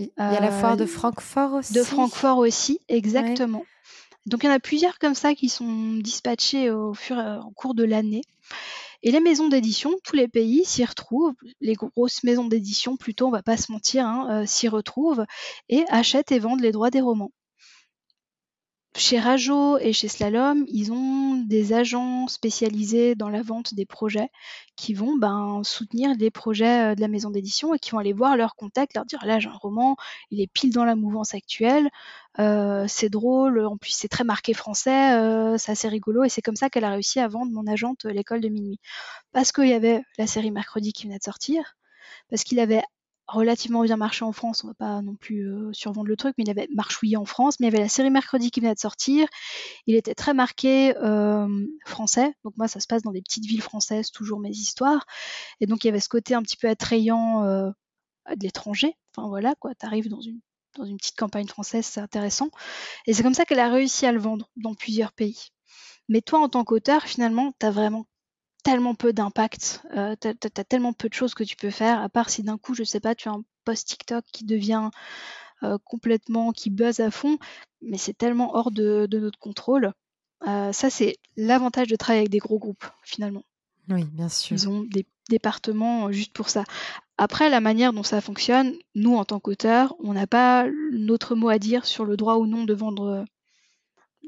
Il 0.00 0.10
y 0.18 0.20
a 0.20 0.40
la 0.40 0.50
foire 0.50 0.76
de 0.76 0.82
euh, 0.82 0.86
Francfort 0.86 1.54
aussi. 1.54 1.72
De 1.72 1.84
Francfort 1.84 2.38
aussi, 2.38 2.80
exactement. 2.88 3.64
Donc 4.26 4.42
il 4.42 4.46
y 4.46 4.50
en 4.50 4.52
a 4.52 4.58
plusieurs 4.58 4.98
comme 4.98 5.14
ça 5.14 5.34
qui 5.34 5.48
sont 5.48 5.94
dispatchés 5.94 6.70
au 6.70 6.92
fur 6.92 7.18
et 7.18 7.38
cours 7.54 7.74
de 7.74 7.84
l'année. 7.84 8.22
Et 9.04 9.12
les 9.12 9.20
maisons 9.20 9.48
d'édition, 9.48 9.92
tous 10.02 10.16
les 10.16 10.26
pays 10.26 10.64
s'y 10.64 10.84
retrouvent, 10.84 11.36
les 11.60 11.74
grosses 11.74 12.24
maisons 12.24 12.46
d'édition 12.46 12.96
plutôt, 12.96 13.28
on 13.28 13.30
va 13.30 13.42
pas 13.42 13.56
se 13.56 13.70
mentir, 13.70 14.06
hein, 14.06 14.42
euh, 14.42 14.46
s'y 14.46 14.66
retrouvent 14.66 15.24
et 15.68 15.84
achètent 15.88 16.32
et 16.32 16.40
vendent 16.40 16.62
les 16.62 16.72
droits 16.72 16.90
des 16.90 17.00
romans. 17.00 17.30
Chez 18.96 19.18
Rajo 19.18 19.76
et 19.78 19.92
chez 19.92 20.06
Slalom, 20.06 20.64
ils 20.68 20.92
ont 20.92 21.34
des 21.34 21.72
agents 21.72 22.28
spécialisés 22.28 23.16
dans 23.16 23.28
la 23.28 23.42
vente 23.42 23.74
des 23.74 23.86
projets 23.86 24.28
qui 24.76 24.94
vont 24.94 25.16
ben, 25.16 25.62
soutenir 25.64 26.14
les 26.16 26.30
projets 26.30 26.92
euh, 26.92 26.94
de 26.94 27.00
la 27.00 27.08
maison 27.08 27.30
d'édition 27.30 27.74
et 27.74 27.80
qui 27.80 27.90
vont 27.90 27.98
aller 27.98 28.12
voir 28.12 28.36
leurs 28.36 28.54
contacts, 28.54 28.94
leur 28.94 29.04
dire 29.04 29.18
là 29.26 29.40
j'ai 29.40 29.48
un 29.48 29.52
roman, 29.52 29.96
il 30.30 30.40
est 30.40 30.46
pile 30.46 30.72
dans 30.72 30.84
la 30.84 30.94
mouvance 30.94 31.34
actuelle, 31.34 31.90
euh, 32.38 32.84
c'est 32.86 33.08
drôle, 33.08 33.66
en 33.66 33.76
plus 33.76 33.90
c'est 33.90 34.08
très 34.08 34.22
marqué 34.22 34.54
français, 34.54 35.18
euh, 35.18 35.58
c'est 35.58 35.72
assez 35.72 35.88
rigolo 35.88 36.22
et 36.22 36.28
c'est 36.28 36.42
comme 36.42 36.56
ça 36.56 36.70
qu'elle 36.70 36.84
a 36.84 36.90
réussi 36.90 37.18
à 37.18 37.26
vendre 37.26 37.50
mon 37.50 37.66
agente 37.66 38.04
l'école 38.04 38.40
de 38.40 38.48
minuit. 38.48 38.78
Parce 39.32 39.50
qu'il 39.50 39.68
y 39.68 39.72
avait 39.72 40.02
la 40.18 40.28
série 40.28 40.52
Mercredi 40.52 40.92
qui 40.92 41.06
venait 41.06 41.18
de 41.18 41.24
sortir, 41.24 41.76
parce 42.30 42.44
qu'il 42.44 42.60
avait 42.60 42.82
relativement 43.26 43.82
bien 43.82 43.96
marché 43.96 44.24
en 44.24 44.32
France, 44.32 44.64
on 44.64 44.68
va 44.68 44.74
pas 44.74 45.02
non 45.02 45.14
plus 45.14 45.48
euh, 45.48 45.72
survendre 45.72 46.08
le 46.08 46.16
truc, 46.16 46.34
mais 46.36 46.44
il 46.44 46.50
avait 46.50 46.68
marchouillé 46.74 47.16
en 47.16 47.24
France, 47.24 47.58
mais 47.58 47.66
il 47.66 47.70
y 47.72 47.74
avait 47.74 47.82
la 47.82 47.88
série 47.88 48.10
Mercredi 48.10 48.50
qui 48.50 48.60
venait 48.60 48.74
de 48.74 48.78
sortir, 48.78 49.28
il 49.86 49.94
était 49.94 50.14
très 50.14 50.34
marqué 50.34 50.96
euh, 50.98 51.66
français, 51.86 52.34
donc 52.44 52.54
moi 52.56 52.68
ça 52.68 52.80
se 52.80 52.86
passe 52.86 53.02
dans 53.02 53.12
des 53.12 53.22
petites 53.22 53.46
villes 53.46 53.62
françaises, 53.62 54.10
toujours 54.10 54.40
mes 54.40 54.50
histoires, 54.50 55.06
et 55.60 55.66
donc 55.66 55.84
il 55.84 55.88
y 55.88 55.90
avait 55.90 56.00
ce 56.00 56.08
côté 56.08 56.34
un 56.34 56.42
petit 56.42 56.56
peu 56.56 56.68
attrayant 56.68 57.44
euh, 57.44 57.70
de 58.28 58.42
l'étranger, 58.42 58.94
enfin 59.16 59.28
voilà 59.28 59.54
quoi, 59.54 59.74
t'arrives 59.74 60.08
dans 60.08 60.20
une 60.20 60.40
dans 60.76 60.84
une 60.84 60.96
petite 60.96 61.16
campagne 61.16 61.46
française, 61.46 61.86
c'est 61.86 62.00
intéressant, 62.00 62.50
et 63.06 63.14
c'est 63.14 63.22
comme 63.22 63.34
ça 63.34 63.44
qu'elle 63.44 63.60
a 63.60 63.68
réussi 63.68 64.06
à 64.06 64.12
le 64.12 64.18
vendre 64.18 64.50
dans 64.56 64.74
plusieurs 64.74 65.12
pays. 65.12 65.50
Mais 66.08 66.20
toi, 66.20 66.40
en 66.40 66.48
tant 66.48 66.64
qu'auteur, 66.64 67.04
finalement, 67.04 67.52
t'as 67.58 67.70
vraiment 67.70 68.06
tellement 68.64 68.94
peu 68.94 69.12
d'impact, 69.12 69.82
euh, 69.94 70.16
tu 70.20 70.28
as, 70.28 70.64
tellement 70.64 70.92
peu 70.92 71.08
de 71.08 71.14
choses 71.14 71.34
que 71.34 71.44
tu 71.44 71.54
peux 71.54 71.70
faire, 71.70 72.00
à 72.00 72.08
part 72.08 72.30
si 72.30 72.42
d'un 72.42 72.58
coup, 72.58 72.74
je 72.74 72.82
sais 72.82 72.98
pas, 72.98 73.14
tu 73.14 73.28
as 73.28 73.32
un 73.32 73.44
post 73.64 73.86
TikTok 73.88 74.24
qui 74.32 74.44
devient 74.44 74.90
euh, 75.62 75.78
complètement, 75.84 76.50
qui 76.50 76.70
buzz 76.70 76.98
à 77.00 77.10
fond, 77.10 77.38
mais 77.82 77.98
c'est 77.98 78.16
tellement 78.16 78.56
hors 78.56 78.70
de, 78.70 79.06
notre 79.12 79.38
contrôle. 79.38 79.92
Euh, 80.48 80.72
ça, 80.72 80.90
c'est 80.90 81.16
l'avantage 81.36 81.88
de 81.88 81.96
travailler 81.96 82.22
avec 82.22 82.30
des 82.30 82.38
gros 82.38 82.58
groupes, 82.58 82.86
finalement. 83.02 83.44
Oui, 83.90 84.04
bien 84.04 84.30
sûr. 84.30 84.56
Ils 84.56 84.68
ont 84.68 84.82
des 84.82 85.06
départements 85.28 86.10
juste 86.10 86.32
pour 86.32 86.48
ça. 86.48 86.64
Après, 87.18 87.50
la 87.50 87.60
manière 87.60 87.92
dont 87.92 88.02
ça 88.02 88.22
fonctionne, 88.22 88.74
nous, 88.94 89.14
en 89.14 89.26
tant 89.26 89.40
qu'auteurs, 89.40 89.94
on 90.00 90.14
n'a 90.14 90.26
pas 90.26 90.66
notre 90.90 91.34
mot 91.34 91.50
à 91.50 91.58
dire 91.58 91.84
sur 91.84 92.06
le 92.06 92.16
droit 92.16 92.36
ou 92.36 92.46
non 92.46 92.64
de 92.64 92.74
vendre, 92.74 93.26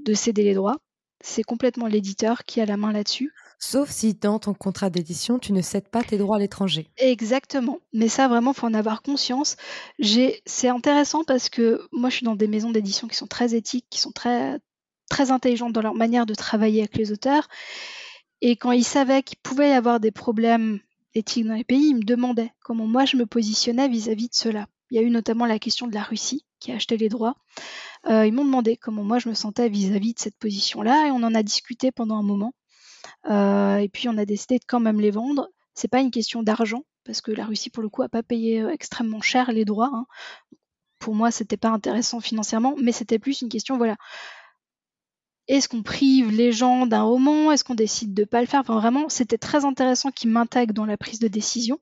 de 0.05 0.15
céder 0.15 0.45
les 0.45 0.55
droits. 0.55 0.77
C'est 1.21 1.43
complètement 1.43 1.87
l'éditeur 1.87 2.45
qui 2.45 2.61
a 2.61 2.67
la 2.67 2.77
main 2.77 2.93
là-dessus. 2.93 3.33
Sauf 3.59 3.91
si 3.91 4.15
dans 4.15 4.39
ton 4.39 4.55
contrat 4.55 4.91
d'édition, 4.91 5.39
tu 5.39 5.53
ne 5.53 5.63
cèdes 5.63 5.89
pas 5.89 6.03
tes 6.03 6.19
droits 6.19 6.37
à 6.37 6.39
l'étranger. 6.39 6.89
Exactement. 6.99 7.79
Mais 7.93 8.09
ça, 8.09 8.29
vraiment, 8.29 8.53
faut 8.53 8.67
en 8.67 8.75
avoir 8.75 9.03
conscience. 9.03 9.57
C'est 9.99 10.69
intéressant 10.69 11.25
parce 11.25 11.49
que 11.49 11.81
moi, 11.93 12.11
je 12.11 12.17
suis 12.17 12.25
dans 12.25 12.37
des 12.37 12.49
maisons 12.49 12.71
d'édition 12.71 13.09
qui 13.09 13.17
sont 13.17 13.27
très 13.27 13.55
éthiques, 13.55 13.87
qui 13.89 14.01
sont 14.01 14.13
très, 14.13 14.59
très 15.09 15.31
intelligentes 15.31 15.73
dans 15.73 15.83
leur 15.83 15.95
manière 15.95 16.27
de 16.27 16.35
travailler 16.35 16.81
avec 16.81 16.97
les 16.97 17.13
auteurs. 17.13 17.49
Et 18.43 18.57
quand 18.57 18.73
ils 18.73 18.85
savaient 18.85 19.23
qu'il 19.23 19.39
pouvait 19.39 19.71
y 19.71 19.73
avoir 19.73 20.01
des 20.01 20.11
problèmes 20.11 20.81
éthiques 21.15 21.47
dans 21.47 21.55
les 21.55 21.65
pays, 21.65 21.89
ils 21.89 21.97
me 21.97 22.05
demandaient 22.05 22.53
comment 22.63 22.87
moi 22.87 23.07
je 23.07 23.17
me 23.17 23.25
positionnais 23.25 23.89
vis-à-vis 23.89 24.29
de 24.29 24.35
cela. 24.35 24.67
Il 24.91 24.97
y 24.97 24.99
a 24.99 25.03
eu 25.03 25.11
notamment 25.11 25.47
la 25.47 25.59
question 25.59 25.87
de 25.87 25.95
la 25.95 26.03
Russie 26.03 26.45
qui 26.61 26.71
a 26.71 26.77
acheté 26.77 26.97
les 26.97 27.09
droits. 27.09 27.35
Euh, 28.07 28.27
ils 28.27 28.33
m'ont 28.33 28.45
demandé 28.45 28.77
comment 28.77 29.03
moi 29.03 29.19
je 29.19 29.29
me 29.29 29.35
sentais 29.35 29.69
vis-à-vis 29.69 30.15
de 30.15 30.19
cette 30.19 30.39
position-là 30.39 31.09
et 31.09 31.11
on 31.11 31.23
en 31.23 31.35
a 31.35 31.43
discuté 31.43 31.91
pendant 31.91 32.17
un 32.17 32.23
moment. 32.23 32.53
Euh, 33.29 33.79
et 33.79 33.89
puis 33.89 34.09
on 34.09 34.19
a 34.19 34.25
décidé 34.25 34.59
de 34.59 34.65
quand 34.67 34.81
même 34.81 35.01
les 35.01 35.11
vendre. 35.11 35.49
C'est 35.75 35.89
pas 35.89 36.01
une 36.01 36.11
question 36.11 36.43
d'argent 36.43 36.85
parce 37.05 37.21
que 37.21 37.31
la 37.31 37.45
Russie 37.45 37.71
pour 37.71 37.83
le 37.83 37.89
coup 37.89 38.03
a 38.03 38.09
pas 38.09 38.23
payé 38.23 38.63
euh, 38.63 38.71
extrêmement 38.71 39.21
cher 39.21 39.53
les 39.53 39.65
droits. 39.65 39.91
Hein. 39.93 40.07
Pour 40.99 41.15
moi, 41.15 41.31
c'était 41.31 41.57
pas 41.57 41.69
intéressant 41.69 42.21
financièrement, 42.21 42.75
mais 42.81 42.93
c'était 42.93 43.19
plus 43.19 43.43
une 43.43 43.49
question 43.49 43.77
voilà. 43.77 43.97
Est-ce 45.49 45.69
qu'on 45.69 45.83
prive 45.83 46.33
les 46.33 46.51
gens 46.51 46.87
d'un 46.87 47.03
roman? 47.03 47.53
Est-ce 47.53 47.63
qu'on 47.63 47.77
décide 47.77 48.15
de 48.15 48.25
pas 48.25 48.41
le 48.41 48.47
faire? 48.47 48.61
Enfin, 48.61 48.81
vraiment, 48.81 49.09
c'était 49.09 49.39
très 49.39 49.65
intéressant 49.65 50.11
qu'ils 50.11 50.31
m'intègrent 50.31 50.75
dans 50.75 50.87
la 50.87 50.97
prise 50.97 51.21
de 51.21 51.29
décision. 51.29 51.79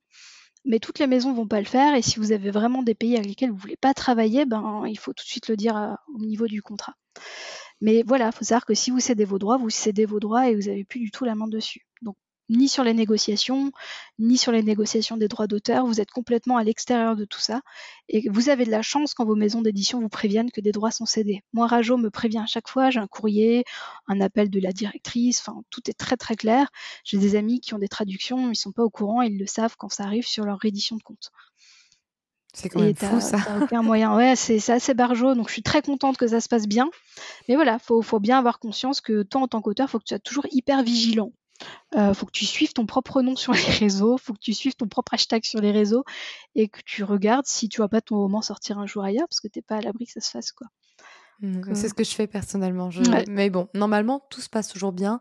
Mais 0.67 0.79
toutes 0.81 0.99
les 0.99 1.07
maisons 1.07 1.33
vont 1.33 1.47
pas 1.47 1.61
le 1.61 1.67
faire. 1.67 1.95
Et 1.95 2.03
si 2.03 2.19
vous 2.19 2.33
avez 2.33 2.51
vraiment 2.51 2.83
des 2.83 2.95
pays 2.95 3.17
avec 3.17 3.27
lesquels 3.27 3.51
vous 3.51 3.57
voulez 3.57 3.77
pas 3.77 3.95
travailler, 3.95 4.45
ben, 4.45 4.85
il 4.87 4.99
faut 4.99 5.15
tout 5.15 5.25
de 5.25 5.29
suite 5.29 5.49
le 5.49 5.57
dire 5.57 5.97
au 6.15 6.19
niveau 6.19 6.47
du 6.47 6.61
contrat. 6.61 6.95
Mais 7.85 8.03
voilà, 8.07 8.31
il 8.33 8.33
faut 8.33 8.45
savoir 8.47 8.65
que 8.65 8.73
si 8.73 8.91
vous 8.91 8.99
cédez 8.99 9.27
vos 9.27 9.39
droits, 9.39 9.59
vous 9.59 9.69
cédez 9.69 10.07
vos 10.07 10.19
droits 10.19 10.49
et 10.49 10.55
vous 10.55 10.69
n'avez 10.69 10.85
plus 10.85 11.01
du 11.01 11.11
tout 11.11 11.27
la 11.27 11.35
main 11.35 11.49
dessus. 11.49 11.87
Donc 12.01 12.17
ni 12.49 12.67
sur 12.67 12.83
les 12.83 12.95
négociations, 12.95 13.73
ni 14.19 14.39
sur 14.39 14.53
les 14.53 14.63
négociations 14.63 15.19
des 15.19 15.29
droits 15.29 15.47
d'auteur, 15.47 15.85
vous 15.85 16.01
êtes 16.01 16.11
complètement 16.11 16.57
à 16.57 16.65
l'extérieur 16.65 17.15
de 17.15 17.27
tout 17.27 17.41
ça. 17.41 17.61
Et 18.09 18.27
vous 18.31 18.49
avez 18.49 18.65
de 18.65 18.71
la 18.71 18.81
chance 18.81 19.13
quand 19.13 19.27
vos 19.27 19.35
maisons 19.35 19.61
d'édition 19.61 20.01
vous 20.01 20.09
préviennent 20.09 20.51
que 20.51 20.63
des 20.63 20.73
droits 20.73 20.93
sont 20.93 21.05
cédés. 21.05 21.43
Moi, 21.53 21.67
Rajo 21.67 21.99
me 21.99 22.09
prévient 22.09 22.39
à 22.39 22.47
chaque 22.47 22.69
fois, 22.69 22.89
j'ai 22.89 23.01
un 23.01 23.07
courrier, 23.07 23.65
un 24.07 24.19
appel 24.23 24.49
de 24.49 24.61
la 24.61 24.73
directrice, 24.73 25.41
enfin 25.41 25.61
tout 25.69 25.83
est 25.91 25.99
très 25.99 26.17
très 26.17 26.37
clair. 26.37 26.71
J'ai 27.05 27.19
des 27.19 27.37
amis 27.37 27.61
qui 27.61 27.75
ont 27.75 27.79
des 27.79 27.89
traductions, 27.89 28.51
ils 28.51 28.57
sont 28.57 28.73
pas 28.73 28.83
au 28.83 28.91
courant, 28.91 29.21
ils 29.21 29.39
le 29.39 29.47
savent 29.47 29.77
quand 29.77 29.91
ça 29.91 30.05
arrive 30.05 30.27
sur 30.27 30.47
leur 30.47 30.59
réédition 30.59 30.97
de 30.97 31.03
compte. 31.03 31.33
C'est 32.55 32.69
quand 32.69 32.81
même 32.81 32.95
fou 32.95 33.21
ça. 33.21 33.39
aucun 33.61 33.83
moyen. 33.83 34.17
Ouais, 34.17 34.37
c'est 34.37 34.71
assez 34.71 34.95
barjot, 34.95 35.35
donc 35.35 35.49
je 35.49 35.53
suis 35.53 35.63
très 35.63 35.83
contente 35.83 36.17
que 36.17 36.29
ça 36.29 36.41
se 36.41 36.49
passe 36.49 36.67
bien. 36.67 36.89
Mais 37.49 37.57
voilà, 37.57 37.79
faut, 37.79 38.01
faut 38.01 38.21
bien 38.21 38.39
avoir 38.39 38.61
conscience 38.61 39.01
que 39.01 39.23
toi 39.23 39.43
en 39.43 39.49
tant 39.49 39.61
qu'auteur, 39.61 39.91
faut 39.91 39.99
que 39.99 40.05
tu 40.05 40.15
sois 40.15 40.21
toujours 40.21 40.47
hyper 40.51 40.83
vigilant. 40.83 41.33
Euh, 41.97 42.15
faut 42.15 42.27
que 42.27 42.33
tu 42.33 42.47
suives 42.47 42.73
ton 42.73 42.87
propre 42.87 43.23
nom 43.23 43.37
sur 43.37 43.53
les 43.53 43.61
réseaux, 43.61 44.19
faut 44.19 44.33
que 44.33 44.41
tu 44.41 44.55
suives 44.55 44.75
ton 44.75 44.87
propre 44.87 45.15
hashtag 45.15 45.45
sur 45.45 45.61
les 45.61 45.73
réseaux 45.73 46.05
et 46.55 46.69
que 46.69 46.81
tu 46.85 47.05
regardes 47.05 47.47
si 47.47 47.69
tu 47.69 47.79
vois 47.79 47.89
pas 47.89 48.01
ton 48.01 48.17
roman 48.17 48.43
sortir 48.43 48.79
un 48.79 48.87
jour 48.87 49.05
ailleurs 49.05 49.29
parce 49.29 49.41
que 49.41 49.49
t'es 49.49 49.63
pas 49.63 49.77
à 49.77 49.81
l'abri 49.81 50.07
que 50.07 50.13
ça 50.13 50.21
se 50.21 50.31
fasse 50.31 50.53
quoi. 50.53 50.69
Mmh, 51.41 51.75
c'est 51.75 51.89
ce 51.89 51.95
que 51.95 52.05
je 52.05 52.15
fais 52.15 52.27
personnellement. 52.27 52.91
Mais 53.29 53.51
bon, 53.51 53.69
normalement, 53.75 54.25
tout 54.31 54.41
se 54.41 54.49
passe 54.49 54.69
toujours 54.69 54.93
bien. 54.93 55.21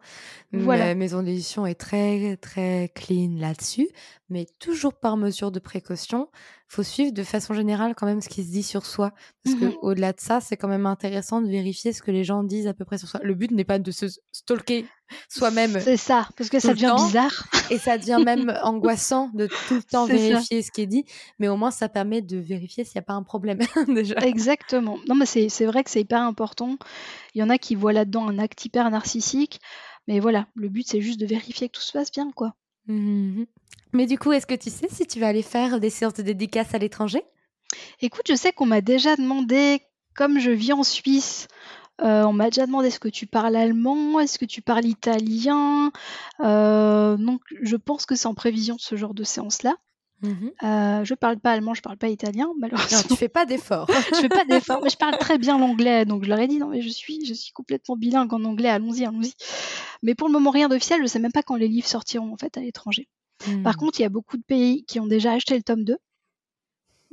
Voilà. 0.52 0.86
Ma 0.86 0.96
maison 0.96 1.24
d'édition 1.24 1.66
est 1.66 1.76
très, 1.76 2.38
très 2.38 2.92
clean 2.94 3.36
là-dessus. 3.38 3.90
Mais 4.34 4.48
toujours 4.58 4.96
par 4.96 5.16
mesure 5.16 5.52
de 5.52 5.60
précaution, 5.60 6.28
faut 6.68 6.82
suivre 6.82 7.14
de 7.14 7.22
façon 7.22 7.54
générale 7.54 7.94
quand 7.94 8.08
même 8.08 8.20
ce 8.20 8.30
qui 8.30 8.44
se 8.44 8.50
dit 8.50 8.64
sur 8.64 8.84
soi. 8.84 9.14
Parce 9.44 9.56
que 9.56 9.66
mmh 9.66 9.78
au-delà 9.84 10.12
de 10.12 10.20
ça, 10.20 10.42
c'est 10.42 10.58
quand 10.58 10.68
même 10.68 10.88
intéressant 10.88 11.40
de 11.40 11.48
vérifier 11.48 11.94
ce 11.94 12.02
que 12.02 12.10
les 12.10 12.24
gens 12.24 12.44
disent 12.44 12.66
à 12.66 12.74
peu 12.74 12.84
près 12.84 12.98
sur 12.98 13.08
soi. 13.08 13.20
Le 13.22 13.36
but 13.36 13.52
n'est 13.52 13.64
pas 13.64 13.78
de 13.78 13.92
se 13.92 14.08
stalker 14.32 14.88
soi-même. 15.30 15.80
C'est 15.80 15.98
ça, 15.98 16.28
parce 16.36 16.50
que 16.50 16.60
ça 16.60 16.74
devient 16.74 16.96
bizarre. 16.98 17.48
Et 17.70 17.78
ça 17.78 18.00
devient 18.00 18.24
même 18.26 18.52
angoissant 18.64 19.30
de 19.36 19.46
tout 19.68 19.76
le 19.76 19.84
temps 19.84 20.08
vérifier 20.08 20.64
ce 20.64 20.72
qui 20.72 20.82
est 20.82 20.88
dit. 20.88 21.06
Mais 21.38 21.48
au 21.48 21.56
moins, 21.56 21.70
ça 21.70 21.88
permet 21.88 22.24
de 22.24 22.38
vérifier 22.38 22.86
s'il 22.86 22.96
n'y 22.96 23.04
a 23.04 23.06
pas 23.06 23.14
un 23.14 23.24
problème 23.24 23.60
déjà. 23.88 24.16
Exactement. 24.26 24.98
Non, 25.08 25.14
mais 25.14 25.28
c'est 25.28 25.66
vrai 25.66 25.84
que 25.84 25.92
c'est 25.92 26.02
hyper 26.02 26.22
important. 26.22 26.78
Il 27.36 27.40
y 27.40 27.44
en 27.44 27.52
a 27.52 27.60
qui 27.60 27.76
voient 27.76 27.94
là-dedans 27.94 28.28
un 28.28 28.40
acte 28.40 28.66
hyper 28.66 28.90
narcissique. 28.90 29.60
Mais 30.08 30.20
voilà, 30.20 30.48
le 30.56 30.70
but, 30.70 30.88
c'est 30.88 31.02
juste 31.02 31.20
de 31.20 31.28
vérifier 31.28 31.70
que 31.70 31.78
tout 31.78 31.84
se 31.84 31.92
passe 31.94 32.12
bien, 32.12 32.32
quoi. 32.32 32.56
Mmh 32.88 33.44
mais 33.96 34.08
du 34.08 34.18
coup, 34.18 34.32
est-ce 34.32 34.48
que 34.48 34.56
tu 34.56 34.72
sais 34.72 34.88
si 34.90 35.06
tu 35.06 35.20
vas 35.20 35.28
aller 35.28 35.44
faire 35.44 35.80
des 35.80 35.92
séances 35.92 36.16
de 36.16 36.24
dédicaces 36.24 36.74
à 36.74 36.80
l'étranger? 36.80 37.22
Écoute, 38.02 38.26
je 38.28 38.34
sais 38.34 38.52
qu'on 38.52 38.66
m'a 38.66 38.82
déjà 38.82 39.16
demandé, 39.16 39.82
comme 40.16 40.40
je 40.40 40.50
vis 40.50 40.74
en 40.74 40.82
Suisse, 40.84 41.48
euh, 42.02 42.24
on 42.24 42.34
m'a 42.34 42.50
déjà 42.50 42.66
demandé 42.66 42.88
est-ce 42.88 43.00
que 43.00 43.08
tu 43.08 43.28
parles 43.28 43.56
allemand, 43.56 44.20
est-ce 44.20 44.40
que 44.40 44.46
tu 44.46 44.64
parles 44.64 44.86
italien? 44.86 45.92
Euh, 46.40 47.18
donc, 47.18 47.42
je 47.62 47.76
pense 47.76 48.08
que 48.08 48.16
c'est 48.16 48.28
en 48.28 48.34
prévision 48.34 48.78
ce 48.80 48.96
genre 48.96 49.14
de 49.14 49.24
séance-là. 49.24 49.76
Mmh 50.24 50.48
euh, 50.64 51.04
je 51.04 51.14
parle 51.16 51.38
pas 51.38 51.52
allemand, 51.52 51.74
je 51.74 51.82
parle 51.82 51.98
pas 51.98 52.08
italien, 52.08 52.48
malheureusement. 52.60 52.98
Non, 52.98 53.04
tu 53.10 53.16
fais 53.16 53.28
pas 53.28 53.46
d'efforts. 53.46 53.88
je 54.14 54.22
fais 54.22 54.30
pas 54.30 54.46
d'efforts, 54.46 54.82
mais 54.82 54.90
je 54.90 54.98
parle 54.98 55.18
très 55.18 55.38
bien 55.38 55.60
l'anglais, 55.60 56.06
donc 56.06 56.24
je 56.24 56.30
leur 56.30 56.40
ai 56.40 56.48
dit 56.48 56.60
non 56.60 56.70
mais 56.70 56.82
je 56.82 56.90
suis, 56.90 57.26
je 57.26 57.34
suis 57.34 57.52
complètement 57.52 57.98
bilingue 57.98 58.34
en 58.34 58.44
anglais, 58.46 58.70
allons-y, 58.70 59.06
allons-y. 59.06 59.34
Mais 60.02 60.16
pour 60.16 60.30
le 60.30 60.34
moment 60.34 60.50
rien 60.50 60.70
d'officiel, 60.70 61.02
je 61.02 61.08
sais 61.08 61.20
même 61.20 61.34
pas 61.34 61.44
quand 61.44 61.56
les 61.56 61.68
livres 61.68 61.88
sortiront 61.88 62.32
en 62.34 62.38
fait 62.38 62.58
à 62.58 62.62
l'étranger. 62.62 63.10
Par 63.64 63.74
mmh. 63.74 63.78
contre, 63.78 64.00
il 64.00 64.04
y 64.04 64.06
a 64.06 64.10
beaucoup 64.10 64.38
de 64.38 64.44
pays 64.44 64.86
qui 64.86 65.02
ont 65.02 65.08
déjà 65.08 65.34
acheté 65.34 65.56
le 65.56 65.64
tome 65.64 65.84
2. 65.84 65.98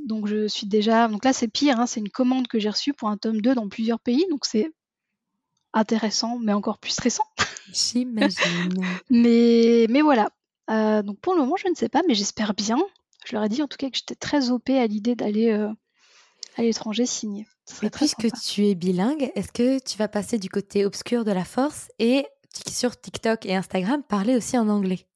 Donc 0.07 0.29
je 0.29 0.47
suis 0.47 0.69
déjà. 0.69 1.09
Donc 1.09 1.25
là, 1.25 1.33
c'est 1.33 1.49
pire, 1.49 1.81
hein, 1.81 1.87
c'est 1.87 2.01
une 2.01 2.09
commande 2.09 2.47
que 2.47 2.61
j'ai 2.61 2.71
reçue 2.71 2.93
pour 2.93 3.09
un 3.09 3.17
tome 3.17 3.41
2 3.41 3.55
dans 3.55 3.69
plusieurs 3.69 3.99
pays. 3.99 4.25
Donc 4.31 4.45
c'est 4.45 4.71
intéressant, 5.73 6.39
mais 6.39 6.53
encore 6.53 6.79
plus 6.79 6.93
stressant. 6.93 7.25
J'imagine. 7.73 8.85
mais, 9.11 9.87
mais 9.89 10.03
voilà. 10.03 10.31
Euh, 10.71 11.03
donc 11.03 11.19
pour 11.21 11.35
le 11.35 11.41
moment, 11.41 11.57
je 11.57 11.69
ne 11.69 11.75
sais 11.75 11.89
pas, 11.89 12.03
mais 12.07 12.15
j'espère 12.15 12.55
bien. 12.55 12.79
Je 13.25 13.35
leur 13.35 13.45
ai 13.45 13.49
dit 13.49 13.63
en 13.63 13.69
tout 13.69 13.77
cas 13.77 13.91
que 13.91 13.97
j'étais 13.97 14.15
très 14.15 14.51
OP 14.51 14.71
à 14.71 14.87
l'idée 14.87 15.15
d'aller 15.15 15.51
euh, 15.51 15.69
à 16.57 16.63
l'étranger 16.63 17.07
signer. 17.07 17.47
Et 17.83 17.91
puisque 17.91 18.29
tu 18.43 18.67
es 18.67 18.75
bilingue, 18.75 19.31
est-ce 19.35 19.53
que 19.53 19.79
tu 19.79 19.97
vas 19.97 20.09
passer 20.09 20.39
du 20.39 20.49
côté 20.49 20.85
obscur 20.85 21.25
de 21.25 21.31
la 21.31 21.45
force 21.45 21.89
et 21.99 22.27
sur 22.69 23.01
TikTok 23.01 23.47
et 23.47 23.55
Instagram 23.55 24.03
parler 24.03 24.35
aussi 24.37 24.59
en 24.59 24.69
anglais? 24.69 25.07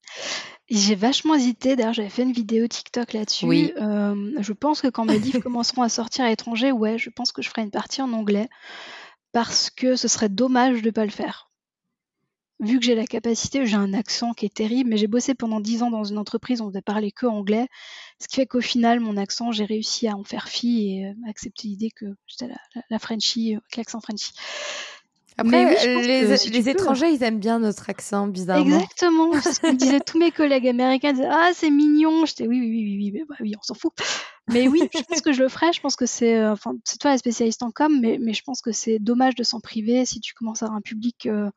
J'ai 0.69 0.95
vachement 0.95 1.35
hésité. 1.35 1.75
D'ailleurs, 1.75 1.93
j'avais 1.93 2.09
fait 2.09 2.23
une 2.23 2.31
vidéo 2.31 2.67
TikTok 2.67 3.13
là-dessus. 3.13 3.45
Oui. 3.45 3.73
Euh, 3.79 4.31
je 4.39 4.53
pense 4.53 4.81
que 4.81 4.87
quand 4.87 5.05
mes 5.05 5.19
livres 5.19 5.39
commenceront 5.43 5.83
à 5.83 5.89
sortir 5.89 6.25
à 6.25 6.29
l'étranger, 6.29 6.71
ouais, 6.71 6.97
je 6.97 7.09
pense 7.09 7.31
que 7.31 7.41
je 7.41 7.49
ferai 7.49 7.61
une 7.61 7.71
partie 7.71 8.01
en 8.01 8.11
anglais 8.13 8.49
parce 9.31 9.69
que 9.69 9.95
ce 9.95 10.07
serait 10.07 10.29
dommage 10.29 10.81
de 10.81 10.87
ne 10.87 10.91
pas 10.91 11.05
le 11.05 11.11
faire. 11.11 11.51
Vu 12.61 12.79
que 12.79 12.85
j'ai 12.85 12.95
la 12.95 13.05
capacité, 13.05 13.65
j'ai 13.65 13.75
un 13.75 13.93
accent 13.93 14.33
qui 14.33 14.45
est 14.45 14.53
terrible, 14.53 14.89
mais 14.89 14.97
j'ai 14.97 15.07
bossé 15.07 15.35
pendant 15.35 15.59
dix 15.59 15.83
ans 15.83 15.91
dans 15.91 16.05
une 16.05 16.17
entreprise 16.17 16.61
où 16.61 16.65
on 16.65 16.71
ne 16.71 16.79
parlait 16.79 17.11
que 17.11 17.25
anglais, 17.25 17.67
ce 18.19 18.27
qui 18.27 18.37
fait 18.37 18.45
qu'au 18.45 18.61
final, 18.61 19.01
mon 19.01 19.17
accent, 19.17 19.51
j'ai 19.51 19.65
réussi 19.65 20.07
à 20.07 20.15
en 20.15 20.23
faire 20.23 20.47
fi 20.47 20.89
et 20.89 21.07
euh, 21.07 21.29
accepter 21.29 21.67
l'idée 21.67 21.91
que 21.91 22.05
j'étais 22.27 22.47
la, 22.47 22.57
la, 22.75 22.81
la 22.89 22.99
Frenchie, 22.99 23.55
euh, 23.55 23.59
l'accent 23.75 23.99
Frenchie. 23.99 24.31
Après, 25.37 25.75
les, 26.01 26.69
étrangers, 26.69 27.09
ils 27.09 27.21
aiment 27.23 27.39
bien 27.39 27.59
notre 27.59 27.89
accent, 27.89 28.27
bizarrement. 28.27 28.77
Exactement. 28.77 29.33
ce 29.41 29.59
que 29.59 29.75
disaient 29.75 29.99
tous 29.99 30.17
mes 30.17 30.31
collègues 30.31 30.67
américains. 30.67 31.11
Disaient, 31.11 31.27
ah, 31.29 31.51
c'est 31.53 31.69
mignon. 31.69 32.25
J'étais, 32.25 32.47
oui, 32.47 32.59
oui, 32.61 32.69
oui, 32.69 32.97
oui, 32.97 33.11
oui, 33.13 33.23
bah, 33.27 33.35
oui, 33.41 33.53
on 33.59 33.61
s'en 33.61 33.73
fout. 33.73 33.91
Mais 34.47 34.67
oui, 34.69 34.81
je 34.93 35.01
pense 35.01 35.21
que 35.21 35.33
je 35.33 35.41
le 35.43 35.49
ferai. 35.49 35.73
Je 35.73 35.81
pense 35.81 35.97
que 35.97 36.05
c'est, 36.05 36.37
euh, 36.37 36.53
enfin, 36.53 36.75
c'est 36.85 36.99
toi 36.99 37.11
la 37.11 37.17
spécialiste 37.17 37.63
en 37.63 37.71
com, 37.71 37.99
mais, 37.99 38.17
mais 38.21 38.33
je 38.33 38.43
pense 38.43 38.61
que 38.61 38.71
c'est 38.71 38.97
dommage 38.99 39.35
de 39.35 39.43
s'en 39.43 39.59
priver 39.59 40.05
si 40.05 40.21
tu 40.21 40.33
commences 40.33 40.63
à 40.63 40.67
avoir 40.67 40.77
un 40.77 40.81
public 40.81 41.25
euh, 41.25 41.49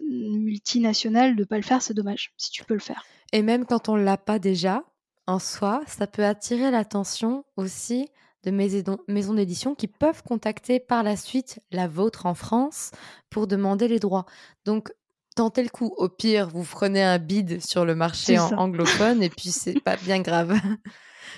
multinational, 0.00 1.36
de 1.36 1.44
pas 1.44 1.56
le 1.56 1.62
faire, 1.62 1.82
c'est 1.82 1.94
dommage. 1.94 2.32
Si 2.36 2.50
tu 2.50 2.64
peux 2.64 2.74
le 2.74 2.80
faire. 2.80 3.04
Et 3.32 3.42
même 3.42 3.64
quand 3.64 3.88
on 3.88 3.96
l'a 3.96 4.16
pas 4.16 4.38
déjà, 4.38 4.84
en 5.26 5.38
soi, 5.38 5.82
ça 5.86 6.06
peut 6.06 6.24
attirer 6.24 6.70
l'attention 6.70 7.44
aussi 7.56 8.08
de 8.44 8.50
maisons 8.52 9.34
d'édition 9.34 9.74
qui 9.74 9.88
peuvent 9.88 10.22
contacter 10.22 10.78
par 10.78 11.02
la 11.02 11.16
suite 11.16 11.58
la 11.72 11.88
vôtre 11.88 12.26
en 12.26 12.34
France 12.34 12.92
pour 13.28 13.48
demander 13.48 13.88
les 13.88 13.98
droits. 13.98 14.26
Donc, 14.64 14.92
tentez 15.34 15.64
le 15.64 15.68
coup. 15.68 15.92
Au 15.96 16.08
pire, 16.08 16.48
vous 16.48 16.62
prenez 16.62 17.02
un 17.02 17.18
bid 17.18 17.60
sur 17.60 17.84
le 17.84 17.96
marché 17.96 18.38
en 18.38 18.52
anglophone 18.52 19.22
et 19.22 19.30
puis 19.30 19.50
c'est 19.50 19.80
pas 19.80 19.96
bien 19.96 20.20
grave. 20.20 20.54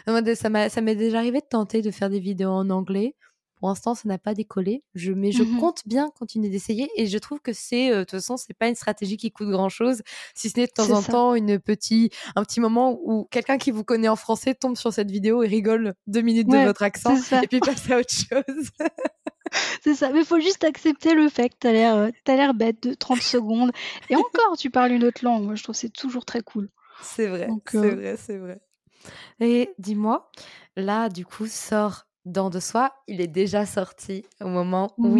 ça 0.35 0.51
m'est 0.83 0.97
déjà 0.97 1.19
arrivé 1.19 1.41
de 1.41 1.47
tenter 1.49 1.81
de 1.81 1.91
faire 1.91 2.11
des 2.11 2.21
vidéos 2.21 2.51
en 2.51 2.69
anglais 2.69 3.15
pour 3.59 3.69
l'instant, 3.69 3.95
ça 3.95 4.09
n'a 4.09 4.19
pas 4.19 4.35
décollé. 4.35 4.83
Je, 4.95 5.13
mais 5.13 5.33
je 5.33 5.43
mmh 5.43 5.59
compte 5.59 5.83
bien 5.87 6.11
continuer 6.19 6.49
d'essayer 6.49 6.89
et 6.97 7.07
je 7.07 7.19
trouve 7.19 7.41
que 7.41 7.53
c'est, 7.53 7.91
euh, 7.91 8.01
de 8.01 8.05
toute 8.05 8.13
façon, 8.13 8.37
c'est 8.37 8.55
pas 8.55 8.69
une 8.69 8.75
stratégie 8.75 9.17
qui 9.17 9.31
coûte 9.31 9.49
grand 9.49 9.69
chose, 9.69 10.03
si 10.35 10.51
ce 10.51 10.59
n'est 10.59 10.67
de 10.67 10.73
temps 10.73 10.91
en 10.91 11.03
temps 11.03 11.35
une 11.35 11.59
petit, 11.59 12.11
un 12.37 12.45
petit 12.45 12.61
moment 12.61 12.99
où 13.03 13.27
quelqu'un 13.31 13.59
qui 13.59 13.71
vous 13.71 13.85
connaît 13.85 14.09
en 14.09 14.17
français 14.17 14.55
tombe 14.55 14.77
sur 14.77 14.93
cette 14.93 15.11
vidéo 15.11 15.43
et 15.43 15.49
rigole 15.49 15.95
deux 16.07 16.21
minutes 16.21 16.49
de 16.49 16.59
votre 16.59 16.83
accent 16.83 17.17
et 17.43 17.47
puis 17.47 17.61
passe 17.61 17.91
à 17.91 17.99
autre 17.99 18.13
chose. 18.13 18.71
c'est 19.83 19.95
ça, 19.95 20.11
mais 20.11 20.21
il 20.21 20.27
faut 20.27 20.41
juste 20.41 20.65
accepter 20.65 21.15
le 21.15 21.29
fait 21.29 21.49
que 21.49 21.57
tu 21.61 21.67
as 21.67 21.73
l'air, 21.73 21.97
euh, 21.97 22.11
l'air 22.27 22.55
bête 22.55 22.83
de 22.83 22.95
30 22.95 23.21
secondes 23.21 23.73
et 24.11 24.17
encore, 24.17 24.57
tu 24.57 24.71
parles 24.71 24.93
une 24.93 25.05
autre 25.05 25.25
langue. 25.25 25.45
Moi, 25.45 25.55
je 25.55 25.63
trouve 25.63 25.75
que 25.75 25.81
c'est 25.81 25.93
toujours 25.93 26.25
très 26.25 26.43
cool. 26.43 26.69
C'est 27.03 27.27
vrai, 27.27 27.49
c'est 27.71 27.79
euh 27.79 27.95
vrai, 27.95 28.17
c'est 28.17 28.39
vrai. 28.39 28.61
Et 29.41 29.71
dis-moi, 29.79 30.31
là, 30.77 31.09
du 31.09 31.25
coup, 31.25 31.47
sort 31.47 32.08
Dans 32.29 32.51
de 32.51 32.61
soi, 32.61 32.93
il 33.07 33.23
est 33.23 33.27
déjà 33.27 33.65
sorti 33.65 34.23
au 34.43 34.49
moment 34.49 34.93
où 34.99 35.17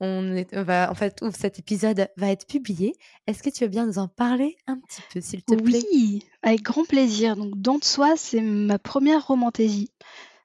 on 0.00 0.34
est, 0.34 0.52
va, 0.52 0.90
en 0.90 0.94
fait, 0.94 1.20
où 1.22 1.30
cet 1.30 1.60
épisode 1.60 2.08
va 2.16 2.30
être 2.30 2.44
publié. 2.44 2.96
Est-ce 3.28 3.40
que 3.40 3.50
tu 3.50 3.62
veux 3.62 3.70
bien 3.70 3.86
nous 3.86 3.98
en 3.98 4.08
parler 4.08 4.56
un 4.66 4.76
petit 4.80 5.00
peu, 5.12 5.20
s'il 5.20 5.44
te 5.44 5.54
plaît? 5.54 5.80
Oui, 5.92 6.24
avec 6.42 6.62
grand 6.62 6.84
plaisir. 6.84 7.36
Donc, 7.36 7.52
Dans 7.54 7.78
de 7.78 7.84
soi, 7.84 8.14
c'est 8.16 8.40
ma 8.40 8.80
première 8.80 9.28
romantaisie. 9.28 9.92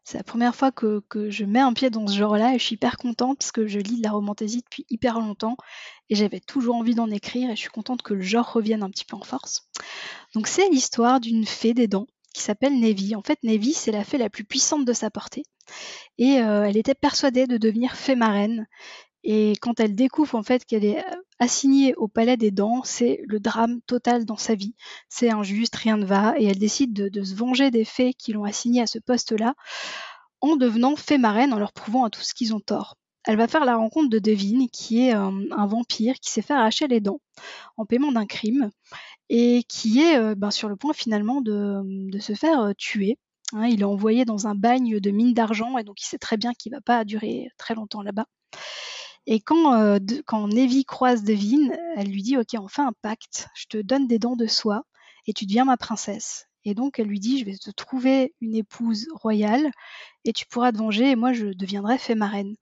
C'est 0.03 0.19
la 0.19 0.23
première 0.23 0.55
fois 0.55 0.71
que, 0.71 1.03
que, 1.09 1.31
je 1.31 1.43
mets 1.43 1.59
un 1.59 1.73
pied 1.73 1.89
dans 1.89 2.05
ce 2.05 2.15
genre-là 2.15 2.53
et 2.53 2.59
je 2.59 2.63
suis 2.63 2.75
hyper 2.75 2.97
contente 2.97 3.39
parce 3.39 3.51
que 3.51 3.65
je 3.65 3.79
lis 3.79 3.97
de 3.97 4.03
la 4.03 4.11
romantaisie 4.11 4.61
depuis 4.61 4.85
hyper 4.91 5.19
longtemps 5.19 5.57
et 6.09 6.15
j'avais 6.15 6.39
toujours 6.39 6.75
envie 6.75 6.93
d'en 6.93 7.09
écrire 7.09 7.49
et 7.49 7.55
je 7.55 7.61
suis 7.61 7.71
contente 7.71 8.03
que 8.03 8.13
le 8.13 8.21
genre 8.21 8.53
revienne 8.53 8.83
un 8.83 8.91
petit 8.91 9.05
peu 9.05 9.15
en 9.15 9.23
force. 9.23 9.67
Donc 10.35 10.45
c'est 10.45 10.69
l'histoire 10.69 11.19
d'une 11.19 11.47
fée 11.47 11.73
des 11.73 11.87
dents 11.87 12.05
qui 12.35 12.43
s'appelle 12.43 12.79
Nevi. 12.79 13.15
En 13.15 13.23
fait, 13.23 13.39
Nevi, 13.41 13.73
c'est 13.73 13.91
la 13.91 14.03
fée 14.03 14.19
la 14.19 14.29
plus 14.29 14.43
puissante 14.43 14.85
de 14.85 14.93
sa 14.93 15.09
portée. 15.09 15.43
Et 16.17 16.39
euh, 16.41 16.63
elle 16.63 16.77
était 16.77 16.95
persuadée 16.95 17.47
de 17.47 17.57
devenir 17.57 17.95
fée 17.95 18.15
marraine. 18.15 18.67
Et 19.23 19.53
quand 19.61 19.79
elle 19.79 19.95
découvre 19.95 20.35
en 20.35 20.43
fait 20.43 20.65
qu'elle 20.65 20.85
est 20.85 20.99
euh, 20.99 21.17
assignée 21.39 21.95
au 21.95 22.07
palais 22.07 22.37
des 22.37 22.51
dents, 22.51 22.81
c'est 22.83 23.21
le 23.25 23.39
drame 23.39 23.81
total 23.87 24.25
dans 24.25 24.37
sa 24.37 24.55
vie. 24.55 24.75
C'est 25.09 25.31
injuste, 25.31 25.75
rien 25.75 25.97
ne 25.97 26.05
va, 26.05 26.35
et 26.37 26.45
elle 26.45 26.59
décide 26.59 26.93
de, 26.93 27.23
se 27.23 27.35
venger 27.35 27.71
des 27.71 27.85
fées 27.85 28.13
qui 28.13 28.33
l'ont 28.33 28.43
assignée 28.43 28.81
à 28.81 28.87
ce 28.87 28.99
poste-là 28.99 29.55
en 30.41 30.55
devenant 30.57 30.95
fée 30.95 31.17
marraine, 31.17 31.53
en 31.53 31.59
leur 31.59 31.73
prouvant 31.73 32.05
à 32.05 32.09
tous 32.09 32.33
qu'ils 32.33 32.53
ont 32.53 32.59
tort. 32.59 32.95
Elle 33.23 33.37
va 33.37 33.47
faire 33.47 33.65
la 33.65 33.77
rencontre 33.77 34.09
de 34.09 34.19
Devine, 34.19 34.69
qui 34.69 35.07
est 35.07 35.11
un, 35.13 35.33
un 35.51 35.65
vampire 35.65 36.15
qui 36.19 36.31
s'est 36.31 36.43
fait 36.43 36.53
arracher 36.53 36.87
les 36.87 36.99
dents 36.99 37.19
en 37.77 37.85
paiement 37.85 38.11
d'un 38.11 38.27
crime 38.27 38.69
et 39.29 39.63
qui 39.67 40.01
est 40.01 40.17
euh, 40.17 40.35
ben, 40.35 40.51
sur 40.51 40.69
le 40.69 40.75
point 40.75 40.93
finalement 40.93 41.41
de, 41.41 41.81
se 42.19 42.33
faire 42.33 42.61
euh, 42.61 42.73
tuer. 42.77 43.17
Hein. 43.53 43.67
il 43.67 43.81
est 43.81 43.85
envoyé 43.85 44.25
dans 44.25 44.47
un 44.47 44.55
bagne 44.55 44.99
de 44.99 45.11
mine 45.11 45.33
d'argent 45.33 45.77
et 45.77 45.83
donc 45.83 46.01
il 46.01 46.05
sait 46.05 46.17
très 46.17 46.37
bien 46.37 46.53
qu'il 46.53 46.71
va 46.71 46.81
pas 46.81 47.05
durer 47.05 47.49
très 47.57 47.75
longtemps 47.75 48.01
là-bas. 48.01 48.25
Et 49.27 49.39
quand, 49.39 49.73
euh, 49.73 49.99
quand 50.25 50.47
Nevi 50.47 50.85
croise 50.85 51.23
Devine, 51.23 51.75
elle 51.95 52.09
lui 52.09 52.21
dit 52.21 52.37
Ok, 52.37 52.55
on 52.59 52.67
fait 52.67 52.83
un 52.83 52.93
pacte, 53.01 53.47
je 53.55 53.65
te 53.65 53.77
donne 53.77 54.07
des 54.07 54.19
dents 54.19 54.35
de 54.35 54.47
soie 54.47 54.83
et 55.27 55.33
tu 55.33 55.45
deviens 55.45 55.65
ma 55.65 55.77
princesse. 55.77 56.47
Et 56.63 56.73
donc 56.73 56.99
elle 56.99 57.07
lui 57.07 57.19
dit 57.19 57.39
Je 57.39 57.45
vais 57.45 57.57
te 57.57 57.71
trouver 57.71 58.33
une 58.41 58.55
épouse 58.55 59.07
royale 59.13 59.71
et 60.25 60.33
tu 60.33 60.45
pourras 60.45 60.71
te 60.71 60.77
venger 60.77 61.11
et 61.11 61.15
moi 61.15 61.33
je 61.33 61.47
deviendrai 61.47 61.97
fée 61.97 62.15
marraine. 62.15 62.55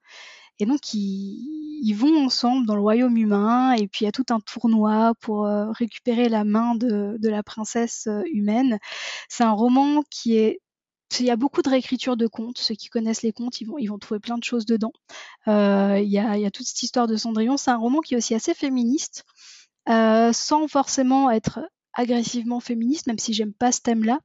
Et 0.60 0.66
donc 0.66 0.94
ils, 0.94 1.94
vont 1.96 2.26
ensemble 2.26 2.66
dans 2.66 2.76
le 2.76 2.82
royaume 2.82 3.18
humain 3.18 3.74
et 3.74 3.88
puis 3.88 4.04
il 4.04 4.06
y 4.06 4.08
a 4.08 4.12
tout 4.12 4.26
un 4.30 4.40
tournoi 4.40 5.14
pour 5.20 5.46
euh, 5.46 5.70
récupérer 5.72 6.30
la 6.30 6.44
main 6.44 6.76
de, 6.76 7.18
la 7.22 7.44
princesse 7.44 8.08
euh, 8.08 8.22
humaine. 8.32 8.80
C'est 9.30 9.44
un 9.44 9.52
roman 9.52 10.04
qui 10.10 10.38
est 10.38 10.62
il 11.20 11.26
y 11.26 11.32
a 11.32 11.36
beaucoup 11.36 11.62
de 11.62 11.70
réécriture 11.70 12.18
de 12.18 12.28
contes. 12.28 12.58
Ceux 12.58 12.76
qui 12.76 12.90
connaissent 12.90 13.24
les 13.24 13.34
contes, 13.34 13.62
ils 13.62 13.90
vont, 13.90 13.98
trouver 14.00 14.20
plein 14.20 14.38
de 14.38 14.44
choses 14.44 14.66
dedans. 14.66 14.94
Euh, 15.48 16.00
il, 16.02 16.10
y 16.10 16.20
a, 16.20 16.38
il, 16.38 16.42
y 16.42 16.46
a, 16.46 16.52
toute 16.52 16.66
cette 16.66 16.84
histoire 16.84 17.08
de 17.08 17.16
Cendrillon. 17.16 17.58
C'est 17.58 17.72
un 17.72 17.78
roman 17.78 18.00
qui 18.00 18.14
est 18.14 18.18
aussi 18.18 18.36
assez 18.36 18.54
féministe, 18.54 19.26
sans 19.88 20.68
forcément 20.68 21.30
être 21.32 21.60
agressivement 21.94 22.60
féministe, 22.60 23.08
même 23.08 23.20
si 23.20 23.34
j'aime 23.34 23.54
pas 23.54 23.72
ce 23.72 23.82
thème-là, 23.82 24.20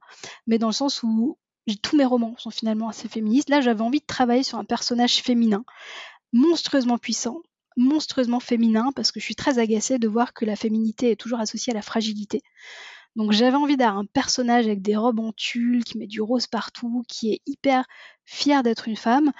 mais 0.47 0.57
dans 0.57 0.67
le 0.67 0.73
sens 0.73 1.03
où 1.03 1.37
tous 1.77 1.95
mes 1.95 2.05
romans 2.05 2.35
sont 2.37 2.49
finalement 2.49 2.89
assez 2.89 3.07
féministes. 3.07 3.49
Là, 3.49 3.61
j'avais 3.61 3.81
envie 3.81 3.99
de 3.99 4.05
travailler 4.05 4.43
sur 4.43 4.57
un 4.57 4.65
personnage 4.65 5.21
féminin 5.21 5.63
monstrueusement 6.33 6.97
puissant, 6.97 7.41
monstrueusement 7.77 8.39
féminin, 8.39 8.91
parce 8.95 9.11
que 9.11 9.19
je 9.19 9.25
suis 9.25 9.35
très 9.35 9.59
agacée 9.59 9.99
de 9.99 10.07
voir 10.07 10.33
que 10.33 10.45
la 10.45 10.55
féminité 10.55 11.11
est 11.11 11.15
toujours 11.15 11.39
associée 11.39 11.71
à 11.71 11.75
la 11.75 11.81
fragilité. 11.81 12.41
Donc 13.19 13.33
j'avais 13.33 13.57
envie 13.57 13.75
d'avoir 13.75 13.97
un 13.97 14.05
personnage 14.05 14.65
avec 14.65 14.81
des 14.81 14.95
robes 14.95 15.19
en 15.19 15.33
tulle, 15.33 15.83
qui 15.83 15.97
met 15.97 16.07
du 16.07 16.21
rose 16.21 16.47
partout, 16.47 17.03
qui 17.05 17.33
est 17.33 17.41
hyper 17.45 17.83
fier 18.23 18.63
d'être 18.63 18.87
une 18.87 18.95
femme, 18.95 19.33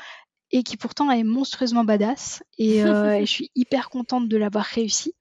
et 0.51 0.63
qui 0.63 0.75
pourtant 0.75 1.09
est 1.11 1.23
monstrueusement 1.23 1.85
badass. 1.85 2.43
Et, 2.57 2.83
euh, 2.83 3.19
je 3.21 3.25
suis 3.25 3.51
hyper 3.55 3.89
contente 3.89 4.27
de 4.27 4.35
l'avoir 4.35 4.65
réussi. 4.65 5.13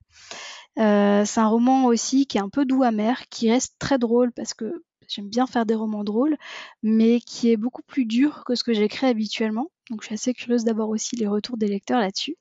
Euh, 0.76 1.24
c'est 1.24 1.38
un 1.38 1.46
roman 1.46 1.84
aussi 1.84 2.26
qui 2.26 2.38
est 2.38 2.40
un 2.40 2.48
peu 2.48 2.64
doux 2.64 2.82
amer, 2.82 3.28
qui 3.30 3.48
reste 3.48 3.76
très 3.78 3.96
drôle 3.96 4.32
parce 4.32 4.54
que 4.54 4.82
j'aime 5.06 5.28
bien 5.28 5.46
faire 5.46 5.64
des 5.64 5.76
romans 5.76 6.02
drôles, 6.02 6.36
mais 6.82 7.20
qui 7.20 7.52
est 7.52 7.56
beaucoup 7.56 7.82
plus 7.82 8.06
dur 8.06 8.42
que 8.44 8.56
ce 8.56 8.64
que 8.64 8.72
j'écris 8.72 9.06
habituellement. 9.06 9.70
Donc 9.88 10.02
je 10.02 10.06
suis 10.06 10.14
assez 10.14 10.34
curieuse 10.34 10.64
d'avoir 10.64 10.88
aussi 10.88 11.14
les 11.14 11.28
retours 11.28 11.58
des 11.58 11.68
lecteurs 11.68 12.00
là-dessus. 12.00 12.36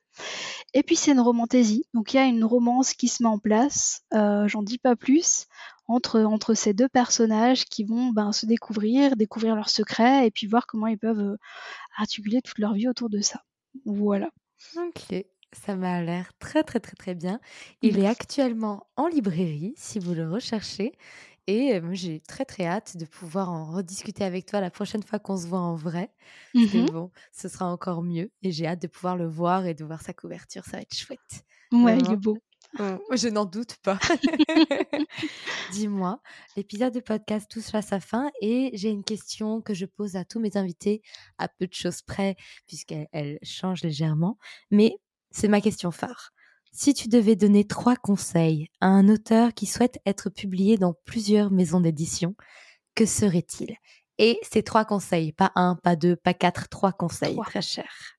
Et 0.74 0.82
puis 0.82 0.96
c'est 0.96 1.12
une 1.12 1.20
romantaisie, 1.20 1.84
donc 1.94 2.12
il 2.12 2.16
y 2.16 2.20
a 2.20 2.26
une 2.26 2.44
romance 2.44 2.92
qui 2.92 3.08
se 3.08 3.22
met 3.22 3.28
en 3.28 3.38
place, 3.38 4.02
euh, 4.12 4.46
j'en 4.48 4.62
dis 4.62 4.78
pas 4.78 4.96
plus, 4.96 5.46
entre, 5.86 6.20
entre 6.20 6.54
ces 6.54 6.74
deux 6.74 6.88
personnages 6.88 7.64
qui 7.64 7.84
vont 7.84 8.10
ben, 8.10 8.32
se 8.32 8.44
découvrir, 8.44 9.16
découvrir 9.16 9.56
leurs 9.56 9.70
secrets 9.70 10.26
et 10.26 10.30
puis 10.30 10.46
voir 10.46 10.66
comment 10.66 10.86
ils 10.86 10.98
peuvent 10.98 11.20
euh, 11.20 11.36
articuler 11.96 12.42
toute 12.42 12.58
leur 12.58 12.74
vie 12.74 12.88
autour 12.88 13.08
de 13.08 13.20
ça. 13.20 13.42
Voilà. 13.86 14.30
Ok, 14.76 15.24
ça 15.52 15.76
m'a 15.76 16.02
l'air 16.02 16.30
très 16.38 16.62
très 16.62 16.80
très 16.80 16.96
très 16.96 17.14
bien. 17.14 17.40
Il 17.80 17.98
est 17.98 18.06
actuellement 18.06 18.86
en 18.96 19.06
librairie 19.06 19.74
si 19.76 19.98
vous 19.98 20.14
le 20.14 20.30
recherchez. 20.30 20.92
Et 21.50 21.80
j'ai 21.92 22.20
très 22.20 22.44
très 22.44 22.66
hâte 22.66 22.98
de 22.98 23.06
pouvoir 23.06 23.50
en 23.50 23.72
rediscuter 23.72 24.22
avec 24.22 24.44
toi 24.44 24.60
la 24.60 24.70
prochaine 24.70 25.02
fois 25.02 25.18
qu'on 25.18 25.38
se 25.38 25.46
voit 25.46 25.60
en 25.60 25.76
vrai. 25.76 26.12
Mmh 26.52 26.84
bon, 26.92 27.10
ce 27.32 27.48
sera 27.48 27.72
encore 27.72 28.02
mieux. 28.02 28.30
Et 28.42 28.52
j'ai 28.52 28.66
hâte 28.66 28.82
de 28.82 28.86
pouvoir 28.86 29.16
le 29.16 29.26
voir 29.26 29.64
et 29.64 29.72
de 29.72 29.82
voir 29.82 30.02
sa 30.02 30.12
couverture. 30.12 30.66
Ça 30.66 30.72
va 30.72 30.82
être 30.82 30.94
chouette. 30.94 31.46
Ouais, 31.72 31.96
il 31.96 32.12
est 32.12 32.16
beau. 32.16 32.36
je 32.78 33.28
n'en 33.28 33.46
doute 33.46 33.76
pas. 33.82 33.98
Dis-moi, 35.72 36.20
l'épisode 36.54 36.92
de 36.92 37.00
podcast 37.00 37.50
touche 37.50 37.74
à 37.74 37.80
sa 37.80 37.98
fin 37.98 38.30
et 38.42 38.70
j'ai 38.74 38.90
une 38.90 39.02
question 39.04 39.62
que 39.62 39.72
je 39.72 39.86
pose 39.86 40.16
à 40.16 40.26
tous 40.26 40.40
mes 40.40 40.54
invités 40.58 41.00
à 41.38 41.48
peu 41.48 41.66
de 41.66 41.72
choses 41.72 42.02
près 42.02 42.36
puisqu'elle 42.66 43.38
change 43.42 43.82
légèrement. 43.82 44.36
Mais 44.70 44.98
c'est 45.30 45.48
ma 45.48 45.62
question 45.62 45.92
phare. 45.92 46.34
Si 46.72 46.94
tu 46.94 47.08
devais 47.08 47.36
donner 47.36 47.66
trois 47.66 47.96
conseils 47.96 48.68
à 48.80 48.86
un 48.86 49.08
auteur 49.08 49.54
qui 49.54 49.66
souhaite 49.66 49.98
être 50.06 50.30
publié 50.30 50.76
dans 50.76 50.94
plusieurs 51.04 51.50
maisons 51.50 51.80
d'édition, 51.80 52.34
que 52.94 53.06
serait-il 53.06 53.76
Et 54.18 54.38
ces 54.42 54.62
trois 54.62 54.84
conseils, 54.84 55.32
pas 55.32 55.52
un, 55.54 55.76
pas 55.76 55.96
deux, 55.96 56.16
pas 56.16 56.34
quatre, 56.34 56.68
trois 56.68 56.92
conseils 56.92 57.38
très 57.46 57.62
chers. 57.62 58.18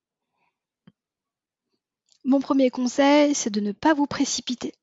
Mon 2.25 2.39
premier 2.39 2.69
conseil, 2.69 3.33
c'est 3.33 3.49
de 3.49 3.61
ne 3.61 3.71
pas 3.71 3.93
vous 3.93 4.07
précipiter. 4.07 4.73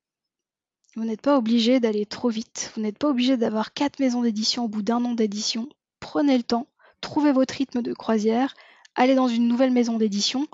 Vous 0.97 1.05
n'êtes 1.05 1.21
pas 1.21 1.37
obligé 1.37 1.79
d'aller 1.79 2.07
trop 2.07 2.31
vite. 2.31 2.73
Vous 2.75 2.83
n'êtes 2.83 2.99
pas 2.99 3.11
obligé 3.11 3.37
d'avoir 3.37 3.75
quatre 3.75 4.01
maisons 4.01 4.23
d'édition 4.23 4.65
au 4.65 4.69
bout 4.69 4.83
d'un 4.83 5.05
an 5.05 5.13
d'édition. 5.13 5.69
Prenez 6.01 6.37
le 6.39 6.43
temps, 6.43 6.69
trouvez 7.03 7.33
votre 7.33 7.55
rythme 7.55 7.83
de 7.83 7.93
croisière, 7.93 8.55
allez 8.95 9.15
dans 9.15 9.29
une 9.29 9.47
nouvelle 9.47 9.73
maison 9.73 9.99
d'édition 9.99 10.47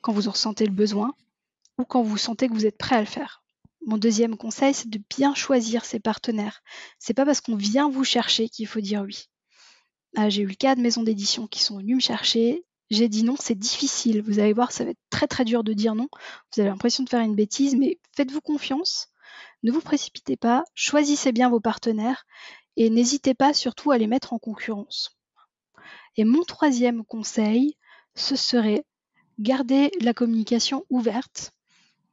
quand 0.00 0.12
vous 0.12 0.28
en 0.28 0.32
ressentez 0.32 0.64
le 0.64 0.72
besoin 0.72 1.14
ou 1.80 1.84
quand 1.84 2.02
vous 2.02 2.18
sentez 2.18 2.48
que 2.48 2.54
vous 2.54 2.66
êtes 2.66 2.78
prêt 2.78 2.96
à 2.96 3.00
le 3.00 3.06
faire. 3.06 3.42
Mon 3.86 3.96
deuxième 3.96 4.36
conseil, 4.36 4.74
c'est 4.74 4.90
de 4.90 5.00
bien 5.16 5.34
choisir 5.34 5.84
ses 5.84 5.98
partenaires. 5.98 6.62
C'est 6.98 7.14
pas 7.14 7.24
parce 7.24 7.40
qu'on 7.40 7.56
vient 7.56 7.88
vous 7.88 8.04
chercher 8.04 8.48
qu'il 8.48 8.66
faut 8.66 8.80
dire 8.80 9.02
oui. 9.02 9.24
Ah, 10.16 10.28
j'ai 10.28 10.42
eu 10.42 10.46
le 10.46 10.54
cas 10.54 10.74
de 10.74 10.82
maisons 10.82 11.02
d'édition 11.02 11.46
qui 11.46 11.62
sont 11.62 11.78
venues 11.78 11.94
me 11.94 12.00
chercher. 12.00 12.64
J'ai 12.90 13.08
dit 13.08 13.22
non, 13.22 13.36
c'est 13.38 13.58
difficile. 13.58 14.22
Vous 14.22 14.38
allez 14.38 14.52
voir, 14.52 14.72
ça 14.72 14.84
va 14.84 14.90
être 14.90 15.00
très 15.08 15.26
très 15.26 15.44
dur 15.44 15.64
de 15.64 15.72
dire 15.72 15.94
non. 15.94 16.08
Vous 16.52 16.60
avez 16.60 16.68
l'impression 16.68 17.04
de 17.04 17.08
faire 17.08 17.20
une 17.20 17.34
bêtise, 17.34 17.74
mais 17.76 17.98
faites-vous 18.14 18.40
confiance. 18.42 19.08
Ne 19.62 19.72
vous 19.72 19.80
précipitez 19.80 20.36
pas. 20.36 20.64
Choisissez 20.74 21.32
bien 21.32 21.48
vos 21.48 21.60
partenaires 21.60 22.26
et 22.76 22.90
n'hésitez 22.90 23.34
pas 23.34 23.54
surtout 23.54 23.92
à 23.92 23.98
les 23.98 24.06
mettre 24.06 24.32
en 24.32 24.38
concurrence. 24.38 25.18
Et 26.16 26.24
mon 26.24 26.42
troisième 26.42 27.04
conseil, 27.04 27.76
ce 28.14 28.36
serait 28.36 28.84
garder 29.38 29.90
la 30.00 30.12
communication 30.12 30.84
ouverte 30.90 31.52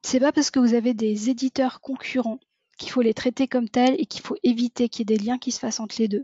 c'est 0.08 0.22
pas 0.22 0.32
parce 0.32 0.52
que 0.52 0.60
vous 0.60 0.74
avez 0.74 0.94
des 0.94 1.30
éditeurs 1.30 1.82
concurrents 1.82 2.40
qu'il 2.78 2.92
faut 2.92 3.02
les 3.02 3.14
traiter 3.14 3.50
comme 3.50 3.68
tels 3.68 4.00
et 4.00 4.06
qu'il 4.06 4.22
faut 4.22 4.38
éviter 4.42 4.88
qu'il 4.88 5.02
y 5.02 5.14
ait 5.14 5.18
des 5.18 5.22
liens 5.22 5.38
qui 5.38 5.52
se 5.52 5.60
fassent 5.60 5.82
entre 5.82 5.98
les 6.00 6.08
deux. 6.08 6.24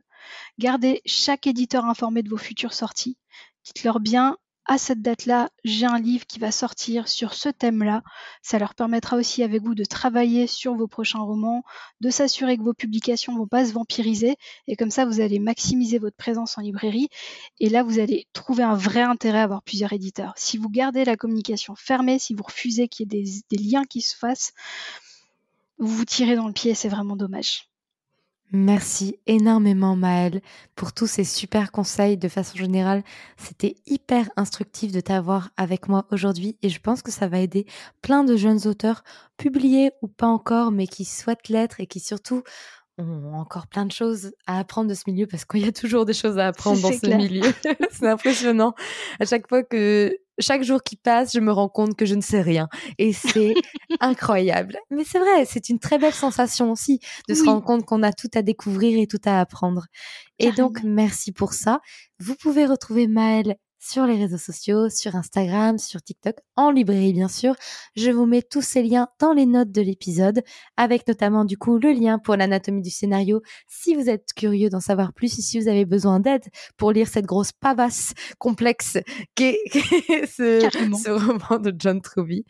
Gardez 0.57 1.01
chaque 1.05 1.47
éditeur 1.47 1.84
informé 1.84 2.23
de 2.23 2.29
vos 2.29 2.38
futures 2.38 2.71
sorties. 2.71 3.17
Dites-leur 3.65 3.99
bien 3.99 4.38
à 4.66 4.78
cette 4.78 5.01
date-là, 5.01 5.49
j'ai 5.66 5.86
un 5.86 5.99
livre 5.99 6.26
qui 6.26 6.39
va 6.39 6.51
sortir 6.51 7.07
sur 7.09 7.34
ce 7.34 7.49
thème-là. 7.49 8.01
Ça 8.41 8.59
leur 8.59 8.76
permettra 8.76 9.18
aussi 9.18 9.43
avec 9.43 9.61
vous 9.61 9.76
de 9.76 9.84
travailler 9.84 10.47
sur 10.47 10.76
vos 10.76 10.88
prochains 10.88 11.20
romans, 11.20 11.64
de 11.99 12.09
s'assurer 12.09 12.57
que 12.57 12.64
vos 12.64 12.74
publications 12.74 13.34
ne 13.34 13.39
vont 13.39 13.47
pas 13.47 13.66
se 13.66 13.74
vampiriser. 13.74 14.38
Et 14.68 14.76
comme 14.78 14.89
ça, 14.89 15.05
vous 15.05 15.20
allez 15.20 15.39
maximiser 15.39 15.99
votre 15.99 16.16
présence 16.16 16.57
en 16.57 16.61
librairie. 16.61 17.09
Et 17.59 17.68
là, 17.68 17.84
vous 17.84 17.99
allez 17.99 18.28
trouver 18.32 18.64
un 18.64 18.76
vrai 18.76 19.01
intérêt 19.01 19.39
à 19.39 19.43
avoir 19.43 19.64
plusieurs 19.64 19.91
éditeurs. 19.91 20.34
Si 20.38 20.57
vous 20.57 20.70
gardez 20.70 21.03
la 21.03 21.18
communication 21.18 21.76
fermée, 21.76 22.20
si 22.20 22.34
vous 22.34 22.43
refusez 22.43 22.88
qu'il 22.88 23.14
y 23.14 23.20
ait 23.20 23.24
des, 23.49 23.57
liens 23.57 23.84
qui 23.84 24.01
se 24.01 24.16
fassent, 24.16 24.53
vous 25.78 25.88
vous 25.88 26.05
tirez 26.05 26.36
dans 26.36 26.47
le 26.47 26.53
pied, 26.53 26.74
c'est 26.74 26.89
vraiment 26.89 27.18
dommage. 27.18 27.72
Merci 28.55 29.17
énormément 29.25 29.95
Maëlle 29.95 30.39
pour 30.75 30.93
tous 30.93 31.07
ces 31.07 31.23
super 31.23 31.71
conseils. 31.71 32.17
De 32.17 32.27
façon 32.27 32.55
générale, 32.55 33.01
c'était 33.35 33.75
hyper 33.87 34.29
instructif 34.35 34.91
de 34.91 34.99
t'avoir 34.99 35.49
avec 35.57 35.87
moi 35.87 36.05
aujourd'hui 36.11 36.55
et 36.61 36.69
je 36.69 36.79
pense 36.79 37.01
que 37.01 37.09
ça 37.09 37.27
va 37.27 37.39
aider 37.39 37.65
plein 38.03 38.23
de 38.23 38.35
jeunes 38.35 38.67
auteurs, 38.67 39.03
publiés 39.37 39.89
ou 40.03 40.07
pas 40.07 40.27
encore, 40.27 40.71
mais 40.71 40.85
qui 40.85 41.03
souhaitent 41.03 41.49
l'être 41.49 41.79
et 41.79 41.87
qui 41.87 41.99
surtout 41.99 42.43
ont 42.99 43.33
encore 43.33 43.65
plein 43.65 43.87
de 43.87 43.91
choses 43.91 44.33
à 44.45 44.59
apprendre 44.59 44.87
de 44.87 44.93
ce 44.93 45.03
milieu 45.07 45.25
parce 45.25 45.45
qu'il 45.45 45.65
y 45.65 45.67
a 45.67 45.71
toujours 45.71 46.05
des 46.05 46.13
choses 46.13 46.37
à 46.37 46.45
apprendre 46.45 46.79
dans 46.79 46.91
ce 46.91 47.07
milieu. 47.07 47.41
c'est 47.91 48.07
impressionnant. 48.07 48.75
À 49.19 49.25
chaque 49.25 49.49
fois 49.49 49.63
que 49.63 50.15
chaque 50.39 50.63
jour 50.63 50.84
qui 50.84 50.95
passe, 50.95 51.34
je 51.34 51.39
me 51.39 51.51
rends 51.51 51.69
compte 51.69 51.95
que 51.95 52.05
je 52.05 52.15
ne 52.15 52.21
sais 52.21 52.41
rien. 52.41 52.67
Et 52.97 53.13
c'est 53.13 53.53
incroyable. 53.99 54.77
Mais 54.89 55.03
c'est 55.03 55.19
vrai, 55.19 55.45
c'est 55.45 55.69
une 55.69 55.79
très 55.79 55.97
belle 55.97 56.13
sensation 56.13 56.71
aussi 56.71 56.99
de 57.29 57.34
se 57.34 57.43
rendre 57.43 57.63
compte 57.63 57.86
qu'on 57.86 58.03
a 58.03 58.11
tout 58.11 58.29
à 58.34 58.41
découvrir 58.41 58.99
et 58.99 59.07
tout 59.07 59.21
à 59.25 59.39
apprendre. 59.39 59.86
Et 60.39 60.51
donc, 60.51 60.81
merci 60.84 61.31
pour 61.31 61.53
ça. 61.53 61.79
Vous 62.19 62.36
pouvez 62.36 62.65
retrouver 62.65 63.07
Maëlle 63.07 63.55
sur 63.84 64.05
les 64.05 64.15
réseaux 64.15 64.38
sociaux, 64.38 64.89
sur 64.89 65.15
Instagram, 65.15 65.77
sur 65.77 66.01
TikTok, 66.01 66.36
en 66.55 66.71
librairie 66.71 67.11
bien 67.11 67.27
sûr. 67.27 67.53
Je 67.95 68.11
vous 68.11 68.25
mets 68.25 68.41
tous 68.41 68.61
ces 68.61 68.81
liens 68.81 69.09
dans 69.19 69.34
les 69.34 69.45
notes 69.45 69.71
de 69.71 69.81
l'épisode, 69.81 70.41
avec 70.77 71.05
notamment 71.07 71.43
du 71.43 71.57
coup 71.57 71.77
le 71.77 71.91
lien 71.91 72.17
pour 72.17 72.38
l'anatomie 72.38 72.81
du 72.81 72.89
scénario 72.89 73.41
si 73.67 73.93
vous 73.93 74.09
êtes 74.09 74.29
curieux 74.36 74.69
d'en 74.69 74.79
savoir 74.79 75.11
plus 75.11 75.38
et 75.38 75.41
si 75.41 75.59
vous 75.59 75.67
avez 75.67 75.84
besoin 75.84 76.21
d'aide 76.21 76.43
pour 76.77 76.93
lire 76.93 77.07
cette 77.07 77.25
grosse 77.25 77.51
pavasse 77.51 78.13
complexe 78.39 78.97
qu'est 79.36 79.59
ce, 80.27 81.27
roman 81.27 81.59
de 81.59 81.73
John 81.77 82.01
Truby. 82.01 82.45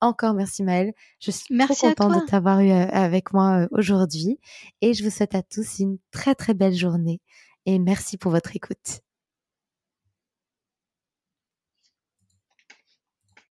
Encore 0.00 0.32
merci 0.32 0.62
Maëlle. 0.62 0.92
Je 1.20 1.30
suis 1.32 1.58
trop 1.58 1.74
contente 1.74 2.22
de 2.22 2.26
t'avoir 2.26 2.60
eu 2.60 2.70
euh, 2.70 2.86
avec 2.92 3.34
moi 3.34 3.62
euh, 3.62 3.68
aujourd'hui 3.72 4.38
et 4.80 4.94
je 4.94 5.04
vous 5.04 5.10
souhaite 5.10 5.34
à 5.34 5.42
tous 5.42 5.80
une 5.80 5.98
très 6.12 6.34
très 6.34 6.54
belle 6.54 6.74
journée 6.74 7.20
et 7.66 7.78
merci 7.78 8.16
pour 8.16 8.32
votre 8.32 8.56
écoute. 8.56 9.02